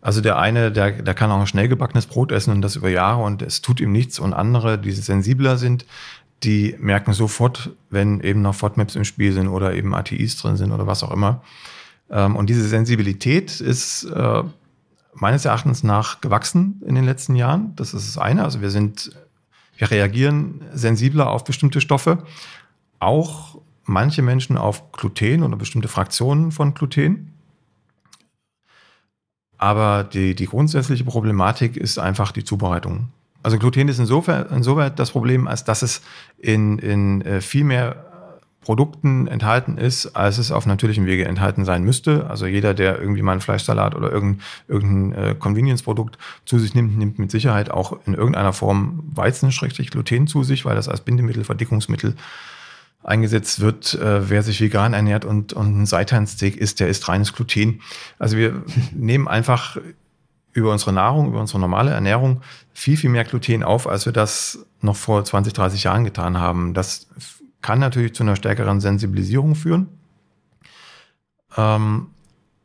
Also 0.00 0.20
der 0.20 0.38
eine, 0.38 0.70
der, 0.70 1.02
der 1.02 1.14
kann 1.14 1.30
auch 1.30 1.40
ein 1.40 1.46
schnell 1.46 1.68
gebackenes 1.68 2.06
Brot 2.06 2.32
essen 2.32 2.52
und 2.52 2.62
das 2.62 2.76
über 2.76 2.88
Jahre 2.88 3.22
und 3.22 3.42
es 3.42 3.62
tut 3.62 3.80
ihm 3.80 3.92
nichts. 3.92 4.18
Und 4.18 4.34
andere, 4.34 4.78
die 4.78 4.92
sensibler 4.92 5.56
sind, 5.56 5.86
die 6.42 6.76
merken 6.78 7.12
sofort, 7.12 7.70
wenn 7.90 8.20
eben 8.20 8.42
noch 8.42 8.54
FODMAPs 8.54 8.94
im 8.94 9.04
Spiel 9.04 9.32
sind 9.32 9.48
oder 9.48 9.74
eben 9.74 9.94
ATIs 9.94 10.36
drin 10.36 10.56
sind 10.56 10.72
oder 10.72 10.86
was 10.86 11.02
auch 11.02 11.10
immer. 11.10 11.42
Ähm, 12.10 12.36
und 12.36 12.50
diese 12.50 12.66
Sensibilität 12.68 13.60
ist 13.60 14.04
äh, 14.04 14.42
meines 15.14 15.44
Erachtens 15.44 15.82
nach 15.82 16.20
gewachsen 16.20 16.82
in 16.86 16.94
den 16.94 17.04
letzten 17.04 17.36
Jahren. 17.36 17.74
Das 17.76 17.94
ist 17.94 18.06
das 18.06 18.18
eine. 18.18 18.44
Also 18.44 18.60
wir 18.60 18.70
sind 18.70 19.12
wir 19.76 19.90
reagieren 19.90 20.62
sensibler 20.72 21.30
auf 21.30 21.44
bestimmte 21.44 21.80
Stoffe. 21.80 22.24
Auch 22.98 23.58
manche 23.84 24.22
Menschen 24.22 24.56
auf 24.56 24.92
Gluten 24.92 25.42
oder 25.42 25.56
bestimmte 25.56 25.88
Fraktionen 25.88 26.52
von 26.52 26.74
Gluten. 26.74 27.32
Aber 29.58 30.04
die, 30.04 30.34
die 30.34 30.46
grundsätzliche 30.46 31.04
Problematik 31.04 31.76
ist 31.76 31.98
einfach 31.98 32.32
die 32.32 32.44
Zubereitung. 32.44 33.08
Also 33.42 33.58
Gluten 33.58 33.88
ist 33.88 33.98
insofern, 33.98 34.46
insoweit 34.48 34.98
das 34.98 35.12
Problem, 35.12 35.46
als 35.46 35.64
dass 35.64 35.82
es 35.82 36.02
in, 36.36 36.78
in 36.78 37.22
äh, 37.22 37.40
viel 37.40 37.64
mehr 37.64 38.05
Produkten 38.66 39.28
enthalten 39.28 39.78
ist, 39.78 40.16
als 40.16 40.38
es 40.38 40.50
auf 40.50 40.66
natürlichem 40.66 41.06
Wege 41.06 41.24
enthalten 41.24 41.64
sein 41.64 41.84
müsste. 41.84 42.28
Also 42.28 42.46
jeder, 42.46 42.74
der 42.74 42.98
irgendwie 42.98 43.22
mal 43.22 43.30
einen 43.30 43.40
Fleischsalat 43.40 43.94
oder 43.94 44.10
irgendein, 44.10 44.42
irgendein 44.66 45.12
äh, 45.12 45.34
Convenience-Produkt 45.36 46.18
zu 46.46 46.58
sich 46.58 46.74
nimmt, 46.74 46.98
nimmt 46.98 47.20
mit 47.20 47.30
Sicherheit 47.30 47.70
auch 47.70 47.96
in 48.06 48.14
irgendeiner 48.14 48.52
Form 48.52 49.04
Weizen-Gluten 49.14 50.26
zu 50.26 50.42
sich, 50.42 50.64
weil 50.64 50.74
das 50.74 50.88
als 50.88 51.02
Bindemittel, 51.02 51.44
Verdickungsmittel 51.44 52.16
eingesetzt 53.04 53.60
wird. 53.60 53.94
Äh, 53.94 54.28
wer 54.30 54.42
sich 54.42 54.60
vegan 54.60 54.94
ernährt 54.94 55.24
und, 55.24 55.52
und 55.52 55.82
ein 55.82 55.86
Seitansteak 55.86 56.56
isst, 56.56 56.80
der 56.80 56.88
isst 56.88 57.06
reines 57.06 57.34
Gluten. 57.34 57.82
Also 58.18 58.36
wir 58.36 58.64
nehmen 58.92 59.28
einfach 59.28 59.76
über 60.54 60.72
unsere 60.72 60.92
Nahrung, 60.92 61.28
über 61.28 61.38
unsere 61.38 61.60
normale 61.60 61.92
Ernährung 61.92 62.40
viel, 62.72 62.96
viel 62.96 63.10
mehr 63.10 63.24
Gluten 63.24 63.62
auf, 63.62 63.86
als 63.86 64.06
wir 64.06 64.12
das 64.12 64.66
noch 64.80 64.96
vor 64.96 65.24
20, 65.24 65.52
30 65.52 65.84
Jahren 65.84 66.02
getan 66.02 66.40
haben. 66.40 66.74
Das 66.74 67.06
kann 67.62 67.78
natürlich 67.78 68.14
zu 68.14 68.22
einer 68.22 68.36
stärkeren 68.36 68.80
Sensibilisierung 68.80 69.54
führen. 69.54 69.88
Ähm, 71.56 72.08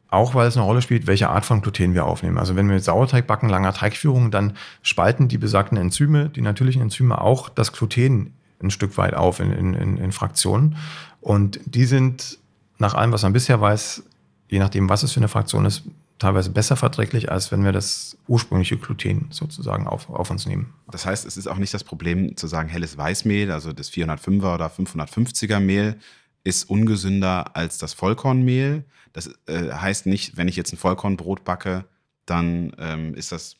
auch 0.09 0.35
weil 0.35 0.47
es 0.47 0.57
eine 0.57 0.65
Rolle 0.65 0.81
spielt, 0.81 1.07
welche 1.07 1.29
Art 1.29 1.45
von 1.45 1.61
Gluten 1.61 1.93
wir 1.93 2.05
aufnehmen. 2.05 2.37
Also 2.37 2.57
wenn 2.57 2.67
wir 2.67 2.75
mit 2.75 2.83
Sauerteig 2.83 3.27
backen, 3.27 3.47
langer 3.47 3.73
Teigführung, 3.73 4.29
dann 4.29 4.57
spalten 4.81 5.29
die 5.29 5.37
besagten 5.37 5.77
Enzyme, 5.77 6.29
die 6.29 6.41
natürlichen 6.41 6.81
Enzyme 6.81 7.21
auch 7.21 7.47
das 7.47 7.71
Gluten 7.71 8.33
ein 8.61 8.71
Stück 8.71 8.97
weit 8.97 9.13
auf 9.13 9.39
in, 9.39 9.51
in, 9.51 9.97
in 9.97 10.11
Fraktionen. 10.11 10.75
Und 11.21 11.59
die 11.65 11.85
sind 11.85 12.37
nach 12.77 12.93
allem, 12.93 13.11
was 13.11 13.23
man 13.23 13.33
bisher 13.33 13.61
weiß, 13.61 14.03
je 14.49 14.59
nachdem, 14.59 14.89
was 14.89 15.03
es 15.03 15.13
für 15.13 15.21
eine 15.21 15.29
Fraktion 15.29 15.65
ist, 15.65 15.83
teilweise 16.21 16.51
besser 16.51 16.75
verträglich, 16.75 17.31
als 17.31 17.51
wenn 17.51 17.63
wir 17.63 17.71
das 17.71 18.17
ursprüngliche 18.27 18.77
Gluten 18.77 19.27
sozusagen 19.31 19.87
auf, 19.87 20.09
auf 20.09 20.29
uns 20.29 20.45
nehmen. 20.45 20.73
Das 20.89 21.05
heißt, 21.05 21.25
es 21.25 21.35
ist 21.35 21.47
auch 21.47 21.57
nicht 21.57 21.73
das 21.73 21.83
Problem 21.83 22.37
zu 22.37 22.47
sagen, 22.47 22.69
helles 22.69 22.97
Weißmehl, 22.97 23.51
also 23.51 23.73
das 23.73 23.91
405er 23.91 24.53
oder 24.53 24.67
550er 24.67 25.59
Mehl, 25.59 25.97
ist 26.43 26.69
ungesünder 26.69 27.55
als 27.55 27.79
das 27.79 27.93
Vollkornmehl. 27.93 28.85
Das 29.13 29.31
äh, 29.47 29.71
heißt 29.71 30.05
nicht, 30.05 30.37
wenn 30.37 30.47
ich 30.47 30.55
jetzt 30.55 30.71
ein 30.71 30.77
Vollkornbrot 30.77 31.43
backe, 31.43 31.85
dann 32.25 32.73
ähm, 32.77 33.15
ist 33.15 33.31
das 33.31 33.57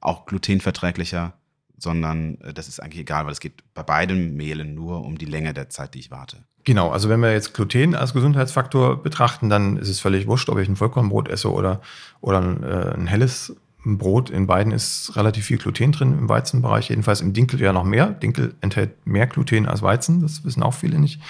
auch 0.00 0.26
glutenverträglicher 0.26 1.34
sondern 1.80 2.38
äh, 2.40 2.52
das 2.52 2.68
ist 2.68 2.80
eigentlich 2.80 3.00
egal, 3.00 3.24
weil 3.24 3.32
es 3.32 3.40
geht 3.40 3.62
bei 3.74 3.82
beiden 3.82 4.36
Mehlen 4.36 4.74
nur 4.74 5.04
um 5.04 5.18
die 5.18 5.26
Länge 5.26 5.54
der 5.54 5.68
Zeit, 5.68 5.94
die 5.94 5.98
ich 5.98 6.10
warte. 6.10 6.38
Genau, 6.64 6.90
also 6.90 7.08
wenn 7.08 7.20
wir 7.20 7.32
jetzt 7.32 7.54
Gluten 7.54 7.94
als 7.94 8.12
Gesundheitsfaktor 8.12 9.02
betrachten, 9.02 9.48
dann 9.48 9.76
ist 9.76 9.88
es 9.88 10.00
völlig 10.00 10.26
wurscht, 10.26 10.48
ob 10.50 10.58
ich 10.58 10.68
ein 10.68 10.76
Vollkornbrot 10.76 11.28
esse 11.28 11.50
oder, 11.50 11.80
oder 12.20 12.40
ein, 12.40 12.62
äh, 12.62 12.94
ein 12.94 13.06
helles 13.06 13.56
Brot. 13.84 14.28
In 14.28 14.46
beiden 14.46 14.72
ist 14.72 15.16
relativ 15.16 15.46
viel 15.46 15.56
Gluten 15.56 15.92
drin 15.92 16.18
im 16.18 16.28
Weizenbereich, 16.28 16.90
jedenfalls 16.90 17.22
im 17.22 17.32
Dinkel 17.32 17.60
ja 17.60 17.72
noch 17.72 17.84
mehr. 17.84 18.08
Dinkel 18.08 18.54
enthält 18.60 19.06
mehr 19.06 19.26
Gluten 19.26 19.66
als 19.66 19.80
Weizen, 19.80 20.20
das 20.20 20.44
wissen 20.44 20.62
auch 20.62 20.74
viele 20.74 20.98
nicht. 20.98 21.20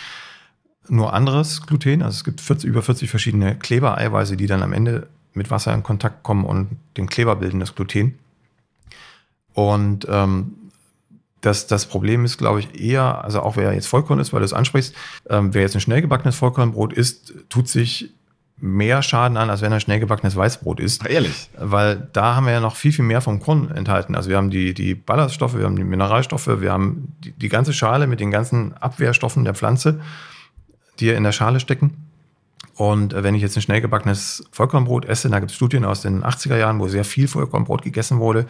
Nur 0.89 1.13
anderes 1.13 1.63
Gluten, 1.67 2.03
also 2.03 2.17
es 2.17 2.25
gibt 2.25 2.41
40, 2.41 2.69
über 2.69 2.83
40 2.83 3.09
verschiedene 3.09 3.57
Klebereiweiße, 3.57 4.37
die 4.37 4.49
dann 4.49 4.63
am 4.65 4.73
Ende 4.73 5.07
mit 5.33 5.51
Wasser 5.53 5.73
in 5.73 5.85
Kontakt 5.85 6.25
kommen 6.25 6.45
und 6.45 6.77
den 6.97 7.09
Kleber 7.09 7.37
bilden, 7.37 7.61
das 7.61 7.77
Gluten. 7.77 8.19
Und 9.55 10.07
ähm, 10.09 10.57
das, 11.41 11.67
das 11.67 11.87
Problem 11.87 12.25
ist, 12.25 12.39
glaube 12.39 12.61
ich, 12.61 12.81
eher, 12.81 13.25
also 13.25 13.41
auch 13.41 13.57
wer 13.57 13.73
jetzt 13.73 13.87
Vollkorn 13.87 14.19
ist, 14.19 14.33
weil 14.33 14.41
du 14.41 14.45
es 14.45 14.53
ansprichst, 14.53 14.95
ähm, 15.29 15.55
wer 15.55 15.63
jetzt 15.63 15.75
ein 15.75 15.81
schnell 15.81 16.03
gebackenes 16.03 16.37
Vollkornbrot 16.37 16.93
isst, 16.93 17.35
tut 17.49 17.69
sich 17.69 18.11
mehr 18.61 19.03
Schaden 19.03 19.39
an, 19.39 19.49
als 19.49 19.63
wenn 19.63 19.73
er 19.73 19.81
schnell 19.81 20.01
gebackenes 20.01 20.37
Weißbrot 20.37 20.81
isst. 20.81 21.07
Ehrlich? 21.07 21.49
Weil 21.59 22.09
da 22.13 22.37
haben 22.37 22.45
wir 22.45 22.53
ja 22.53 22.61
noch 22.61 22.77
viel, 22.77 22.93
viel 22.93 23.07
mehr 23.07 23.23
vom 23.23 23.41
Korn 23.41 23.71
enthalten. 23.71 24.15
Also 24.15 24.29
wir 24.29 24.37
haben 24.37 24.51
die, 24.51 24.75
die 24.75 24.95
Ballaststoffe, 24.95 25.57
wir 25.57 25.65
haben 25.65 25.77
die 25.77 25.85
Mineralstoffe, 25.85 26.61
wir 26.61 26.71
haben 26.71 27.17
die, 27.25 27.33
die 27.33 27.49
ganze 27.49 27.73
Schale 27.73 28.07
mit 28.07 28.21
den 28.21 28.31
ganzen 28.31 28.75
Abwehrstoffen 28.75 29.45
der 29.45 29.55
Pflanze, 29.55 30.01
die 30.99 31.09
in 31.09 31.25
der 31.25 31.33
Schale 31.33 31.59
stecken. 31.59 32.07
Und 32.75 33.15
äh, 33.15 33.23
wenn 33.23 33.35
ich 33.35 33.43
jetzt 33.43 33.57
ein 33.57 33.63
schnell 33.63 33.81
gebackenes 33.81 34.45
Vollkornbrot 34.53 35.07
esse, 35.07 35.31
da 35.31 35.39
gibt 35.39 35.51
es 35.51 35.57
Studien 35.57 35.87
aus 35.87 36.03
den 36.03 36.23
80er 36.23 36.59
Jahren, 36.59 36.81
wo 36.81 36.89
sehr 36.89 37.05
viel 37.05 37.29
Vollkornbrot 37.29 37.83
gegessen 37.83 38.19
wurde, 38.19 38.47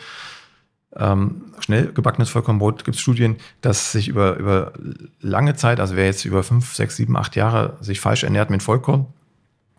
ähm, 0.96 1.42
schnell 1.60 1.92
gebackenes 1.92 2.30
Vollkornbrot 2.30 2.84
gibt 2.84 2.96
es 2.96 3.00
Studien, 3.00 3.36
dass 3.60 3.92
sich 3.92 4.08
über, 4.08 4.36
über 4.36 4.72
lange 5.20 5.54
Zeit, 5.54 5.78
also 5.78 5.96
wer 5.96 6.06
jetzt 6.06 6.24
über 6.24 6.42
fünf, 6.42 6.74
sechs, 6.74 6.96
sieben, 6.96 7.16
acht 7.16 7.36
Jahre 7.36 7.76
sich 7.80 8.00
falsch 8.00 8.24
ernährt 8.24 8.50
mit 8.50 8.62
Vollkorn, 8.62 9.06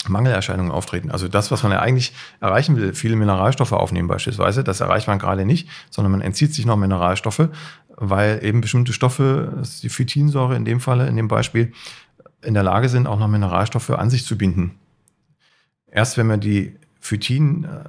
Mangelerscheinungen 0.08 0.72
auftreten. 0.72 1.12
Also 1.12 1.28
das, 1.28 1.52
was 1.52 1.64
man 1.64 1.74
ja 1.74 1.80
eigentlich 1.80 2.14
erreichen 2.40 2.78
will, 2.78 2.94
viele 2.94 3.16
Mineralstoffe 3.16 3.74
aufnehmen 3.74 4.08
beispielsweise, 4.08 4.64
das 4.64 4.80
erreicht 4.80 5.08
man 5.08 5.20
gerade 5.20 5.46
nicht, 5.46 5.68
sondern 5.90 6.12
man 6.12 6.22
entzieht 6.22 6.54
sich 6.54 6.66
noch 6.66 6.78
Mineralstoffe, 6.78 7.50
weil 7.98 8.44
eben 8.44 8.62
bestimmte 8.62 8.94
Stoffe, 8.94 9.62
die 9.84 9.90
Phytinsäure 9.90 10.56
in 10.56 10.66
dem 10.66 10.80
Falle, 10.80 11.08
in 11.08 11.18
dem 11.18 11.28
Beispiel, 11.28 11.74
in 12.42 12.54
der 12.54 12.64
Lage 12.64 12.90
sind, 12.90 13.06
auch 13.06 13.20
noch 13.20 13.28
Mineralstoffe 13.28 13.92
an 13.92 14.10
sich 14.10 14.26
zu 14.26 14.38
binden. 14.38 14.80
Erst 15.92 16.18
wenn 16.18 16.26
man 16.26 16.40
die 16.40 16.76
Phytin 17.00 17.66
äh, 17.66 17.84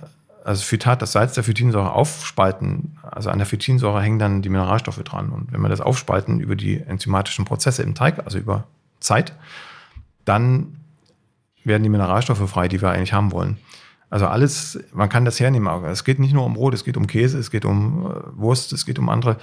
also 0.45 0.63
Phytat, 0.63 1.03
das 1.03 1.13
Salz 1.13 1.35
der 1.35 1.45
Phytinsäure 1.45 1.93
aufspalten, 1.93 2.99
also 3.03 3.31
an 3.31 3.39
der 3.39 3.47
Phytinsäure 3.47 4.01
hängen 4.03 4.19
dann 4.19 4.43
die 4.43 4.49
Mineralstoffe 4.49 5.03
dran. 5.03 5.31
Und 5.31 5.53
wenn 5.53 5.61
wir 5.61 5.69
das 5.69 5.81
aufspalten 5.81 6.41
über 6.41 6.57
die 6.57 6.81
enzymatischen 6.81 7.45
Prozesse 7.45 7.83
im 7.83 7.95
Teig, 7.95 8.25
also 8.25 8.39
über 8.39 8.65
Zeit, 9.01 9.35
dann 10.25 10.79
werden 11.65 11.83
die 11.83 11.89
Mineralstoffe 11.89 12.49
frei, 12.49 12.69
die 12.69 12.83
wir 12.83 12.91
eigentlich 12.91 13.13
haben 13.13 13.33
wollen. 13.33 13.59
Also 14.11 14.27
alles, 14.27 14.79
man 14.93 15.09
kann 15.09 15.25
das 15.25 15.41
hernehmen. 15.41 15.85
Es 15.85 16.05
geht 16.05 16.19
nicht 16.19 16.35
nur 16.35 16.45
um 16.45 16.55
Brot, 16.55 16.75
es 16.75 16.85
geht 16.85 16.97
um 16.97 17.07
Käse, 17.07 17.39
es 17.39 17.51
geht 17.51 17.65
um 17.65 18.07
äh, 18.07 18.39
Wurst, 18.39 18.73
es 18.73 18.85
geht 18.85 18.99
um 18.99 19.09
andere 19.09 19.39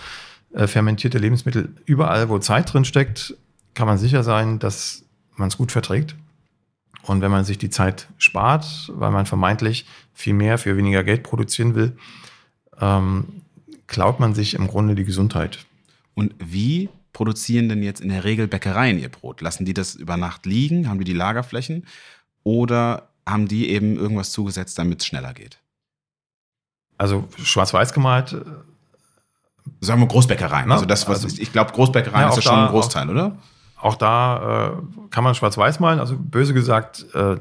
äh, 0.54 0.68
fermentierte 0.68 1.18
Lebensmittel. 1.18 1.74
Überall, 1.86 2.30
wo 2.30 2.38
Zeit 2.40 2.72
drin 2.72 2.86
steckt, 2.86 3.36
kann 3.74 3.88
man 3.88 3.98
sicher 3.98 4.24
sein, 4.24 4.60
dass 4.60 5.04
man 5.36 5.48
es 5.48 5.58
gut 5.58 5.72
verträgt. 5.72 6.16
Und 7.04 7.22
wenn 7.22 7.32
man 7.32 7.44
sich 7.44 7.58
die 7.58 7.70
Zeit 7.70 8.08
spart, 8.18 8.92
weil 8.94 9.12
man 9.12 9.26
vermeintlich 9.26 9.86
viel 10.14 10.34
mehr 10.34 10.58
für 10.58 10.78
weniger 10.78 11.04
Geld 11.04 11.24
produzieren 11.24 11.76
will, 11.76 11.98
ähm, 12.80 13.42
klaut 13.88 14.20
man 14.20 14.36
sich 14.36 14.54
im 14.54 14.68
Grunde 14.68 14.96
die 14.96 15.06
Gesundheit. 15.06 15.66
Und 16.14 16.36
wie 16.40 16.90
produzieren 17.14 17.70
denn 17.70 17.82
jetzt 17.84 18.02
in 18.02 18.10
der 18.10 18.24
Regel 18.24 18.48
Bäckereien 18.48 19.00
ihr 19.00 19.10
Brot? 19.10 19.42
Lassen 19.42 19.66
die 19.66 19.74
das 19.74 19.96
über 19.96 20.18
Nacht 20.18 20.46
liegen? 20.46 20.88
Haben 20.88 21.00
die 21.00 21.06
die 21.06 21.14
Lagerflächen? 21.14 21.86
Oder 22.44 23.10
haben 23.28 23.48
die 23.48 23.70
eben 23.70 23.96
irgendwas 23.96 24.32
zugesetzt, 24.32 24.78
damit 24.78 25.02
es 25.02 25.08
schneller 25.08 25.34
geht? 25.34 25.60
Also 26.98 27.28
schwarz-weiß 27.44 27.94
gemalt. 27.94 28.34
Äh, 28.34 28.44
Sagen 29.82 30.02
wir 30.02 30.08
Großbäckereien. 30.08 30.68
Ne? 30.68 30.74
Also 30.74 30.86
das, 30.86 31.08
was 31.08 31.24
also, 31.24 31.42
ich 31.42 31.52
glaube, 31.52 31.72
Großbäckereien 31.72 32.24
ja, 32.24 32.30
ist 32.30 32.38
ja 32.38 32.42
schon 32.42 32.60
ein 32.60 32.70
Großteil, 32.70 33.08
auch, 33.08 33.12
oder? 33.12 33.38
Auch 33.80 33.96
da 33.96 34.74
äh, 34.78 35.10
kann 35.10 35.24
man 35.24 35.36
schwarz-weiß 35.36 35.80
malen. 35.80 36.00
Also 36.00 36.18
böse 36.18 36.54
gesagt, 36.54 37.06
äh, 37.14 37.38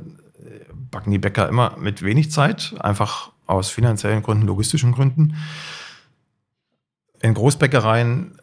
backen 0.91 1.11
die 1.11 1.18
Bäcker 1.18 1.49
immer 1.49 1.76
mit 1.78 2.03
wenig 2.03 2.30
Zeit, 2.30 2.74
einfach 2.80 3.32
aus 3.47 3.70
finanziellen 3.70 4.22
Gründen, 4.22 4.47
logistischen 4.47 4.93
Gründen. 4.93 5.36
In 7.20 7.34
Großbäckereien 7.34 8.39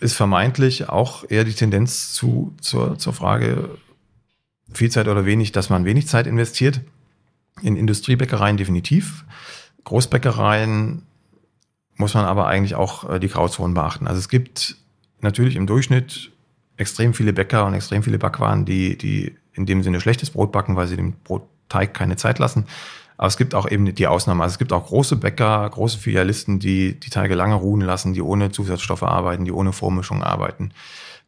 ist 0.00 0.14
vermeintlich 0.14 0.88
auch 0.88 1.24
eher 1.28 1.44
die 1.44 1.54
Tendenz 1.54 2.12
zu, 2.12 2.54
zur, 2.60 2.98
zur 2.98 3.12
Frage 3.12 3.70
viel 4.72 4.90
Zeit 4.90 5.08
oder 5.08 5.24
wenig, 5.24 5.52
dass 5.52 5.70
man 5.70 5.84
wenig 5.84 6.08
Zeit 6.08 6.26
investiert. 6.26 6.80
In 7.62 7.76
Industriebäckereien 7.76 8.56
definitiv. 8.56 9.24
Großbäckereien 9.84 11.02
muss 11.96 12.14
man 12.14 12.24
aber 12.24 12.46
eigentlich 12.46 12.74
auch 12.74 13.08
äh, 13.08 13.18
die 13.18 13.28
Grauzonen 13.28 13.74
beachten. 13.74 14.06
Also 14.06 14.18
es 14.18 14.28
gibt 14.28 14.76
natürlich 15.20 15.56
im 15.56 15.66
Durchschnitt 15.66 16.30
extrem 16.78 17.12
viele 17.12 17.32
Bäcker 17.32 17.66
und 17.66 17.74
extrem 17.74 18.02
viele 18.02 18.18
Backwaren, 18.18 18.64
die, 18.64 18.96
die 18.96 19.36
in 19.52 19.66
dem 19.66 19.82
Sinne 19.82 20.00
schlechtes 20.00 20.30
Brot 20.30 20.52
backen, 20.52 20.76
weil 20.76 20.86
sie 20.86 20.96
dem 20.96 21.14
Brotteig 21.24 21.92
keine 21.92 22.16
Zeit 22.16 22.38
lassen. 22.38 22.66
Aber 23.18 23.26
es 23.26 23.36
gibt 23.36 23.54
auch 23.56 23.68
eben 23.68 23.92
die 23.94 24.06
Ausnahmen. 24.06 24.40
Also 24.40 24.54
es 24.54 24.58
gibt 24.58 24.72
auch 24.72 24.86
große 24.86 25.16
Bäcker, 25.16 25.68
große 25.68 25.98
Filialisten, 25.98 26.60
die 26.60 26.98
die 26.98 27.10
Teige 27.10 27.34
lange 27.34 27.56
ruhen 27.56 27.80
lassen, 27.80 28.14
die 28.14 28.22
ohne 28.22 28.52
Zusatzstoffe 28.52 29.02
arbeiten, 29.02 29.44
die 29.44 29.52
ohne 29.52 29.72
Vormischung 29.72 30.22
arbeiten. 30.22 30.70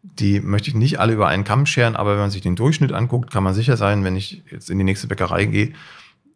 Die 0.02 0.40
möchte 0.40 0.70
ich 0.70 0.76
nicht 0.76 1.00
alle 1.00 1.12
über 1.12 1.26
einen 1.26 1.44
Kamm 1.44 1.66
scheren, 1.66 1.96
aber 1.96 2.12
wenn 2.12 2.20
man 2.20 2.30
sich 2.30 2.40
den 2.40 2.56
Durchschnitt 2.56 2.92
anguckt, 2.92 3.32
kann 3.32 3.42
man 3.42 3.54
sicher 3.54 3.76
sein, 3.76 4.04
wenn 4.04 4.16
ich 4.16 4.44
jetzt 4.50 4.70
in 4.70 4.78
die 4.78 4.84
nächste 4.84 5.08
Bäckerei 5.08 5.44
gehe 5.46 5.72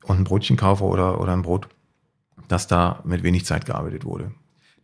und 0.03 0.19
ein 0.19 0.25
Brötchen 0.25 0.57
kaufe 0.57 0.85
oder, 0.85 1.21
oder 1.21 1.33
ein 1.33 1.43
Brot, 1.43 1.69
dass 2.49 2.67
da 2.67 3.01
mit 3.05 3.23
wenig 3.23 3.47
Zeit 3.47 3.65
gearbeitet 3.65 4.05
wurde. 4.05 4.33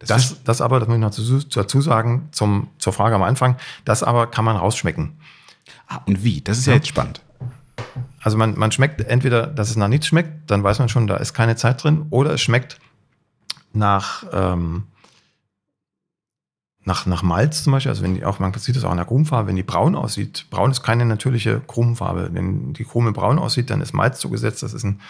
Das, 0.01 0.09
das, 0.09 0.45
das 0.45 0.61
aber, 0.61 0.81
das 0.81 0.89
muss 0.89 0.97
ich 0.97 1.01
noch 1.01 1.45
dazu 1.55 1.81
sagen, 1.81 2.29
zum, 2.33 2.69
zur 2.79 2.93
Frage 2.93 3.15
am 3.15 3.23
Anfang, 3.23 3.57
das 3.85 4.03
aber 4.03 4.27
kann 4.27 4.45
man 4.45 4.57
rausschmecken. 4.57 5.19
Ah, 5.87 6.01
und 6.07 6.25
wie? 6.25 6.41
Das 6.41 6.59
ist 6.59 6.67
ja, 6.67 6.73
ja 6.73 6.79
jetzt 6.79 6.89
spannend. 6.89 7.23
Also 8.23 8.37
man, 8.37 8.59
man 8.59 8.73
schmeckt 8.73 9.01
entweder, 9.01 9.47
dass 9.47 9.71
es 9.71 9.77
nach 9.77 9.89
nichts 9.89 10.07
schmeckt, 10.07 10.51
dann 10.51 10.65
weiß 10.65 10.79
man 10.79 10.89
schon, 10.89 11.07
da 11.07 11.17
ist 11.17 11.35
keine 11.35 11.57
Zeit 11.57 11.85
drin, 11.85 12.07
oder 12.11 12.33
es 12.33 12.41
schmeckt 12.41 12.79
nach, 13.73 14.25
ähm, 14.33 14.85
nach, 16.85 17.07
nach 17.07 17.23
Malz 17.23 17.63
zum 17.63 17.73
Beispiel, 17.73 17.91
also 17.91 18.03
wenn 18.03 18.15
die 18.15 18.25
auch, 18.25 18.39
man 18.39 18.53
sieht 18.55 18.77
das 18.77 18.85
auch 18.85 18.91
in 18.91 18.97
der 18.97 19.07
Krumenfarbe, 19.07 19.49
wenn 19.49 19.57
die 19.57 19.63
braun 19.63 19.95
aussieht, 19.95 20.47
braun 20.51 20.71
ist 20.71 20.83
keine 20.83 21.05
natürliche 21.05 21.61
Krumenfarbe. 21.61 22.31
Wenn 22.33 22.73
die 22.73 22.85
Krume 22.85 23.13
braun 23.13 23.39
aussieht, 23.39 23.71
dann 23.71 23.81
ist 23.81 23.93
Malz 23.93 24.19
zugesetzt, 24.19 24.63
das 24.63 24.75
ist 24.75 24.85
ein 24.85 25.01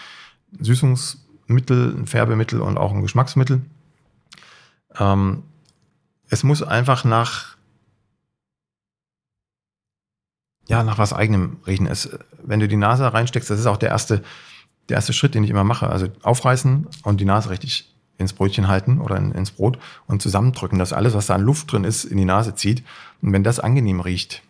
Süßungs- 0.61 1.17
Mittel, 1.51 1.95
ein 1.97 2.07
Färbemittel 2.07 2.61
und 2.61 2.77
auch 2.77 2.93
ein 2.93 3.01
Geschmacksmittel. 3.01 3.61
Ähm, 4.99 5.43
es 6.29 6.43
muss 6.43 6.63
einfach 6.63 7.03
nach, 7.03 7.57
ja, 10.67 10.83
nach 10.83 10.97
was 10.97 11.13
eigenem 11.13 11.57
riechen. 11.67 11.87
Es, 11.87 12.09
wenn 12.41 12.59
du 12.59 12.67
die 12.67 12.77
Nase 12.77 13.13
reinsteckst, 13.13 13.49
das 13.49 13.59
ist 13.59 13.65
auch 13.65 13.77
der 13.77 13.89
erste, 13.89 14.23
der 14.89 14.95
erste 14.95 15.13
Schritt, 15.13 15.35
den 15.35 15.43
ich 15.43 15.49
immer 15.49 15.63
mache. 15.63 15.89
Also 15.89 16.07
aufreißen 16.23 16.87
und 17.03 17.19
die 17.19 17.25
Nase 17.25 17.49
richtig 17.49 17.93
ins 18.17 18.33
Brötchen 18.33 18.67
halten 18.67 19.01
oder 19.01 19.17
in, 19.17 19.31
ins 19.31 19.51
Brot 19.51 19.77
und 20.07 20.21
zusammendrücken, 20.21 20.79
dass 20.79 20.93
alles, 20.93 21.13
was 21.13 21.27
da 21.27 21.35
an 21.35 21.41
Luft 21.41 21.71
drin 21.71 21.83
ist, 21.83 22.05
in 22.05 22.17
die 22.17 22.25
Nase 22.25 22.55
zieht. 22.55 22.83
Und 23.21 23.33
wenn 23.33 23.43
das 23.43 23.59
angenehm 23.59 23.99
riecht, 23.99 24.43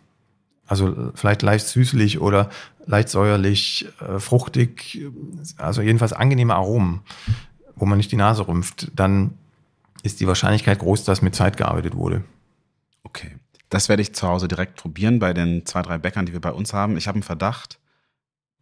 also 0.66 1.10
vielleicht 1.14 1.42
leicht 1.42 1.66
süßlich 1.66 2.20
oder 2.20 2.48
leicht 2.86 3.08
säuerlich, 3.08 3.88
äh, 4.00 4.18
fruchtig, 4.20 5.04
also 5.56 5.82
jedenfalls 5.82 6.12
angenehme 6.12 6.54
Aromen, 6.54 7.00
wo 7.74 7.86
man 7.86 7.98
nicht 7.98 8.12
die 8.12 8.16
Nase 8.16 8.46
rümpft, 8.46 8.92
dann 8.94 9.34
ist 10.02 10.20
die 10.20 10.26
Wahrscheinlichkeit 10.26 10.78
groß, 10.78 11.04
dass 11.04 11.22
mit 11.22 11.34
Zeit 11.34 11.56
gearbeitet 11.56 11.94
wurde. 11.94 12.24
Okay. 13.04 13.36
Das 13.68 13.88
werde 13.88 14.02
ich 14.02 14.14
zu 14.14 14.28
Hause 14.28 14.48
direkt 14.48 14.76
probieren 14.76 15.18
bei 15.18 15.32
den 15.32 15.64
zwei, 15.64 15.80
drei 15.80 15.96
Bäckern, 15.96 16.26
die 16.26 16.32
wir 16.32 16.40
bei 16.40 16.52
uns 16.52 16.74
haben. 16.74 16.96
Ich 16.98 17.08
habe 17.08 17.16
einen 17.16 17.22
Verdacht, 17.22 17.78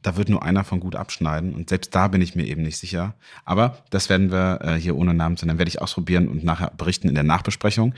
da 0.03 0.17
wird 0.17 0.29
nur 0.29 0.43
einer 0.43 0.65
von 0.65 0.81
gut 0.81 0.97
abschneiden. 0.97 1.55
Und 1.55 1.69
selbst 1.69 1.95
da 1.95 2.09
bin 2.09 2.23
ich 2.23 2.37
mir 2.37 2.47
eben 2.47 2.63
nicht 2.63 2.79
sicher. 2.79 3.15
Aber 3.45 3.79
das 3.91 4.09
werden 4.09 4.31
wir 4.31 4.61
äh, 4.63 4.75
hier 4.77 4.97
ohne 4.97 5.13
Namen 5.13 5.37
zu 5.37 5.47
nennen, 5.47 5.59
werde 5.59 5.69
ich 5.69 5.83
ausprobieren 5.83 6.29
und 6.29 6.45
nachher 6.45 6.71
berichten 6.77 7.09
in 7.09 7.15
der 7.15 7.25
Nachbesprechung. 7.25 7.95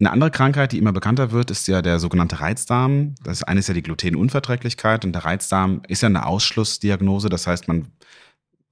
Eine 0.00 0.12
andere 0.12 0.30
Krankheit, 0.30 0.72
die 0.72 0.78
immer 0.78 0.92
bekannter 0.92 1.32
wird, 1.32 1.50
ist 1.50 1.66
ja 1.66 1.82
der 1.82 1.98
sogenannte 1.98 2.40
Reizdarm. 2.40 3.14
Das 3.22 3.42
eine 3.42 3.60
ist 3.60 3.68
ja 3.68 3.74
die 3.74 3.82
Glutenunverträglichkeit 3.82 5.04
und 5.04 5.12
der 5.12 5.24
Reizdarm 5.24 5.82
ist 5.88 6.02
ja 6.02 6.06
eine 6.06 6.26
Ausschlussdiagnose. 6.26 7.28
Das 7.28 7.46
heißt, 7.46 7.66
man, 7.66 7.88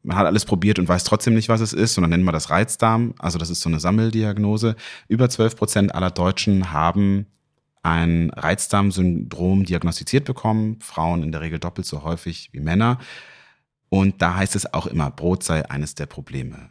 man 0.07 0.17
hat 0.17 0.27
alles 0.27 0.45
probiert 0.45 0.79
und 0.79 0.89
weiß 0.89 1.05
trotzdem 1.05 1.35
nicht, 1.35 1.49
was 1.49 1.61
es 1.61 1.73
ist. 1.73 1.99
Und 1.99 2.03
dann 2.03 2.11
nennen 2.11 2.25
wir 2.25 2.33
das 2.33 2.51
Reizdarm. 2.51 3.15
Also 3.19 3.39
das 3.39 3.51
ist 3.51 3.61
so 3.61 3.69
eine 3.69 3.81
Sammeldiagnose. 3.81 4.77
Über 5.09 5.29
12 5.29 5.57
Prozent 5.57 5.95
aller 5.95 6.11
Deutschen 6.11 6.73
haben 6.73 7.27
ein 7.83 8.31
Reizdarmsyndrom 8.31 9.65
diagnostiziert 9.65 10.25
bekommen. 10.25 10.79
Frauen 10.81 11.23
in 11.23 11.33
der 11.33 11.41
Regel 11.41 11.59
doppelt 11.59 11.87
so 11.87 12.03
häufig 12.05 12.51
wie 12.53 12.61
Männer. 12.61 12.99
Und 13.89 14.23
da 14.23 14.37
heißt 14.37 14.57
es 14.57 14.73
auch 14.73 14.87
immer, 14.87 15.11
Brot 15.11 15.43
sei 15.43 15.69
eines 15.69 15.95
der 15.95 16.07
Probleme. 16.07 16.71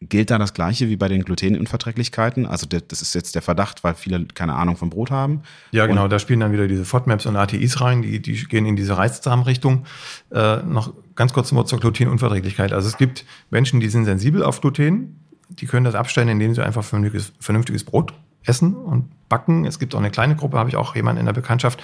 Gilt 0.00 0.30
da 0.30 0.38
das 0.38 0.52
Gleiche 0.54 0.88
wie 0.88 0.96
bei 0.96 1.08
den 1.08 1.22
Glutenunverträglichkeiten? 1.24 2.46
Also 2.46 2.66
das 2.66 3.00
ist 3.00 3.14
jetzt 3.14 3.34
der 3.34 3.42
Verdacht, 3.42 3.84
weil 3.84 3.94
viele 3.94 4.26
keine 4.26 4.54
Ahnung 4.54 4.76
vom 4.76 4.90
Brot 4.90 5.10
haben. 5.10 5.42
Ja, 5.70 5.86
genau. 5.86 6.04
Und 6.04 6.10
da 6.10 6.18
spielen 6.18 6.40
dann 6.40 6.52
wieder 6.52 6.66
diese 6.68 6.84
FODMAPs 6.84 7.26
und 7.26 7.36
ATIs 7.36 7.80
rein. 7.80 8.02
Die, 8.02 8.20
die 8.20 8.44
gehen 8.44 8.66
in 8.66 8.76
diese 8.76 8.98
Reizdarmrichtung. 8.98 9.86
Äh, 10.30 10.58
noch 10.58 10.92
ganz 11.14 11.32
kurz 11.32 11.48
zum 11.48 11.58
Wort 11.58 11.68
zur 11.68 11.80
Glutenunverträglichkeit. 11.80 12.72
Also 12.72 12.88
es 12.88 12.98
gibt 12.98 13.24
Menschen, 13.50 13.80
die 13.80 13.88
sind 13.88 14.04
sensibel 14.04 14.42
auf 14.42 14.60
Gluten. 14.60 15.20
Die 15.48 15.66
können 15.66 15.84
das 15.84 15.94
abstellen, 15.94 16.28
indem 16.28 16.54
sie 16.54 16.64
einfach 16.64 16.84
vernünftiges, 16.84 17.32
vernünftiges 17.38 17.84
Brot 17.84 18.12
essen 18.44 18.74
und 18.74 19.10
backen. 19.28 19.64
Es 19.64 19.78
gibt 19.78 19.94
auch 19.94 20.00
eine 20.00 20.10
kleine 20.10 20.36
Gruppe, 20.36 20.58
habe 20.58 20.68
ich 20.68 20.76
auch 20.76 20.94
jemanden 20.94 21.20
in 21.20 21.26
der 21.26 21.32
Bekanntschaft, 21.32 21.82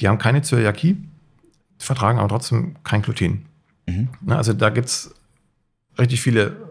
die 0.00 0.08
haben 0.08 0.18
keine 0.18 0.42
Zöliakie, 0.42 0.96
vertragen 1.78 2.18
aber 2.18 2.28
trotzdem 2.28 2.76
kein 2.84 3.02
Gluten. 3.02 3.46
Mhm. 3.86 4.08
Also 4.28 4.52
da 4.52 4.70
gibt 4.70 4.88
es 4.88 5.14
richtig 5.98 6.20
viele 6.20 6.67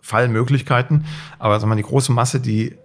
Fallmöglichkeiten, 0.00 1.06
aber 1.38 1.60
sag 1.60 1.68
mal, 1.68 1.76
die 1.76 1.82
große 1.82 2.12
Masse, 2.12 2.40
die 2.40 2.76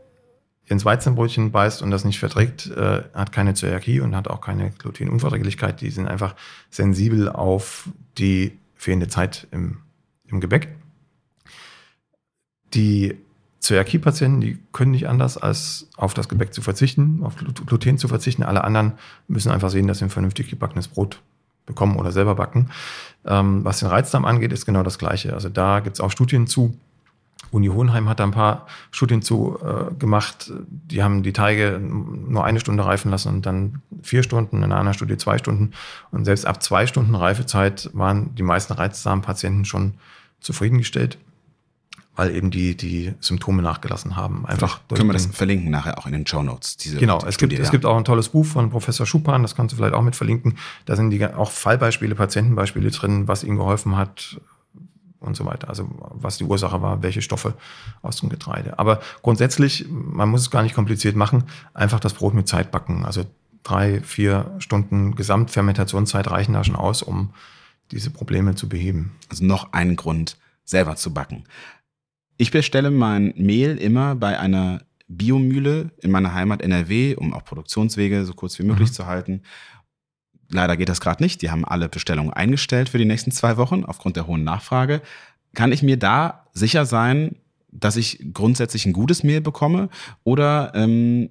ins 0.67 0.83
Weizenbrötchen 0.83 1.51
beißt 1.51 1.81
und 1.81 1.91
das 1.91 2.05
nicht 2.05 2.19
verträgt, 2.19 2.67
äh, 2.71 3.03
hat 3.13 3.31
keine 3.31 3.53
Zöliakie 3.53 3.99
und 3.99 4.15
hat 4.15 4.27
auch 4.27 4.41
keine 4.41 4.71
Glutenunverträglichkeit. 4.71 5.81
Die 5.81 5.91
sind 5.91 6.07
einfach 6.07 6.35
sensibel 6.69 7.29
auf 7.29 7.87
die 8.17 8.57
fehlende 8.73 9.07
Zeit 9.07 9.47
im, 9.51 9.77
im 10.27 10.39
Gebäck. 10.39 10.69
Die 12.73 13.15
Zöliakie-Patienten, 13.59 14.41
die 14.41 14.59
können 14.73 14.91
nicht 14.91 15.07
anders, 15.07 15.37
als 15.37 15.89
auf 15.97 16.13
das 16.13 16.29
Gebäck 16.29 16.53
zu 16.53 16.61
verzichten, 16.61 17.21
auf 17.23 17.35
Gluten 17.35 17.97
zu 17.97 18.07
verzichten. 18.07 18.43
Alle 18.43 18.63
anderen 18.63 18.93
müssen 19.27 19.51
einfach 19.51 19.69
sehen, 19.69 19.87
dass 19.87 19.99
sie 19.99 20.05
ein 20.05 20.11
vernünftig 20.11 20.49
gebackenes 20.49 20.87
Brot 20.87 21.21
bekommen 21.65 21.97
oder 21.97 22.11
selber 22.11 22.35
backen. 22.35 22.69
Ähm, 23.25 23.65
was 23.65 23.79
den 23.79 23.87
Reizdarm 23.87 24.25
angeht, 24.25 24.51
ist 24.51 24.65
genau 24.65 24.83
das 24.83 24.99
Gleiche. 24.99 25.33
Also 25.33 25.49
da 25.49 25.79
gibt 25.79 25.95
es 25.95 26.01
auch 26.01 26.11
Studien 26.11 26.47
zu. 26.47 26.77
Uni 27.51 27.67
Hohenheim 27.67 28.09
hat 28.09 28.19
da 28.19 28.23
ein 28.23 28.31
paar 28.31 28.67
Studien 28.91 29.21
zu 29.21 29.57
äh, 29.63 29.93
gemacht. 29.95 30.51
Die 30.67 31.03
haben 31.03 31.23
die 31.23 31.33
Teige 31.33 31.79
nur 31.79 32.43
eine 32.43 32.59
Stunde 32.59 32.85
reifen 32.85 33.11
lassen 33.11 33.29
und 33.29 33.45
dann 33.45 33.81
vier 34.01 34.23
Stunden, 34.23 34.63
in 34.63 34.71
einer 34.71 34.93
Studie 34.93 35.17
zwei 35.17 35.37
Stunden. 35.37 35.71
Und 36.11 36.25
selbst 36.25 36.45
ab 36.45 36.61
zwei 36.61 36.87
Stunden 36.87 37.15
Reifezeit 37.15 37.89
waren 37.93 38.35
die 38.35 38.43
meisten 38.43 38.73
Reizdarmpatienten 38.73 39.65
schon 39.65 39.93
zufriedengestellt 40.39 41.17
weil 42.15 42.33
eben 42.33 42.49
die, 42.49 42.75
die 42.75 43.13
Symptome 43.19 43.61
nachgelassen 43.61 44.15
haben. 44.15 44.45
Einfach 44.45 44.79
können 44.87 45.09
wir 45.09 45.13
das 45.13 45.25
verlinken 45.25 45.69
nachher 45.69 45.97
auch 45.97 46.05
in 46.05 46.13
den 46.13 46.25
Show 46.25 46.43
Notes. 46.43 46.77
Diese 46.77 46.97
genau, 46.97 47.19
es 47.25 47.37
gibt, 47.37 47.51
ja. 47.51 47.59
es 47.59 47.71
gibt 47.71 47.85
auch 47.85 47.97
ein 47.97 48.05
tolles 48.05 48.29
Buch 48.29 48.45
von 48.45 48.69
Professor 48.69 49.05
Schupan, 49.05 49.41
das 49.41 49.55
kannst 49.55 49.73
du 49.73 49.77
vielleicht 49.77 49.93
auch 49.93 50.01
mit 50.01 50.15
verlinken. 50.15 50.57
Da 50.85 50.95
sind 50.95 51.09
die 51.09 51.25
auch 51.25 51.51
Fallbeispiele, 51.51 52.15
Patientenbeispiele 52.15 52.89
drin, 52.91 53.27
was 53.27 53.43
ihnen 53.43 53.57
geholfen 53.57 53.97
hat 53.97 54.39
und 55.19 55.35
so 55.35 55.45
weiter. 55.45 55.69
Also 55.69 55.89
was 55.99 56.37
die 56.37 56.43
Ursache 56.43 56.81
war, 56.81 57.03
welche 57.03 57.21
Stoffe 57.21 57.55
aus 58.01 58.17
dem 58.17 58.29
Getreide. 58.29 58.79
Aber 58.79 58.99
grundsätzlich, 59.21 59.85
man 59.89 60.29
muss 60.29 60.41
es 60.41 60.51
gar 60.51 60.63
nicht 60.63 60.75
kompliziert 60.75 61.15
machen, 61.15 61.43
einfach 61.73 61.99
das 61.99 62.13
Brot 62.13 62.33
mit 62.33 62.47
Zeit 62.47 62.71
backen. 62.71 63.05
Also 63.05 63.25
drei, 63.63 64.01
vier 64.01 64.55
Stunden 64.59 65.15
Gesamtfermentationszeit 65.15 66.29
reichen 66.29 66.53
da 66.53 66.63
schon 66.63 66.75
aus, 66.75 67.01
um 67.01 67.33
diese 67.91 68.09
Probleme 68.09 68.55
zu 68.55 68.69
beheben. 68.69 69.15
Also 69.29 69.45
noch 69.45 69.73
ein 69.73 69.95
Grund, 69.95 70.37
selber 70.63 70.95
zu 70.95 71.13
backen. 71.13 71.43
Ich 72.37 72.51
bestelle 72.51 72.91
mein 72.91 73.33
Mehl 73.37 73.77
immer 73.77 74.15
bei 74.15 74.39
einer 74.39 74.81
Biomühle 75.07 75.91
in 76.01 76.11
meiner 76.11 76.33
Heimat 76.33 76.61
NRW, 76.61 77.15
um 77.15 77.33
auch 77.33 77.45
Produktionswege 77.45 78.25
so 78.25 78.33
kurz 78.33 78.57
wie 78.59 78.63
möglich 78.63 78.89
mhm. 78.89 78.93
zu 78.93 79.05
halten. 79.05 79.41
Leider 80.49 80.77
geht 80.77 80.89
das 80.89 81.01
gerade 81.01 81.23
nicht. 81.23 81.41
Die 81.41 81.51
haben 81.51 81.65
alle 81.65 81.89
Bestellungen 81.89 82.33
eingestellt 82.33 82.89
für 82.89 82.97
die 82.97 83.05
nächsten 83.05 83.31
zwei 83.31 83.57
Wochen 83.57 83.83
aufgrund 83.83 84.15
der 84.15 84.27
hohen 84.27 84.43
Nachfrage. 84.43 85.01
Kann 85.53 85.71
ich 85.71 85.83
mir 85.83 85.97
da 85.97 86.45
sicher 86.53 86.85
sein, 86.85 87.35
dass 87.71 87.97
ich 87.97 88.25
grundsätzlich 88.33 88.85
ein 88.85 88.93
gutes 88.93 89.23
Mehl 89.23 89.41
bekomme? 89.41 89.89
Oder 90.23 90.71
ähm, 90.75 91.29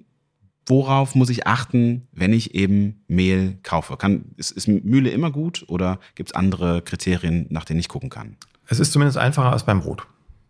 worauf 0.65 1.15
muss 1.15 1.29
ich 1.29 1.47
achten, 1.47 2.07
wenn 2.11 2.33
ich 2.33 2.55
eben 2.55 3.03
Mehl 3.07 3.57
kaufe? 3.63 3.97
Kann, 3.97 4.25
ist, 4.37 4.51
ist 4.51 4.67
Mühle 4.67 5.09
immer 5.09 5.31
gut 5.31 5.65
oder 5.67 5.99
gibt 6.15 6.29
es 6.29 6.35
andere 6.35 6.81
Kriterien, 6.81 7.47
nach 7.49 7.65
denen 7.65 7.79
ich 7.79 7.87
gucken 7.87 8.09
kann? 8.09 8.37
Es 8.67 8.79
ist 8.79 8.91
zumindest 8.91 9.17
einfacher 9.17 9.51
als 9.51 9.63
beim 9.63 9.81
Brot. 9.81 10.07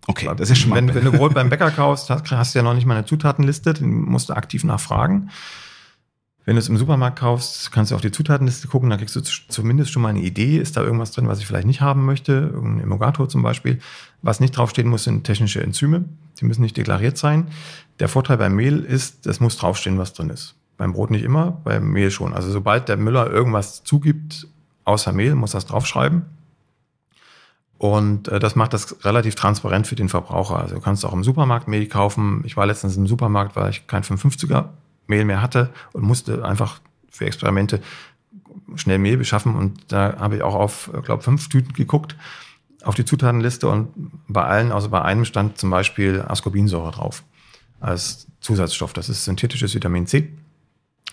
Okay, 0.07 0.29
das 0.37 0.49
ist 0.49 0.59
schon 0.59 0.69
mal. 0.69 0.75
Wenn, 0.75 0.93
wenn 0.93 1.03
du 1.03 1.11
Brot 1.11 1.33
beim 1.33 1.49
Bäcker 1.51 1.71
kaufst, 1.71 2.09
hast, 2.09 2.29
hast 2.31 2.53
du 2.53 2.59
ja 2.59 2.63
noch 2.63 2.73
nicht 2.73 2.85
mal 2.85 2.95
eine 2.95 3.05
Zutatenliste, 3.05 3.73
den 3.73 3.89
musst 3.91 4.29
du 4.29 4.33
aktiv 4.33 4.63
nachfragen. 4.63 5.29
Wenn 6.45 6.55
du 6.55 6.59
es 6.59 6.69
im 6.69 6.77
Supermarkt 6.77 7.17
kaufst, 7.17 7.71
kannst 7.71 7.89
du 7.91 7.95
auf 7.95 8.01
die 8.01 8.11
Zutatenliste 8.11 8.67
gucken, 8.67 8.91
dann 8.91 8.99
kriegst 8.99 9.15
du 9.15 9.21
zumindest 9.21 9.91
schon 9.91 10.03
mal 10.03 10.09
eine 10.09 10.21
Idee, 10.21 10.59
ist 10.59 10.77
da 10.77 10.83
irgendwas 10.83 11.11
drin, 11.11 11.27
was 11.27 11.39
ich 11.39 11.47
vielleicht 11.47 11.65
nicht 11.65 11.81
haben 11.81 12.05
möchte, 12.05 12.51
irgendein 12.53 12.83
Emulgator 12.83 13.27
zum 13.27 13.41
Beispiel. 13.41 13.79
Was 14.21 14.39
nicht 14.39 14.51
draufstehen 14.51 14.87
muss, 14.87 15.05
sind 15.05 15.23
technische 15.23 15.63
Enzyme, 15.63 16.05
die 16.39 16.45
müssen 16.45 16.61
nicht 16.61 16.77
deklariert 16.77 17.17
sein. 17.17 17.47
Der 17.99 18.09
Vorteil 18.09 18.37
beim 18.37 18.55
Mehl 18.55 18.79
ist, 18.79 19.25
es 19.25 19.39
muss 19.39 19.57
draufstehen, 19.57 19.97
was 19.97 20.13
drin 20.13 20.29
ist. 20.29 20.53
Beim 20.77 20.93
Brot 20.93 21.09
nicht 21.09 21.23
immer, 21.23 21.61
beim 21.63 21.89
Mehl 21.89 22.11
schon. 22.11 22.33
Also 22.33 22.51
sobald 22.51 22.89
der 22.89 22.97
Müller 22.97 23.31
irgendwas 23.31 23.83
zugibt, 23.83 24.47
außer 24.83 25.13
Mehl, 25.13 25.33
muss 25.33 25.51
das 25.51 25.65
draufschreiben. 25.65 26.23
Und 27.79 28.27
äh, 28.27 28.39
das 28.39 28.55
macht 28.55 28.73
das 28.73 29.03
relativ 29.03 29.33
transparent 29.33 29.87
für 29.87 29.95
den 29.95 30.09
Verbraucher. 30.09 30.59
Also 30.59 30.75
du 30.75 30.81
kannst 30.81 31.05
auch 31.05 31.13
im 31.13 31.23
Supermarkt 31.23 31.67
Mehl 31.67 31.87
kaufen. 31.87 32.43
Ich 32.45 32.55
war 32.55 32.67
letztens 32.67 32.97
im 32.97 33.07
Supermarkt, 33.07 33.55
weil 33.55 33.71
ich 33.71 33.87
kein 33.87 34.03
550er 34.03 34.69
Mehl 35.07 35.25
mehr 35.25 35.41
hatte 35.41 35.69
und 35.93 36.03
musste 36.03 36.43
einfach 36.45 36.79
für 37.09 37.25
Experimente 37.25 37.81
schnell 38.75 38.97
Mehl 38.97 39.17
beschaffen. 39.17 39.55
Und 39.55 39.91
da 39.91 40.17
habe 40.19 40.37
ich 40.37 40.41
auch 40.41 40.55
auf, 40.55 40.91
glaube 41.03 41.23
fünf 41.23 41.49
Tüten 41.49 41.73
geguckt 41.73 42.15
auf 42.83 42.95
die 42.95 43.05
Zutatenliste 43.05 43.67
und 43.67 43.89
bei 44.27 44.43
allen, 44.43 44.71
also 44.71 44.89
bei 44.89 45.01
einem 45.01 45.25
stand 45.25 45.57
zum 45.57 45.71
Beispiel 45.71 46.23
Ascorbinsäure 46.27 46.91
drauf 46.91 47.23
als 47.79 48.27
Zusatzstoff. 48.41 48.93
Das 48.93 49.09
ist 49.09 49.25
synthetisches 49.25 49.73
Vitamin 49.73 50.05
C. 50.05 50.31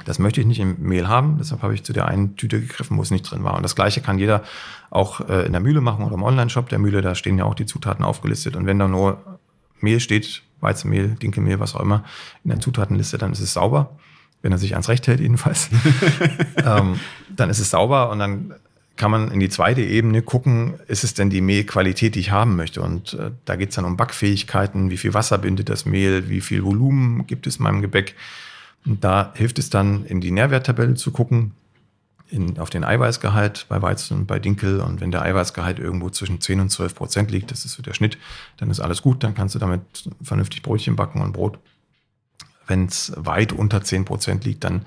Das 0.04 0.18
möchte 0.18 0.40
ich 0.40 0.46
nicht 0.46 0.58
im 0.58 0.76
Mehl 0.80 1.08
haben, 1.08 1.36
deshalb 1.38 1.62
habe 1.62 1.74
ich 1.74 1.84
zu 1.84 1.92
der 1.92 2.06
einen 2.06 2.36
Tüte 2.36 2.60
gegriffen, 2.60 2.96
wo 2.96 3.02
es 3.02 3.10
nicht 3.10 3.22
drin 3.22 3.44
war. 3.44 3.56
Und 3.56 3.62
das 3.62 3.76
gleiche 3.76 4.00
kann 4.00 4.18
jeder 4.18 4.42
auch 4.90 5.20
äh, 5.28 5.46
in 5.46 5.52
der 5.52 5.60
Mühle 5.60 5.80
machen 5.80 6.04
oder 6.04 6.14
im 6.14 6.22
Online-Shop 6.22 6.68
der 6.68 6.78
Mühle, 6.78 7.02
da 7.02 7.14
stehen 7.14 7.38
ja 7.38 7.44
auch 7.44 7.54
die 7.54 7.66
Zutaten 7.66 8.04
aufgelistet. 8.04 8.56
Und 8.56 8.66
wenn 8.66 8.78
da 8.78 8.88
nur 8.88 9.38
Mehl 9.82 10.00
steht, 10.00 10.42
Weizenmehl, 10.60 11.08
Dinkelmehl, 11.08 11.60
was 11.60 11.74
auch 11.74 11.80
immer, 11.80 12.04
in 12.44 12.50
der 12.50 12.60
Zutatenliste, 12.60 13.18
dann 13.18 13.32
ist 13.32 13.40
es 13.40 13.52
sauber. 13.52 13.96
Wenn 14.40 14.52
er 14.52 14.58
sich 14.58 14.72
ans 14.72 14.88
Recht 14.88 15.06
hält, 15.06 15.20
jedenfalls. 15.20 15.70
ähm, 16.64 16.98
dann 17.28 17.50
ist 17.50 17.60
es 17.60 17.70
sauber 17.70 18.10
und 18.10 18.18
dann 18.18 18.54
kann 18.96 19.10
man 19.10 19.30
in 19.30 19.40
die 19.40 19.48
zweite 19.48 19.80
Ebene 19.80 20.22
gucken, 20.22 20.74
ist 20.86 21.04
es 21.04 21.14
denn 21.14 21.30
die 21.30 21.40
Mehlqualität, 21.40 22.14
die 22.14 22.20
ich 22.20 22.30
haben 22.30 22.56
möchte? 22.56 22.82
Und 22.82 23.14
äh, 23.14 23.30
da 23.44 23.56
geht 23.56 23.70
es 23.70 23.76
dann 23.76 23.84
um 23.84 23.96
Backfähigkeiten, 23.96 24.90
wie 24.90 24.96
viel 24.96 25.14
Wasser 25.14 25.38
bindet 25.38 25.68
das 25.68 25.86
Mehl, 25.86 26.28
wie 26.28 26.40
viel 26.40 26.62
Volumen 26.62 27.26
gibt 27.26 27.46
es 27.46 27.56
in 27.56 27.64
meinem 27.64 27.82
Gebäck. 27.82 28.14
Und 28.84 29.02
da 29.04 29.32
hilft 29.34 29.58
es 29.58 29.70
dann, 29.70 30.04
in 30.04 30.20
die 30.20 30.30
Nährwerttabelle 30.30 30.94
zu 30.94 31.10
gucken. 31.10 31.52
In, 32.32 32.58
auf 32.58 32.70
den 32.70 32.82
Eiweißgehalt 32.82 33.66
bei 33.68 33.82
Weizen 33.82 34.20
und 34.20 34.26
bei 34.26 34.38
Dinkel. 34.38 34.80
Und 34.80 35.00
wenn 35.00 35.10
der 35.10 35.22
Eiweißgehalt 35.22 35.78
irgendwo 35.78 36.08
zwischen 36.10 36.40
10 36.40 36.60
und 36.60 36.70
12 36.70 36.94
Prozent 36.94 37.30
liegt, 37.30 37.50
das 37.50 37.64
ist 37.64 37.74
so 37.74 37.82
der 37.82 37.94
Schnitt, 37.94 38.18
dann 38.56 38.70
ist 38.70 38.80
alles 38.80 39.02
gut. 39.02 39.22
Dann 39.22 39.34
kannst 39.34 39.54
du 39.54 39.58
damit 39.58 39.82
vernünftig 40.22 40.62
Brötchen 40.62 40.96
backen 40.96 41.20
und 41.20 41.32
Brot. 41.32 41.58
Wenn 42.66 42.86
es 42.86 43.12
weit 43.16 43.52
unter 43.52 43.82
10 43.82 44.06
Prozent 44.06 44.44
liegt, 44.44 44.64
dann 44.64 44.86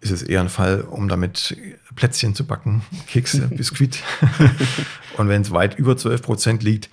ist 0.00 0.10
es 0.10 0.22
eher 0.22 0.40
ein 0.40 0.48
Fall, 0.48 0.80
um 0.80 1.08
damit 1.08 1.56
Plätzchen 1.94 2.34
zu 2.34 2.46
backen, 2.46 2.82
Kekse, 3.06 3.48
Biskuit. 3.50 4.02
und 5.18 5.28
wenn 5.28 5.42
es 5.42 5.52
weit 5.52 5.78
über 5.78 5.96
12 5.96 6.22
Prozent 6.22 6.62
liegt, 6.62 6.88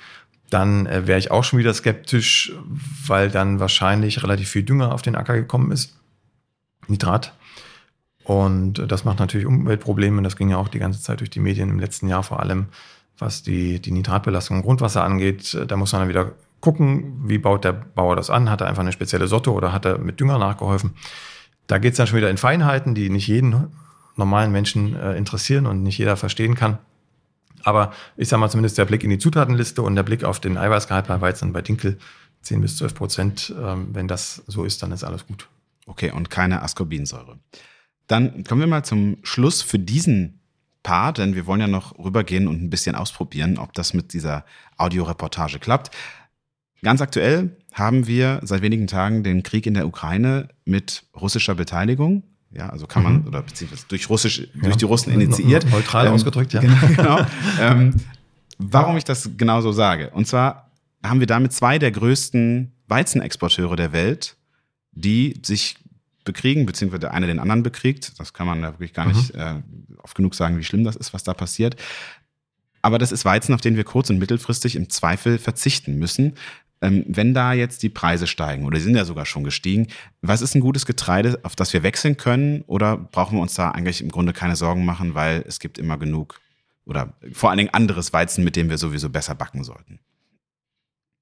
dann 0.50 0.88
äh, 0.88 1.08
wäre 1.08 1.20
ich 1.20 1.32
auch 1.32 1.44
schon 1.44 1.60
wieder 1.60 1.74
skeptisch, 1.74 2.52
weil 3.08 3.30
dann 3.30 3.60
wahrscheinlich 3.60 4.24
relativ 4.24 4.50
viel 4.50 4.64
Dünger 4.64 4.94
auf 4.94 5.02
den 5.02 5.16
Acker 5.16 5.36
gekommen 5.36 5.72
ist. 5.72 5.96
Nitrat. 6.88 7.34
Und 8.30 8.86
das 8.92 9.06
macht 9.06 9.18
natürlich 9.18 9.48
Umweltprobleme. 9.48 10.22
Das 10.22 10.36
ging 10.36 10.52
ja 10.52 10.58
auch 10.58 10.68
die 10.68 10.78
ganze 10.78 11.02
Zeit 11.02 11.20
durch 11.20 11.32
die 11.32 11.40
Medien 11.40 11.72
im 11.72 11.80
letzten 11.80 12.08
Jahr 12.08 12.22
vor 12.22 12.40
allem, 12.40 12.68
was 13.18 13.42
die, 13.42 13.82
die 13.82 13.90
Nitratbelastung 13.90 14.58
im 14.58 14.62
Grundwasser 14.62 15.04
angeht. 15.04 15.58
Da 15.68 15.76
muss 15.76 15.94
man 15.94 16.04
dann 16.04 16.10
wieder 16.10 16.34
gucken, 16.60 17.28
wie 17.28 17.40
baut 17.40 17.64
der 17.64 17.74
Bauer 17.74 18.16
das 18.16 18.30
an? 18.30 18.52
Hat 18.52 18.62
er 18.62 18.68
einfach 18.68 18.84
eine 18.84 18.92
spezielle 18.92 19.26
Sorte 19.26 19.52
oder 19.52 19.74
hat 19.74 19.86
er 19.86 19.98
mit 19.98 20.20
Dünger 20.20 20.38
nachgeholfen? 20.38 20.92
Da 21.66 21.80
geht 21.80 21.94
es 21.94 21.98
dann 21.98 22.06
schon 22.06 22.18
wieder 22.20 22.30
in 22.30 22.38
Feinheiten, 22.38 22.94
die 22.94 23.10
nicht 23.10 23.26
jeden 23.26 23.72
normalen 24.16 24.52
Menschen 24.52 24.96
äh, 24.96 25.18
interessieren 25.18 25.66
und 25.66 25.82
nicht 25.82 25.98
jeder 25.98 26.16
verstehen 26.16 26.54
kann. 26.54 26.78
Aber 27.64 27.92
ich 28.16 28.30
sage 28.30 28.42
mal 28.42 28.50
zumindest 28.52 28.78
der 28.78 28.86
Blick 28.86 29.04
in 29.04 29.10
die 29.10 29.18
Zutatenliste 29.18 29.82
und 29.82 29.96
der 29.96 30.04
Blick 30.04 30.24
auf 30.24 30.40
den 30.40 30.56
Eiweißgehalt 30.56 31.08
bei 31.08 31.20
Weizen 31.20 31.52
bei 31.52 31.64
Dinkel 31.64 31.98
10 32.44 32.62
bis 32.62 32.78
12 32.78 32.94
Prozent. 32.94 33.56
Ähm, 33.60 33.88
wenn 33.94 34.08
das 34.08 34.44
so 34.46 34.66
ist, 34.66 34.84
dann 34.84 34.92
ist 34.92 35.04
alles 35.04 35.26
gut. 35.26 35.50
Okay, 35.88 36.12
und 36.12 36.30
keine 36.30 36.62
Ascorbinsäure. 36.62 37.40
Dann 38.10 38.44
kommen 38.44 38.60
wir 38.60 38.68
mal 38.68 38.84
zum 38.84 39.18
Schluss 39.22 39.62
für 39.62 39.78
diesen 39.78 40.40
Part, 40.82 41.20
denn 41.20 41.36
wir 41.36 41.46
wollen 41.46 41.62
ja 41.62 41.68
noch 41.68 41.98
rübergehen 42.00 42.48
und 42.48 42.62
ein 42.62 42.70
bisschen 42.72 42.96
ausprobieren, 42.96 43.60
ob 43.60 43.74
das 43.74 43.94
mit 43.94 44.14
dieser 44.14 44.46
Audioreportage 44.78 45.60
klappt. 45.60 45.92
Ganz 46.82 47.02
aktuell 47.02 47.56
haben 47.72 48.08
wir 48.08 48.40
seit 48.44 48.64
wenigen 48.64 48.88
Tagen 48.88 49.24
den 49.24 49.44
Krieg 49.44 49.68
in 49.68 49.76
der 49.76 49.86
Ukraine 49.86 50.48
mit 50.66 51.04
russischer 51.16 51.54
Beteiligung. 51.54 52.24
Ja, 52.52 52.70
also 52.70 52.88
kann 52.88 53.04
man, 53.04 53.22
mhm. 53.22 53.28
oder 53.28 53.44
beziehungsweise 53.44 53.86
durch 53.88 54.10
Russisch, 54.10 54.40
ja. 54.40 54.62
durch 54.64 54.78
die 54.78 54.86
Russen 54.86 55.14
initiiert. 55.14 55.70
Neutral 55.70 56.08
ähm, 56.08 56.14
ausgedrückt, 56.14 56.54
ja. 56.54 56.62
Genau. 56.62 56.88
genau. 56.96 57.26
ähm, 57.60 57.94
warum 58.58 58.98
ich 58.98 59.04
das 59.04 59.30
genau 59.38 59.62
so 59.62 59.72
sage. 59.72 60.10
Und 60.10 60.28
zwar 60.28 60.72
haben 61.04 61.20
wir 61.20 61.28
damit 61.28 61.54
zwei 61.54 61.78
der 61.78 61.92
größten 61.92 62.72
Weizenexporteure 62.88 63.76
der 63.76 63.92
Welt, 63.92 64.36
die 64.94 65.40
sich 65.44 65.76
bekriegen, 66.32 66.66
beziehungsweise 66.66 67.00
der 67.00 67.14
eine 67.14 67.28
den 67.28 67.40
anderen 67.40 67.64
bekriegt. 67.64 68.20
Das 68.20 68.34
kann 68.34 68.46
man 68.46 68.62
ja 68.62 68.74
wirklich 68.74 68.94
gar 68.94 69.06
mhm. 69.06 69.14
nicht 69.14 69.36
äh, 69.36 69.56
oft 70.04 70.16
genug 70.16 70.36
sagen, 70.36 70.58
wie 70.58 70.64
schlimm 70.64 70.84
das 70.84 70.96
ist, 70.96 71.14
was 71.14 71.24
da 71.24 71.34
passiert. 71.34 71.76
Aber 72.82 72.98
das 73.00 73.12
ist 73.12 73.26
Weizen, 73.26 73.54
auf 73.54 73.62
den 73.62 73.76
wir 73.76 73.84
kurz- 73.84 74.10
und 74.10 74.20
mittelfristig 74.20 74.76
im 74.76 74.90
Zweifel 74.90 75.38
verzichten 75.38 75.98
müssen. 75.98 76.36
Ähm, 76.82 77.04
wenn 77.08 77.34
da 77.34 77.52
jetzt 77.52 77.84
die 77.84 77.90
Preise 77.90 78.28
steigen 78.28 78.66
oder 78.66 78.80
sind 78.80 78.96
ja 78.96 79.04
sogar 79.04 79.26
schon 79.26 79.44
gestiegen, 79.44 79.88
was 80.22 80.42
ist 80.42 80.56
ein 80.56 80.62
gutes 80.62 80.86
Getreide, 80.86 81.40
auf 81.44 81.56
das 81.56 81.74
wir 81.74 81.84
wechseln 81.84 82.16
können? 82.16 82.62
Oder 82.68 82.96
brauchen 82.96 83.38
wir 83.38 83.42
uns 83.42 83.56
da 83.56 83.72
eigentlich 83.72 84.02
im 84.02 84.12
Grunde 84.12 84.32
keine 84.32 84.56
Sorgen 84.56 84.86
machen, 84.86 85.16
weil 85.16 85.44
es 85.48 85.60
gibt 85.60 85.78
immer 85.78 85.98
genug 85.98 86.40
oder 86.86 87.14
vor 87.34 87.50
allen 87.50 87.58
Dingen 87.58 87.74
anderes 87.74 88.14
Weizen, 88.14 88.44
mit 88.44 88.56
dem 88.56 88.70
wir 88.70 88.78
sowieso 88.78 89.10
besser 89.10 89.36
backen 89.36 89.64
sollten? 89.64 90.00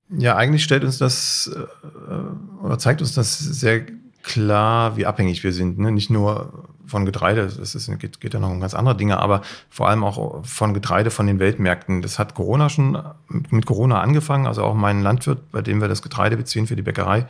Ja, 0.10 0.38
eigentlich 0.38 0.64
stellt 0.64 0.84
uns 0.84 0.98
das 0.98 1.52
äh, 1.54 2.64
oder 2.64 2.80
zeigt 2.80 3.02
uns 3.02 3.14
das 3.14 3.38
sehr 3.38 3.86
klar, 4.28 4.98
wie 4.98 5.06
abhängig 5.06 5.44
wir 5.44 5.54
sind. 5.54 5.80
Ne? 5.80 5.90
Nicht 5.92 6.10
nur 6.10 6.66
von 6.86 7.06
Getreide, 7.06 7.42
es 7.42 7.92
geht, 8.00 8.20
geht 8.20 8.34
ja 8.34 8.40
noch 8.40 8.50
um 8.50 8.60
ganz 8.60 8.74
andere 8.74 8.96
Dinge, 8.96 9.20
aber 9.20 9.42
vor 9.70 9.88
allem 9.88 10.04
auch 10.04 10.46
von 10.46 10.74
Getreide 10.74 11.12
von 11.12 11.28
den 11.28 11.40
Weltmärkten. 11.40 12.02
Das 12.02 12.20
hat 12.20 12.36
Corona 12.36 12.70
schon 12.70 13.02
mit 13.50 13.66
Corona 13.66 14.02
angefangen. 14.02 14.46
Also 14.46 14.64
auch 14.64 14.74
mein 14.74 15.02
Landwirt, 15.02 15.52
bei 15.52 15.62
dem 15.62 15.80
wir 15.80 15.88
das 15.88 16.02
Getreide 16.02 16.36
beziehen 16.36 16.68
für 16.68 16.76
die 16.76 16.82
Bäckerei, 16.82 17.26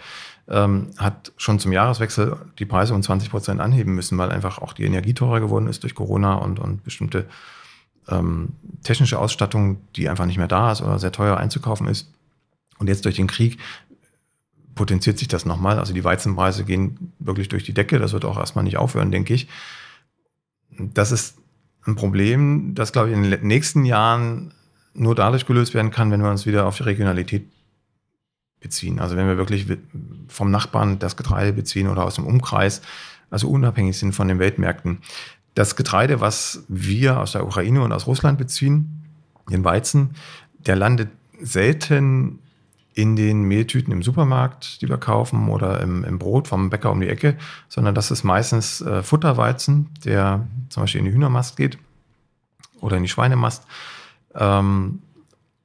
ähm, 0.47 0.89
hat 0.97 1.31
schon 1.37 1.59
zum 1.59 1.71
Jahreswechsel 1.71 2.35
die 2.57 2.65
Preise 2.65 2.95
um 2.95 3.03
20 3.03 3.29
Prozent 3.29 3.61
anheben 3.61 3.93
müssen, 3.93 4.17
weil 4.17 4.31
einfach 4.31 4.57
auch 4.57 4.73
die 4.73 4.85
Energie 4.85 5.13
teurer 5.13 5.39
geworden 5.39 5.67
ist 5.67 5.83
durch 5.83 5.93
Corona 5.93 6.33
und, 6.33 6.59
und 6.59 6.83
bestimmte 6.83 7.27
ähm, 8.09 8.49
technische 8.83 9.19
Ausstattung, 9.19 9.77
die 9.95 10.09
einfach 10.09 10.25
nicht 10.25 10.37
mehr 10.37 10.47
da 10.47 10.71
ist 10.71 10.81
oder 10.81 10.97
sehr 10.97 11.11
teuer 11.11 11.37
einzukaufen 11.37 11.87
ist. 11.87 12.11
Und 12.79 12.87
jetzt 12.87 13.05
durch 13.05 13.15
den 13.15 13.27
Krieg 13.27 13.59
potenziert 14.77 15.19
sich 15.19 15.27
das 15.27 15.45
nochmal. 15.45 15.79
Also 15.79 15.93
die 15.93 16.03
Weizenpreise 16.03 16.63
gehen 16.63 17.11
wirklich 17.19 17.49
durch 17.49 17.63
die 17.63 17.73
Decke. 17.73 17.99
Das 17.99 18.13
wird 18.13 18.23
auch 18.23 18.37
erstmal 18.37 18.63
nicht 18.63 18.77
aufhören, 18.77 19.11
denke 19.11 19.33
ich. 19.33 19.49
Das 20.79 21.11
ist 21.11 21.37
ein 21.85 21.95
Problem, 21.95 22.73
das, 22.75 22.93
glaube 22.93 23.09
ich, 23.09 23.15
in 23.15 23.29
den 23.29 23.47
nächsten 23.47 23.85
Jahren 23.85 24.53
nur 24.93 25.15
dadurch 25.15 25.45
gelöst 25.45 25.73
werden 25.73 25.91
kann, 25.91 26.11
wenn 26.11 26.21
wir 26.21 26.29
uns 26.29 26.45
wieder 26.45 26.65
auf 26.65 26.77
die 26.77 26.83
Regionalität 26.83 27.47
beziehen. 28.59 28.99
Also 28.99 29.15
wenn 29.15 29.27
wir 29.27 29.37
wirklich 29.37 29.67
vom 30.27 30.51
Nachbarn 30.51 30.99
das 30.99 31.15
Getreide 31.15 31.53
beziehen 31.53 31.87
oder 31.87 32.03
aus 32.03 32.15
dem 32.15 32.25
Umkreis, 32.25 32.81
also 33.29 33.49
unabhängig 33.49 33.97
sind 33.97 34.13
von 34.13 34.27
den 34.27 34.39
Weltmärkten. 34.39 34.99
Das 35.53 35.75
Getreide, 35.75 36.21
was 36.21 36.63
wir 36.67 37.19
aus 37.19 37.33
der 37.33 37.45
Ukraine 37.45 37.81
und 37.81 37.91
aus 37.91 38.07
Russland 38.07 38.37
beziehen, 38.37 39.03
den 39.49 39.63
Weizen, 39.63 40.11
der 40.59 40.75
landet 40.75 41.09
selten 41.39 42.39
in 42.97 43.15
den 43.15 43.43
Mehltüten 43.43 43.93
im 43.93 44.01
Supermarkt, 44.01 44.81
die 44.81 44.89
wir 44.89 44.97
kaufen, 44.97 45.49
oder 45.49 45.81
im, 45.81 46.03
im 46.03 46.17
Brot 46.17 46.47
vom 46.47 46.71
Bäcker 46.71 46.91
um 46.91 46.99
die 46.99 47.07
Ecke, 47.07 47.37
sondern 47.69 47.93
das 47.93 48.09
ist 48.09 48.23
meistens 48.23 48.81
äh, 48.81 49.03
Futterweizen, 49.03 49.89
der 50.03 50.47
zum 50.69 50.81
Beispiel 50.81 50.99
in 50.99 51.05
die 51.05 51.11
Hühnermast 51.11 51.57
geht 51.57 51.77
oder 52.81 52.97
in 52.97 53.03
die 53.03 53.09
Schweinemast 53.09 53.67
ähm, 54.33 55.03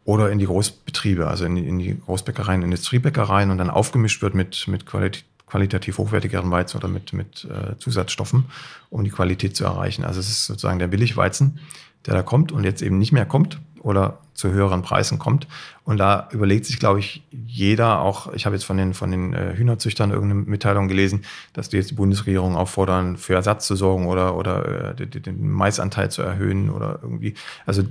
oder 0.05 0.31
in 0.31 0.41
die 0.41 0.45
Großbetriebe, 0.45 1.27
also 1.27 1.47
in 1.47 1.55
die, 1.55 1.67
in 1.67 1.79
die 1.79 1.99
Großbäckereien, 1.99 2.61
Industriebäckereien 2.61 3.51
und 3.51 3.57
dann 3.57 3.71
aufgemischt 3.71 4.21
wird 4.21 4.35
mit, 4.35 4.69
mit 4.69 4.85
Qualität, 4.85 5.25
qualitativ 5.47 5.97
hochwertigeren 5.97 6.51
Weizen 6.51 6.77
oder 6.77 6.89
mit, 6.89 7.15
mit 7.15 7.47
äh, 7.47 7.79
Zusatzstoffen, 7.79 8.45
um 8.91 9.05
die 9.05 9.11
Qualität 9.11 9.57
zu 9.57 9.65
erreichen. 9.65 10.05
Also 10.05 10.21
es 10.21 10.29
ist 10.29 10.47
sozusagen 10.47 10.79
der 10.79 10.89
Billigweizen, 10.89 11.61
der 12.05 12.13
da 12.13 12.23
kommt 12.23 12.53
und 12.53 12.65
jetzt 12.65 12.83
eben 12.83 12.99
nicht 12.99 13.13
mehr 13.13 13.25
kommt 13.25 13.59
oder 13.83 14.19
zu 14.35 14.51
höheren 14.51 14.83
Preisen 14.83 15.19
kommt. 15.19 15.47
Und 15.85 15.99
da 15.99 16.29
überlegt 16.31 16.65
sich, 16.65 16.79
glaube 16.79 17.01
ich, 17.01 17.23
jeder 17.31 18.01
auch, 18.01 18.33
ich 18.33 18.47
habe 18.47 18.55
jetzt 18.55 18.65
von 18.65 18.77
den, 18.77 18.95
von 18.95 19.11
den 19.11 19.35
äh, 19.35 19.55
Hühnerzüchtern 19.57 20.11
irgendeine 20.11 20.43
Mitteilung 20.43 20.89
gelesen, 20.89 21.25
dass 21.53 21.69
die 21.69 21.77
jetzt 21.77 21.91
die 21.91 21.95
Bundesregierung 21.95 22.57
auffordern, 22.57 23.17
für 23.17 23.35
Ersatz 23.35 23.67
zu 23.67 23.77
sorgen 23.77 24.07
oder, 24.07 24.37
oder 24.37 24.99
äh, 24.99 25.07
den, 25.07 25.51
Maisanteil 25.51 26.11
zu 26.11 26.23
erhöhen 26.23 26.71
oder 26.71 27.01
irgendwie. 27.03 27.35
Also 27.67 27.83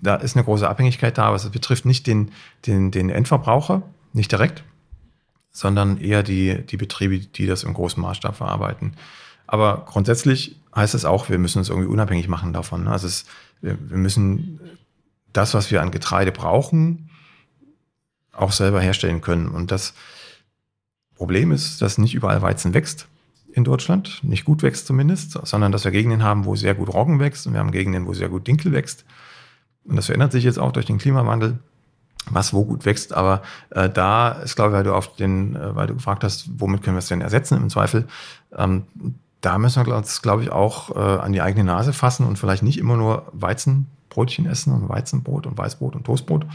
da 0.00 0.14
ist 0.16 0.36
eine 0.36 0.44
große 0.44 0.68
Abhängigkeit 0.68 1.18
da, 1.18 1.24
aber 1.24 1.36
es 1.36 1.48
betrifft 1.50 1.84
nicht 1.84 2.06
den, 2.06 2.30
den, 2.66 2.90
den 2.90 3.10
Endverbraucher, 3.10 3.82
nicht 4.12 4.32
direkt, 4.32 4.62
sondern 5.50 6.00
eher 6.00 6.22
die, 6.22 6.64
die 6.64 6.76
Betriebe, 6.76 7.18
die 7.18 7.46
das 7.46 7.64
im 7.64 7.74
großen 7.74 8.00
Maßstab 8.00 8.36
verarbeiten. 8.36 8.94
Aber 9.46 9.84
grundsätzlich 9.86 10.56
heißt 10.74 10.94
es 10.94 11.04
auch, 11.04 11.28
wir 11.28 11.38
müssen 11.38 11.58
uns 11.58 11.68
irgendwie 11.68 11.88
unabhängig 11.88 12.28
machen 12.28 12.52
davon. 12.52 12.86
Also 12.86 13.08
es, 13.08 13.26
wir 13.60 13.76
müssen 13.90 14.60
das, 15.32 15.54
was 15.54 15.70
wir 15.70 15.82
an 15.82 15.90
Getreide 15.90 16.32
brauchen, 16.32 17.10
auch 18.32 18.52
selber 18.52 18.80
herstellen 18.80 19.20
können. 19.20 19.48
Und 19.48 19.70
das 19.70 19.94
Problem 21.16 21.52
ist, 21.52 21.82
dass 21.82 21.98
nicht 21.98 22.14
überall 22.14 22.42
Weizen 22.42 22.74
wächst 22.74 23.06
in 23.52 23.64
Deutschland, 23.64 24.20
nicht 24.22 24.44
gut 24.44 24.62
wächst 24.62 24.86
zumindest, 24.86 25.32
sondern 25.46 25.72
dass 25.72 25.84
wir 25.84 25.90
Gegenden 25.90 26.22
haben, 26.22 26.44
wo 26.44 26.54
sehr 26.54 26.74
gut 26.74 26.92
Roggen 26.92 27.18
wächst 27.18 27.46
und 27.46 27.52
wir 27.52 27.60
haben 27.60 27.72
Gegenden, 27.72 28.06
wo 28.06 28.14
sehr 28.14 28.28
gut 28.28 28.46
Dinkel 28.46 28.72
wächst. 28.72 29.04
Und 29.84 29.96
das 29.96 30.06
verändert 30.06 30.32
sich 30.32 30.44
jetzt 30.44 30.58
auch 30.58 30.72
durch 30.72 30.86
den 30.86 30.98
Klimawandel, 30.98 31.58
was 32.30 32.52
wo 32.52 32.64
gut 32.64 32.84
wächst. 32.84 33.12
Aber 33.12 33.42
äh, 33.70 33.90
da 33.90 34.30
ist, 34.30 34.56
glaube 34.56 34.70
ich, 34.70 34.76
weil 34.76 34.84
du 34.84 34.94
auf 34.94 35.16
den, 35.16 35.56
äh, 35.56 35.74
weil 35.74 35.88
du 35.88 35.94
gefragt 35.94 36.22
hast, 36.22 36.48
womit 36.58 36.82
können 36.82 36.96
wir 36.96 37.00
es 37.00 37.08
denn 37.08 37.20
ersetzen 37.20 37.56
im 37.56 37.70
Zweifel, 37.70 38.06
ähm, 38.56 38.84
da 39.40 39.58
müssen 39.58 39.84
wir 39.84 39.96
uns, 39.96 40.22
glaube 40.22 40.42
ich, 40.42 40.52
auch 40.52 40.94
äh, 40.94 41.20
an 41.20 41.32
die 41.32 41.40
eigene 41.40 41.64
Nase 41.64 41.92
fassen 41.92 42.26
und 42.26 42.38
vielleicht 42.38 42.62
nicht 42.62 42.78
immer 42.78 42.96
nur 42.96 43.26
Weizen 43.32 43.86
Brötchen 44.10 44.46
essen 44.46 44.74
und 44.74 44.88
Weizenbrot 44.88 45.46
und 45.46 45.56
Weißbrot 45.56 45.96
und 45.96 46.04
Toastbrot, 46.04 46.46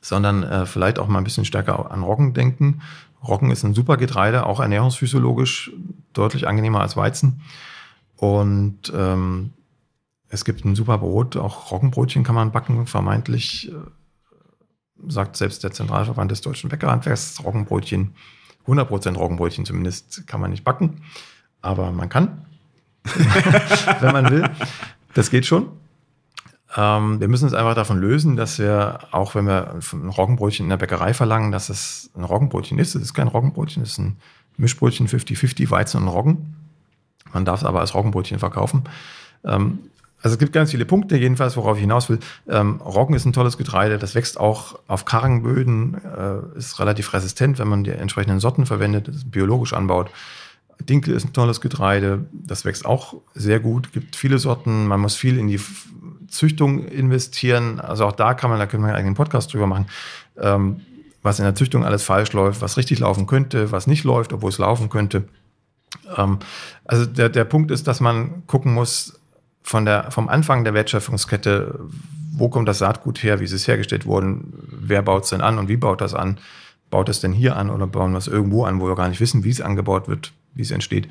sondern 0.00 0.42
äh, 0.42 0.64
vielleicht 0.64 0.98
auch 0.98 1.08
mal 1.08 1.18
ein 1.18 1.24
bisschen 1.24 1.44
stärker 1.44 1.90
an 1.90 2.02
Roggen 2.02 2.32
denken. 2.32 2.80
Roggen 3.22 3.50
ist 3.50 3.62
ein 3.64 3.74
super 3.74 3.98
Getreide, 3.98 4.46
auch 4.46 4.60
ernährungsphysiologisch 4.60 5.72
deutlich 6.12 6.48
angenehmer 6.48 6.80
als 6.80 6.96
Weizen. 6.96 7.42
Und 8.16 8.92
ähm, 8.94 9.50
es 10.28 10.44
gibt 10.44 10.64
ein 10.64 10.74
super 10.74 10.98
Brot, 10.98 11.36
auch 11.36 11.70
Roggenbrötchen 11.70 12.24
kann 12.24 12.34
man 12.34 12.52
backen, 12.52 12.86
vermeintlich, 12.86 13.70
äh, 13.70 13.74
sagt 15.08 15.36
selbst 15.36 15.62
der 15.62 15.72
Zentralverband 15.72 16.30
des 16.30 16.40
deutschen 16.40 16.70
Bäckerhandwerks, 16.70 17.42
Roggenbrötchen, 17.44 18.14
100% 18.66 19.16
Roggenbrötchen 19.16 19.66
zumindest 19.66 20.26
kann 20.26 20.40
man 20.40 20.50
nicht 20.50 20.64
backen, 20.64 21.02
aber 21.60 21.90
man 21.90 22.08
kann, 22.08 22.46
wenn 24.00 24.12
man 24.12 24.30
will. 24.30 24.48
Das 25.14 25.30
geht 25.30 25.44
schon. 25.44 25.68
Ähm, 26.76 27.20
wir 27.20 27.28
müssen 27.28 27.44
uns 27.44 27.54
einfach 27.54 27.74
davon 27.74 27.98
lösen, 27.98 28.36
dass 28.36 28.58
wir, 28.58 29.00
auch 29.10 29.34
wenn 29.34 29.46
wir 29.46 29.74
ein 29.74 30.08
Roggenbrötchen 30.08 30.66
in 30.66 30.70
der 30.70 30.78
Bäckerei 30.78 31.12
verlangen, 31.14 31.52
dass 31.52 31.68
es 31.68 32.10
ein 32.16 32.24
Roggenbrötchen 32.24 32.78
ist. 32.78 32.94
Es 32.94 33.02
ist 33.02 33.14
kein 33.14 33.28
Roggenbrötchen, 33.28 33.82
es 33.82 33.92
ist 33.92 33.98
ein 33.98 34.16
Mischbrötchen 34.56 35.08
50-50 35.08 35.70
Weizen 35.70 36.02
und 36.02 36.08
Roggen. 36.08 36.54
Man 37.32 37.44
darf 37.44 37.60
es 37.60 37.66
aber 37.66 37.80
als 37.80 37.94
Roggenbrötchen 37.94 38.38
verkaufen. 38.38 38.84
Ähm, 39.44 39.78
also 40.22 40.34
es 40.34 40.38
gibt 40.38 40.52
ganz 40.52 40.70
viele 40.70 40.84
Punkte, 40.84 41.16
jedenfalls, 41.16 41.56
worauf 41.56 41.76
ich 41.76 41.80
hinaus 41.80 42.08
will. 42.08 42.20
Ähm, 42.48 42.80
Roggen 42.80 43.16
ist 43.16 43.24
ein 43.24 43.32
tolles 43.32 43.58
Getreide, 43.58 43.98
das 43.98 44.14
wächst 44.14 44.38
auch 44.38 44.78
auf 44.86 45.04
kargen 45.04 45.42
Böden, 45.42 45.94
äh, 46.04 46.56
ist 46.56 46.78
relativ 46.78 47.12
resistent, 47.12 47.58
wenn 47.58 47.68
man 47.68 47.82
die 47.82 47.90
entsprechenden 47.90 48.38
Sorten 48.38 48.64
verwendet, 48.64 49.10
biologisch 49.30 49.72
anbaut. 49.72 50.10
Dinkel 50.80 51.14
ist 51.14 51.24
ein 51.24 51.32
tolles 51.32 51.60
Getreide, 51.60 52.24
das 52.32 52.64
wächst 52.64 52.86
auch 52.86 53.14
sehr 53.34 53.60
gut, 53.60 53.92
gibt 53.92 54.16
viele 54.16 54.38
Sorten, 54.38 54.86
man 54.86 55.00
muss 55.00 55.16
viel 55.16 55.38
in 55.38 55.48
die 55.48 55.60
Züchtung 56.32 56.84
investieren. 56.84 57.80
Also 57.80 58.06
auch 58.06 58.12
da 58.12 58.34
kann 58.34 58.50
man, 58.50 58.58
da 58.58 58.66
können 58.66 58.82
wir 58.82 58.88
einen 58.88 58.96
eigenen 58.96 59.14
Podcast 59.14 59.52
drüber 59.52 59.66
machen, 59.66 59.86
ähm, 60.38 60.80
was 61.22 61.38
in 61.38 61.44
der 61.44 61.54
Züchtung 61.54 61.84
alles 61.84 62.02
falsch 62.02 62.32
läuft, 62.32 62.62
was 62.62 62.76
richtig 62.76 62.98
laufen 62.98 63.26
könnte, 63.26 63.70
was 63.70 63.86
nicht 63.86 64.04
läuft, 64.04 64.32
obwohl 64.32 64.50
es 64.50 64.58
laufen 64.58 64.88
könnte. 64.88 65.28
Ähm, 66.16 66.38
also 66.84 67.06
der, 67.06 67.28
der 67.28 67.44
Punkt 67.44 67.70
ist, 67.70 67.86
dass 67.86 68.00
man 68.00 68.46
gucken 68.46 68.74
muss, 68.74 69.18
von 69.62 69.84
der, 69.84 70.10
vom 70.10 70.28
Anfang 70.28 70.64
der 70.64 70.74
Wertschöpfungskette, 70.74 71.78
wo 72.32 72.48
kommt 72.48 72.68
das 72.68 72.78
Saatgut 72.78 73.22
her, 73.22 73.40
wie 73.40 73.44
ist 73.44 73.52
es 73.52 73.68
hergestellt 73.68 74.06
worden, 74.06 74.52
wer 74.68 75.02
baut 75.02 75.24
es 75.24 75.30
denn 75.30 75.40
an 75.40 75.58
und 75.58 75.68
wie 75.68 75.76
baut 75.76 76.00
das 76.00 76.14
an? 76.14 76.38
Baut 76.90 77.08
es 77.08 77.20
denn 77.20 77.32
hier 77.32 77.56
an 77.56 77.70
oder 77.70 77.86
bauen 77.86 78.12
wir 78.12 78.18
es 78.18 78.26
irgendwo 78.26 78.64
an, 78.64 78.80
wo 78.80 78.88
wir 78.88 78.96
gar 78.96 79.08
nicht 79.08 79.20
wissen, 79.20 79.44
wie 79.44 79.50
es 79.50 79.60
angebaut 79.60 80.08
wird, 80.08 80.32
wie 80.54 80.62
es 80.62 80.70
entsteht? 80.70 81.08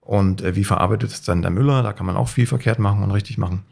Und 0.00 0.42
äh, 0.42 0.54
wie 0.56 0.64
verarbeitet 0.64 1.10
es 1.10 1.22
dann 1.22 1.42
der 1.42 1.50
Müller? 1.50 1.82
Da 1.82 1.92
kann 1.92 2.06
man 2.06 2.16
auch 2.16 2.28
viel 2.28 2.46
verkehrt 2.46 2.78
machen 2.78 3.02
und 3.02 3.10
richtig 3.10 3.38
machen. 3.38 3.64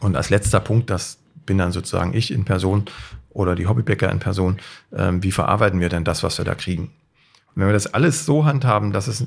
Und 0.00 0.16
als 0.16 0.30
letzter 0.30 0.60
Punkt, 0.60 0.90
das 0.90 1.18
bin 1.46 1.58
dann 1.58 1.72
sozusagen 1.72 2.14
ich 2.14 2.30
in 2.30 2.44
Person 2.44 2.84
oder 3.30 3.54
die 3.54 3.66
Hobbybäcker 3.66 4.10
in 4.10 4.18
Person, 4.18 4.58
äh, 4.90 5.12
wie 5.20 5.32
verarbeiten 5.32 5.80
wir 5.80 5.88
denn 5.88 6.04
das, 6.04 6.22
was 6.22 6.38
wir 6.38 6.44
da 6.44 6.54
kriegen? 6.54 6.84
Und 6.84 7.62
wenn 7.62 7.66
wir 7.66 7.72
das 7.72 7.92
alles 7.92 8.26
so 8.26 8.44
handhaben, 8.44 8.92
dass 8.92 9.06
es 9.08 9.26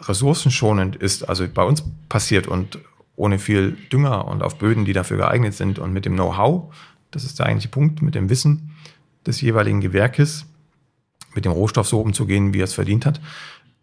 ressourcenschonend 0.00 0.96
ist, 0.96 1.28
also 1.28 1.46
bei 1.48 1.62
uns 1.62 1.84
passiert 2.08 2.46
und 2.46 2.78
ohne 3.16 3.38
viel 3.38 3.72
Dünger 3.92 4.26
und 4.26 4.42
auf 4.42 4.58
Böden, 4.58 4.84
die 4.84 4.92
dafür 4.92 5.16
geeignet 5.16 5.54
sind 5.54 5.78
und 5.78 5.92
mit 5.92 6.04
dem 6.04 6.14
Know-how, 6.14 6.74
das 7.10 7.24
ist 7.24 7.38
der 7.38 7.46
eigentliche 7.46 7.70
Punkt, 7.70 8.02
mit 8.02 8.14
dem 8.14 8.28
Wissen 8.28 8.72
des 9.26 9.40
jeweiligen 9.40 9.80
Gewerkes, 9.80 10.44
mit 11.34 11.44
dem 11.44 11.52
Rohstoff 11.52 11.88
so 11.88 12.00
umzugehen, 12.00 12.52
wie 12.52 12.60
er 12.60 12.64
es 12.64 12.74
verdient 12.74 13.06
hat, 13.06 13.20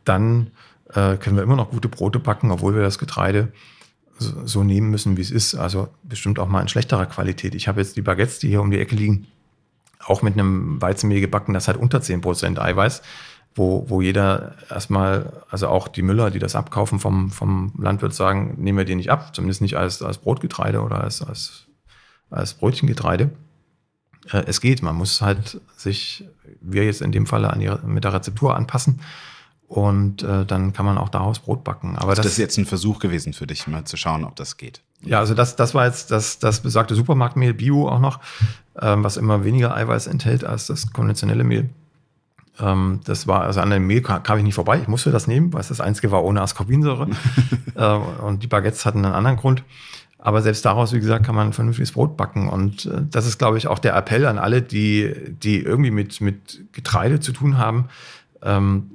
dann 0.05 0.51
äh, 0.93 1.17
können 1.17 1.35
wir 1.35 1.43
immer 1.43 1.55
noch 1.55 1.71
gute 1.71 1.89
Brote 1.89 2.19
backen, 2.19 2.51
obwohl 2.51 2.75
wir 2.75 2.83
das 2.83 2.99
Getreide 2.99 3.51
so, 4.23 4.63
nehmen 4.63 4.89
müssen, 4.89 5.17
wie 5.17 5.21
es 5.21 5.31
ist. 5.31 5.55
Also 5.55 5.89
bestimmt 6.03 6.39
auch 6.39 6.47
mal 6.47 6.61
in 6.61 6.67
schlechterer 6.67 7.05
Qualität. 7.05 7.55
Ich 7.55 7.67
habe 7.67 7.81
jetzt 7.81 7.95
die 7.95 8.01
Baguettes, 8.01 8.39
die 8.39 8.49
hier 8.49 8.61
um 8.61 8.71
die 8.71 8.79
Ecke 8.79 8.95
liegen, 8.95 9.27
auch 10.05 10.21
mit 10.21 10.33
einem 10.33 10.81
Weizenmehl 10.81 11.21
gebacken, 11.21 11.53
das 11.53 11.67
hat 11.67 11.77
unter 11.77 11.99
10% 11.99 12.59
Eiweiß 12.59 13.01
wo, 13.55 13.85
wo 13.87 14.01
jeder 14.01 14.55
erstmal, 14.69 15.43
also 15.49 15.67
auch 15.67 15.87
die 15.87 16.01
Müller, 16.01 16.31
die 16.31 16.39
das 16.39 16.55
abkaufen 16.55 16.99
vom, 16.99 17.29
vom 17.29 17.73
Landwirt, 17.77 18.13
sagen, 18.13 18.55
nehmen 18.57 18.77
wir 18.77 18.85
die 18.85 18.95
nicht 18.95 19.11
ab, 19.11 19.35
zumindest 19.35 19.61
nicht 19.61 19.77
als, 19.77 20.01
als 20.01 20.17
Brotgetreide 20.17 20.81
oder 20.81 21.01
als, 21.01 21.21
als, 21.21 21.67
als 22.29 22.55
Brötchengetreide. 22.55 23.29
Äh, 24.31 24.43
es 24.47 24.59
geht, 24.59 24.81
man 24.81 24.95
muss 24.95 25.21
halt 25.21 25.61
sich, 25.77 26.25
wir 26.61 26.85
jetzt 26.85 27.01
in 27.01 27.11
dem 27.11 27.27
Falle 27.27 27.51
an 27.51 27.59
die, 27.59 27.71
mit 27.85 28.03
der 28.03 28.13
Rezeptur 28.13 28.55
anpassen 28.55 29.01
und 29.73 30.21
äh, 30.21 30.45
dann 30.45 30.71
kann 30.71 30.85
man 30.85 30.99
auch 30.99 31.09
daraus 31.09 31.39
Brot 31.39 31.63
backen. 31.63 31.95
Aber 31.97 32.13
das, 32.13 32.25
das 32.25 32.33
ist 32.33 32.37
jetzt 32.37 32.57
ein 32.59 32.67
Versuch 32.67 32.99
gewesen 32.99 33.33
für 33.33 33.47
dich, 33.47 33.65
mal 33.65 33.83
zu 33.85 33.97
schauen, 33.97 34.23
ob 34.23 34.35
das 34.35 34.57
geht. 34.57 34.81
Ja, 35.01 35.17
also 35.17 35.33
das, 35.33 35.55
das 35.55 35.73
war 35.73 35.87
jetzt 35.87 36.11
das, 36.11 36.37
das 36.37 36.59
besagte 36.59 36.93
Supermarktmehl, 36.93 37.55
Bio 37.55 37.89
auch 37.89 37.99
noch, 37.99 38.19
ähm, 38.79 39.03
was 39.03 39.17
immer 39.17 39.43
weniger 39.43 39.75
Eiweiß 39.75 40.05
enthält 40.05 40.45
als 40.45 40.67
das 40.67 40.93
konventionelle 40.93 41.43
Mehl. 41.43 41.71
Ähm, 42.59 42.99
das 43.05 43.25
war, 43.25 43.41
also 43.41 43.61
an 43.61 43.71
dem 43.71 43.87
Mehl 43.87 44.03
kam, 44.03 44.21
kam, 44.21 44.37
ich 44.37 44.43
nicht 44.43 44.53
vorbei. 44.53 44.77
Ich 44.79 44.87
musste 44.87 45.09
das 45.09 45.25
nehmen, 45.25 45.51
weil 45.53 45.61
es 45.61 45.69
das 45.69 45.81
einzige 45.81 46.11
war 46.11 46.23
ohne 46.23 46.43
Ascorbinsäure. 46.43 47.07
äh, 47.75 47.93
und 48.23 48.43
die 48.43 48.47
Baguettes 48.47 48.85
hatten 48.85 49.03
einen 49.03 49.15
anderen 49.15 49.37
Grund. 49.37 49.63
Aber 50.19 50.43
selbst 50.43 50.63
daraus, 50.65 50.93
wie 50.93 50.99
gesagt, 50.99 51.25
kann 51.25 51.33
man 51.33 51.47
ein 51.47 51.53
vernünftiges 51.53 51.93
Brot 51.93 52.15
backen. 52.15 52.47
Und 52.47 52.85
äh, 52.85 53.01
das 53.09 53.25
ist, 53.25 53.39
glaube 53.39 53.57
ich, 53.57 53.65
auch 53.65 53.79
der 53.79 53.95
Appell 53.95 54.27
an 54.27 54.37
alle, 54.37 54.61
die, 54.61 55.11
die 55.29 55.63
irgendwie 55.63 55.89
mit, 55.89 56.21
mit 56.21 56.71
Getreide 56.73 57.19
zu 57.19 57.31
tun 57.31 57.57
haben. 57.57 57.89
Ähm, 58.43 58.91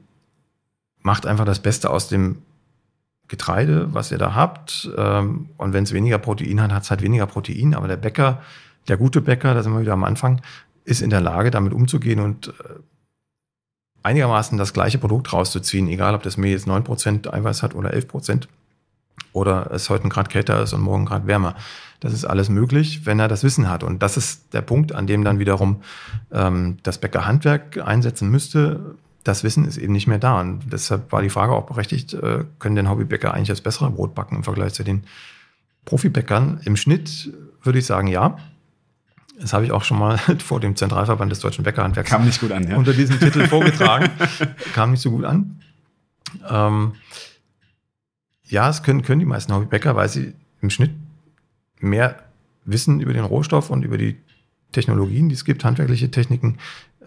macht 1.09 1.25
einfach 1.25 1.47
das 1.47 1.61
Beste 1.61 1.89
aus 1.89 2.09
dem 2.09 2.43
Getreide, 3.29 3.95
was 3.95 4.13
ihr 4.13 4.19
da 4.19 4.35
habt. 4.35 4.91
Ähm, 4.95 5.49
und 5.57 5.73
wenn 5.73 5.85
es 5.85 5.95
weniger 5.95 6.19
Protein 6.19 6.61
hat, 6.61 6.71
hat 6.71 6.83
es 6.83 6.91
halt 6.91 7.01
weniger 7.01 7.27
Protein. 7.27 7.75
Aber 7.75 7.89
der 7.89 7.97
Bäcker, 7.97 8.43
der 8.89 8.99
gute 8.99 9.23
Bäcker, 9.23 9.55
da 9.55 9.63
sind 9.63 9.73
wir 9.73 9.81
wieder 9.81 9.95
am 9.95 10.05
Anfang, 10.05 10.43
ist 10.85 11.01
in 11.01 11.09
der 11.09 11.23
Lage, 11.23 11.51
damit 11.51 11.73
umzugehen 11.73 12.21
und 12.21 12.49
äh, 12.49 12.53
einigermaßen 14.03 14.59
das 14.59 14.75
gleiche 14.75 14.99
Produkt 14.99 15.33
rauszuziehen, 15.33 15.89
egal 15.89 16.15
ob 16.15 16.23
das 16.23 16.37
Mehl 16.37 16.53
jetzt 16.53 16.69
9% 16.69 17.33
Eiweiß 17.33 17.63
hat 17.63 17.75
oder 17.75 17.95
11% 17.95 18.49
oder 19.33 19.71
es 19.73 19.89
heute 19.89 20.11
Grad 20.11 20.29
kälter 20.29 20.63
ist 20.63 20.75
und 20.75 20.83
morgen 20.83 21.07
Grad 21.07 21.27
wärmer. 21.27 21.55
Das 22.01 22.13
ist 22.13 22.27
alles 22.27 22.51
möglich, 22.51 23.07
wenn 23.07 23.19
er 23.19 23.29
das 23.29 23.45
Wissen 23.45 23.71
hat. 23.71 23.83
Und 23.83 24.03
das 24.03 24.19
ist 24.19 24.53
der 24.53 24.61
Punkt, 24.61 24.95
an 24.95 25.07
dem 25.07 25.25
dann 25.25 25.39
wiederum 25.39 25.81
ähm, 26.33 26.77
das 26.83 26.99
Bäckerhandwerk 26.99 27.79
einsetzen 27.79 28.31
müsste. 28.31 28.95
Das 29.29 29.45
Wissen 29.45 29.67
ist 29.67 29.77
eben 29.77 29.93
nicht 29.93 30.07
mehr 30.07 30.19
da. 30.19 30.41
Und 30.41 30.73
deshalb 30.73 31.13
war 31.13 31.21
die 31.21 31.29
Frage 31.29 31.53
auch 31.53 31.67
berechtigt, 31.67 32.15
äh, 32.15 32.45
können 32.59 32.77
denn 32.77 32.89
Hobbybäcker 32.89 33.35
eigentlich 33.35 33.49
das 33.49 33.61
bessere 33.61 33.91
Brot 33.91 34.15
backen 34.15 34.37
im 34.37 34.43
Vergleich 34.43 34.73
zu 34.73 34.85
den 34.85 35.05
Profibäckern? 35.85 36.63
Im 36.65 36.77
Schnitt 36.77 37.31
würde 37.63 37.79
ich 37.79 37.85
sagen, 37.85 38.09
ja. 38.09 38.39
Das 39.39 39.53
habe 39.53 39.67
ich 39.67 39.73
auch 39.73 39.85
schon 39.85 39.99
mal 39.99 40.17
vor 40.39 40.61
dem 40.61 40.77
Zentralverband 40.77 41.31
des 41.31 41.41
Deutschen 41.41 41.63
Bäckerhandwerks 41.63 42.09
Kam 42.09 42.25
nicht 42.25 42.41
gut 42.41 42.53
an, 42.53 42.71
ja. 42.71 42.77
unter 42.79 42.95
diesem 42.95 43.21
Titel 43.21 43.47
vorgetragen. 43.47 44.09
Kam 44.73 44.93
nicht 44.93 45.03
so 45.03 45.11
gut 45.11 45.27
an. 45.27 45.61
Ähm, 46.49 46.93
ja, 48.45 48.71
es 48.71 48.83
können, 48.83 49.03
können 49.03 49.21
die 49.21 49.27
meisten 49.27 49.53
Hobbybäcker, 49.53 49.95
weil 49.95 50.09
sie 50.09 50.33
im 50.63 50.71
Schnitt 50.71 50.93
mehr 51.81 52.23
wissen 52.65 52.99
über 53.01 53.13
den 53.13 53.25
Rohstoff 53.25 53.69
und 53.69 53.85
über 53.85 53.99
die 53.99 54.17
Technologien, 54.73 55.29
die 55.29 55.35
es 55.35 55.45
gibt, 55.45 55.67
handwerkliche 55.67 56.11
Techniken, 56.11 56.57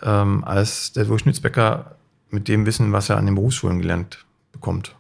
ähm, 0.04 0.44
als 0.44 0.94
der 0.94 1.06
Durchschnittsbäcker 1.06 1.96
mit 2.32 2.48
dem 2.48 2.66
Wissen, 2.66 2.92
was 2.92 3.10
er 3.10 3.18
an 3.18 3.26
den 3.26 3.36
Berufsschulen 3.36 3.80
gelernt 3.80 4.26
bekommt. 4.52 4.96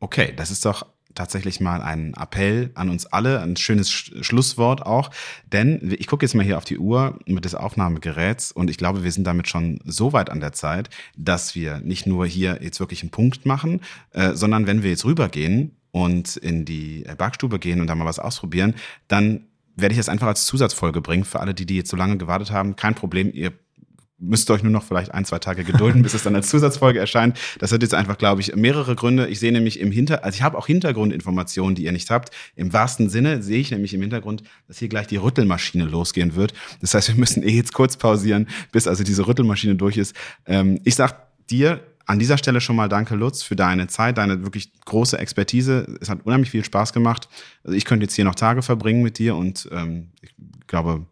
Okay, 0.00 0.32
das 0.36 0.50
ist 0.50 0.64
doch 0.64 0.86
tatsächlich 1.14 1.60
mal 1.60 1.80
einen 1.80 2.14
Appell 2.14 2.70
an 2.74 2.88
uns 2.88 3.06
alle, 3.06 3.40
ein 3.40 3.56
schönes 3.56 3.90
Schlusswort 3.90 4.84
auch. 4.84 5.10
Denn 5.52 5.94
ich 5.98 6.06
gucke 6.06 6.24
jetzt 6.24 6.34
mal 6.34 6.44
hier 6.44 6.58
auf 6.58 6.64
die 6.64 6.78
Uhr 6.78 7.18
mit 7.26 7.44
des 7.44 7.54
Aufnahmegeräts 7.54 8.52
und 8.52 8.70
ich 8.70 8.78
glaube, 8.78 9.04
wir 9.04 9.12
sind 9.12 9.24
damit 9.24 9.48
schon 9.48 9.80
so 9.84 10.12
weit 10.12 10.30
an 10.30 10.40
der 10.40 10.52
Zeit, 10.52 10.90
dass 11.16 11.54
wir 11.54 11.80
nicht 11.80 12.06
nur 12.06 12.26
hier 12.26 12.60
jetzt 12.62 12.80
wirklich 12.80 13.02
einen 13.02 13.10
Punkt 13.10 13.46
machen, 13.46 13.80
äh, 14.12 14.34
sondern 14.34 14.66
wenn 14.66 14.82
wir 14.82 14.90
jetzt 14.90 15.04
rübergehen 15.04 15.76
und 15.90 16.36
in 16.36 16.64
die 16.64 17.04
Backstube 17.18 17.58
gehen 17.58 17.80
und 17.80 17.86
da 17.86 17.94
mal 17.94 18.06
was 18.06 18.18
ausprobieren, 18.18 18.74
dann 19.08 19.46
werde 19.76 19.92
ich 19.92 19.98
das 19.98 20.08
einfach 20.08 20.26
als 20.26 20.44
Zusatzfolge 20.46 21.00
bringen 21.00 21.24
für 21.24 21.40
alle, 21.40 21.54
die, 21.54 21.66
die 21.66 21.76
jetzt 21.76 21.90
so 21.90 21.96
lange 21.96 22.18
gewartet 22.18 22.50
haben. 22.50 22.76
Kein 22.76 22.94
Problem, 22.94 23.30
ihr 23.32 23.52
müsst 24.22 24.50
euch 24.50 24.62
nur 24.62 24.72
noch 24.72 24.84
vielleicht 24.84 25.12
ein, 25.12 25.24
zwei 25.24 25.38
Tage 25.38 25.64
gedulden, 25.64 26.02
bis 26.02 26.14
es 26.14 26.22
dann 26.22 26.34
als 26.34 26.48
Zusatzfolge 26.48 26.98
erscheint. 26.98 27.38
Das 27.58 27.72
hat 27.72 27.82
jetzt 27.82 27.94
einfach, 27.94 28.16
glaube 28.16 28.40
ich, 28.40 28.54
mehrere 28.54 28.94
Gründe. 28.94 29.26
Ich 29.26 29.40
sehe 29.40 29.52
nämlich 29.52 29.80
im 29.80 29.90
Hinter, 29.90 30.24
also 30.24 30.36
ich 30.36 30.42
habe 30.42 30.56
auch 30.56 30.66
Hintergrundinformationen, 30.66 31.74
die 31.74 31.84
ihr 31.84 31.92
nicht 31.92 32.10
habt. 32.10 32.30
Im 32.54 32.72
wahrsten 32.72 33.10
Sinne 33.10 33.42
sehe 33.42 33.58
ich 33.58 33.70
nämlich 33.70 33.92
im 33.94 34.00
Hintergrund, 34.00 34.42
dass 34.68 34.78
hier 34.78 34.88
gleich 34.88 35.06
die 35.08 35.16
Rüttelmaschine 35.16 35.84
losgehen 35.84 36.34
wird. 36.36 36.54
Das 36.80 36.94
heißt, 36.94 37.08
wir 37.08 37.16
müssen 37.16 37.42
eh 37.42 37.50
jetzt 37.50 37.72
kurz 37.74 37.96
pausieren, 37.96 38.48
bis 38.70 38.86
also 38.86 39.04
diese 39.04 39.26
Rüttelmaschine 39.26 39.74
durch 39.74 39.96
ist. 39.96 40.14
Ähm, 40.46 40.80
ich 40.84 40.94
sag 40.94 41.46
dir 41.48 41.80
an 42.06 42.18
dieser 42.18 42.38
Stelle 42.38 42.60
schon 42.60 42.76
mal 42.76 42.88
danke, 42.88 43.14
Lutz, 43.14 43.42
für 43.42 43.56
deine 43.56 43.86
Zeit, 43.86 44.18
deine 44.18 44.42
wirklich 44.42 44.72
große 44.84 45.18
Expertise. 45.18 45.96
Es 46.00 46.10
hat 46.10 46.24
unheimlich 46.24 46.50
viel 46.50 46.64
Spaß 46.64 46.92
gemacht. 46.92 47.28
Also 47.64 47.76
ich 47.76 47.84
könnte 47.84 48.04
jetzt 48.04 48.14
hier 48.14 48.24
noch 48.24 48.34
Tage 48.34 48.62
verbringen 48.62 49.02
mit 49.02 49.18
dir 49.18 49.36
und 49.36 49.68
ähm, 49.72 50.10
ich 50.20 50.34
glaube, 50.66 51.06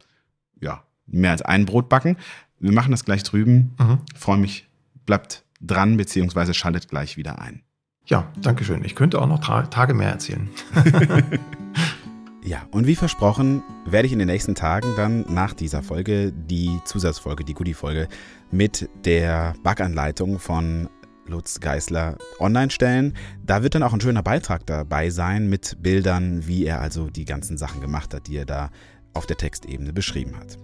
ja, 0.60 0.84
mehr 1.06 1.32
als 1.32 1.42
ein 1.42 1.66
Brot 1.66 1.88
backen. 1.88 2.16
Wir 2.60 2.72
machen 2.72 2.90
das 2.90 3.04
gleich 3.04 3.22
drüben. 3.22 3.74
Mhm. 3.78 3.98
Freue 4.14 4.36
mich. 4.38 4.68
Bleibt 5.06 5.44
dran, 5.60 5.96
beziehungsweise 5.96 6.54
schaltet 6.54 6.88
gleich 6.88 7.16
wieder 7.16 7.40
ein. 7.40 7.62
Ja, 8.04 8.30
danke 8.40 8.64
schön. 8.64 8.84
Ich 8.84 8.94
könnte 8.94 9.20
auch 9.20 9.26
noch 9.26 9.40
Tage 9.40 9.94
mehr 9.94 10.10
erzählen. 10.10 10.48
ja, 12.44 12.62
und 12.70 12.86
wie 12.86 12.96
versprochen, 12.96 13.62
werde 13.86 14.06
ich 14.06 14.12
in 14.12 14.18
den 14.18 14.28
nächsten 14.28 14.54
Tagen 14.54 14.88
dann 14.96 15.24
nach 15.32 15.54
dieser 15.54 15.82
Folge 15.82 16.32
die 16.32 16.78
Zusatzfolge, 16.84 17.44
die 17.44 17.54
Goodie-Folge 17.54 18.08
mit 18.50 18.88
der 19.04 19.54
Backanleitung 19.62 20.38
von 20.38 20.88
Lutz 21.26 21.60
Geisler 21.60 22.18
online 22.40 22.70
stellen. 22.70 23.14
Da 23.44 23.62
wird 23.62 23.74
dann 23.74 23.82
auch 23.82 23.94
ein 23.94 24.00
schöner 24.00 24.22
Beitrag 24.22 24.66
dabei 24.66 25.10
sein 25.10 25.48
mit 25.48 25.78
Bildern, 25.80 26.46
wie 26.46 26.66
er 26.66 26.80
also 26.80 27.08
die 27.08 27.24
ganzen 27.24 27.56
Sachen 27.56 27.80
gemacht 27.80 28.12
hat, 28.12 28.26
die 28.26 28.36
er 28.36 28.46
da 28.46 28.70
auf 29.14 29.26
der 29.26 29.36
Textebene 29.36 29.92
beschrieben 29.92 30.36
hat. 30.36 30.58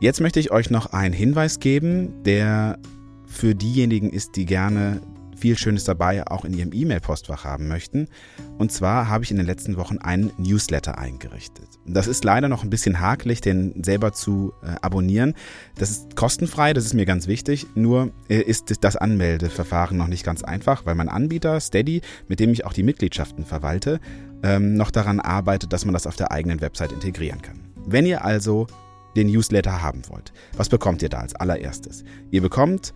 Jetzt 0.00 0.22
möchte 0.22 0.40
ich 0.40 0.50
euch 0.50 0.70
noch 0.70 0.94
einen 0.94 1.12
Hinweis 1.12 1.60
geben, 1.60 2.22
der 2.24 2.78
für 3.26 3.54
diejenigen 3.54 4.08
ist, 4.08 4.34
die 4.34 4.46
gerne 4.46 5.02
viel 5.36 5.58
Schönes 5.58 5.84
dabei 5.84 6.26
auch 6.26 6.46
in 6.46 6.54
Ihrem 6.54 6.72
E-Mail-Postfach 6.72 7.44
haben 7.44 7.68
möchten. 7.68 8.08
Und 8.56 8.72
zwar 8.72 9.08
habe 9.08 9.24
ich 9.24 9.30
in 9.30 9.36
den 9.36 9.44
letzten 9.44 9.76
Wochen 9.76 9.98
einen 9.98 10.32
Newsletter 10.38 10.96
eingerichtet. 10.96 11.66
Das 11.86 12.06
ist 12.06 12.24
leider 12.24 12.48
noch 12.48 12.64
ein 12.64 12.70
bisschen 12.70 13.00
hakelig, 13.00 13.42
den 13.42 13.84
selber 13.84 14.12
zu 14.12 14.54
äh, 14.62 14.74
abonnieren. 14.80 15.34
Das 15.76 15.90
ist 15.90 16.16
kostenfrei, 16.16 16.72
das 16.72 16.86
ist 16.86 16.94
mir 16.94 17.04
ganz 17.04 17.26
wichtig. 17.26 17.66
Nur 17.74 18.10
äh, 18.30 18.40
ist 18.40 18.74
das 18.82 18.96
Anmeldeverfahren 18.96 19.98
noch 19.98 20.08
nicht 20.08 20.24
ganz 20.24 20.42
einfach, 20.42 20.86
weil 20.86 20.94
mein 20.94 21.10
Anbieter 21.10 21.60
Steady, 21.60 22.00
mit 22.26 22.40
dem 22.40 22.52
ich 22.52 22.64
auch 22.64 22.72
die 22.72 22.84
Mitgliedschaften 22.84 23.44
verwalte, 23.44 24.00
ähm, 24.42 24.74
noch 24.74 24.90
daran 24.90 25.20
arbeitet, 25.20 25.74
dass 25.74 25.84
man 25.84 25.92
das 25.92 26.06
auf 26.06 26.16
der 26.16 26.32
eigenen 26.32 26.62
Website 26.62 26.92
integrieren 26.92 27.42
kann. 27.42 27.60
Wenn 27.86 28.06
ihr 28.06 28.24
also 28.24 28.66
den 29.16 29.28
Newsletter 29.28 29.82
haben 29.82 30.02
wollt, 30.08 30.32
was 30.56 30.68
bekommt 30.68 31.02
ihr 31.02 31.08
da 31.08 31.18
als 31.18 31.34
allererstes? 31.34 32.04
Ihr 32.30 32.42
bekommt 32.42 32.92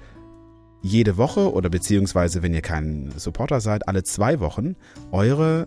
jede 0.82 1.16
Woche 1.16 1.52
oder 1.52 1.70
beziehungsweise, 1.70 2.42
wenn 2.42 2.52
ihr 2.52 2.60
kein 2.60 3.12
Supporter 3.16 3.60
seid, 3.60 3.88
alle 3.88 4.04
zwei 4.04 4.40
Wochen 4.40 4.76
eure 5.12 5.66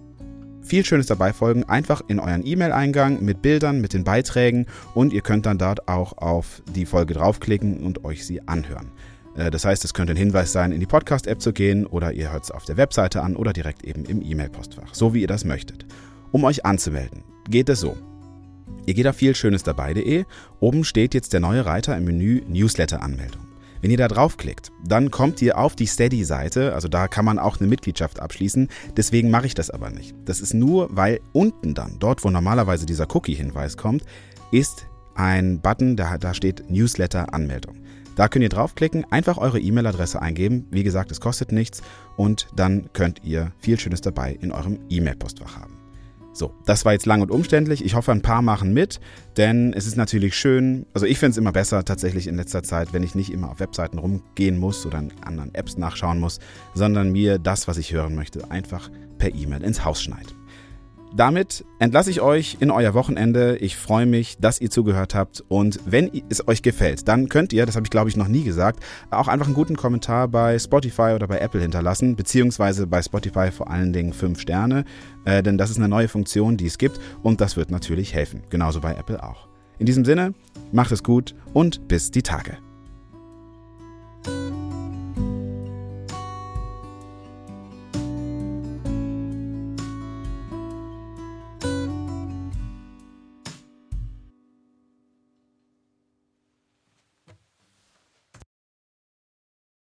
viel 0.62 0.86
Schönes 0.86 1.08
dabei 1.08 1.34
folgen, 1.34 1.64
einfach 1.64 2.02
in 2.08 2.20
euren 2.20 2.46
E-Mail-Eingang 2.46 3.24
mit 3.24 3.42
Bildern, 3.42 3.82
mit 3.82 3.94
den 3.94 4.04
Beiträgen 4.04 4.68
und 4.94 5.14
ihr 5.14 5.22
könnt 5.22 5.46
dann 5.46 5.58
dort 5.58 5.88
auch 5.88 6.18
auf 6.18 6.62
die 6.76 6.86
Folge 6.86 7.14
draufklicken 7.14 7.84
und 7.84 8.06
euch 8.06 8.26
sie 8.26 8.48
anhören. 8.48 8.92
Äh, 9.36 9.50
das 9.50 9.66
heißt, 9.66 9.84
es 9.86 9.94
könnte 9.94 10.14
ein 10.14 10.18
Hinweis 10.18 10.52
sein, 10.52 10.72
in 10.72 10.80
die 10.80 10.86
Podcast-App 10.86 11.42
zu 11.42 11.54
gehen 11.54 11.86
oder 11.86 12.12
ihr 12.12 12.32
hört 12.32 12.44
es 12.44 12.52
auf 12.52 12.66
der 12.66 12.78
Webseite 12.78 13.24
an 13.24 13.36
oder 13.36 13.54
direkt 13.54 13.84
eben 13.84 14.06
im 14.06 14.22
E-Mail-Postfach, 14.22 14.94
so 14.94 15.14
wie 15.14 15.22
ihr 15.22 15.28
das 15.28 15.46
möchtet. 15.46 15.86
Um 16.32 16.44
euch 16.44 16.66
anzumelden, 16.66 17.24
geht 17.50 17.70
es 17.70 17.80
so. 17.80 17.96
Ihr 18.86 18.94
geht 18.94 19.08
auf 19.08 19.18
vielschönesdabei.de, 19.18 20.26
oben 20.60 20.84
steht 20.84 21.14
jetzt 21.14 21.34
der 21.34 21.40
neue 21.40 21.66
Reiter 21.66 21.98
im 21.98 22.06
Menü 22.06 22.42
Newsletter-Anmeldung. 22.48 23.48
Wenn 23.82 23.92
ihr 23.92 23.98
da 23.98 24.08
draufklickt, 24.08 24.72
dann 24.84 25.12
kommt 25.12 25.42
ihr 25.42 25.58
auf 25.58 25.76
die 25.76 25.86
Steady-Seite, 25.86 26.74
also 26.74 26.88
da 26.88 27.08
kann 27.08 27.26
man 27.26 27.38
auch 27.38 27.60
eine 27.60 27.68
Mitgliedschaft 27.68 28.20
abschließen. 28.20 28.70
Deswegen 28.96 29.30
mache 29.30 29.46
ich 29.46 29.54
das 29.54 29.70
aber 29.70 29.90
nicht. 29.90 30.16
Das 30.26 30.40
ist 30.40 30.54
nur, 30.54 30.88
weil 30.92 31.20
unten 31.34 31.74
dann, 31.74 31.98
dort 32.00 32.24
wo 32.24 32.30
normalerweise 32.30 32.86
dieser 32.86 33.14
Cookie-Hinweis 33.14 33.78
kommt, 33.78 34.04
ist 34.52 34.88
ein 35.16 35.62
Button, 35.62 35.96
da, 35.96 36.18
da 36.18 36.34
steht 36.34 36.70
Newsletter-Anmeldung. 36.70 37.78
Da 38.16 38.28
könnt 38.28 38.44
ihr 38.44 38.50
draufklicken, 38.50 39.06
einfach 39.12 39.38
eure 39.38 39.60
E-Mail-Adresse 39.60 40.22
eingeben. 40.22 40.66
Wie 40.72 40.84
gesagt, 40.84 41.12
es 41.12 41.22
kostet 41.22 41.52
nichts 41.52 41.84
und 42.16 42.48
dann 42.56 42.90
könnt 42.94 43.24
ihr 43.24 43.52
viel 43.60 43.80
Schönes 43.80 44.02
dabei 44.02 44.38
in 44.42 44.52
eurem 44.52 44.80
E-Mail-Postfach 44.90 45.56
haben. 45.56 45.77
So, 46.38 46.54
das 46.68 46.86
war 46.86 46.94
jetzt 46.94 47.08
lang 47.08 47.22
und 47.22 47.32
umständlich. 47.32 47.84
Ich 47.84 47.96
hoffe, 47.96 48.12
ein 48.12 48.22
paar 48.22 48.44
machen 48.44 48.72
mit, 48.72 49.00
denn 49.38 49.74
es 49.74 49.88
ist 49.88 49.98
natürlich 49.98 50.36
schön. 50.36 50.86
Also 50.94 51.08
ich 51.08 51.18
finde 51.18 51.32
es 51.32 51.38
immer 51.38 51.52
besser 51.52 51.84
tatsächlich 51.84 52.28
in 52.28 52.36
letzter 52.36 52.62
Zeit, 52.62 52.94
wenn 52.94 53.02
ich 53.02 53.16
nicht 53.16 53.32
immer 53.32 53.50
auf 53.50 53.60
Webseiten 53.60 53.98
rumgehen 53.98 54.60
muss 54.60 54.86
oder 54.86 55.00
in 55.00 55.12
anderen 55.24 55.56
Apps 55.56 55.78
nachschauen 55.78 56.20
muss, 56.20 56.38
sondern 56.76 57.12
mir 57.12 57.40
das, 57.40 57.68
was 57.68 57.80
ich 57.80 57.92
hören 57.92 58.14
möchte, 58.14 58.52
einfach 58.52 58.92
per 59.18 59.34
E-Mail 59.34 59.64
ins 59.64 59.84
Haus 59.84 60.04
schneit. 60.04 60.37
Damit 61.18 61.66
entlasse 61.80 62.12
ich 62.12 62.22
euch 62.22 62.58
in 62.60 62.70
euer 62.70 62.94
Wochenende. 62.94 63.58
Ich 63.58 63.76
freue 63.76 64.06
mich, 64.06 64.38
dass 64.38 64.62
ihr 64.62 64.70
zugehört 64.70 65.16
habt. 65.16 65.44
Und 65.48 65.80
wenn 65.84 66.12
es 66.30 66.48
euch 66.48 66.62
gefällt, 66.62 67.08
dann 67.08 67.28
könnt 67.28 67.54
ihr, 67.54 67.66
das 67.66 67.76
habe 67.76 67.88
ich 67.88 67.90
glaube 67.90 68.08
ich 68.08 68.16
noch 68.16 68.28
nie 68.28 68.44
gesagt, 68.44 68.84
auch 69.10 69.28
einfach 69.28 69.48
einen 69.48 69.56
guten 69.56 69.76
Kommentar 69.76 70.28
bei 70.28 70.60
Spotify 70.60 71.14
oder 71.16 71.28
bei 71.28 71.40
Apple 71.40 71.60
hinterlassen, 71.60 72.16
beziehungsweise 72.16 72.86
bei 72.86 73.02
Spotify 73.02 73.50
vor 73.50 73.72
allen 73.72 73.94
Dingen 73.94 74.14
5 74.14 74.40
Sterne, 74.40 74.86
äh, 75.26 75.42
denn 75.42 75.58
das 75.58 75.72
ist 75.72 75.78
eine 75.78 75.90
neue 75.90 76.08
Funktion, 76.08 76.56
die 76.56 76.68
es 76.68 76.78
gibt 76.78 77.00
und 77.24 77.42
das 77.42 77.58
wird 77.58 77.72
natürlich 77.72 78.14
helfen. 78.14 78.44
Genauso 78.52 78.80
bei 78.80 78.94
Apple 78.94 79.24
auch. 79.24 79.48
In 79.80 79.88
diesem 79.88 80.06
Sinne, 80.06 80.36
macht 80.72 80.92
es 80.92 81.02
gut 81.02 81.34
und 81.52 81.88
bis 81.88 82.12
die 82.12 82.22
Tage. 82.22 82.60